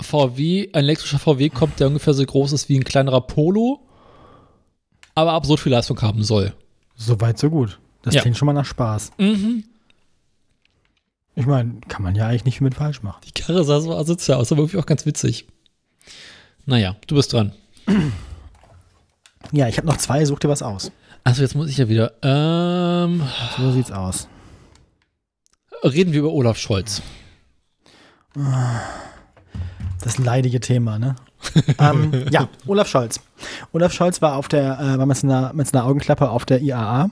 VW, 0.00 0.68
ein 0.72 0.84
elektrischer 0.84 1.18
VW 1.18 1.48
kommt, 1.48 1.80
der 1.80 1.88
ungefähr 1.88 2.14
so 2.14 2.24
groß 2.24 2.52
ist 2.52 2.68
wie 2.68 2.76
ein 2.76 2.84
kleinerer 2.84 3.22
Polo, 3.22 3.80
aber 5.16 5.32
absurd 5.32 5.58
viel 5.58 5.72
Leistung 5.72 6.00
haben 6.02 6.22
soll. 6.22 6.52
So 6.94 7.20
weit, 7.20 7.38
so 7.38 7.50
gut. 7.50 7.80
Das 8.02 8.14
Ja. 8.14 8.20
klingt 8.20 8.36
schon 8.36 8.46
mal 8.46 8.52
nach 8.52 8.64
Spaß. 8.64 9.10
Mhm. 9.18 9.64
Ich 11.34 11.44
meine, 11.46 11.80
kann 11.88 12.02
man 12.02 12.14
ja 12.14 12.28
eigentlich 12.28 12.44
nicht 12.44 12.58
viel 12.58 12.64
mit 12.64 12.74
falsch 12.76 13.02
machen. 13.02 13.20
Die 13.26 13.32
Karre 13.32 13.64
sah 13.64 13.80
so 13.80 13.94
asozial 13.96 14.38
aus, 14.38 14.52
aber 14.52 14.60
irgendwie 14.62 14.78
auch 14.78 14.86
ganz 14.86 15.04
witzig. 15.04 15.46
Naja, 16.64 16.96
du 17.08 17.14
bist 17.16 17.32
dran. 17.32 17.52
Ja, 19.52 19.68
ich 19.68 19.76
habe 19.76 19.86
noch 19.86 19.96
zwei, 19.98 20.24
such 20.24 20.38
dir 20.38 20.48
was 20.48 20.62
aus. 20.62 20.90
Also 21.24 21.42
jetzt 21.42 21.54
muss 21.54 21.68
ich 21.68 21.76
ja 21.78 21.88
wieder. 21.88 22.12
Ähm, 22.22 23.22
So 23.58 23.70
sieht's 23.72 23.90
aus. 23.92 24.28
reden 25.82 26.12
wir 26.12 26.20
über 26.20 26.32
Olaf 26.32 26.56
Scholz. 26.58 27.02
Das 30.02 30.18
leidige 30.18 30.60
Thema, 30.60 30.98
ne? 30.98 31.16
ähm, 31.78 32.26
ja, 32.30 32.48
Olaf 32.66 32.88
Scholz. 32.88 33.20
Olaf 33.72 33.92
Scholz 33.92 34.22
war 34.22 34.36
auf 34.36 34.48
der, 34.48 34.78
äh, 34.80 34.98
war 34.98 35.06
mit 35.06 35.16
so 35.16 35.26
einer, 35.26 35.52
mit 35.52 35.66
so 35.68 35.76
einer 35.78 35.86
Augenklappe 35.86 36.30
auf 36.30 36.44
der 36.44 36.60
IAA. 36.62 37.10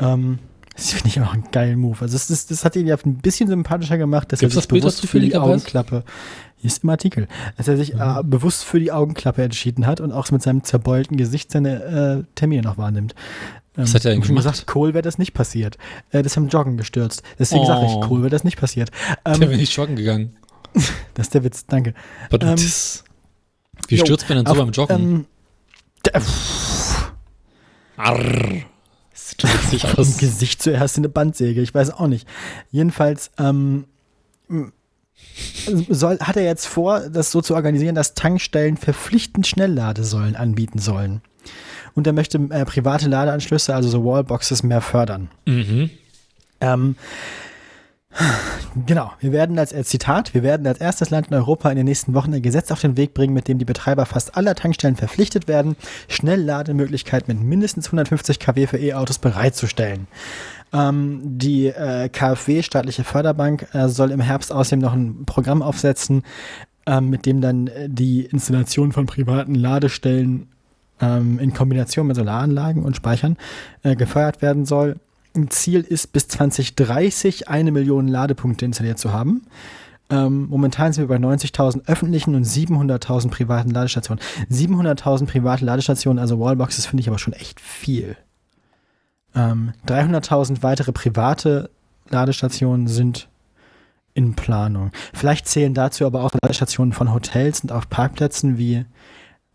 Ähm, 0.00 0.38
das 0.74 0.92
finde 0.92 1.08
ich 1.08 1.20
auch 1.22 1.32
einen 1.32 1.50
geilen 1.52 1.78
Move. 1.78 1.96
Also 2.02 2.12
das, 2.14 2.26
das, 2.28 2.46
das 2.46 2.64
hat 2.64 2.76
ihn 2.76 2.86
ja 2.86 2.96
ein 3.02 3.16
bisschen 3.18 3.48
sympathischer 3.48 3.96
gemacht, 3.96 4.30
dass 4.30 4.40
Gibt's 4.40 4.54
er 4.54 4.58
das 4.58 4.64
sich 4.64 4.68
Bild 4.68 4.82
bewusst 4.82 5.06
für 5.06 5.20
die? 5.20 5.34
Augenklappe, 5.36 6.04
hier 6.56 6.68
ist 6.68 6.84
im 6.84 6.90
Artikel, 6.90 7.28
dass 7.56 7.66
er 7.68 7.78
sich 7.78 7.94
äh, 7.94 8.22
bewusst 8.22 8.64
für 8.64 8.78
die 8.78 8.92
Augenklappe 8.92 9.42
entschieden 9.42 9.86
hat 9.86 10.00
und 10.02 10.12
auch 10.12 10.30
mit 10.30 10.42
seinem 10.42 10.64
zerbeulten 10.64 11.16
Gesicht 11.16 11.50
seine 11.50 12.24
äh, 12.26 12.34
Termine 12.34 12.60
noch 12.62 12.76
wahrnimmt. 12.76 13.14
Ähm, 13.76 13.84
Was 13.84 13.94
hat 13.94 14.04
er 14.04 14.12
gemacht? 14.14 14.34
gesagt, 14.34 14.66
Kohl 14.66 14.92
wäre 14.92 15.02
das 15.02 15.16
nicht 15.16 15.32
passiert. 15.32 15.78
Äh, 16.10 16.22
das 16.22 16.36
am 16.36 16.48
Joggen 16.48 16.76
gestürzt. 16.76 17.22
Deswegen 17.38 17.62
Oh. 17.62 17.66
sage 17.66 17.86
ich, 17.86 18.00
Kohl 18.06 18.20
wäre 18.20 18.30
das 18.30 18.44
nicht 18.44 18.58
passiert. 18.60 18.90
Ähm, 19.24 19.40
Der 19.40 19.48
wäre 19.48 19.58
nicht 19.58 19.74
joggen 19.74 19.96
gegangen. 19.96 20.36
das 21.14 21.28
ist 21.28 21.34
der 21.34 21.42
Witz, 21.44 21.64
danke. 21.66 21.94
Ähm, 22.32 22.38
das, 22.40 23.02
wie 23.88 23.96
jo, 23.96 24.04
stürzt 24.04 24.28
man 24.28 24.38
denn 24.38 24.46
so 24.46 24.52
Auf- 24.52 24.58
beim 24.58 24.70
Joggen? 24.70 24.96
Ähm, 24.96 25.26
der, 26.04 26.20
pff, 26.20 27.12
Arr. 27.96 28.18
Das 29.12 29.30
sieht 29.30 29.42
schon 29.42 29.50
witzig 29.50 29.84
im 29.84 29.98
aus. 29.98 30.18
Gesicht 30.18 30.62
zuerst 30.62 30.98
in 30.98 31.02
eine 31.04 31.08
Bandsäge, 31.08 31.60
ich 31.62 31.74
weiß 31.74 31.90
auch 31.92 32.06
nicht. 32.06 32.28
Jedenfalls 32.70 33.30
ähm, 33.38 33.86
soll, 35.88 36.18
hat 36.20 36.36
er 36.36 36.44
jetzt 36.44 36.66
vor, 36.66 37.00
das 37.08 37.30
so 37.30 37.40
zu 37.40 37.54
organisieren, 37.54 37.94
dass 37.94 38.14
Tankstellen 38.14 38.76
verpflichtend 38.76 39.46
Schnellladesäulen 39.46 40.36
anbieten 40.36 40.78
sollen. 40.78 41.22
Und 41.94 42.06
er 42.06 42.12
möchte 42.12 42.38
äh, 42.50 42.64
private 42.66 43.08
Ladeanschlüsse, 43.08 43.74
also 43.74 43.88
so 43.88 44.04
Wallboxes, 44.04 44.62
mehr 44.62 44.82
fördern. 44.82 45.30
Mhm. 45.46 45.90
Ähm, 46.60 46.96
genau, 48.86 49.12
wir 49.20 49.32
werden 49.32 49.58
als, 49.58 49.72
als 49.72 49.88
Zitat, 49.88 50.34
wir 50.34 50.42
werden 50.42 50.66
als 50.66 50.80
erstes 50.80 51.10
Land 51.10 51.28
in 51.28 51.34
Europa 51.34 51.70
in 51.70 51.76
den 51.76 51.86
nächsten 51.86 52.14
Wochen 52.14 52.34
ein 52.34 52.42
Gesetz 52.42 52.70
auf 52.70 52.80
den 52.80 52.96
Weg 52.96 53.14
bringen, 53.14 53.34
mit 53.34 53.48
dem 53.48 53.58
die 53.58 53.64
Betreiber 53.64 54.06
fast 54.06 54.36
aller 54.36 54.54
Tankstellen 54.54 54.96
verpflichtet 54.96 55.48
werden, 55.48 55.76
Schnelllademöglichkeiten 56.08 57.36
mit 57.36 57.46
mindestens 57.46 57.86
150 57.86 58.38
kW 58.38 58.66
für 58.66 58.78
E-Autos 58.78 59.18
bereitzustellen. 59.18 60.06
Ähm, 60.72 61.20
die 61.24 61.68
äh, 61.68 62.08
KfW, 62.08 62.62
staatliche 62.62 63.04
Förderbank, 63.04 63.68
äh, 63.72 63.88
soll 63.88 64.10
im 64.10 64.20
Herbst 64.20 64.52
außerdem 64.52 64.80
noch 64.80 64.92
ein 64.92 65.24
Programm 65.24 65.62
aufsetzen, 65.62 66.22
ähm, 66.86 67.10
mit 67.10 67.26
dem 67.26 67.40
dann 67.40 67.68
äh, 67.68 67.88
die 67.88 68.24
Installation 68.24 68.92
von 68.92 69.06
privaten 69.06 69.54
Ladestellen 69.54 70.48
ähm, 71.00 71.38
in 71.38 71.52
Kombination 71.52 72.06
mit 72.06 72.16
Solaranlagen 72.16 72.82
und 72.82 72.96
Speichern 72.96 73.36
äh, 73.82 73.96
gefeuert 73.96 74.42
werden 74.42 74.64
soll. 74.64 74.96
Ein 75.36 75.50
Ziel 75.50 75.80
ist, 75.82 76.12
bis 76.12 76.28
2030 76.28 77.48
eine 77.48 77.70
Million 77.70 78.08
Ladepunkte 78.08 78.64
installiert 78.64 78.98
zu 78.98 79.12
haben. 79.12 79.46
Ähm, 80.08 80.46
momentan 80.48 80.92
sind 80.92 81.08
wir 81.08 81.18
bei 81.18 81.24
90.000 81.24 81.88
öffentlichen 81.88 82.34
und 82.34 82.44
700.000 82.44 83.30
privaten 83.30 83.70
Ladestationen. 83.70 84.22
700.000 84.50 85.26
private 85.26 85.64
Ladestationen, 85.64 86.18
also 86.18 86.38
Wallboxes, 86.38 86.86
finde 86.86 87.00
ich 87.00 87.08
aber 87.08 87.18
schon 87.18 87.32
echt 87.32 87.60
viel. 87.60 88.16
Ähm, 89.34 89.72
300.000 89.86 90.62
weitere 90.62 90.92
private 90.92 91.70
Ladestationen 92.08 92.86
sind 92.86 93.28
in 94.14 94.34
Planung. 94.34 94.92
Vielleicht 95.12 95.46
zählen 95.46 95.74
dazu 95.74 96.06
aber 96.06 96.24
auch 96.24 96.30
Ladestationen 96.40 96.92
von 96.92 97.12
Hotels 97.12 97.60
und 97.60 97.72
auf 97.72 97.90
Parkplätzen 97.90 98.56
wie, 98.58 98.86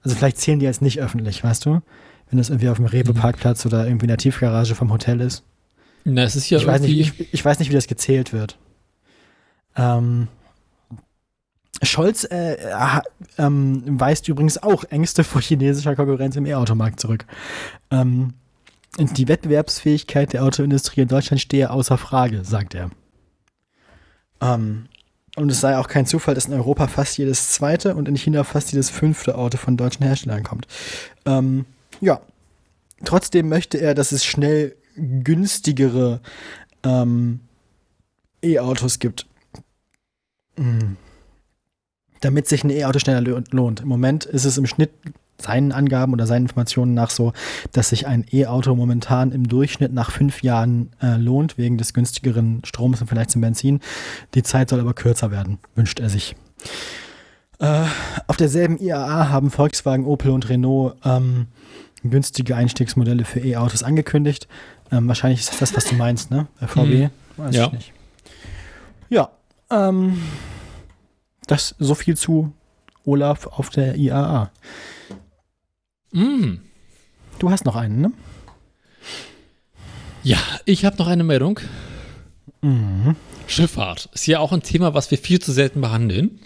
also 0.04 0.16
vielleicht 0.16 0.38
zählen 0.38 0.60
die 0.60 0.66
jetzt 0.66 0.82
nicht 0.82 1.00
öffentlich, 1.00 1.44
weißt 1.44 1.66
du? 1.66 1.82
Wenn 2.30 2.38
das 2.38 2.50
irgendwie 2.50 2.70
auf 2.70 2.78
dem 2.78 2.86
Rewe-Parkplatz 2.86 3.66
oder 3.66 3.86
irgendwie 3.86 4.06
in 4.06 4.10
der 4.10 4.18
Tiefgarage 4.18 4.76
vom 4.76 4.92
Hotel 4.92 5.20
ist. 5.22 5.44
Na, 6.04 6.24
es 6.24 6.36
ist 6.36 6.50
ja 6.50 6.58
ich, 6.58 6.66
weiß 6.66 6.82
nicht, 6.82 7.20
ich, 7.20 7.34
ich 7.34 7.46
weiß 7.46 7.60
nicht, 7.60 7.70
wie 7.70 7.76
das 7.76 7.88
gezählt 7.88 8.34
wird. 8.34 8.58
Ähm, 9.76 10.28
Scholz 11.84 12.26
äh, 12.26 12.58
ha- 12.74 13.04
ähm, 13.38 13.84
weist 14.00 14.28
übrigens 14.28 14.62
auch 14.62 14.84
Ängste 14.86 15.24
vor 15.24 15.42
chinesischer 15.42 15.96
Konkurrenz 15.96 16.36
im 16.36 16.46
E-Automarkt 16.46 17.00
zurück. 17.00 17.26
Ähm, 17.90 18.34
die 18.98 19.28
Wettbewerbsfähigkeit 19.28 20.34
der 20.34 20.44
Autoindustrie 20.44 21.02
in 21.02 21.08
Deutschland 21.08 21.40
stehe 21.42 21.72
außer 21.72 21.98
Frage, 21.98 22.44
sagt 22.44 22.76
er. 22.76 22.92
Ähm, 24.42 24.88
und 25.38 25.50
es 25.50 25.62
sei 25.62 25.78
auch 25.78 25.88
kein 25.88 26.06
Zufall, 26.06 26.36
dass 26.36 26.48
in 26.48 26.54
Europa 26.54 26.88
fast 26.88 27.18
jedes 27.18 27.52
zweite 27.52 27.96
und 27.96 28.10
in 28.10 28.18
China 28.18 28.44
fast 28.44 28.74
jedes 28.74 28.90
fünfte 28.90 29.38
Auto 29.38 29.58
von 29.58 29.78
deutschen 29.78 30.06
Herstellern 30.06 30.44
kommt. 30.44 30.68
Ähm, 31.26 31.66
ja. 32.02 32.20
Trotzdem 33.06 33.48
möchte 33.48 33.78
er, 33.78 33.96
dass 33.96 34.12
es 34.12 34.26
schnell 34.26 34.76
günstigere 34.96 36.22
ähm, 36.84 37.40
E-Autos 38.44 39.00
gibt. 39.00 39.28
Mm. 40.58 40.94
Damit 42.22 42.48
sich 42.48 42.64
ein 42.64 42.70
E-Auto 42.70 43.00
schneller 43.00 43.22
lo- 43.22 43.42
lohnt. 43.52 43.82
Im 43.82 43.88
Moment 43.88 44.26
ist 44.26 44.46
es 44.46 44.58
im 44.58 44.68
Schnitt 44.68 44.92
seinen 45.40 45.72
Angaben 45.72 46.14
oder 46.14 46.28
seinen 46.28 46.44
Informationen 46.44 46.94
nach 46.94 47.10
so, 47.10 47.34
dass 47.72 47.90
sich 47.90 48.06
ein 48.06 48.26
E-Auto 48.32 48.76
momentan 48.76 49.32
im 49.32 49.48
Durchschnitt 49.48 49.92
nach 49.92 50.12
fünf 50.12 50.44
Jahren 50.44 50.92
äh, 51.02 51.18
lohnt, 51.18 51.58
wegen 51.58 51.78
des 51.80 51.94
günstigeren 51.96 52.62
Stroms 52.64 53.02
und 53.02 53.08
vielleicht 53.08 53.32
zum 53.32 53.42
Benzin. 53.42 53.80
Die 54.36 54.44
Zeit 54.44 54.70
soll 54.70 54.80
aber 54.80 54.94
kürzer 54.94 55.32
werden, 55.32 55.58
wünscht 55.76 56.00
er 56.00 56.10
sich. 56.10 56.36
Äh, 57.58 57.86
auf 58.28 58.38
derselben 58.38 58.78
IAA 58.78 59.30
haben 59.30 59.50
Volkswagen, 59.50 60.06
Opel 60.06 60.32
und 60.32 60.48
Renault 60.48 60.96
ähm, 61.04 61.48
günstige 62.04 62.56
Einstiegsmodelle 62.56 63.26
für 63.26 63.40
E-Autos 63.40 63.82
angekündigt. 63.84 64.48
Ähm, 64.92 65.08
wahrscheinlich 65.08 65.40
ist 65.42 65.52
das 65.52 65.60
das, 65.60 65.76
was 65.76 65.86
du 65.86 65.96
meinst, 65.96 66.32
ne? 66.32 66.48
Bei 66.60 66.68
VW? 66.68 67.10
Weiß 67.38 67.56
Ja. 67.56 67.66
ich 67.68 67.72
nicht. 67.72 67.94
Ja, 69.10 69.30
ähm, 69.70 70.22
das 71.48 71.76
so 71.80 71.96
viel 71.96 72.16
zu 72.18 72.52
Olaf 73.06 73.48
auf 73.48 73.70
der 73.70 73.96
IAA. 73.96 74.52
Mm. 76.12 76.56
Du 77.40 77.50
hast 77.50 77.66
noch 77.66 77.76
einen, 77.76 78.02
ne? 78.02 78.12
Ja, 80.24 80.38
ich 80.66 80.86
habe 80.86 80.98
noch 80.98 81.08
eine 81.08 81.24
Meldung. 81.24 81.60
Mhm. 82.62 83.16
Schifffahrt 83.48 84.10
ist 84.14 84.28
ja 84.28 84.40
auch 84.40 84.52
ein 84.54 84.62
Thema, 84.62 84.94
was 84.94 85.10
wir 85.10 85.18
viel 85.18 85.40
zu 85.40 85.52
selten 85.52 85.82
behandeln. 85.82 86.40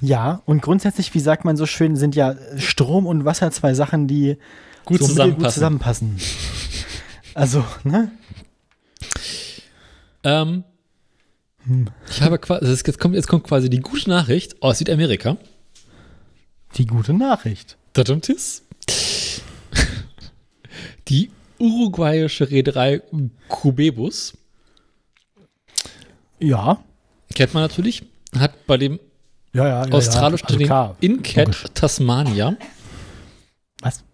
Ja, 0.00 0.42
und 0.46 0.62
grundsätzlich, 0.62 1.14
wie 1.14 1.20
sagt 1.20 1.44
man 1.44 1.56
so 1.56 1.64
schön, 1.64 1.96
sind 1.96 2.16
ja 2.16 2.34
Strom 2.58 3.06
und 3.06 3.24
Wasser 3.24 3.50
zwei 3.52 3.72
Sachen, 3.74 4.08
die 4.08 4.36
Gut 4.84 4.98
so 5.00 5.06
zusammenpassen. 5.06 5.52
zusammenpassen. 5.54 6.16
Also, 7.34 7.64
ne? 7.84 8.10
Ähm, 10.24 10.64
ich 12.10 12.22
habe 12.22 12.38
quasi, 12.38 12.64
also 12.66 12.74
jetzt, 12.84 12.98
kommt, 12.98 13.14
jetzt 13.14 13.28
kommt 13.28 13.44
quasi 13.44 13.70
die 13.70 13.80
gute 13.80 14.08
Nachricht 14.10 14.62
aus 14.62 14.78
Südamerika. 14.78 15.36
Die 16.76 16.86
gute 16.86 17.12
Nachricht. 17.12 17.76
Tadamtis. 17.92 18.62
Die 21.08 21.30
uruguayische 21.58 22.50
Reederei 22.50 23.02
Cubebus, 23.48 24.36
Ja. 26.38 26.82
kennt 27.34 27.52
man 27.54 27.62
natürlich, 27.64 28.04
hat 28.38 28.66
bei 28.66 28.76
dem 28.78 28.98
Ja, 29.52 29.66
ja, 29.66 29.86
ja. 29.86 29.92
australischen 29.92 30.60
ja. 30.60 30.82
Also 30.82 30.96
Incat. 31.00 31.74
Tasmania, 31.74 32.56
Was? 33.82 34.04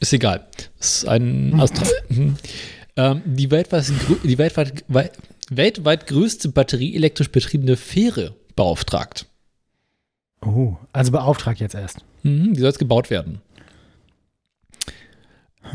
Ist 0.00 0.12
egal, 0.12 0.46
das 0.78 0.96
ist 0.98 1.08
ein 1.08 1.58
Austra 1.60 1.86
Mhm. 2.08 2.36
ähm, 2.96 3.22
die 3.24 3.50
weltweit, 3.50 3.92
die 4.24 4.38
weltweit, 4.38 4.84
wei- 4.88 5.10
weltweit 5.50 6.06
größte 6.06 6.48
batterieelektrisch 6.48 7.30
betriebene 7.30 7.76
Fähre 7.76 8.34
beauftragt. 8.56 9.26
Oh, 10.44 10.76
also 10.92 11.12
beauftragt 11.12 11.60
jetzt 11.60 11.74
erst. 11.74 11.98
Mhm, 12.22 12.54
die 12.54 12.60
soll 12.60 12.68
jetzt 12.70 12.78
gebaut 12.78 13.10
werden. 13.10 13.40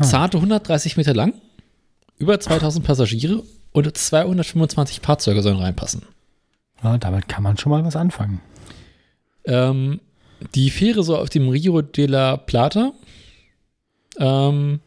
Zarte 0.02 0.36
130 0.38 0.96
Meter 0.96 1.14
lang, 1.14 1.34
über 2.18 2.38
2000 2.38 2.84
Passagiere 2.84 3.42
und 3.72 3.96
225 3.96 5.00
Fahrzeuge 5.00 5.42
sollen 5.42 5.58
reinpassen. 5.58 6.02
Ja, 6.82 6.98
damit 6.98 7.28
kann 7.28 7.42
man 7.42 7.56
schon 7.56 7.70
mal 7.70 7.84
was 7.84 7.96
anfangen. 7.96 8.40
Ähm, 9.44 10.00
die 10.54 10.70
Fähre 10.70 11.02
soll 11.02 11.18
auf 11.20 11.30
dem 11.30 11.48
Rio 11.48 11.80
de 11.80 12.06
la 12.06 12.36
Plata 12.36 12.92
ähm, 14.18 14.80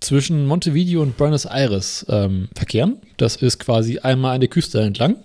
zwischen 0.00 0.46
Montevideo 0.46 1.02
und 1.02 1.16
Buenos 1.16 1.44
Aires 1.46 2.04
ähm, 2.08 2.48
verkehren. 2.54 2.98
Das 3.16 3.36
ist 3.36 3.58
quasi 3.58 3.98
einmal 4.00 4.34
an 4.34 4.40
der 4.40 4.50
Küste 4.50 4.80
entlang. 4.80 5.16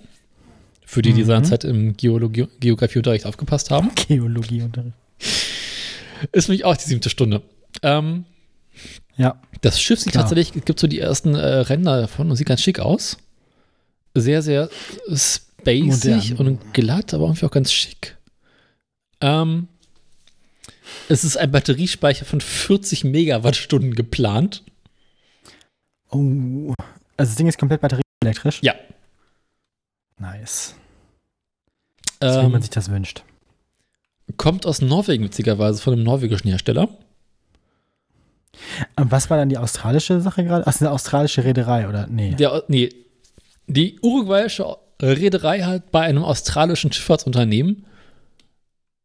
Für 0.86 1.02
die, 1.02 1.14
die 1.14 1.22
Mhm. 1.24 1.28
seinerzeit 1.28 1.64
im 1.66 1.96
Geologie 1.98 2.48
Geografieunterricht 2.60 3.26
aufgepasst 3.26 3.70
haben. 3.72 3.92
Geologieunterricht. 4.08 4.94
Ist 6.32 6.48
nämlich 6.50 6.66
auch 6.66 6.76
die 6.78 6.86
siebte 6.88 7.10
Stunde. 7.10 7.42
Ähm, 7.84 8.26
Ja. 9.18 9.42
Das 9.62 9.80
Schiff 9.82 10.00
sieht 10.00 10.14
Klar. 10.14 10.24
tatsächlich, 10.24 10.56
es 10.56 10.66
gibt 10.66 10.80
so 10.80 10.88
die 10.88 11.00
ersten 11.00 11.36
äh, 11.36 11.46
Ränder 11.46 12.00
davon 12.02 12.30
und 12.30 12.38
sieht 12.38 12.48
ganz 12.48 12.62
schick 12.62 12.80
aus. 12.80 13.18
Sehr, 14.16 14.42
sehr 14.42 14.70
spacig 15.14 16.32
Modern. 16.32 16.38
und 16.48 16.74
glatt, 16.74 17.14
aber 17.14 17.26
irgendwie 17.26 17.46
auch 17.46 17.52
ganz 17.52 17.72
schick. 17.74 18.16
Ähm, 19.22 19.68
es 21.10 21.24
ist 21.24 21.38
ein 21.38 21.52
Batteriespeicher 21.52 22.26
von 22.26 22.42
40 22.42 23.04
Megawattstunden 23.04 23.96
geplant. 23.96 24.64
Oh. 26.12 26.74
Also 27.18 27.32
das 27.32 27.36
Ding 27.36 27.48
ist 27.48 27.58
komplett 27.60 27.82
batterieelektrisch? 27.82 28.60
Ja. 28.62 28.74
Nice. 30.18 30.76
So 32.22 32.28
wie 32.28 32.46
Ähm, 32.46 32.52
man 32.52 32.62
sich 32.62 32.72
das 32.72 32.90
wünscht. 32.92 33.24
kommt 34.38 34.66
aus 34.66 34.82
Norwegen, 34.82 35.24
witzigerweise, 35.24 35.82
von 35.82 35.94
einem 35.94 36.04
norwegischen 36.04 36.50
Hersteller. 36.50 36.90
Und 38.98 39.12
was 39.12 39.30
war 39.30 39.38
dann 39.38 39.50
die 39.50 39.58
australische 39.58 40.20
Sache 40.22 40.44
gerade? 40.44 40.66
Ach, 40.68 40.80
eine 40.82 40.92
australische 40.92 41.44
Reederei, 41.44 41.88
oder? 41.88 42.08
Nee. 42.08 42.36
Der, 42.36 42.64
nee, 42.68 42.90
die 43.68 44.00
uruguayische 44.02 44.78
Reederei 45.02 45.62
hat 45.62 45.92
bei 45.92 46.02
einem 46.02 46.24
australischen 46.24 46.92
Schifffahrtsunternehmen 46.92 47.86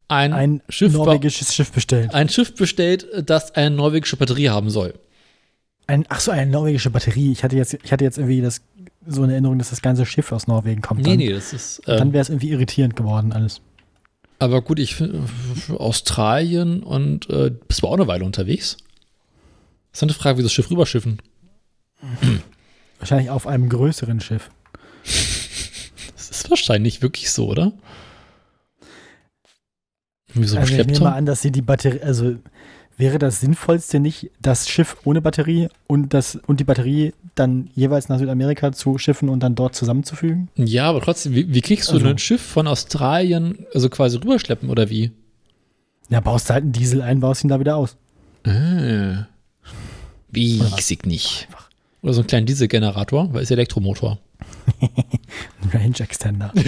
ein, 0.07 0.33
Ein 0.33 0.61
Schiff 0.69 0.93
norwegisches 0.93 1.53
Schiff 1.53 1.71
bestellt. 1.71 2.13
ein 2.13 2.29
Schiff 2.29 2.53
bestellt, 2.55 3.07
das 3.25 3.53
eine 3.55 3.75
norwegische 3.75 4.17
Batterie 4.17 4.49
haben 4.49 4.69
soll. 4.69 4.93
Ein, 5.87 6.05
ach 6.09 6.19
so, 6.19 6.31
eine 6.31 6.49
norwegische 6.49 6.89
Batterie. 6.89 7.31
Ich 7.31 7.43
hatte 7.43 7.55
jetzt, 7.55 7.73
ich 7.83 7.91
hatte 7.91 8.03
jetzt 8.03 8.17
irgendwie 8.17 8.41
das, 8.41 8.61
so 9.07 9.23
eine 9.23 9.33
Erinnerung, 9.33 9.57
dass 9.59 9.69
das 9.69 9.81
ganze 9.81 10.05
Schiff 10.05 10.31
aus 10.31 10.47
Norwegen 10.47 10.81
kommt. 10.81 11.01
Nee, 11.01 11.09
dann, 11.09 11.17
nee, 11.17 11.31
das 11.33 11.53
ist. 11.53 11.81
Dann 11.85 12.07
Ähm, 12.07 12.13
wäre 12.13 12.21
es 12.21 12.29
irgendwie 12.29 12.49
irritierend 12.49 12.95
geworden 12.95 13.33
alles. 13.33 13.61
aber 14.39 14.61
gut, 14.61 14.79
ich 14.79 14.95
finde 14.95 15.23
Australien 15.77 16.83
und 16.83 17.29
äh, 17.29 17.51
bist 17.67 17.81
du 17.83 17.87
auch 17.87 17.93
eine 17.93 18.07
Weile 18.07 18.25
unterwegs? 18.25 18.77
Das 19.91 19.99
ist 19.99 20.03
eine 20.03 20.13
Frage, 20.13 20.39
wie 20.39 20.43
das 20.43 20.51
Schiff 20.53 20.69
rüberschiffen. 20.69 21.19
Wahrscheinlich 22.99 23.29
auf 23.29 23.47
einem 23.47 23.69
größeren 23.69 24.19
Schiff. 24.19 24.49
Das 26.17 26.29
ist 26.31 26.49
wahrscheinlich 26.49 27.01
wirklich 27.03 27.29
so, 27.31 27.47
oder? 27.47 27.71
Wie 30.35 30.45
so 30.45 30.55
ein 30.57 30.61
also 30.61 30.75
ich 30.75 30.85
nehme 30.85 31.13
an, 31.13 31.25
dass 31.25 31.41
sie 31.41 31.51
die 31.51 31.61
Batterie, 31.61 32.01
also 32.01 32.35
wäre 32.97 33.19
das 33.19 33.41
Sinnvollste 33.41 33.99
nicht, 33.99 34.31
das 34.41 34.69
Schiff 34.69 34.97
ohne 35.03 35.21
Batterie 35.21 35.69
und, 35.87 36.13
das, 36.13 36.35
und 36.47 36.59
die 36.59 36.63
Batterie 36.63 37.13
dann 37.35 37.69
jeweils 37.75 38.07
nach 38.09 38.19
Südamerika 38.19 38.71
zu 38.71 38.97
schiffen 38.97 39.29
und 39.29 39.41
dann 39.41 39.55
dort 39.55 39.75
zusammenzufügen? 39.75 40.49
Ja, 40.55 40.89
aber 40.89 41.01
trotzdem, 41.01 41.33
wie, 41.35 41.53
wie 41.53 41.61
kriegst 41.61 41.89
du 41.89 41.93
Also- 41.95 42.07
ein 42.07 42.17
Schiff 42.17 42.41
von 42.41 42.67
Australien 42.67 43.65
also 43.73 43.89
quasi 43.89 44.17
rüberschleppen 44.17 44.69
oder 44.69 44.89
wie? 44.89 45.11
Ja, 46.09 46.19
baust 46.19 46.49
du 46.49 46.53
halt 46.53 46.63
einen 46.63 46.71
Diesel 46.73 47.01
ein, 47.01 47.19
baust 47.19 47.43
ihn 47.43 47.49
da 47.49 47.59
wieder 47.59 47.75
aus. 47.75 47.97
Äh. 48.43 49.23
Wie 50.29 50.61
ich 50.77 51.03
nicht. 51.05 51.47
Oder 52.01 52.13
so 52.13 52.21
einen 52.21 52.27
kleinen 52.27 52.45
Dieselgenerator, 52.45 53.33
weil 53.33 53.41
es 53.43 53.51
Elektromotor. 53.51 54.19
Ein 54.81 55.69
Range 55.73 55.99
Extender. 55.99 56.51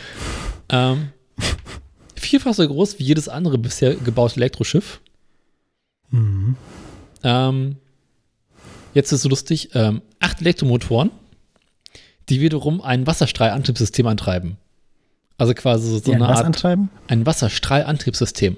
Ähm, 0.68 1.08
vierfach 2.32 2.54
so 2.54 2.66
groß 2.66 2.98
wie 2.98 3.04
jedes 3.04 3.28
andere 3.28 3.58
bisher 3.58 3.94
gebaute 3.94 4.36
Elektroschiff. 4.36 5.00
mhm. 6.10 6.56
Ähm, 7.24 7.76
jetzt 8.94 9.12
ist 9.12 9.18
es 9.18 9.22
so 9.22 9.28
lustig, 9.28 9.70
ähm, 9.74 10.02
acht 10.18 10.40
Elektromotoren, 10.40 11.10
die 12.28 12.40
wiederum 12.40 12.80
ein 12.80 13.06
Wasserstrahlantriebssystem 13.06 14.06
antreiben. 14.06 14.56
Also 15.38 15.54
quasi 15.54 15.88
so, 15.88 15.98
so 15.98 16.12
eine 16.12 16.26
was 16.26 16.38
Art, 16.38 16.46
antreiben? 16.46 16.90
ein 17.08 17.24
Wasserstrahlantriebssystem. 17.26 18.56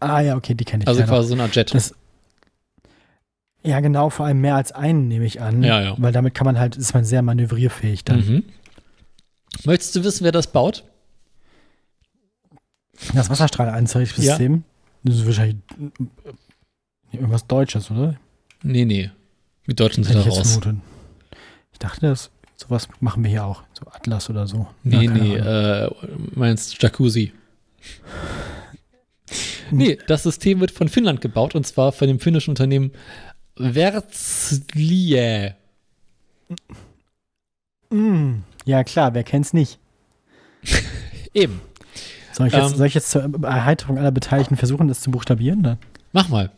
Ah 0.00 0.20
ja, 0.20 0.36
okay, 0.36 0.54
die 0.54 0.64
kenne 0.64 0.82
ich. 0.84 0.88
Also 0.88 1.00
noch. 1.00 1.08
quasi 1.08 1.28
so 1.28 1.34
eine 1.34 1.44
Art 1.44 1.54
Jet. 1.56 1.74
Das- 1.74 1.94
Ja, 3.62 3.80
genau, 3.80 4.10
vor 4.10 4.26
allem 4.26 4.40
mehr 4.42 4.56
als 4.56 4.72
einen 4.72 5.08
nehme 5.08 5.24
ich 5.24 5.40
an. 5.40 5.62
Ja, 5.62 5.80
ja. 5.80 5.94
Weil 5.98 6.12
damit 6.12 6.34
kann 6.34 6.44
man 6.44 6.58
halt, 6.58 6.76
ist 6.76 6.92
man 6.92 7.04
sehr 7.04 7.22
manövrierfähig 7.22 8.04
dann. 8.04 8.18
Mhm. 8.18 8.44
Möchtest 9.64 9.96
du 9.96 10.04
wissen, 10.04 10.24
wer 10.24 10.32
das 10.32 10.48
baut? 10.52 10.84
Das 13.14 13.28
Wasserstrahlantriebssystem, 13.30 14.64
das 15.02 15.16
ist 15.16 15.26
wahrscheinlich 15.26 15.56
äh, 15.78 17.16
irgendwas 17.16 17.46
Deutsches, 17.46 17.90
oder? 17.90 18.16
Nee, 18.62 18.84
nee. 18.84 19.10
Die 19.66 19.74
Deutschen 19.74 20.04
sind 20.04 20.16
da 20.16 20.22
raus. 20.22 20.52
vermutet. 20.52 20.76
Ich 21.72 21.78
dachte, 21.78 22.02
das 22.02 22.30
Sowas 22.56 22.88
machen 23.00 23.22
wir 23.24 23.30
hier 23.30 23.44
auch. 23.44 23.62
So 23.72 23.86
Atlas 23.90 24.30
oder 24.30 24.46
so. 24.46 24.66
Nee, 24.84 25.04
Ja, 25.04 25.10
nee, 25.10 25.36
äh, 25.36 25.90
meinst 26.34 26.80
Jacuzzi. 26.82 27.32
Nee, 29.70 29.98
das 30.06 30.22
System 30.22 30.60
wird 30.60 30.70
von 30.70 30.88
Finnland 30.88 31.20
gebaut 31.20 31.54
und 31.54 31.66
zwar 31.66 31.92
von 31.92 32.06
dem 32.06 32.20
finnischen 32.20 32.52
Unternehmen 32.52 32.92
Wärtsilä. 33.56 35.54
Mm, 37.90 38.42
ja, 38.64 38.84
klar, 38.84 39.14
wer 39.14 39.24
kennt's 39.24 39.52
nicht? 39.52 39.78
Eben, 41.34 41.60
Soll 42.36 42.48
ich 42.48 42.52
jetzt, 42.52 42.72
Ähm. 42.72 42.76
soll 42.76 42.86
ich 42.86 42.94
jetzt 42.94 43.10
zur 43.10 43.22
Erheiterung 43.44 43.98
aller 43.98 44.10
Beteiligten 44.10 44.56
versuchen, 44.56 44.88
das 44.88 45.00
zu 45.00 45.10
buchstabieren? 45.10 45.62
Dann? 45.62 45.78
mach 46.12 46.28
mal. 46.28 46.50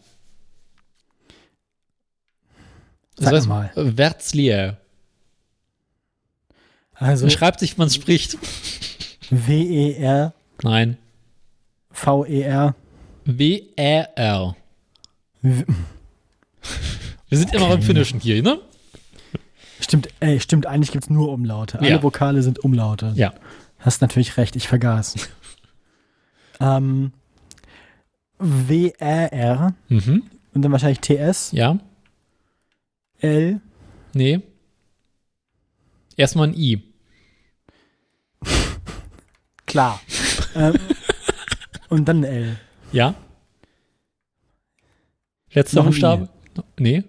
Sag 3.18 3.32
heißt 3.34 3.46
mal. 3.48 3.70
Wärtsilä. 3.74 4.76
Also 6.94 7.28
Schreibt 7.30 7.60
sich, 7.60 7.76
man 7.78 7.90
spricht. 7.90 8.36
W-E-R-V-E-R. 9.30 10.32
Nein. 10.62 10.96
W-R-R. 13.24 14.56
W- 15.42 15.64
Wir 17.28 17.38
sind 17.38 17.52
immer 17.54 17.68
beim 17.68 17.82
Finnischen 17.82 18.20
hier, 18.20 18.42
ne? 18.42 18.60
Stimmt, 19.80 20.08
ey, 20.20 20.40
stimmt, 20.40 20.66
eigentlich 20.66 20.92
gibt's 20.92 21.10
nur 21.10 21.30
Umlaute. 21.32 21.78
Alle 21.80 21.88
Ja. 21.90 22.02
Vokale 22.02 22.42
sind 22.42 22.60
Umlaute. 22.60 23.12
Ja. 23.14 23.34
Hast 23.78 24.00
natürlich 24.00 24.36
recht, 24.36 24.56
ich 24.56 24.68
vergaß. 24.68 25.14
Ähm, 26.60 27.12
W-R-R 28.38 29.74
Mhm. 29.88 30.22
und 30.54 30.62
dann 30.62 30.72
wahrscheinlich 30.72 31.00
T-S, 31.00 31.52
Ja. 31.52 31.78
L, 33.20 33.60
Nee. 34.12 34.40
Erstmal 36.16 36.48
ein 36.48 36.54
I. 36.54 36.82
klar. 39.66 40.00
ähm, 40.54 40.74
und 41.88 42.06
dann 42.06 42.24
L. 42.24 42.56
Ja. 42.92 43.14
Letzter 45.52 45.76
Noch 45.76 45.84
ein 45.84 45.90
Buchstabe? 45.90 46.28
Nee. 46.78 47.04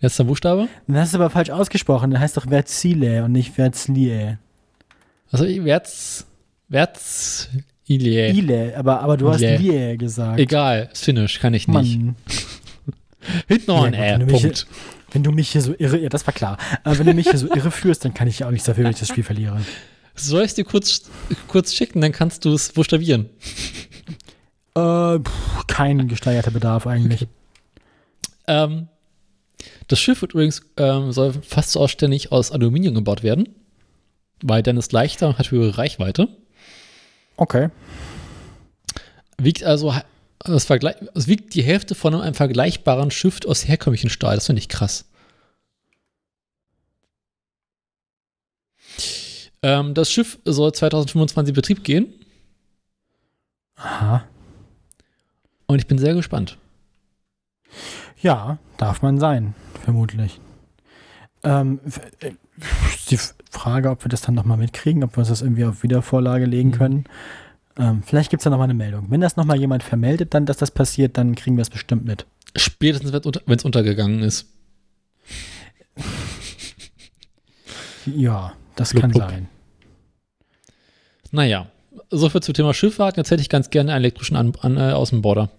Letzter 0.00 0.24
Buchstabe? 0.24 0.68
Dann 0.86 0.96
hast 0.98 1.14
du 1.14 1.18
aber 1.18 1.30
falsch 1.30 1.50
ausgesprochen. 1.50 2.10
Dann 2.10 2.20
heißt 2.20 2.36
doch 2.36 2.46
Verzile 2.48 3.24
und 3.24 3.32
nicht 3.32 3.52
Verzlie. 3.52 4.38
Also, 5.30 5.44
Wärts. 5.46 6.26
Wärts. 6.68 7.48
Ilie. 7.88 8.32
Ile, 8.32 8.76
aber, 8.76 9.00
aber 9.00 9.16
du 9.16 9.28
hast 9.30 9.40
Ile. 9.40 9.56
Lie 9.58 9.96
gesagt. 9.96 10.38
Egal, 10.40 10.90
Finnisch, 10.92 11.38
kann 11.38 11.54
ich 11.54 11.68
nicht. 11.68 12.00
Hinten 13.48 13.66
noch 13.66 13.84
ein 13.84 13.94
Ja, 13.94 14.18
mich- 14.18 14.28
Punkt. 14.42 14.66
wenn 15.12 15.22
du 15.22 15.32
mich 15.32 15.50
hier 15.50 15.60
so 15.62 15.74
irre, 15.78 15.98
ja, 15.98 16.08
das 16.08 16.26
war 16.26 16.34
klar. 16.34 16.58
Aber 16.84 16.98
wenn 16.98 17.06
du 17.06 17.14
mich 17.14 17.28
hier 17.28 17.38
so 17.38 17.48
irre 17.54 17.70
führst, 17.70 18.04
dann 18.04 18.14
kann 18.14 18.28
ich 18.28 18.40
ja 18.40 18.46
auch 18.46 18.50
nichts 18.50 18.66
dafür, 18.66 18.84
wenn 18.84 18.92
ich 18.92 18.98
das 18.98 19.08
Spiel 19.08 19.24
verliere. 19.24 19.60
Soll 20.14 20.42
ich 20.42 20.48
es 20.48 20.54
dir 20.54 20.64
kurz, 20.64 21.02
kurz 21.48 21.74
schicken, 21.74 22.00
dann 22.00 22.12
kannst 22.12 22.44
du 22.44 22.52
es 22.54 22.72
buchstabieren. 22.72 23.26
Äh, 24.74 25.18
pff, 25.18 25.66
kein 25.66 26.08
gesteigerter 26.08 26.50
Bedarf 26.50 26.86
eigentlich. 26.86 27.26
Ähm, 28.46 28.88
das 29.88 29.98
Schiff 30.00 30.20
wird 30.22 30.32
übrigens, 30.32 30.62
ähm, 30.76 31.12
soll 31.12 31.32
fast 31.42 31.76
ausständig 31.76 32.32
aus 32.32 32.50
Aluminium 32.52 32.94
gebaut 32.94 33.22
werden, 33.22 33.48
weil 34.42 34.62
dann 34.62 34.76
ist 34.76 34.92
leichter 34.92 35.28
und 35.28 35.38
hat 35.38 35.50
höhere 35.50 35.78
Reichweite. 35.78 36.28
Okay. 37.36 37.68
Wiegt 39.38 39.62
also 39.64 39.94
das 40.40 40.64
Vergleich, 40.64 40.96
es 41.14 41.26
wiegt 41.28 41.54
die 41.54 41.62
Hälfte 41.62 41.94
von 41.94 42.14
einem 42.14 42.34
vergleichbaren 42.34 43.10
Schiff 43.10 43.40
aus 43.46 43.66
herkömmlichen 43.68 44.10
Stahl. 44.10 44.36
Das 44.36 44.46
finde 44.46 44.60
ich 44.60 44.68
krass. 44.68 45.04
Ähm, 49.62 49.94
das 49.94 50.10
Schiff 50.10 50.38
soll 50.44 50.72
2025 50.72 51.50
in 51.50 51.54
Betrieb 51.54 51.84
gehen 51.84 52.12
Aha. 53.76 54.24
und 55.66 55.78
ich 55.78 55.86
bin 55.86 55.98
sehr 55.98 56.14
gespannt. 56.14 56.58
Ja, 58.20 58.58
darf 58.78 59.02
man 59.02 59.18
sein, 59.18 59.54
vermutlich. 59.84 60.40
Ähm, 61.42 61.80
äh, 62.20 62.32
die 63.10 63.14
F- 63.16 63.34
Frage, 63.50 63.90
ob 63.90 64.04
wir 64.04 64.08
das 64.08 64.20
dann 64.22 64.34
nochmal 64.34 64.56
mitkriegen, 64.58 65.02
ob 65.04 65.14
wir 65.16 65.18
uns 65.18 65.28
das 65.28 65.42
irgendwie 65.42 65.64
auf 65.64 65.82
Wiedervorlage 65.82 66.44
legen 66.46 66.70
Mhm. 66.70 66.74
können. 66.74 67.04
Ähm, 67.78 68.02
vielleicht 68.04 68.30
gibt 68.30 68.40
es 68.40 68.44
da 68.44 68.50
nochmal 68.50 68.64
eine 68.66 68.74
Meldung. 68.74 69.06
Wenn 69.10 69.20
das 69.20 69.36
nochmal 69.36 69.58
jemand 69.58 69.82
vermeldet, 69.82 70.32
dann, 70.34 70.46
dass 70.46 70.56
das 70.56 70.70
passiert, 70.70 71.16
dann 71.18 71.34
kriegen 71.34 71.56
wir 71.56 71.62
es 71.62 71.70
bestimmt 71.70 72.04
mit. 72.04 72.26
Spätestens, 72.56 73.12
wenn 73.12 73.56
es 73.58 73.64
untergegangen 73.64 74.22
ist. 74.22 74.46
Ja, 78.06 78.52
das 78.76 78.90
Blub, 78.90 79.00
kann 79.02 79.10
blub. 79.10 79.28
sein. 79.30 79.48
Naja, 81.32 81.66
soviel 82.10 82.42
zum 82.42 82.54
Thema 82.54 82.72
Schifffahrt. 82.72 83.16
Jetzt 83.16 83.30
hätte 83.30 83.42
ich 83.42 83.48
ganz 83.48 83.70
gerne 83.70 83.92
einen 83.92 84.02
elektrischen 84.04 84.36
An 84.36 84.52
an, 84.60 84.76
äh, 84.76 84.92
Außenborder. 84.92 85.50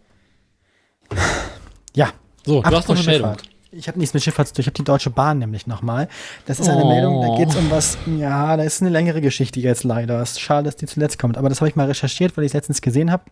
Ja, 1.95 2.11
So, 2.45 2.61
du 2.61 2.69
hast 2.75 2.87
noch 2.87 2.95
eine 2.95 3.05
Meldung. 3.05 3.33
Schifffahrt. 3.35 3.49
Ich 3.71 3.87
habe 3.87 3.99
nichts 3.99 4.13
mit 4.13 4.23
Schifffahrt 4.23 4.47
zu 4.47 4.53
tun. 4.53 4.61
Ich 4.61 4.67
habe 4.67 4.75
die 4.75 4.83
Deutsche 4.83 5.09
Bahn 5.09 5.39
nämlich 5.39 5.67
nochmal. 5.67 6.07
Das 6.45 6.59
ist 6.59 6.69
eine 6.69 6.83
Oh. 6.83 6.87
Meldung, 6.87 7.21
da 7.21 7.37
geht 7.37 7.49
es 7.49 7.55
um 7.55 7.69
was, 7.69 7.97
ja, 8.17 8.55
da 8.55 8.63
ist 8.63 8.81
eine 8.81 8.89
längere 8.89 9.19
Geschichte 9.21 9.59
jetzt 9.59 9.83
leider. 9.83 10.21
Es 10.21 10.31
ist 10.31 10.39
schade, 10.41 10.65
dass 10.65 10.75
die 10.77 10.85
zuletzt 10.85 11.19
kommt. 11.19 11.37
Aber 11.37 11.49
das 11.49 11.59
habe 11.61 11.69
ich 11.69 11.75
mal 11.75 11.87
recherchiert, 11.87 12.37
weil 12.37 12.45
ich 12.45 12.49
es 12.49 12.53
letztens 12.53 12.81
gesehen 12.81 13.11
habe. 13.11 13.23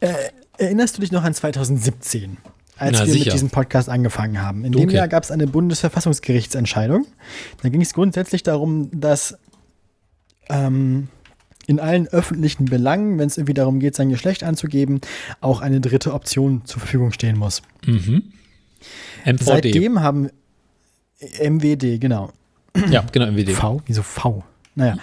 Äh, 0.00 0.12
erinnerst 0.58 0.96
du 0.96 1.00
dich 1.00 1.12
noch 1.12 1.24
an 1.24 1.34
2017? 1.34 2.36
Als 2.76 2.98
Na, 2.98 3.06
wir 3.06 3.12
sicher. 3.12 3.24
mit 3.26 3.34
diesem 3.34 3.50
Podcast 3.50 3.88
angefangen 3.88 4.40
haben. 4.42 4.64
In 4.64 4.72
dem 4.72 4.80
Dunkel. 4.80 4.96
Jahr 4.96 5.08
gab 5.08 5.22
es 5.22 5.30
eine 5.30 5.46
Bundesverfassungsgerichtsentscheidung. 5.46 7.06
Da 7.62 7.68
ging 7.68 7.80
es 7.82 7.92
grundsätzlich 7.92 8.42
darum, 8.42 8.88
dass 8.92 9.36
ähm, 10.48 11.08
in 11.66 11.78
allen 11.78 12.08
öffentlichen 12.08 12.64
Belangen, 12.64 13.18
wenn 13.18 13.28
es 13.28 13.36
irgendwie 13.38 13.54
darum 13.54 13.78
geht, 13.78 13.94
sein 13.94 14.08
Geschlecht 14.08 14.42
anzugeben, 14.42 15.00
auch 15.40 15.60
eine 15.60 15.80
dritte 15.80 16.12
Option 16.12 16.62
zur 16.64 16.80
Verfügung 16.80 17.12
stehen 17.12 17.38
muss. 17.38 17.62
Mhm. 17.86 18.32
MVD. 19.24 19.44
Seitdem 19.44 20.00
haben 20.00 20.30
MWD, 21.40 22.00
genau. 22.00 22.30
ja, 22.90 23.04
genau, 23.12 23.26
MWD. 23.30 23.50
V? 23.52 23.82
Wieso 23.86 24.02
V? 24.02 24.42
Naja. 24.74 24.96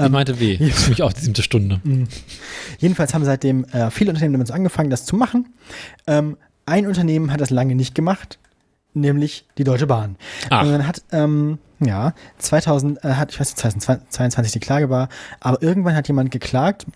Ich 0.00 0.08
meinte 0.10 0.38
W. 0.38 0.52
Ist 0.60 0.84
für 0.84 0.90
mich 0.90 1.02
auch 1.02 1.12
die 1.12 1.20
siebte 1.20 1.42
Stunde. 1.42 1.80
Jedenfalls 2.78 3.14
haben 3.14 3.24
seitdem 3.24 3.64
äh, 3.66 3.90
viele 3.90 4.10
Unternehmen 4.10 4.34
damit 4.34 4.50
angefangen, 4.50 4.90
das 4.90 5.06
zu 5.06 5.16
machen. 5.16 5.46
Ähm, 6.06 6.36
ein 6.66 6.86
Unternehmen 6.86 7.32
hat 7.32 7.40
das 7.40 7.50
lange 7.50 7.74
nicht 7.74 7.94
gemacht, 7.94 8.38
nämlich 8.92 9.46
die 9.58 9.64
Deutsche 9.64 9.86
Bahn. 9.86 10.16
Ach. 10.50 10.64
Und 10.64 10.72
dann 10.72 10.86
hat, 10.86 11.02
ähm, 11.12 11.58
ja, 11.80 12.14
2000, 12.38 13.02
äh, 13.04 13.14
hat, 13.14 13.32
ich 13.32 13.40
weiß 13.40 13.56
nicht, 13.64 13.80
2022 13.82 14.52
die 14.52 14.60
Klage 14.60 14.90
war, 14.90 15.08
aber 15.40 15.62
irgendwann 15.62 15.96
hat 15.96 16.06
jemand 16.08 16.30
geklagt, 16.30 16.86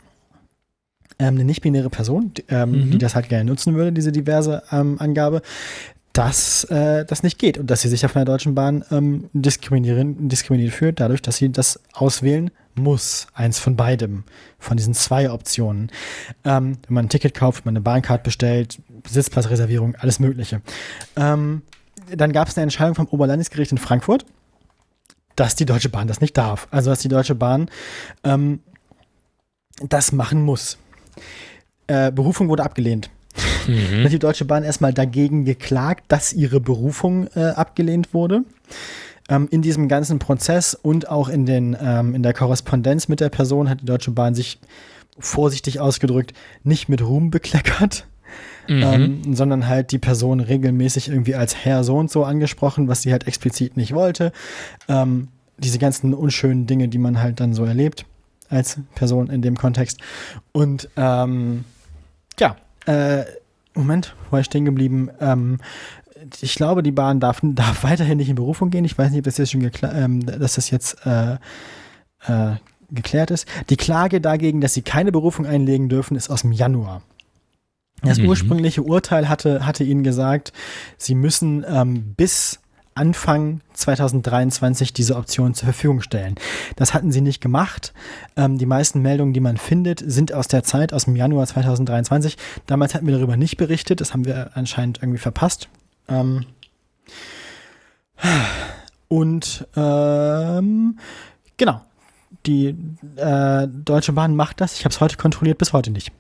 ähm, 1.19 1.35
eine 1.35 1.45
nicht-binäre 1.45 1.91
Person, 1.91 2.33
die, 2.35 2.45
ähm, 2.49 2.71
Mhm. 2.71 2.91
die 2.93 2.99
das 2.99 3.15
halt 3.15 3.29
gerne 3.29 3.45
nutzen 3.45 3.75
würde, 3.75 3.93
diese 3.93 4.13
diverse 4.13 4.63
ähm, 4.71 4.97
Angabe, 5.01 5.43
dass 6.19 6.65
äh, 6.65 7.05
das 7.05 7.23
nicht 7.23 7.39
geht 7.39 7.59
und 7.59 7.71
dass 7.71 7.83
sie 7.83 7.89
sich 7.89 8.01
von 8.01 8.11
der 8.15 8.25
Deutschen 8.25 8.57
Bahn 8.57 8.85
ähm, 8.91 9.31
diskriminieren, 9.35 10.29
diskriminiert 10.29 10.75
fühlt, 10.75 10.99
dadurch, 10.99 11.23
dass 11.23 11.37
sie 11.37 11.53
das 11.53 11.79
auswählen 11.93 12.51
muss. 12.75 13.29
Eins 13.35 13.61
von 13.61 13.77
beidem, 13.77 14.25
von 14.59 14.77
diesen 14.77 14.95
zwei 14.95 15.31
Optionen. 15.31 15.93
Ähm, 16.45 16.79
wenn 16.89 16.95
man 16.95 17.05
ein 17.05 17.09
Ticket 17.09 17.35
kauft, 17.35 17.65
wenn 17.65 17.73
man 17.73 17.77
eine 17.77 17.85
Bahncard 17.85 18.25
bestellt, 18.25 18.81
Sitzplatzreservierung, 19.09 19.95
alles 19.95 20.19
Mögliche. 20.19 20.61
Ähm, 21.15 21.63
dann 22.11 22.33
gab 22.33 22.49
es 22.49 22.57
eine 22.57 22.65
Entscheidung 22.65 22.97
vom 22.97 23.07
Oberlandesgericht 23.07 23.71
in 23.71 23.79
Frankfurt, 23.79 24.27
dass 25.37 25.55
die 25.55 25.67
Deutsche 25.67 25.89
Bahn 25.89 26.09
das 26.09 26.21
nicht 26.21 26.37
darf. 26.37 26.67
Also, 26.73 26.91
dass 26.91 26.99
die 26.99 27.09
Deutsche 27.09 27.37
Bahn 27.37 27.71
ähm, 28.25 28.59
das 29.89 30.11
machen 30.11 30.43
muss. 30.43 30.79
Äh, 31.87 32.11
Berufung 32.11 32.49
wurde 32.49 32.65
abgelehnt. 32.65 33.09
Mhm. 33.67 34.05
Hat 34.05 34.13
die 34.13 34.19
Deutsche 34.19 34.45
Bahn 34.45 34.65
erstmal 34.65 34.93
dagegen 34.93 35.45
geklagt, 35.45 36.05
dass 36.09 36.33
ihre 36.33 36.61
Berufung 36.61 37.29
äh, 37.35 37.51
abgelehnt 37.51 38.15
wurde. 38.15 38.43
Ähm, 39.29 39.49
in 39.51 39.63
diesem 39.63 39.89
ganzen 39.89 40.19
Prozess 40.19 40.75
und 40.75 41.09
auch 41.09 41.29
in, 41.29 41.45
den, 41.47 41.77
ähm, 41.81 42.15
in 42.15 42.23
der 42.23 42.33
Korrespondenz 42.33 43.09
mit 43.09 43.21
der 43.21 43.29
Person 43.29 43.69
hat 43.69 43.83
die 43.83 43.87
Deutsche 43.87 44.11
Bahn 44.11 44.35
sich 44.35 44.59
vorsichtig 45.19 45.81
ausgedrückt 45.81 46.33
nicht 46.65 46.89
mit 46.89 47.03
Ruhm 47.03 47.31
bekleckert, 47.31 48.07
Mhm. 48.69 48.83
ähm, 48.83 49.35
sondern 49.35 49.67
halt 49.67 49.93
die 49.93 49.99
Person 49.99 50.41
regelmäßig 50.41 51.09
irgendwie 51.09 51.35
als 51.35 51.57
Herr 51.57 51.85
so 51.85 51.97
und 51.97 52.11
so 52.11 52.25
angesprochen, 52.25 52.87
was 52.87 53.01
sie 53.01 53.13
halt 53.13 53.27
explizit 53.27 53.79
nicht 53.79 53.95
wollte. 53.95 54.31
Ähm, 54.89 55.29
diese 55.57 55.79
ganzen 55.79 56.13
unschönen 56.13 56.67
Dinge, 56.67 56.89
die 56.89 56.99
man 56.99 57.21
halt 57.21 57.41
dann 57.41 57.55
so 57.55 57.65
erlebt 57.65 58.05
als 58.51 58.79
Person 58.95 59.29
in 59.31 59.41
dem 59.43 59.57
Kontext. 59.57 60.01
Und 60.53 60.89
ähm, 60.97 61.65
ja, 62.39 62.57
äh, 62.89 63.25
Moment, 63.75 64.15
wo 64.27 64.33
war 64.33 64.41
ich 64.41 64.47
stehen 64.47 64.65
geblieben? 64.65 65.11
Ähm, 65.21 65.59
ich 66.41 66.55
glaube, 66.55 66.83
die 66.83 66.91
Bahn 66.93 67.21
darf, 67.21 67.41
darf 67.43 67.85
weiterhin 67.85 68.19
nicht 68.19 68.29
in 68.29 68.35
Berufung 68.35 68.71
gehen. 68.71 68.85
Ich 68.85 68.97
weiß 68.99 69.11
nicht, 69.11 69.19
ob 69.19 69.25
das 69.25 69.39
jetzt 69.39 69.53
schon 69.53 69.71
ähm, 69.83 70.27
dass 70.27 70.55
das 70.55 70.71
jetzt 70.71 71.07
äh, 71.07 71.35
äh, 72.27 72.57
geklärt 72.91 73.31
ist. 73.31 73.47
Die 73.71 73.77
Klage 73.77 74.21
dagegen, 74.21 74.61
dass 74.61 74.75
sie 74.75 74.83
keine 74.83 75.13
Berufung 75.13 75.47
einlegen 75.47 75.89
dürfen, 75.89 76.17
ist 76.17 76.31
aus 76.31 76.43
dem 76.43 76.53
Januar. 76.53 77.03
Das 78.03 78.19
Mhm. 78.19 78.29
ursprüngliche 78.29 78.83
Urteil 78.83 79.29
hatte, 79.29 79.67
hatte 79.67 79.85
ihnen 79.85 80.05
gesagt, 80.05 80.53
sie 80.97 81.15
müssen 81.15 81.65
ähm, 81.69 82.15
bis 82.17 82.61
Anfang 82.99 83.61
2023 83.75 84.93
diese 84.93 85.17
Option 85.17 85.55
zur 85.55 85.67
Verfügung 85.67 86.03
stellen. 86.03 86.35
Das 86.77 86.95
hatten 86.95 87.13
sie 87.13 87.21
nicht 87.21 87.41
gemacht. 87.41 87.95
Ähm, 88.37 88.59
die 88.59 88.67
meisten 88.67 89.01
Meldungen, 89.01 89.33
die 89.33 89.41
man 89.41 89.57
findet, 89.57 90.03
sind 90.05 90.33
aus 90.33 90.49
der 90.49 90.65
Zeit, 90.65 90.93
aus 90.93 91.05
dem 91.05 91.15
Januar 91.15 91.47
2023. 91.47 92.37
Damals 92.67 92.95
hatten 92.95 93.07
wir 93.07 93.15
darüber 93.15 93.37
nicht 93.37 93.57
berichtet, 93.57 94.01
das 94.01 94.13
haben 94.13 94.25
wir 94.25 94.51
anscheinend 94.55 94.99
irgendwie 95.01 95.19
verpasst. 95.19 95.69
Ähm 96.09 96.45
und 99.09 99.67
ähm, 99.77 100.99
genau, 101.57 101.81
die 102.47 102.75
äh, 103.17 103.69
Deutsche 103.69 104.13
Bahn 104.13 104.35
macht 104.35 104.61
das. 104.61 104.75
Ich 104.75 104.85
habe 104.85 104.93
es 104.93 105.01
heute 105.01 105.17
kontrolliert, 105.17 105.59
bis 105.59 105.73
heute 105.73 105.91
nicht. 105.91 106.13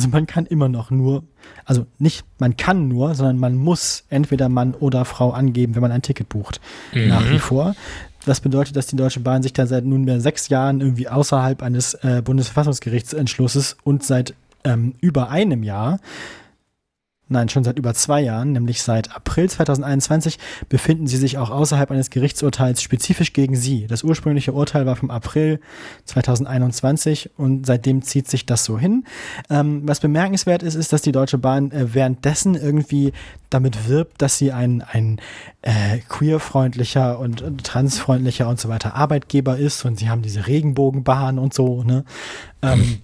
Also 0.00 0.08
man 0.08 0.26
kann 0.26 0.46
immer 0.46 0.68
noch 0.68 0.90
nur, 0.90 1.24
also 1.64 1.86
nicht 1.98 2.24
man 2.38 2.56
kann 2.56 2.88
nur, 2.88 3.14
sondern 3.14 3.38
man 3.38 3.56
muss 3.56 4.04
entweder 4.08 4.48
Mann 4.48 4.74
oder 4.74 5.04
Frau 5.04 5.30
angeben, 5.30 5.74
wenn 5.74 5.82
man 5.82 5.92
ein 5.92 6.02
Ticket 6.02 6.28
bucht. 6.28 6.60
Mhm. 6.92 7.08
Nach 7.08 7.30
wie 7.30 7.38
vor. 7.38 7.74
Das 8.26 8.40
bedeutet, 8.40 8.76
dass 8.76 8.86
die 8.86 8.96
Deutsche 8.96 9.20
Bahn 9.20 9.42
sich 9.42 9.52
da 9.52 9.66
seit 9.66 9.84
nunmehr 9.84 10.20
sechs 10.20 10.48
Jahren 10.48 10.80
irgendwie 10.80 11.08
außerhalb 11.08 11.62
eines 11.62 11.94
äh, 11.94 12.20
Bundesverfassungsgerichtsentschlusses 12.22 13.76
und 13.82 14.04
seit 14.04 14.34
ähm, 14.64 14.94
über 15.00 15.30
einem 15.30 15.62
Jahr 15.62 16.00
nein, 17.30 17.48
schon 17.48 17.64
seit 17.64 17.78
über 17.78 17.94
zwei 17.94 18.20
Jahren, 18.20 18.52
nämlich 18.52 18.82
seit 18.82 19.14
April 19.14 19.48
2021, 19.48 20.38
befinden 20.68 21.06
sie 21.06 21.16
sich 21.16 21.38
auch 21.38 21.50
außerhalb 21.50 21.90
eines 21.90 22.10
Gerichtsurteils 22.10 22.82
spezifisch 22.82 23.32
gegen 23.32 23.56
sie. 23.56 23.86
Das 23.86 24.02
ursprüngliche 24.02 24.52
Urteil 24.52 24.84
war 24.84 24.96
vom 24.96 25.10
April 25.10 25.60
2021 26.04 27.30
und 27.36 27.66
seitdem 27.66 28.02
zieht 28.02 28.28
sich 28.28 28.46
das 28.46 28.64
so 28.64 28.78
hin. 28.78 29.04
Ähm, 29.48 29.82
was 29.84 30.00
bemerkenswert 30.00 30.62
ist, 30.62 30.74
ist, 30.74 30.92
dass 30.92 31.02
die 31.02 31.12
Deutsche 31.12 31.38
Bahn 31.38 31.70
äh, 31.70 31.94
währenddessen 31.94 32.54
irgendwie 32.54 33.12
damit 33.48 33.88
wirbt, 33.88 34.22
dass 34.22 34.38
sie 34.38 34.52
ein, 34.52 34.82
ein 34.82 35.20
äh, 35.62 35.98
queerfreundlicher 36.08 37.18
und 37.18 37.64
transfreundlicher 37.64 38.48
und 38.48 38.60
so 38.60 38.68
weiter 38.68 38.94
Arbeitgeber 38.94 39.56
ist 39.56 39.84
und 39.84 39.98
sie 39.98 40.08
haben 40.08 40.22
diese 40.22 40.46
Regenbogenbahn 40.46 41.38
und 41.38 41.54
so, 41.54 41.82
ne? 41.82 42.04
Ähm, 42.62 43.00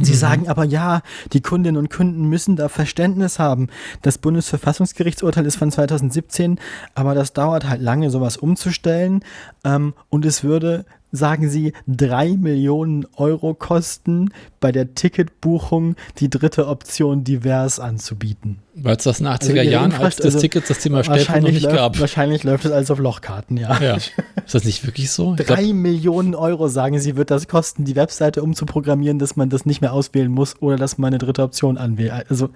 Sie 0.00 0.12
Mhm. 0.12 0.16
sagen 0.16 0.48
aber 0.48 0.64
ja, 0.64 1.02
die 1.32 1.40
Kundinnen 1.40 1.76
und 1.78 1.90
Kunden 1.90 2.28
müssen 2.28 2.56
da 2.56 2.68
Verständnis 2.68 3.38
haben. 3.38 3.68
Das 4.02 4.18
Bundesverfassungsgerichtsurteil 4.18 5.46
ist 5.46 5.56
von 5.56 5.70
2017, 5.70 6.58
aber 6.94 7.14
das 7.14 7.32
dauert 7.32 7.68
halt 7.68 7.80
lange, 7.80 8.10
sowas 8.10 8.36
umzustellen. 8.36 9.24
Ähm, 9.64 9.94
und 10.10 10.24
es 10.24 10.44
würde, 10.44 10.84
sagen 11.16 11.48
sie, 11.50 11.72
drei 11.86 12.36
Millionen 12.36 13.06
Euro 13.16 13.54
kosten, 13.54 14.30
bei 14.60 14.72
der 14.72 14.94
Ticketbuchung 14.94 15.96
die 16.18 16.30
dritte 16.30 16.68
Option 16.68 17.24
divers 17.24 17.80
anzubieten. 17.80 18.58
Weil 18.74 18.96
es 18.96 19.04
das 19.04 19.20
in 19.20 19.24
den 19.26 19.34
80er 19.34 19.58
Also 19.58 19.70
Jahren 19.70 19.92
als 19.92 20.16
das 20.16 20.26
also 20.26 20.40
Ticket 20.40 20.68
das 20.68 20.78
Thema 20.78 21.02
Stellplan 21.02 21.42
noch 21.42 21.50
nicht 21.50 21.62
läuft, 21.62 21.76
gab. 21.76 22.00
wahrscheinlich 22.00 22.44
läuft 22.44 22.64
es 22.66 22.72
alles 22.72 22.90
auf 22.90 22.98
Lochkarten, 22.98 23.56
ja. 23.56 23.80
Ja. 23.80 23.94
Ist 23.96 24.12
das 24.54 24.64
nicht 24.64 24.84
wirklich 24.86 25.10
so? 25.10 25.34
Ich 25.38 25.46
Drei 25.46 25.62
glaub, 25.64 25.74
Millionen 25.74 26.34
Euro, 26.34 26.68
sagen 26.68 26.98
sie, 26.98 27.16
wird 27.16 27.30
das 27.30 27.48
kosten, 27.48 27.84
die 27.84 27.96
Webseite 27.96 28.42
umzuprogrammieren, 28.42 29.18
dass 29.18 29.36
man 29.36 29.48
das 29.48 29.66
nicht 29.66 29.80
mehr 29.80 29.92
auswählen 29.92 30.30
muss 30.30 30.60
oder 30.60 30.76
dass 30.76 30.98
man 30.98 31.08
eine 31.08 31.18
dritte 31.18 31.42
Option 31.42 31.78
anwählt. 31.78 32.12
Also, 32.28 32.50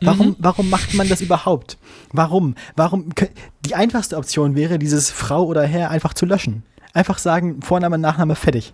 warum, 0.00 0.28
Mhm. 0.28 0.36
warum 0.38 0.70
macht 0.70 0.94
man 0.94 1.08
das 1.08 1.20
überhaupt? 1.20 1.78
Warum? 2.12 2.54
Warum? 2.74 3.10
Die 3.64 3.74
einfachste 3.74 4.16
Option 4.16 4.54
wäre, 4.56 4.78
dieses 4.78 5.10
Frau 5.10 5.44
oder 5.44 5.62
Herr 5.64 5.90
einfach 5.90 6.14
zu 6.14 6.26
löschen. 6.26 6.62
Einfach 6.96 7.18
sagen, 7.18 7.60
Vorname, 7.60 7.98
Nachname, 7.98 8.36
fertig. 8.36 8.72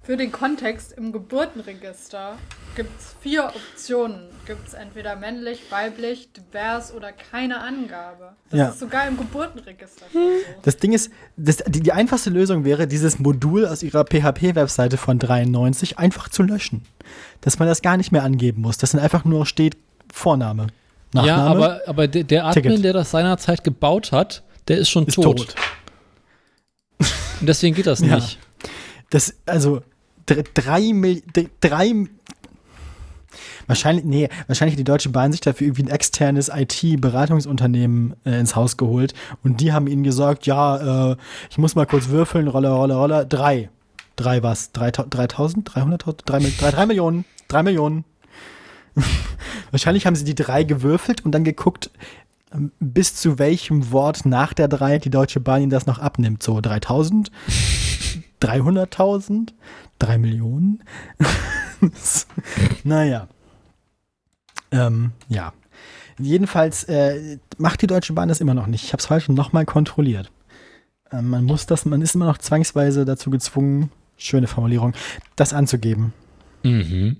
Für 0.00 0.16
den 0.16 0.32
Kontext 0.32 0.94
im 0.94 1.12
Geburtenregister 1.12 2.36
gibt 2.74 2.88
es 2.98 3.14
vier 3.20 3.44
Optionen. 3.54 4.30
Gibt 4.46 4.66
es 4.66 4.72
entweder 4.72 5.14
männlich, 5.16 5.60
weiblich, 5.70 6.30
divers 6.32 6.92
oder 6.94 7.12
keine 7.12 7.60
Angabe. 7.60 8.32
Das 8.50 8.58
Ja. 8.58 8.68
ist 8.70 8.80
sogar 8.80 9.06
im 9.06 9.18
Geburtenregister 9.18 10.06
schon 10.10 10.22
so. 10.22 10.54
Das 10.62 10.78
Ding 10.78 10.94
ist, 10.94 11.12
das, 11.36 11.58
die, 11.58 11.80
die 11.82 11.92
einfachste 11.92 12.30
Lösung 12.30 12.64
wäre, 12.64 12.86
dieses 12.86 13.18
Modul 13.18 13.66
aus 13.66 13.82
ihrer 13.82 14.04
PHP-Webseite 14.04 14.96
von 14.96 15.18
93 15.18 15.98
einfach 15.98 16.30
zu 16.30 16.42
löschen. 16.42 16.82
Dass 17.42 17.58
man 17.58 17.68
das 17.68 17.82
gar 17.82 17.98
nicht 17.98 18.10
mehr 18.10 18.22
angeben 18.22 18.62
muss. 18.62 18.78
Dass 18.78 18.92
dann 18.92 19.02
einfach 19.02 19.26
nur 19.26 19.44
steht 19.44 19.76
Vorname. 20.10 20.68
Nachname 21.12 21.28
ja, 21.28 21.46
aber, 21.46 21.80
aber 21.86 22.08
der, 22.08 22.24
der 22.24 22.46
Admin, 22.46 22.62
Ticket. 22.64 22.84
der 22.84 22.92
das 22.94 23.10
seinerzeit 23.10 23.62
gebaut 23.64 24.12
hat, 24.12 24.42
der 24.68 24.78
ist 24.78 24.88
schon 24.88 25.06
ist 25.06 25.16
tot. 25.16 25.36
tot. 25.36 25.54
Und 27.42 27.46
deswegen 27.48 27.74
geht 27.76 27.86
das 27.86 28.00
Ja. 28.00 28.14
nicht. 28.16 28.38
Das, 29.10 29.34
also, 29.44 29.82
dr- 30.26 30.44
drei, 30.54 30.92
Mil 30.94 31.22
dr- 31.34 31.50
drei, 31.60 31.92
wahrscheinlich, 33.66 34.04
nee, 34.04 34.28
wahrscheinlich 34.46 34.74
hat 34.74 34.78
die 34.78 34.84
Deutsche 34.84 35.10
Bahn 35.10 35.32
sich 35.32 35.40
dafür 35.40 35.66
irgendwie 35.66 35.82
ein 35.84 35.88
externes 35.90 36.48
IT-Beratungsunternehmen 36.54 38.14
äh, 38.24 38.38
ins 38.38 38.56
Haus 38.56 38.76
geholt 38.76 39.12
und 39.42 39.60
die 39.60 39.72
haben 39.72 39.86
ihnen 39.86 40.02
gesagt, 40.04 40.46
ja, 40.46 41.10
äh, 41.12 41.16
ich 41.50 41.58
muss 41.58 41.74
mal 41.74 41.86
kurz 41.86 42.08
würfeln, 42.08 42.48
Roller, 42.48 42.70
Roller, 42.70 42.94
Roller, 42.96 43.24
drei. 43.24 43.68
Drei 44.16 44.42
was? 44.42 44.72
3000, 44.72 45.12
3000, 45.14 45.74
300, 45.74 46.04
drei, 46.24 46.38
Mil- 46.40 46.52
drei, 46.58 46.70
drei 46.70 46.86
Millionen, 46.86 47.24
drei 47.48 47.62
Millionen. 47.62 48.04
wahrscheinlich 49.70 50.06
haben 50.06 50.16
sie 50.16 50.24
die 50.24 50.34
drei 50.34 50.64
gewürfelt 50.64 51.24
und 51.24 51.32
dann 51.32 51.44
geguckt, 51.44 51.90
bis 52.80 53.14
zu 53.14 53.38
welchem 53.38 53.90
Wort 53.92 54.26
nach 54.26 54.52
der 54.52 54.68
drei 54.68 54.98
die 54.98 55.10
Deutsche 55.10 55.40
Bahn 55.40 55.62
ihnen 55.62 55.70
das 55.70 55.86
noch 55.86 55.98
abnimmt. 55.98 56.42
So 56.42 56.60
3000, 56.60 57.30
300.000? 58.40 59.52
3 59.98 60.18
Millionen? 60.18 60.82
naja. 62.84 63.28
Ähm, 64.72 65.12
ja. 65.28 65.52
Jedenfalls 66.18 66.84
äh, 66.84 67.38
macht 67.58 67.82
die 67.82 67.86
Deutsche 67.86 68.12
Bahn 68.12 68.28
das 68.28 68.40
immer 68.40 68.54
noch 68.54 68.66
nicht. 68.66 68.84
Ich 68.84 68.92
habe 68.92 69.00
es 69.00 69.10
heute 69.10 69.32
nochmal 69.32 69.64
kontrolliert. 69.64 70.30
Ähm, 71.12 71.30
man 71.30 71.44
muss 71.44 71.66
das, 71.66 71.84
man 71.84 72.02
ist 72.02 72.14
immer 72.14 72.26
noch 72.26 72.38
zwangsweise 72.38 73.04
dazu 73.04 73.30
gezwungen, 73.30 73.90
schöne 74.16 74.48
Formulierung, 74.48 74.92
das 75.36 75.52
anzugeben. 75.52 76.12
Mhm. 76.64 77.16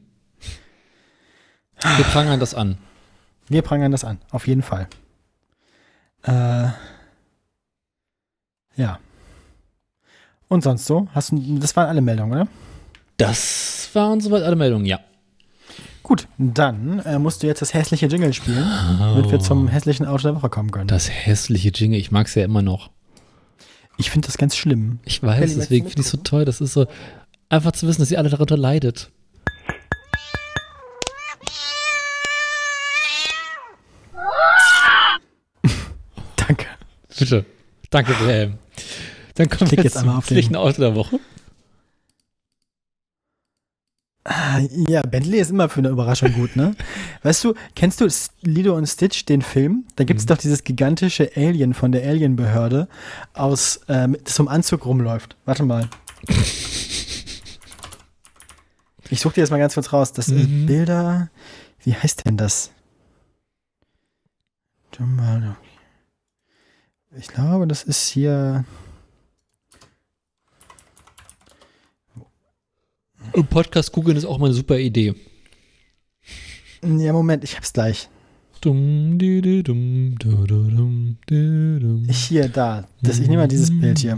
Wir 1.97 2.05
prangern 2.05 2.41
das 2.41 2.55
an. 2.55 2.79
Wir 3.49 3.63
prangern 3.63 3.93
das 3.93 4.05
an, 4.05 4.19
auf 4.31 4.47
jeden 4.47 4.63
Fall. 4.63 4.89
Äh, 6.23 6.69
ja. 8.77 8.99
Und 10.49 10.63
sonst 10.63 10.87
so? 10.87 11.09
Hast 11.15 11.33
du, 11.33 11.59
das 11.59 11.75
waren 11.77 11.89
alle 11.89 12.01
Meldungen, 12.01 12.33
oder? 12.33 12.49
Das 13.17 13.89
waren 13.93 14.21
soweit 14.21 14.43
alle 14.43 14.57
Meldungen, 14.57 14.87
ja. 14.87 15.01
Gut, 16.03 16.27
dann 16.37 16.99
äh, 17.01 17.19
musst 17.19 17.43
du 17.43 17.47
jetzt 17.47 17.63
das 17.63 17.75
hässliche 17.75 18.07
Jingle 18.07 18.33
spielen, 18.33 18.67
damit 18.99 19.31
wir 19.31 19.39
zum 19.39 19.69
hässlichen 19.69 20.05
Auto 20.05 20.25
der 20.25 20.35
Woche 20.35 20.49
kommen 20.51 20.71
können. 20.71 20.89
Das 20.89 21.09
hässliche 21.09 21.71
Jingle, 21.71 21.99
ich 21.99 22.11
mag 22.11 22.27
es 22.27 22.35
ja 22.35 22.45
immer 22.45 22.61
noch. 22.63 22.91
ich 23.99 24.11
finde 24.11 24.27
das 24.27 24.37
ganz 24.37 24.57
schlimm. 24.57 24.99
Ich 25.05 25.23
weiß, 25.23 25.55
deswegen 25.55 25.87
finde 25.87 26.01
ich 26.01 26.07
es 26.07 26.11
so 26.11 26.19
toll. 26.19 26.45
Das 26.45 26.61
ist 26.61 26.73
so, 26.73 26.87
einfach 27.49 27.73
zu 27.73 27.87
wissen, 27.87 28.01
dass 28.03 28.11
ihr 28.11 28.19
alle 28.19 28.31
darunter 28.31 28.57
leidet. 28.57 29.11
Danke. 36.37 36.67
Bitte. 37.23 37.45
Danke, 37.91 38.19
Wilhelm. 38.21 38.59
Dann 39.35 39.49
kommen 39.49 39.71
wir 39.71 39.79
jetzt 39.83 39.93
zum 39.95 40.01
einmal 40.03 40.17
auf 40.19 40.27
den- 40.27 40.37
hässlichen 40.37 40.57
Auto 40.57 40.81
der 40.81 40.95
Woche. 40.95 41.21
Ah, 44.25 44.61
Ja, 44.89 45.03
Bentley 45.03 45.39
ist 45.41 45.51
immer 45.51 45.69
für 45.69 45.81
eine 45.81 45.89
Überraschung 45.89 46.33
gut, 46.33 46.55
ne? 46.55 46.77
Weißt 47.23 47.43
du, 47.45 47.55
kennst 47.75 48.01
du 48.01 48.09
Lido 48.43 48.77
und 48.77 48.87
Stitch, 48.87 49.25
den 49.25 49.43
Film? 49.43 49.85
Da 49.97 50.05
gibt 50.05 50.21
es 50.21 50.27
doch 50.27 50.37
dieses 50.39 50.63
gigantische 50.65 51.31
Alien 51.37 51.75
von 51.75 51.91
der 51.93 52.09
Alienbehörde 52.09 52.89
aus, 53.35 53.81
ähm, 53.89 54.17
das 54.25 54.39
um 54.39 54.47
Anzug 54.49 54.85
rumläuft. 54.87 55.37
Warte 55.45 55.65
mal. 55.65 55.89
Ich 59.11 59.21
suche 59.21 59.35
dir 59.35 59.41
das 59.43 59.51
mal 59.51 59.59
ganz 59.59 59.75
kurz 59.75 59.93
raus. 59.93 60.13
Das 60.13 60.29
ist 60.29 60.49
Mhm. 60.49 60.67
Bilder. 60.67 61.31
Wie 61.85 61.95
heißt 61.95 62.25
denn 62.27 62.37
das? 62.37 62.71
Ich 67.19 67.29
glaube, 67.29 67.67
das 67.67 67.83
ist 67.83 68.09
hier. 68.09 68.65
Im 73.35 73.47
Podcast 73.47 73.93
googeln 73.93 74.17
ist 74.17 74.25
auch 74.25 74.39
mal 74.39 74.47
eine 74.47 74.55
super 74.55 74.79
Idee. 74.79 75.15
Ja, 76.83 77.13
Moment, 77.13 77.45
ich 77.45 77.57
hab's 77.57 77.73
gleich. 77.73 78.09
Hier, 82.11 82.49
da. 82.49 82.89
Das, 83.03 83.19
ich 83.19 83.29
nehme 83.29 83.43
mal 83.43 83.49
dieses 83.49 83.71
Bild 83.79 83.99
hier. 83.99 84.13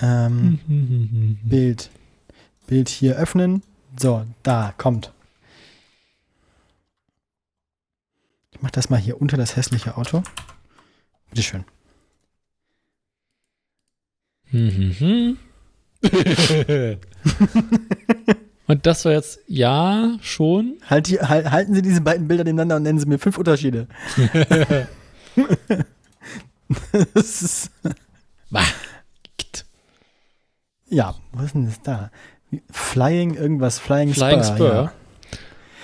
Ähm, 0.00 1.38
Bild. 1.42 1.90
Bild 2.66 2.88
hier 2.88 3.16
öffnen. 3.16 3.62
So, 3.98 4.24
da, 4.42 4.72
kommt. 4.76 5.12
Ich 8.52 8.62
mach 8.62 8.70
das 8.70 8.88
mal 8.88 8.98
hier 8.98 9.20
unter 9.20 9.36
das 9.36 9.56
hässliche 9.56 9.96
Auto. 9.96 10.22
Bitteschön. 11.36 11.64
Mhm. 14.50 15.36
Und 18.66 18.86
das 18.86 19.04
war 19.04 19.12
jetzt, 19.12 19.40
ja, 19.46 20.16
schon. 20.22 20.78
Halt 20.88 21.08
die, 21.08 21.20
halt, 21.20 21.50
halten 21.50 21.74
Sie 21.74 21.82
diese 21.82 22.00
beiden 22.00 22.26
Bilder 22.26 22.44
nebeneinander 22.44 22.76
und 22.76 22.84
nennen 22.84 22.98
Sie 22.98 23.04
mir 23.06 23.18
fünf 23.18 23.36
Unterschiede. 23.36 23.86
das 27.14 27.42
ist, 27.42 27.70
ja, 30.88 31.14
was 31.32 31.44
ist 31.44 31.54
denn 31.54 31.66
das 31.66 31.82
da? 31.82 32.10
Flying 32.70 33.34
irgendwas, 33.34 33.78
Flying, 33.78 34.14
Flying 34.14 34.42
Spur. 34.42 34.56
Spur. 34.56 34.74
Ja. 34.74 34.92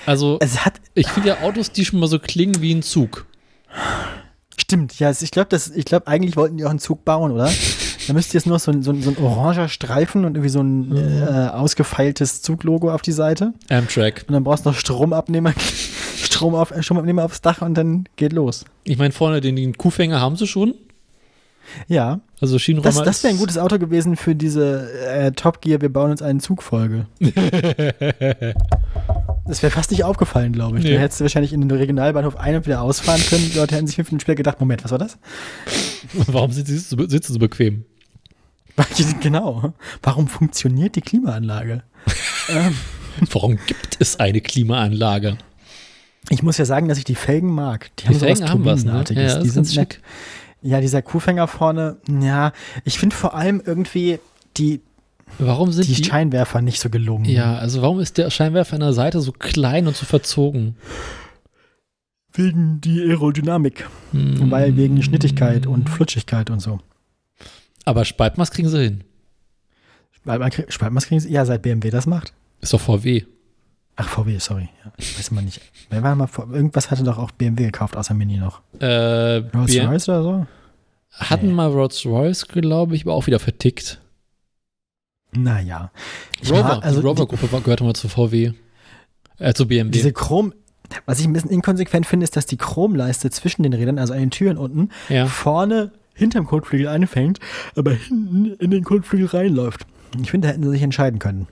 Also, 0.06 0.38
Es 0.40 0.64
hat, 0.64 0.80
ich 0.94 1.08
finde 1.08 1.28
ja 1.28 1.42
Autos, 1.42 1.70
die 1.72 1.84
schon 1.84 2.00
mal 2.00 2.08
so 2.08 2.18
klingen 2.18 2.62
wie 2.62 2.74
ein 2.74 2.82
Zug. 2.82 3.26
Stimmt, 4.72 4.98
ja, 4.98 5.10
ich 5.10 5.30
glaube, 5.30 5.54
ich 5.74 5.84
glaube, 5.84 6.06
eigentlich 6.06 6.34
wollten 6.36 6.56
die 6.56 6.64
auch 6.64 6.70
einen 6.70 6.78
Zug 6.78 7.04
bauen, 7.04 7.32
oder? 7.32 7.50
Da 8.08 8.14
müsste 8.14 8.36
jetzt 8.36 8.48
nur 8.48 8.58
so 8.58 8.72
ein, 8.72 8.82
so, 8.82 8.90
ein, 8.90 9.00
so 9.00 9.10
ein 9.10 9.16
oranger 9.16 9.68
Streifen 9.68 10.24
und 10.24 10.34
irgendwie 10.34 10.48
so 10.48 10.60
ein 10.60 10.96
äh, 10.96 11.50
ausgefeiltes 11.52 12.42
Zuglogo 12.42 12.92
auf 12.92 13.00
die 13.00 13.12
Seite. 13.12 13.52
Amtrak. 13.68 14.24
Und 14.26 14.34
dann 14.34 14.42
brauchst 14.42 14.66
du 14.66 14.70
noch 14.70 14.76
Stromabnehmer, 14.76 15.54
Strom 16.16 16.56
auf, 16.56 16.72
äh, 16.72 16.82
Stromabnehmer 16.82 17.24
aufs 17.24 17.42
Dach 17.42 17.62
und 17.62 17.74
dann 17.74 18.08
geht 18.16 18.32
los. 18.32 18.64
Ich 18.82 18.98
meine, 18.98 19.12
vorne 19.12 19.40
den, 19.40 19.54
den 19.54 19.78
Kuhfänger 19.78 20.20
haben 20.20 20.34
sie 20.34 20.48
schon. 20.48 20.74
Ja, 21.86 22.18
Also 22.40 22.56
das, 22.56 22.62
Schienenräumer 22.62 23.04
das 23.04 23.22
wäre 23.22 23.34
ein 23.34 23.38
gutes 23.38 23.56
Auto 23.56 23.78
gewesen 23.78 24.16
für 24.16 24.34
diese 24.34 24.90
äh, 25.06 25.30
Top 25.30 25.60
Gear, 25.60 25.80
wir 25.80 25.92
bauen 25.92 26.10
uns 26.10 26.22
einen 26.22 26.40
Zug-Folge. 26.40 27.06
Das 29.46 29.62
wäre 29.62 29.72
fast 29.72 29.90
nicht 29.90 30.04
aufgefallen, 30.04 30.52
glaube 30.52 30.78
ich. 30.78 30.84
Nee. 30.84 30.94
Da 30.94 31.00
hättest 31.00 31.20
du 31.20 31.24
wahrscheinlich 31.24 31.52
in 31.52 31.60
den 31.60 31.70
Regionalbahnhof 31.70 32.36
ein- 32.36 32.56
und 32.56 32.66
wieder 32.66 32.82
ausfahren 32.82 33.20
können. 33.28 33.50
Die 33.50 33.58
Leute 33.58 33.74
hätten 33.74 33.86
sich 33.86 33.96
fünf 33.96 34.10
Minuten 34.10 34.20
später 34.20 34.36
gedacht, 34.36 34.60
Moment, 34.60 34.84
was 34.84 34.92
war 34.92 34.98
das? 34.98 35.18
Warum 36.12 36.52
sitzen 36.52 36.78
sie 36.78 37.32
so, 37.32 37.38
bequem? 37.38 37.84
genau. 39.20 39.74
Warum 40.02 40.28
funktioniert 40.28 40.96
die 40.96 41.00
Klimaanlage? 41.00 41.82
ähm, 42.48 42.76
Warum 43.32 43.58
gibt 43.66 43.96
es 43.98 44.20
eine 44.20 44.40
Klimaanlage? 44.40 45.38
ich 46.28 46.42
muss 46.42 46.56
ja 46.56 46.64
sagen, 46.64 46.88
dass 46.88 46.98
ich 46.98 47.04
die 47.04 47.14
Felgen 47.14 47.52
mag. 47.52 47.90
Die, 47.96 48.02
Die 48.02 48.08
haben 48.08 48.18
so 48.18 48.28
was 48.28 48.42
haben 48.42 48.64
was, 48.64 48.84
ne? 48.84 49.04
Ja, 49.10 49.38
die 49.40 49.48
ist 49.48 49.54
sind 49.54 49.76
nett. 49.76 50.00
Ja, 50.62 50.80
dieser 50.80 51.02
Kuhfänger 51.02 51.48
vorne, 51.48 51.96
ja, 52.08 52.52
ich 52.84 52.98
finde 52.98 53.16
vor 53.16 53.34
allem 53.34 53.60
irgendwie 53.64 54.20
die, 54.56 54.80
Warum 55.38 55.72
sind 55.72 55.88
die 55.88 55.94
die, 55.94 56.04
Scheinwerfer 56.04 56.60
nicht 56.62 56.80
so 56.80 56.90
gelungen. 56.90 57.24
Ja, 57.24 57.56
also 57.56 57.82
warum 57.82 58.00
ist 58.00 58.18
der 58.18 58.30
Scheinwerfer 58.30 58.74
an 58.74 58.80
der 58.80 58.92
Seite 58.92 59.20
so 59.20 59.32
klein 59.32 59.86
und 59.86 59.96
so 59.96 60.06
verzogen? 60.06 60.76
Wegen 62.32 62.80
die 62.80 63.00
Aerodynamik. 63.00 63.88
Hm. 64.12 64.50
Weil 64.50 64.76
wegen 64.76 65.02
Schnittigkeit 65.02 65.66
und 65.66 65.90
Flutschigkeit 65.90 66.50
und 66.50 66.60
so. 66.60 66.80
Aber 67.84 68.04
Spaltmaß 68.04 68.50
kriegen 68.50 68.68
sie 68.68 68.82
hin. 68.82 69.04
Spaltmaß 70.68 71.06
kriegen 71.06 71.20
sie, 71.20 71.32
ja, 71.32 71.44
seit 71.44 71.62
BMW 71.62 71.90
das 71.90 72.06
macht. 72.06 72.32
Ist 72.60 72.72
doch 72.72 72.80
VW. 72.80 73.24
Ach, 73.96 74.08
VW, 74.08 74.38
sorry. 74.38 74.68
Ja, 74.84 74.92
weiß 74.96 75.32
man 75.32 75.44
nicht. 75.44 75.60
Wer 75.90 76.02
war 76.02 76.14
mal 76.14 76.26
vor, 76.26 76.48
irgendwas 76.52 76.90
hatte 76.90 77.04
doch 77.04 77.18
auch 77.18 77.30
BMW 77.32 77.64
gekauft, 77.64 77.96
außer 77.96 78.14
Mini 78.14 78.38
noch. 78.38 78.62
Äh, 78.78 79.36
Rolls 79.54 79.72
BM 79.72 79.88
Royce 79.88 80.08
oder 80.08 80.22
so? 80.22 80.46
hatten 81.12 81.48
Nee. 81.48 81.52
mal 81.52 81.70
Rolls 81.70 82.06
Royce, 82.06 82.48
glaube 82.48 82.96
ich, 82.96 83.02
aber 83.02 83.14
auch 83.14 83.26
wieder 83.26 83.38
vertickt. 83.38 84.00
Naja. 85.34 85.90
Ich 86.40 86.50
Rover, 86.50 86.62
mag- 86.62 86.84
also 86.84 87.00
die 87.00 87.06
Rover-Gruppe 87.06 87.48
gehörte 87.62 87.84
mal 87.84 87.94
zu 87.94 88.08
VW. 88.08 88.52
Äh, 89.38 89.54
zu 89.54 89.66
BMW. 89.66 89.90
Diese 89.90 90.12
Chrom, 90.12 90.52
was 91.06 91.20
ich 91.20 91.26
ein 91.26 91.32
bisschen 91.32 91.50
inkonsequent 91.50 92.06
finde, 92.06 92.24
ist, 92.24 92.36
dass 92.36 92.46
die 92.46 92.56
Chromleiste 92.58 93.30
zwischen 93.30 93.62
den 93.62 93.72
Rädern, 93.72 93.98
also 93.98 94.12
an 94.12 94.20
den 94.20 94.30
Türen 94.30 94.58
unten, 94.58 94.90
ja. 95.08 95.26
vorne 95.26 95.92
hinterm 96.14 96.46
Kotflügel 96.46 96.88
anfängt, 96.88 97.40
aber 97.74 97.92
hinten 97.92 98.54
in 98.58 98.70
den 98.70 98.84
Kotflügel 98.84 99.26
reinläuft. 99.26 99.86
Ich 100.20 100.30
finde, 100.30 100.48
da 100.48 100.52
hätten 100.52 100.62
sie 100.64 100.70
sich 100.70 100.82
entscheiden 100.82 101.18
können. 101.18 101.48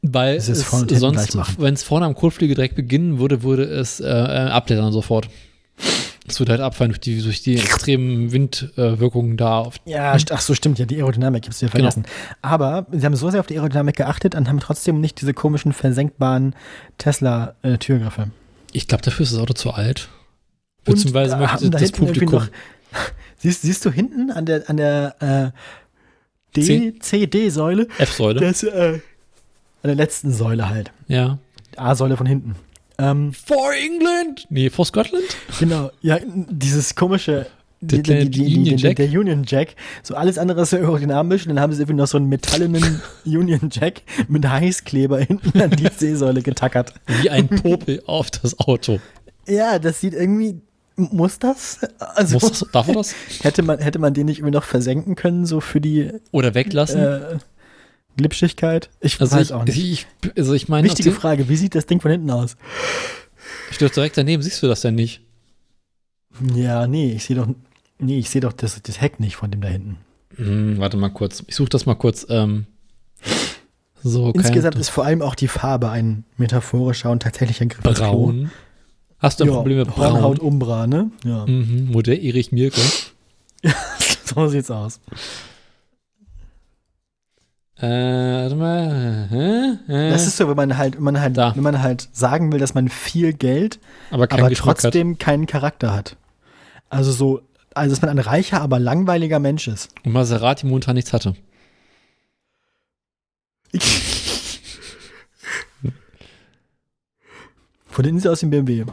Weil 0.00 0.36
es 0.36 0.46
sonst, 0.46 1.60
wenn 1.60 1.74
es 1.74 1.82
vorne 1.84 2.06
am 2.06 2.14
Kotflügel 2.14 2.56
direkt 2.56 2.74
beginnen 2.74 3.18
würde, 3.18 3.42
würde 3.44 3.64
es 3.64 4.00
äh, 4.00 4.08
äh, 4.08 4.48
abblättern 4.48 4.90
sofort. 4.90 5.28
Es 6.28 6.38
würde 6.38 6.52
halt 6.52 6.60
abfallen 6.60 6.92
durch 6.92 7.00
die, 7.00 7.20
durch 7.20 7.42
die 7.42 7.56
extremen 7.58 8.30
Windwirkungen 8.30 9.36
da. 9.36 9.58
Auf, 9.58 9.76
Ja, 9.86 10.16
ach 10.30 10.40
so, 10.40 10.54
stimmt, 10.54 10.78
ja, 10.78 10.86
die 10.86 10.96
Aerodynamik 10.98 11.42
gibt's 11.42 11.60
ja 11.60 11.68
Genau. 11.68 11.90
vergessen. 11.90 12.04
Aber 12.42 12.86
sie 12.92 13.04
haben 13.04 13.16
so 13.16 13.28
sehr 13.30 13.40
auf 13.40 13.46
die 13.48 13.56
Aerodynamik 13.56 13.96
geachtet 13.96 14.34
und 14.36 14.48
haben 14.48 14.60
trotzdem 14.60 15.00
nicht 15.00 15.20
diese 15.20 15.34
komischen 15.34 15.72
versenkbaren 15.72 16.54
Tesla-Türgriffe. 16.98 18.30
ich 18.72 18.86
glaube, 18.88 19.02
dafür 19.02 19.24
ist 19.24 19.32
das 19.32 19.40
Auto 19.40 19.52
zu 19.54 19.72
alt. 19.72 20.08
Beziehungsweise 20.84 21.34
äh, 21.36 21.38
möchte 21.38 21.70
da 21.70 21.78
das 21.78 21.92
Publikum. 21.92 22.34
noch- 22.38 22.48
Siehst, 23.38 23.62
siehst 23.62 23.84
du 23.84 23.90
hinten 23.90 24.30
an 24.30 24.46
der, 24.46 24.68
an 24.70 24.76
der 24.76 25.16
äh, 25.20 25.50
D, 26.54 26.62
C- 26.62 26.94
C-D-Säule? 27.00 27.88
F-Säule. 27.98 28.40
Äh, 28.46 28.92
an 28.94 29.00
der 29.82 29.94
letzten 29.96 30.32
Säule 30.32 30.68
halt. 30.68 30.92
Ja. 31.08 31.38
A-Säule 31.76 32.16
von 32.16 32.26
hinten. 32.26 32.54
Ähm, 32.98 33.32
For 33.32 33.72
England? 33.72 34.46
Nee, 34.50 34.70
for 34.70 34.84
Scotland? 34.84 35.24
genau, 35.58 35.90
ja, 36.02 36.18
dieses 36.24 36.94
komische. 36.94 37.46
Der 37.84 37.98
die- 37.98 38.28
die- 38.28 38.30
die- 38.30 38.56
Union 38.58 38.76
die- 38.76 38.82
Jack? 38.82 38.96
Der 38.96 39.06
Union 39.08 39.42
Jack. 39.44 39.74
So 40.04 40.14
alles 40.14 40.38
andere 40.38 40.62
ist 40.62 40.70
so 40.70 40.76
aerodynamisch 40.76 41.42
und 41.46 41.48
dann 41.48 41.60
haben 41.60 41.72
sie 41.72 41.80
irgendwie 41.82 41.96
noch 41.98 42.06
so 42.06 42.16
einen 42.16 42.28
metallenen 42.28 43.00
Union 43.24 43.70
Jack 43.72 44.02
mit 44.28 44.48
Heißkleber 44.48 45.18
hinten 45.18 45.60
an 45.60 45.70
die 45.70 45.90
C-Säule 45.90 46.42
getackert. 46.42 46.94
Wie 47.20 47.28
ein 47.28 47.48
Popel 47.48 48.00
auf 48.06 48.30
das 48.30 48.56
Auto. 48.60 49.00
Ja, 49.48 49.80
das 49.80 50.00
sieht 50.00 50.14
irgendwie. 50.14 50.60
Muss 50.94 51.38
das? 51.40 51.80
Also 51.98 52.34
Muss 52.38 52.60
das, 52.60 52.68
darf 52.70 52.86
man 52.86 52.96
das? 52.98 53.14
hätte 53.42 53.62
man 53.62 53.78
hätte 53.80 53.98
man 53.98 54.12
den 54.14 54.26
nicht 54.26 54.38
irgendwie 54.40 54.52
noch 54.54 54.62
versenken 54.64 55.16
können, 55.16 55.46
so 55.46 55.60
für 55.60 55.80
die 55.80 56.10
Oder 56.30 56.54
weglassen? 56.54 57.00
äh, 57.00 57.20
Glitschigkeit? 58.16 58.90
Ich 59.00 59.20
also, 59.20 59.36
weiß 59.36 59.48
ich, 59.48 59.52
auch 59.52 59.64
nicht. 59.64 59.78
ich, 59.78 60.06
also 60.36 60.52
ich 60.54 60.68
meine, 60.68 60.88
Wichtige 60.88 61.12
Frage, 61.12 61.48
wie 61.48 61.56
sieht 61.56 61.74
das 61.74 61.86
Ding 61.86 62.00
von 62.00 62.10
hinten 62.10 62.30
aus? 62.30 62.56
steht 63.70 63.94
direkt 63.96 64.16
daneben, 64.18 64.42
siehst 64.42 64.62
du 64.62 64.66
das 64.68 64.82
denn 64.82 64.94
nicht? 64.94 65.20
Ja, 66.54 66.86
nee, 66.86 67.12
ich 67.12 67.24
sehe 67.24 67.36
doch, 67.36 67.48
nee, 67.98 68.18
ich 68.18 68.30
sehe 68.30 68.40
doch 68.40 68.52
das, 68.52 68.80
das 68.82 69.00
Heck 69.00 69.20
nicht 69.20 69.36
von 69.36 69.50
dem 69.50 69.60
da 69.60 69.68
hinten. 69.68 69.98
Hm, 70.36 70.78
warte 70.78 70.96
mal 70.96 71.10
kurz. 71.10 71.42
Ich 71.46 71.54
suche 71.56 71.68
das 71.70 71.84
mal 71.86 71.94
kurz. 71.94 72.26
Ähm, 72.28 72.66
so, 74.02 74.30
Insgesamt 74.32 74.76
ist 74.76 74.88
vor 74.88 75.04
allem 75.04 75.22
auch 75.22 75.34
die 75.34 75.48
Farbe 75.48 75.90
ein 75.90 76.24
metaphorischer 76.36 77.10
und 77.10 77.22
tatsächlicher 77.22 77.66
Griff. 77.66 77.82
braun. 77.82 78.50
Hast 79.18 79.38
du 79.38 79.44
ein 79.44 79.48
Ja, 79.48 79.54
Problem 79.54 79.78
mit 79.78 79.96
Hornhaut 79.96 80.38
braun? 80.38 80.48
Umbra, 80.48 80.86
ne? 80.86 81.10
Ja, 81.24 81.46
Mhm, 81.46 81.90
Modell 81.92 82.18
Erich 82.24 82.50
Mielke. 82.50 82.80
so 84.24 84.48
sieht's 84.48 84.70
aus. 84.70 84.98
Äh, 87.82 88.42
warte 88.42 88.54
mal. 88.54 89.26
Hä? 89.28 89.92
Äh, 89.92 90.10
Das 90.10 90.26
ist 90.26 90.36
so, 90.36 90.48
wenn 90.48 90.56
man 90.56 90.76
halt, 90.78 90.96
wenn 90.96 91.02
man 91.02 91.20
halt, 91.20 91.36
Da. 91.36 91.54
wenn 91.56 91.64
man 91.64 91.82
halt 91.82 92.08
sagen 92.12 92.52
will, 92.52 92.60
dass 92.60 92.74
man 92.74 92.88
viel 92.88 93.32
Geld, 93.32 93.80
aber 94.10 94.24
aber 94.30 94.48
Geschmack 94.48 94.76
hat. 94.76 94.82
trotzdem 94.82 95.18
keinen 95.18 95.46
Charakter 95.46 95.92
hat. 95.92 96.16
Also 96.90 97.10
so, 97.10 97.42
also 97.74 97.90
dass 97.94 98.00
man 98.02 98.10
ein 98.10 98.18
reicher, 98.20 98.60
aber 98.60 98.78
langweiliger 98.78 99.40
Mensch 99.40 99.66
ist. 99.66 99.90
Und 100.04 100.12
Maserati 100.12 100.66
momentan 100.66 100.94
nichts 100.94 101.12
hatte. 101.12 101.34
Von 107.86 108.04
hinten 108.04 108.28
aus 108.28 108.40
dem 108.40 108.50
BMW. 108.50 108.84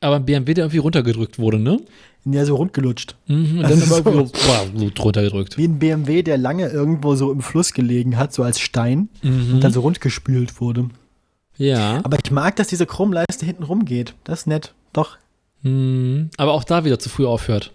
Aber 0.00 0.16
ein 0.16 0.24
BMW, 0.24 0.54
der 0.54 0.64
irgendwie 0.64 0.78
runtergedrückt 0.78 1.38
wurde, 1.38 1.58
ne? 1.58 1.78
Ja, 2.26 2.44
so 2.44 2.56
rundgelutscht. 2.56 3.16
Mhm, 3.28 3.58
und 3.60 3.64
Also 3.64 3.80
dann 3.80 3.88
so- 4.04 4.10
immer 4.10 4.26
so, 4.26 4.32
boah, 4.32 5.02
runtergedrückt. 5.02 5.56
Wie 5.56 5.64
ein 5.64 5.78
BMW, 5.78 6.22
der 6.22 6.36
lange 6.36 6.68
irgendwo 6.68 7.14
so 7.14 7.32
im 7.32 7.40
Fluss 7.40 7.72
gelegen 7.72 8.16
hat, 8.18 8.34
so 8.34 8.42
als 8.42 8.60
Stein 8.60 9.08
Mhm. 9.22 9.54
und 9.54 9.60
dann 9.64 9.72
so 9.72 9.80
rundgespült 9.80 10.60
wurde. 10.60 10.88
ja. 11.56 12.00
Aber 12.04 12.18
ich 12.22 12.30
mag, 12.30 12.56
dass 12.56 12.68
diese 12.68 12.86
Chromleiste 12.86 13.44
hinten 13.46 13.62
rumgeht. 13.64 14.14
Das 14.24 14.40
ist 14.40 14.46
nett. 14.46 14.74
Doch. 14.92 15.16
Mhm. 15.62 16.30
Aber 16.36 16.52
auch 16.52 16.64
da 16.64 16.84
wieder 16.84 16.98
zu 16.98 17.08
früh 17.08 17.26
aufhört. 17.26 17.72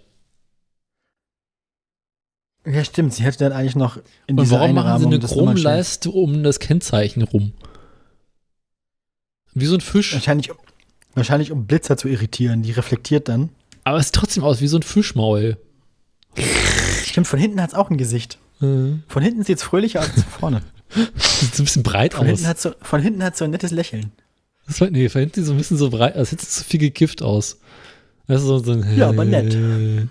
Ja, 2.65 2.83
stimmt. 2.83 3.13
Sie 3.13 3.23
hätte 3.23 3.37
dann 3.39 3.51
eigentlich 3.53 3.75
noch 3.75 3.97
in 4.27 4.39
Und 4.39 4.49
warum 4.49 4.73
machen 4.73 4.99
sie 4.99 5.05
eine 5.05 5.19
Chromleiste 5.19 6.09
um 6.09 6.41
das 6.43 6.59
Kennzeichen 6.59 7.21
rum? 7.21 7.53
Wie 9.53 9.65
so 9.67 9.75
ein 9.75 9.81
Fisch. 9.81 10.13
Wahrscheinlich, 10.13 10.49
wahrscheinlich, 11.13 11.51
um 11.51 11.65
Blitzer 11.67 11.95
zu 11.95 12.07
irritieren. 12.07 12.63
Die 12.63 12.71
reflektiert 12.71 13.27
dann. 13.29 13.49
Aber 13.85 13.99
es 13.99 14.07
sieht 14.07 14.15
trotzdem 14.15 14.43
aus 14.43 14.59
wie 14.59 14.67
so 14.67 14.77
ein 14.77 14.83
Fischmaul. 14.83 15.57
Stimmt, 17.05 17.27
von 17.27 17.39
hinten 17.39 17.61
hat 17.61 17.69
es 17.69 17.75
auch 17.75 17.89
ein 17.89 17.97
Gesicht. 17.97 18.39
Mhm. 18.59 19.03
Von 19.07 19.23
hinten 19.23 19.43
sieht 19.43 19.57
es 19.57 19.63
fröhlicher 19.63 20.01
aus 20.01 20.07
als 20.09 20.23
von 20.23 20.31
vorne. 20.39 20.61
Sieht 21.15 21.55
so 21.55 21.63
ein 21.63 21.65
bisschen 21.65 21.83
breit 21.83 22.13
Von 22.13 22.25
aus. 22.25 22.31
hinten 22.31 22.47
hat 22.47 22.59
so, 22.61 22.71
von 22.81 23.01
hinten 23.01 23.23
hat 23.23 23.35
so 23.35 23.43
ein 23.45 23.51
nettes 23.51 23.71
Lächeln. 23.71 24.11
Das 24.67 24.79
war, 24.81 24.89
nee, 24.89 25.09
von 25.09 25.21
hinten 25.21 25.35
sieht 25.41 25.45
so 25.45 25.51
ein 25.53 25.57
bisschen 25.57 25.77
so 25.77 25.89
breit, 25.89 26.15
als 26.15 26.31
hätte 26.31 26.43
es 26.43 26.51
zu 26.51 26.63
viel 26.63 26.79
gekifft 26.79 27.21
aus. 27.21 27.59
Das 28.27 28.41
ist 28.41 28.47
so, 28.47 28.59
so 28.59 28.71
ein 28.71 28.97
Ja, 28.97 29.09
aber 29.09 29.25
nett. 29.25 29.55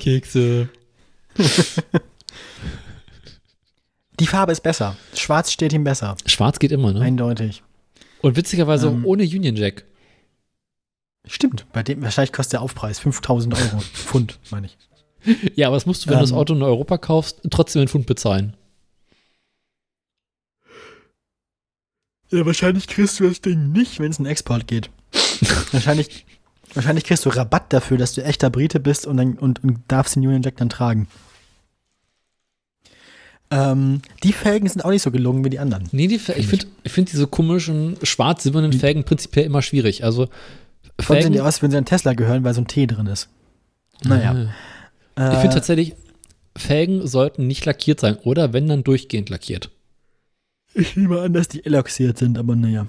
Kekse. 0.00 0.68
Die 4.20 4.26
Farbe 4.26 4.52
ist 4.52 4.62
besser. 4.62 4.96
Schwarz 5.14 5.52
steht 5.52 5.72
ihm 5.72 5.84
besser. 5.84 6.16
Schwarz 6.26 6.58
geht 6.58 6.72
immer, 6.72 6.92
ne? 6.92 7.00
Eindeutig. 7.00 7.62
Und 8.20 8.36
witzigerweise 8.36 8.88
Ähm. 8.88 9.04
ohne 9.04 9.22
Union 9.22 9.56
Jack. 9.56 9.84
Stimmt. 11.28 11.66
Bei 11.72 11.82
dem, 11.82 12.02
wahrscheinlich 12.02 12.32
kostet 12.32 12.54
der 12.54 12.62
Aufpreis 12.62 12.98
5000 12.98 13.54
Euro. 13.54 13.78
Pfund, 13.94 14.38
meine 14.50 14.66
ich. 14.66 14.76
Ja, 15.56 15.66
aber 15.68 15.76
das 15.76 15.86
musst 15.86 16.04
du, 16.06 16.10
wenn 16.10 16.16
du 16.16 16.22
das 16.22 16.30
Ähm. 16.30 16.36
Auto 16.38 16.54
in 16.54 16.62
Europa 16.62 16.96
kaufst, 16.98 17.40
trotzdem 17.50 17.80
einen 17.80 17.88
Pfund 17.88 18.06
bezahlen. 18.06 18.54
Ja, 22.30 22.44
wahrscheinlich 22.44 22.86
kriegst 22.86 23.20
du 23.20 23.28
das 23.28 23.40
Ding 23.40 23.72
nicht, 23.72 24.00
wenn 24.00 24.10
es 24.10 24.18
einen 24.18 24.26
Export 24.26 24.66
geht. 24.66 24.90
Wahrscheinlich, 25.72 26.26
wahrscheinlich 26.74 27.04
kriegst 27.04 27.24
du 27.24 27.30
Rabatt 27.30 27.72
dafür, 27.72 27.96
dass 27.96 28.12
du 28.14 28.22
echter 28.22 28.50
Brite 28.50 28.80
bist 28.80 29.06
und, 29.06 29.16
dann, 29.16 29.38
und, 29.38 29.62
und 29.64 29.78
darfst 29.88 30.16
den 30.16 30.26
Union 30.26 30.42
Jack 30.42 30.56
dann 30.58 30.68
tragen. 30.68 31.08
Ähm, 33.50 34.02
die 34.24 34.34
Felgen 34.34 34.68
sind 34.68 34.84
auch 34.84 34.90
nicht 34.90 35.00
so 35.02 35.10
gelungen 35.10 35.42
wie 35.44 35.48
die 35.50 35.58
anderen. 35.58 35.88
Nee, 35.92 36.06
die, 36.06 36.18
Fe- 36.18 36.34
ich 36.34 36.46
finde 36.46 36.66
ich 36.84 36.92
find 36.92 37.10
diese 37.10 37.26
komischen 37.26 37.96
schwarz-silbernen 38.02 38.74
Felgen 38.74 39.04
prinzipiell 39.04 39.46
immer 39.46 39.62
schwierig. 39.62 40.04
Also 40.04 40.28
Von 41.00 41.20
sehen 41.22 41.32
die 41.32 41.40
aus, 41.40 41.62
wenn 41.62 41.70
sie 41.70 41.76
an 41.76 41.84
Tesla 41.84 42.12
gehören, 42.14 42.44
weil 42.44 42.54
so 42.54 42.60
ein 42.60 42.66
T 42.66 42.86
drin 42.86 43.06
ist. 43.06 43.28
Naja. 44.04 44.48
Ah. 45.14 45.32
Ich 45.32 45.38
finde 45.38 45.54
tatsächlich, 45.56 45.94
Felgen 46.56 47.06
sollten 47.06 47.46
nicht 47.46 47.64
lackiert 47.66 48.00
sein 48.00 48.16
oder 48.24 48.52
wenn 48.52 48.66
dann 48.68 48.84
durchgehend 48.84 49.28
lackiert. 49.30 49.70
ich 50.74 50.96
nehme 50.96 51.20
an, 51.20 51.32
dass 51.32 51.48
die 51.48 51.64
eloxiert 51.64 52.18
sind, 52.18 52.36
aber 52.38 52.54
naja. 52.56 52.86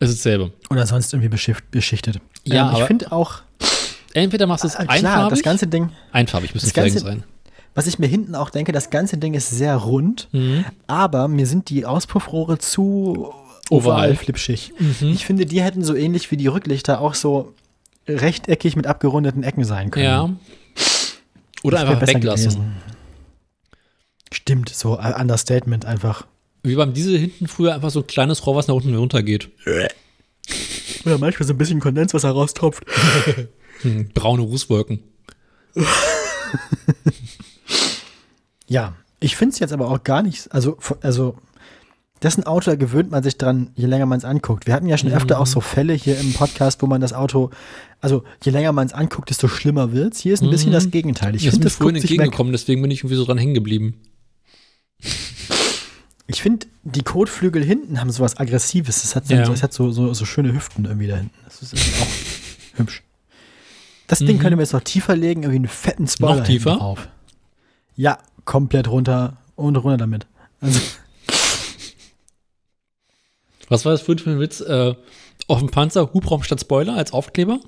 Es 0.00 0.10
ist 0.10 0.18
dasselbe. 0.20 0.52
Oder 0.70 0.86
sonst 0.86 1.12
irgendwie 1.12 1.28
beschicht, 1.28 1.70
beschichtet. 1.72 2.20
Ja, 2.44 2.70
ähm, 2.72 2.76
ich 2.80 2.84
finde 2.86 3.10
auch, 3.12 3.42
Entweder 4.14 4.46
machst 4.46 4.64
du 4.64 4.68
es 4.68 4.74
äh, 4.76 4.84
klar, 4.84 4.90
einfarbig. 4.96 5.30
das 5.30 5.42
ganze 5.42 5.66
Ding, 5.66 5.90
einfarbig 6.12 6.54
müssen 6.54 6.70
Felgen 6.70 6.94
ganze- 6.94 7.04
sein. 7.04 7.24
was 7.74 7.86
ich 7.88 7.98
mir 7.98 8.06
hinten 8.06 8.34
auch 8.34 8.50
denke, 8.50 8.72
das 8.72 8.90
ganze 8.90 9.18
Ding 9.18 9.34
ist 9.34 9.50
sehr 9.50 9.76
rund, 9.76 10.28
Mhm. 10.32 10.64
aber 10.86 11.28
mir 11.28 11.46
sind 11.46 11.68
die 11.68 11.84
Auspuffrohre 11.84 12.58
zu 12.58 13.32
Oval. 13.70 13.92
oval 14.10 14.16
flipschig. 14.16 14.72
Mhm. 14.78 15.08
Ich 15.12 15.26
finde, 15.26 15.46
die 15.46 15.62
hätten 15.62 15.84
so 15.84 15.94
ähnlich 15.94 16.30
wie 16.30 16.36
die 16.36 16.46
Rücklichter 16.46 17.00
auch 17.00 17.14
so 17.14 17.54
rechteckig 18.06 18.76
mit 18.76 18.86
abgerundeten 18.86 19.42
Ecken 19.42 19.64
sein 19.64 19.90
können. 19.90 20.04
Ja. 20.04 20.30
Oder 21.62 21.78
Das 21.80 21.88
einfach 21.88 22.06
weglassen. 22.06 22.50
gewesen. 22.50 22.76
Stimmt, 24.32 24.68
so 24.70 24.98
Understatement 24.98 25.84
einfach. 25.84 26.26
Wie 26.62 26.74
beim 26.74 26.92
Diesel 26.94 27.18
hinten 27.18 27.48
früher 27.48 27.74
einfach 27.74 27.90
so 27.90 28.00
ein 28.00 28.06
kleines 28.06 28.46
Rohr, 28.46 28.56
was 28.56 28.66
nach 28.68 28.74
unten 28.74 28.94
runtergeht. 28.94 29.50
Oder 31.04 31.18
manchmal 31.18 31.46
so 31.46 31.54
ein 31.54 31.58
bisschen 31.58 31.80
Kondenswasser 31.80 32.30
raustropft. 32.30 32.84
Hm, 33.82 34.08
braune 34.12 34.42
Rußwolken. 34.42 35.04
Ja, 38.66 38.94
ich 39.20 39.36
finde 39.36 39.52
es 39.54 39.58
jetzt 39.60 39.72
aber 39.72 39.88
auch 39.90 40.02
gar 40.04 40.22
nicht, 40.22 40.52
also, 40.52 40.76
also 41.00 41.36
dessen 42.22 42.44
Auto 42.44 42.70
da 42.70 42.76
gewöhnt 42.76 43.10
man 43.10 43.22
sich 43.22 43.36
dran, 43.38 43.70
je 43.74 43.86
länger 43.86 44.06
man 44.06 44.18
es 44.18 44.24
anguckt. 44.24 44.66
Wir 44.66 44.74
hatten 44.74 44.86
ja 44.88 44.98
schon 44.98 45.12
öfter 45.12 45.38
auch 45.40 45.46
so 45.46 45.60
Fälle 45.60 45.92
hier 45.94 46.18
im 46.18 46.32
Podcast, 46.32 46.82
wo 46.82 46.86
man 46.86 47.00
das 47.00 47.12
Auto, 47.12 47.50
also 48.00 48.24
je 48.44 48.50
länger 48.52 48.72
man 48.72 48.86
es 48.86 48.92
anguckt, 48.92 49.30
desto 49.30 49.48
schlimmer 49.48 49.92
wird 49.92 50.16
Hier 50.16 50.34
ist 50.34 50.42
ein 50.42 50.50
bisschen 50.50 50.70
Mhm. 50.70 50.74
das 50.74 50.90
Gegenteil. 50.90 51.34
Ich 51.36 51.48
finde, 51.48 51.64
das 51.64 51.74
vorhin 51.76 51.96
entgegengekommen, 51.96 52.52
deswegen 52.52 52.82
bin 52.82 52.90
ich 52.90 53.00
irgendwie 53.00 53.16
so 53.16 53.24
dran 53.24 53.38
hängen 53.38 53.54
geblieben. 53.54 53.94
Ich 56.26 56.42
finde, 56.42 56.66
die 56.84 57.02
Kotflügel 57.02 57.64
hinten 57.64 58.00
haben 58.00 58.10
sowas 58.10 58.36
Aggressives. 58.38 59.02
Es 59.04 59.16
hat, 59.16 59.26
so, 59.26 59.34
Ja. 59.34 59.50
es 59.50 59.62
hat 59.62 59.72
so, 59.72 59.90
so, 59.90 60.12
so 60.12 60.24
schöne 60.26 60.52
Hüften 60.52 60.84
irgendwie 60.84 61.06
da 61.06 61.16
hinten. 61.16 61.34
Das 61.44 61.62
ist 61.62 61.74
auch 61.74 61.78
hübsch. 62.78 63.02
Das 64.08 64.18
Ding 64.18 64.36
Mhm. 64.36 64.40
könnte 64.40 64.56
man 64.56 64.60
jetzt 64.64 64.72
noch 64.72 64.82
tiefer 64.82 65.16
legen, 65.16 65.42
irgendwie 65.42 65.56
einen 65.56 65.68
fetten 65.68 66.06
Spoiler 66.06 66.36
Noch 66.36 66.44
tiefer? 66.46 66.76
drauf. 66.76 67.08
Ja, 67.96 68.18
komplett 68.44 68.88
runter 68.88 69.36
und 69.56 69.76
runter 69.76 69.96
damit. 69.98 70.26
Also, 70.60 70.80
Was 73.68 73.84
war 73.84 73.92
das 73.92 74.02
für 74.02 74.12
ein 74.12 74.40
Witz? 74.40 74.60
Äh, 74.60 74.94
auf 75.46 75.58
dem 75.60 75.70
Panzer 75.70 76.12
Hubraum 76.12 76.42
statt 76.42 76.60
Spoiler 76.60 76.94
als 76.94 77.12
Aufkleber? 77.12 77.60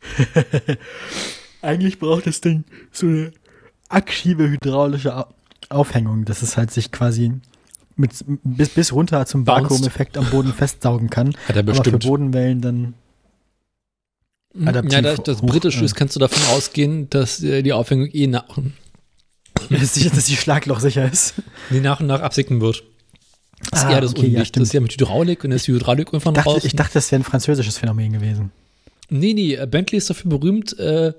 eigentlich 1.62 1.98
braucht 1.98 2.26
das 2.26 2.40
Ding 2.40 2.64
so 2.92 3.06
eine 3.06 3.32
aktive 3.88 4.48
hydraulische 4.48 5.16
Au- 5.16 5.26
Aufhängung, 5.68 6.24
dass 6.24 6.42
es 6.42 6.56
halt 6.56 6.70
sich 6.70 6.92
quasi 6.92 7.32
mit, 7.96 8.12
bis, 8.44 8.68
bis 8.70 8.92
runter 8.92 9.24
zum. 9.26 9.46
Vakuumeffekt 9.46 10.16
am 10.18 10.26
Boden 10.30 10.52
festsaugen 10.52 11.10
kann. 11.10 11.34
Hat 11.48 11.56
er 11.56 11.60
Aber 11.60 11.74
für 11.74 11.80
bestimmt. 11.82 12.04
Bodenwellen 12.06 12.60
dann 12.60 12.94
Adaptiv 14.64 14.92
ja, 14.92 15.02
das, 15.02 15.22
das 15.22 15.42
hoch, 15.42 15.48
britisch 15.48 15.82
ist, 15.82 15.94
kannst 15.96 16.16
du 16.16 16.20
davon 16.20 16.40
ausgehen, 16.56 17.10
dass 17.10 17.42
äh, 17.42 17.62
die 17.62 17.74
Aufhängung 17.74 18.08
eh 18.10 18.26
nach, 18.26 18.44
sicher, 19.70 20.10
dass 20.14 20.24
die 20.26 20.36
Schlagloch 20.36 20.80
sicher 20.80 21.10
ist. 21.10 21.34
die 21.70 21.80
nach 21.80 22.00
und 22.00 22.06
nach 22.06 22.22
absicken 22.22 22.60
wird. 22.62 22.82
Das 23.76 23.84
ist 23.84 23.88
Ah, 23.90 23.92
eher 23.94 24.00
das 24.00 24.10
okay, 24.12 24.22
ja, 24.22 24.26
Unlicht. 24.28 24.46
stimmt. 24.48 24.62
das 24.62 24.68
ist 24.68 24.72
ja 24.74 24.80
mit 24.80 24.92
Hydraulik 24.92 25.44
und 25.44 25.50
die 25.50 25.72
Hydraulik 25.72 26.08
irgendwann 26.12 26.34
Ich 26.34 26.38
dachte, 26.38 26.50
raus. 26.50 26.64
ich 26.64 26.74
dachte, 26.76 26.94
das 26.94 27.10
wäre 27.12 27.20
ein 27.20 27.24
französisches 27.24 27.78
Phänomen 27.78 28.12
gewesen. 28.12 28.50
Nee, 29.08 29.34
nee, 29.34 29.54
äh, 29.54 29.66
Bentley 29.66 29.98
ist 29.98 30.10
dafür 30.10 30.30
berühmt, 30.30 30.78
äh, 30.78 31.12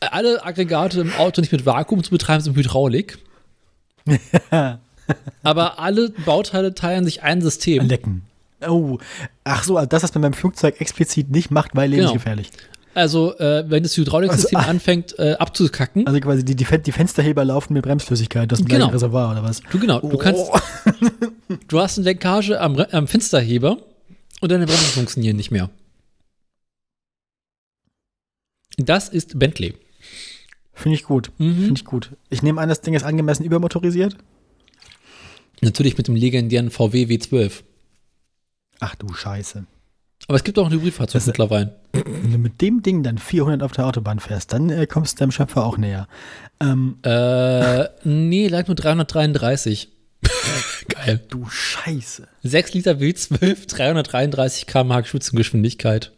alle 0.00 0.44
Aggregate 0.44 1.00
im 1.00 1.12
Auto 1.14 1.40
nicht 1.40 1.52
mit 1.52 1.64
Vakuum 1.64 2.02
zu 2.02 2.10
betreiben, 2.10 2.42
sondern 2.42 2.56
mit 2.58 2.66
Hydraulik. 2.66 3.18
Aber 5.42 5.78
alle 5.78 6.10
Bauteile 6.24 6.74
teilen 6.74 7.04
sich 7.04 7.22
ein 7.22 7.40
System. 7.42 7.86
Lecken. 7.86 8.22
Oh, 8.66 8.98
ach 9.44 9.64
so, 9.64 9.78
das, 9.84 10.02
was 10.02 10.14
man 10.14 10.22
beim 10.22 10.32
Flugzeug 10.32 10.80
explizit 10.80 11.30
nicht 11.30 11.50
macht, 11.50 11.74
weil 11.74 11.90
Genau. 11.90 12.14
Also, 12.94 13.36
äh, 13.38 13.64
wenn 13.68 13.82
das 13.82 13.96
Hydrauliksystem 13.96 14.56
Also, 14.56 14.68
ah. 14.68 14.70
anfängt 14.70 15.18
äh, 15.18 15.32
abzukacken, 15.38 16.06
Also 16.06 16.20
quasi 16.20 16.44
die, 16.44 16.54
die, 16.54 16.64
Fen- 16.64 16.82
die 16.82 16.92
Fensterheber 16.92 17.44
laufen 17.44 17.74
mit 17.74 17.82
Bremsflüssigkeit, 17.82 18.50
das 18.52 18.60
ist 18.60 18.64
ein 18.66 18.68
Genau. 18.68 18.86
gleiches 18.86 19.02
Reservoir 19.02 19.32
oder 19.32 19.42
was? 19.42 19.60
du 19.70 19.78
genau, 19.80 20.00
du 20.00 20.16
kannst, 20.16 20.40
Oh. 20.40 20.58
du 21.68 21.80
hast 21.80 21.98
eine 21.98 22.04
Leckage 22.04 22.60
am, 22.60 22.76
am 22.78 23.08
Fensterheber 23.08 23.78
und 24.40 24.52
deine 24.52 24.66
Bremsen 24.66 24.86
funktionieren 24.92 25.36
nicht 25.36 25.50
mehr. 25.50 25.70
Das 28.76 29.08
ist 29.08 29.38
Bentley. 29.38 29.74
Finde 30.72 30.96
ich 30.96 31.04
gut. 31.04 31.30
Mhm. 31.38 31.54
Finde 31.66 31.74
ich 31.80 31.84
gut. 31.84 32.10
Ich 32.30 32.42
nehme 32.42 32.60
an, 32.60 32.68
das 32.68 32.80
Ding 32.80 32.94
ist 32.94 33.04
angemessen 33.04 33.44
übermotorisiert. 33.44 34.16
Natürlich 35.60 35.96
mit 35.96 36.08
dem 36.08 36.16
legendären 36.16 36.70
VW 36.70 37.04
W12. 37.04 37.62
Ach 38.80 38.94
du 38.96 39.12
Scheiße. 39.14 39.66
Aber 40.26 40.36
es 40.36 40.44
gibt 40.44 40.58
auch 40.58 40.66
ein 40.66 40.72
Hybridfahrzeug 40.72 41.20
Das- 41.20 41.26
mittlerweile. 41.26 41.76
Wenn 41.92 42.32
du 42.32 42.38
mit 42.38 42.60
dem 42.62 42.82
Ding 42.82 43.02
dann 43.02 43.18
400 43.18 43.62
auf 43.62 43.72
der 43.72 43.86
Autobahn 43.86 44.20
fährst, 44.20 44.52
dann 44.52 44.70
äh, 44.70 44.86
kommst 44.86 45.14
du 45.14 45.18
deinem 45.20 45.32
Schöpfer 45.32 45.64
auch 45.64 45.76
näher. 45.76 46.08
Ähm, 46.60 46.96
Äh, 47.02 47.84
nee, 48.04 48.48
leicht 48.48 48.68
nur 48.68 48.74
333. 48.74 49.88
Geil. 50.88 51.20
du 51.28 51.46
Scheiße. 51.48 52.26
6 52.42 52.72
Liter 52.74 52.92
W12, 52.92 53.66
333 53.68 54.66
km/h 54.66 55.04
Spitzengeschwindigkeit. 55.04 56.12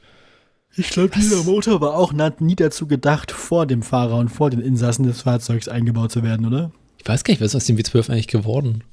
Ich 0.77 0.91
glaube, 0.91 1.09
dieser 1.17 1.43
Motor 1.43 1.81
war 1.81 1.95
auch 1.95 2.13
nie 2.39 2.55
dazu 2.55 2.87
gedacht, 2.87 3.33
vor 3.33 3.67
dem 3.67 3.83
Fahrer 3.83 4.17
und 4.17 4.29
vor 4.29 4.51
den 4.51 4.61
Insassen 4.61 5.05
des 5.07 5.23
Fahrzeugs 5.23 5.69
eingebaut 5.69 6.13
zu 6.13 6.23
werden, 6.23 6.47
oder? 6.47 6.71
Ich 6.99 7.09
weiß 7.09 7.25
gar 7.25 7.33
nicht, 7.33 7.41
was 7.41 7.49
ist 7.49 7.57
aus 7.57 7.65
dem 7.65 7.77
W12 7.77 8.11
eigentlich 8.11 8.29
geworden? 8.29 8.85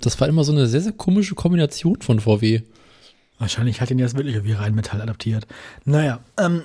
Das 0.00 0.20
war 0.20 0.28
immer 0.28 0.44
so 0.44 0.52
eine 0.52 0.66
sehr, 0.66 0.80
sehr 0.80 0.92
komische 0.92 1.34
Kombination 1.34 2.00
von 2.02 2.20
VW. 2.20 2.62
Wahrscheinlich 3.38 3.80
hat 3.80 3.90
ihn 3.90 3.98
jetzt 3.98 4.16
wirklich 4.16 4.42
wie 4.44 4.52
Rheinmetall 4.52 5.00
adaptiert. 5.00 5.46
Naja, 5.84 6.20
ähm. 6.38 6.62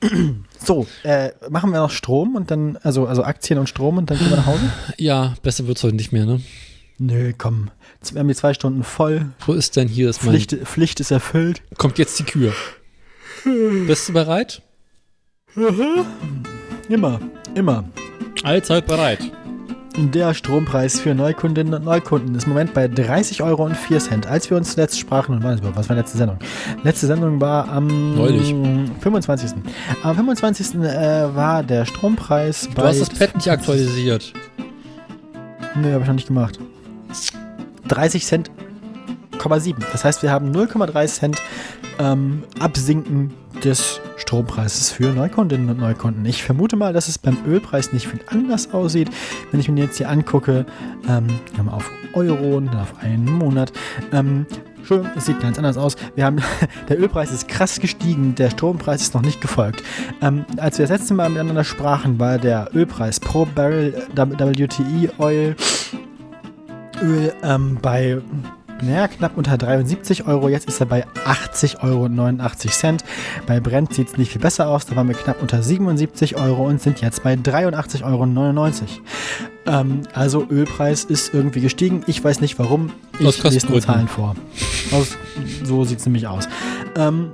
so, 0.58 0.86
äh, 1.04 1.30
machen 1.48 1.70
wir 1.70 1.78
noch 1.78 1.90
Strom 1.90 2.34
und 2.34 2.50
dann, 2.50 2.76
also, 2.82 3.06
also 3.06 3.22
Aktien 3.22 3.58
und 3.58 3.68
Strom 3.68 3.98
und 3.98 4.10
dann 4.10 4.18
gehen 4.18 4.30
wir 4.30 4.36
nach 4.36 4.46
Hause? 4.46 4.72
Ja, 4.98 5.34
besser 5.42 5.66
wird's 5.68 5.84
heute 5.84 5.94
nicht 5.94 6.12
mehr, 6.12 6.26
ne? 6.26 6.40
Nö, 6.98 7.32
komm. 7.36 7.70
Wir 8.10 8.20
haben 8.20 8.28
die 8.28 8.34
zwei 8.34 8.52
Stunden 8.52 8.82
voll. 8.82 9.26
Wo 9.46 9.52
ist 9.52 9.76
denn 9.76 9.88
hier 9.88 10.08
das 10.08 10.22
mein. 10.22 10.34
Pflicht, 10.34 10.52
Pflicht 10.66 11.00
ist 11.00 11.10
erfüllt. 11.10 11.62
Kommt 11.78 11.98
jetzt 11.98 12.18
die 12.18 12.24
Kür. 12.24 12.52
Bist 13.86 14.08
du 14.08 14.12
bereit? 14.12 14.62
Immer, 16.88 17.20
immer. 17.54 17.84
Allzeit 18.42 18.86
bereit. 18.86 19.20
Der 19.96 20.32
Strompreis 20.32 21.00
für 21.00 21.14
Neukundinnen 21.14 21.74
und 21.74 21.84
Neukunden 21.84 22.34
ist 22.34 22.44
im 22.44 22.50
Moment 22.50 22.72
bei 22.72 22.88
30 22.88 23.42
Euro 23.42 23.64
und 23.64 23.76
4 23.76 23.98
Cent. 23.98 24.26
Als 24.26 24.48
wir 24.48 24.56
uns 24.56 24.72
zuletzt 24.72 24.98
sprachen, 24.98 25.34
und 25.34 25.76
was 25.76 25.88
war 25.88 25.96
letzte 25.96 26.16
Sendung? 26.16 26.38
Letzte 26.82 27.06
Sendung 27.06 27.40
war 27.40 27.68
am 27.68 28.16
Neulich. 28.16 28.54
25. 29.00 29.50
Am 30.02 30.16
25. 30.16 30.76
Äh, 30.76 31.34
war 31.34 31.62
der 31.62 31.84
Strompreis 31.84 32.68
bei. 32.68 32.82
Du 32.82 32.88
hast 32.88 33.00
das 33.00 33.10
Pad 33.10 33.34
nicht 33.34 33.48
aktualisiert. 33.50 34.32
Nö, 35.74 35.92
habe 35.92 36.02
ich 36.02 36.08
noch 36.08 36.14
nicht 36.14 36.28
gemacht. 36.28 36.58
30 37.88 38.24
Cent, 38.24 38.50
0,7. 39.50 39.76
Das 39.92 40.04
heißt, 40.04 40.22
wir 40.22 40.30
haben 40.30 40.52
0,3 40.52 41.06
Cent 41.06 41.42
ähm, 41.98 42.44
Absinken 42.58 43.32
des 43.64 44.00
Strompreises 44.16 44.90
für 44.90 45.12
Neukundinnen 45.12 45.70
und 45.70 45.78
Neukunden. 45.78 46.24
Ich 46.24 46.42
vermute 46.42 46.76
mal, 46.76 46.92
dass 46.92 47.08
es 47.08 47.18
beim 47.18 47.38
Ölpreis 47.46 47.92
nicht 47.92 48.08
viel 48.08 48.20
anders 48.28 48.72
aussieht. 48.72 49.10
Wenn 49.50 49.60
ich 49.60 49.68
mir 49.68 49.84
jetzt 49.84 49.98
hier 49.98 50.08
angucke, 50.08 50.66
ähm, 51.08 51.28
auf 51.70 51.90
Euro 52.14 52.56
und 52.56 52.66
dann 52.66 52.80
auf 52.80 52.94
einen 53.00 53.24
Monat. 53.24 53.72
Ähm, 54.12 54.46
Entschuldigung, 54.76 55.12
es 55.16 55.26
sieht 55.26 55.40
ganz 55.40 55.58
anders 55.58 55.76
aus. 55.76 55.96
Wir 56.16 56.24
haben, 56.24 56.38
der 56.88 56.98
Ölpreis 56.98 57.30
ist 57.30 57.46
krass 57.46 57.78
gestiegen, 57.78 58.34
der 58.34 58.50
Strompreis 58.50 59.02
ist 59.02 59.14
noch 59.14 59.22
nicht 59.22 59.40
gefolgt. 59.40 59.82
Ähm, 60.20 60.44
als 60.56 60.78
wir 60.78 60.86
das 60.86 60.98
letzte 60.98 61.14
Mal 61.14 61.28
miteinander 61.30 61.64
sprachen, 61.64 62.18
war 62.18 62.38
der 62.38 62.68
Ölpreis 62.74 63.20
pro 63.20 63.46
Barrel 63.46 63.94
äh, 63.94 64.18
WTI 64.18 65.10
Oil 65.18 65.54
Öl 67.00 67.32
ähm, 67.42 67.78
bei 67.80 68.20
naja, 68.82 69.08
knapp 69.08 69.36
unter 69.36 69.56
73 69.56 70.26
Euro. 70.26 70.48
Jetzt 70.48 70.68
ist 70.68 70.80
er 70.80 70.86
bei 70.86 71.06
80,89 71.24 71.82
Euro. 71.82 72.98
Bei 73.46 73.60
Brent 73.60 73.94
sieht 73.94 74.08
es 74.08 74.16
nicht 74.16 74.32
viel 74.32 74.40
besser 74.40 74.68
aus. 74.68 74.86
Da 74.86 74.96
waren 74.96 75.08
wir 75.08 75.14
knapp 75.14 75.40
unter 75.40 75.62
77 75.62 76.36
Euro 76.36 76.66
und 76.66 76.82
sind 76.82 77.00
jetzt 77.00 77.22
bei 77.22 77.34
83,99 77.34 78.04
Euro. 78.04 78.26
Ähm, 79.66 80.02
also 80.12 80.46
Ölpreis 80.50 81.04
ist 81.04 81.32
irgendwie 81.32 81.60
gestiegen. 81.60 82.02
Ich 82.06 82.22
weiß 82.22 82.40
nicht 82.40 82.58
warum. 82.58 82.92
Ich 83.20 83.42
lese 83.44 83.68
nur. 83.68 83.80
Zahlen 83.80 84.08
vor. 84.08 84.34
Aus, 84.90 85.16
so 85.64 85.84
sieht 85.84 86.00
es 86.00 86.06
nämlich 86.06 86.26
aus. 86.26 86.48
Ähm, 86.96 87.30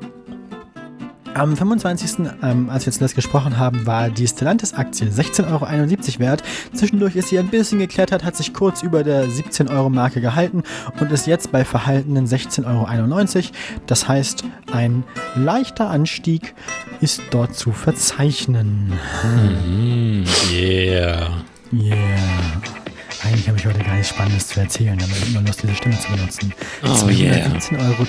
am 1.35 1.57
25., 1.57 2.27
ähm, 2.43 2.71
als 2.71 2.87
wir 2.87 2.93
zuletzt 2.93 3.15
gesprochen 3.15 3.59
haben, 3.59 3.87
war 3.87 4.11
die 4.11 4.27
Stellantis-Aktie 4.27 5.09
16,71 5.09 5.47
Euro 5.51 6.19
wert. 6.21 6.43
Zwischendurch 6.75 7.17
ist 7.17 7.29
sie 7.29 7.39
ein 7.39 7.49
bisschen 7.49 7.79
geklettert, 7.79 8.25
hat 8.25 8.37
sich 8.37 8.53
kurz 8.53 8.83
über 8.83 9.05
der 9.05 9.27
17-Euro-Marke 9.27 10.21
gehalten 10.21 10.63
und 11.01 11.13
ist 11.13 11.27
jetzt 11.27 11.53
bei 11.53 11.65
verhaltenen 11.65 12.27
16,91 12.27 13.37
Euro. 13.37 13.45
Das 13.87 14.09
heißt, 14.09 14.45
ein 14.73 15.05
leichter 15.35 15.91
Anstieg 15.91 16.55
ist 17.01 17.23
dort 17.31 17.55
zu 17.55 17.73
verzeichnen. 17.73 18.93
Mm, 19.23 20.25
yeah. 20.53 21.31
Yeah. 21.73 22.78
Eigentlich 23.25 23.49
habe 23.49 23.59
ich 23.59 23.67
heute 23.67 23.81
gar 23.81 23.95
nichts 23.95 24.11
Spannendes 24.11 24.49
zu 24.49 24.61
erzählen, 24.61 24.99
aber 25.03 25.11
ich 25.13 25.21
habe 25.21 25.31
immer 25.31 25.43
Lust, 25.43 25.63
diese 25.63 25.75
Stimme 25.75 25.99
zu 25.99 26.11
benutzen. 26.11 26.53
Oh, 26.83 27.09
yeah. 27.09 27.47
17,10 27.49 27.79
Euro. 27.81 28.03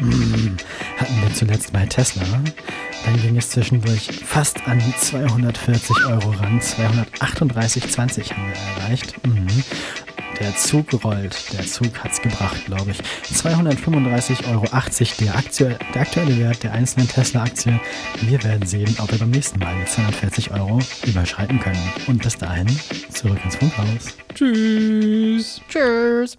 Mm, 0.00 0.56
hatten 0.96 1.22
wir 1.22 1.34
zuletzt 1.34 1.72
bei 1.72 1.84
Tesla. 1.86 2.22
Dann 3.04 3.22
ging 3.22 3.36
es 3.36 3.50
zwischendurch 3.50 4.08
fast 4.24 4.66
an 4.66 4.78
die 4.78 4.96
240 4.96 6.06
Euro 6.06 6.30
ran. 6.30 6.60
238,20 6.60 8.32
haben 8.32 8.46
wir 8.48 8.82
erreicht. 8.82 9.26
Mhm. 9.26 9.46
Der 10.40 10.54
Zug 10.56 10.92
rollt. 11.04 11.52
Der 11.52 11.64
Zug 11.66 11.98
hat 12.04 12.12
es 12.12 12.20
gebracht, 12.20 12.66
glaube 12.66 12.90
ich. 12.90 12.98
235,80 13.34 14.50
Euro 14.50 14.64
der, 15.20 15.34
Aktie, 15.36 15.78
der 15.94 16.02
aktuelle 16.02 16.38
Wert 16.38 16.62
der 16.62 16.72
einzelnen 16.72 17.08
Tesla-Aktie. 17.08 17.80
Wir 18.22 18.42
werden 18.44 18.66
sehen, 18.66 18.94
ob 18.98 19.10
wir 19.10 19.18
beim 19.18 19.30
nächsten 19.30 19.58
Mal 19.58 19.74
die 19.80 19.90
240 19.90 20.50
Euro 20.52 20.80
überschreiten 21.06 21.58
können. 21.60 21.92
Und 22.06 22.22
bis 22.22 22.36
dahin 22.36 22.68
zurück 23.10 23.38
ins 23.44 23.56
Funkhaus. 23.56 24.16
Tschüss. 24.34 25.60
Tschüss. 25.68 26.36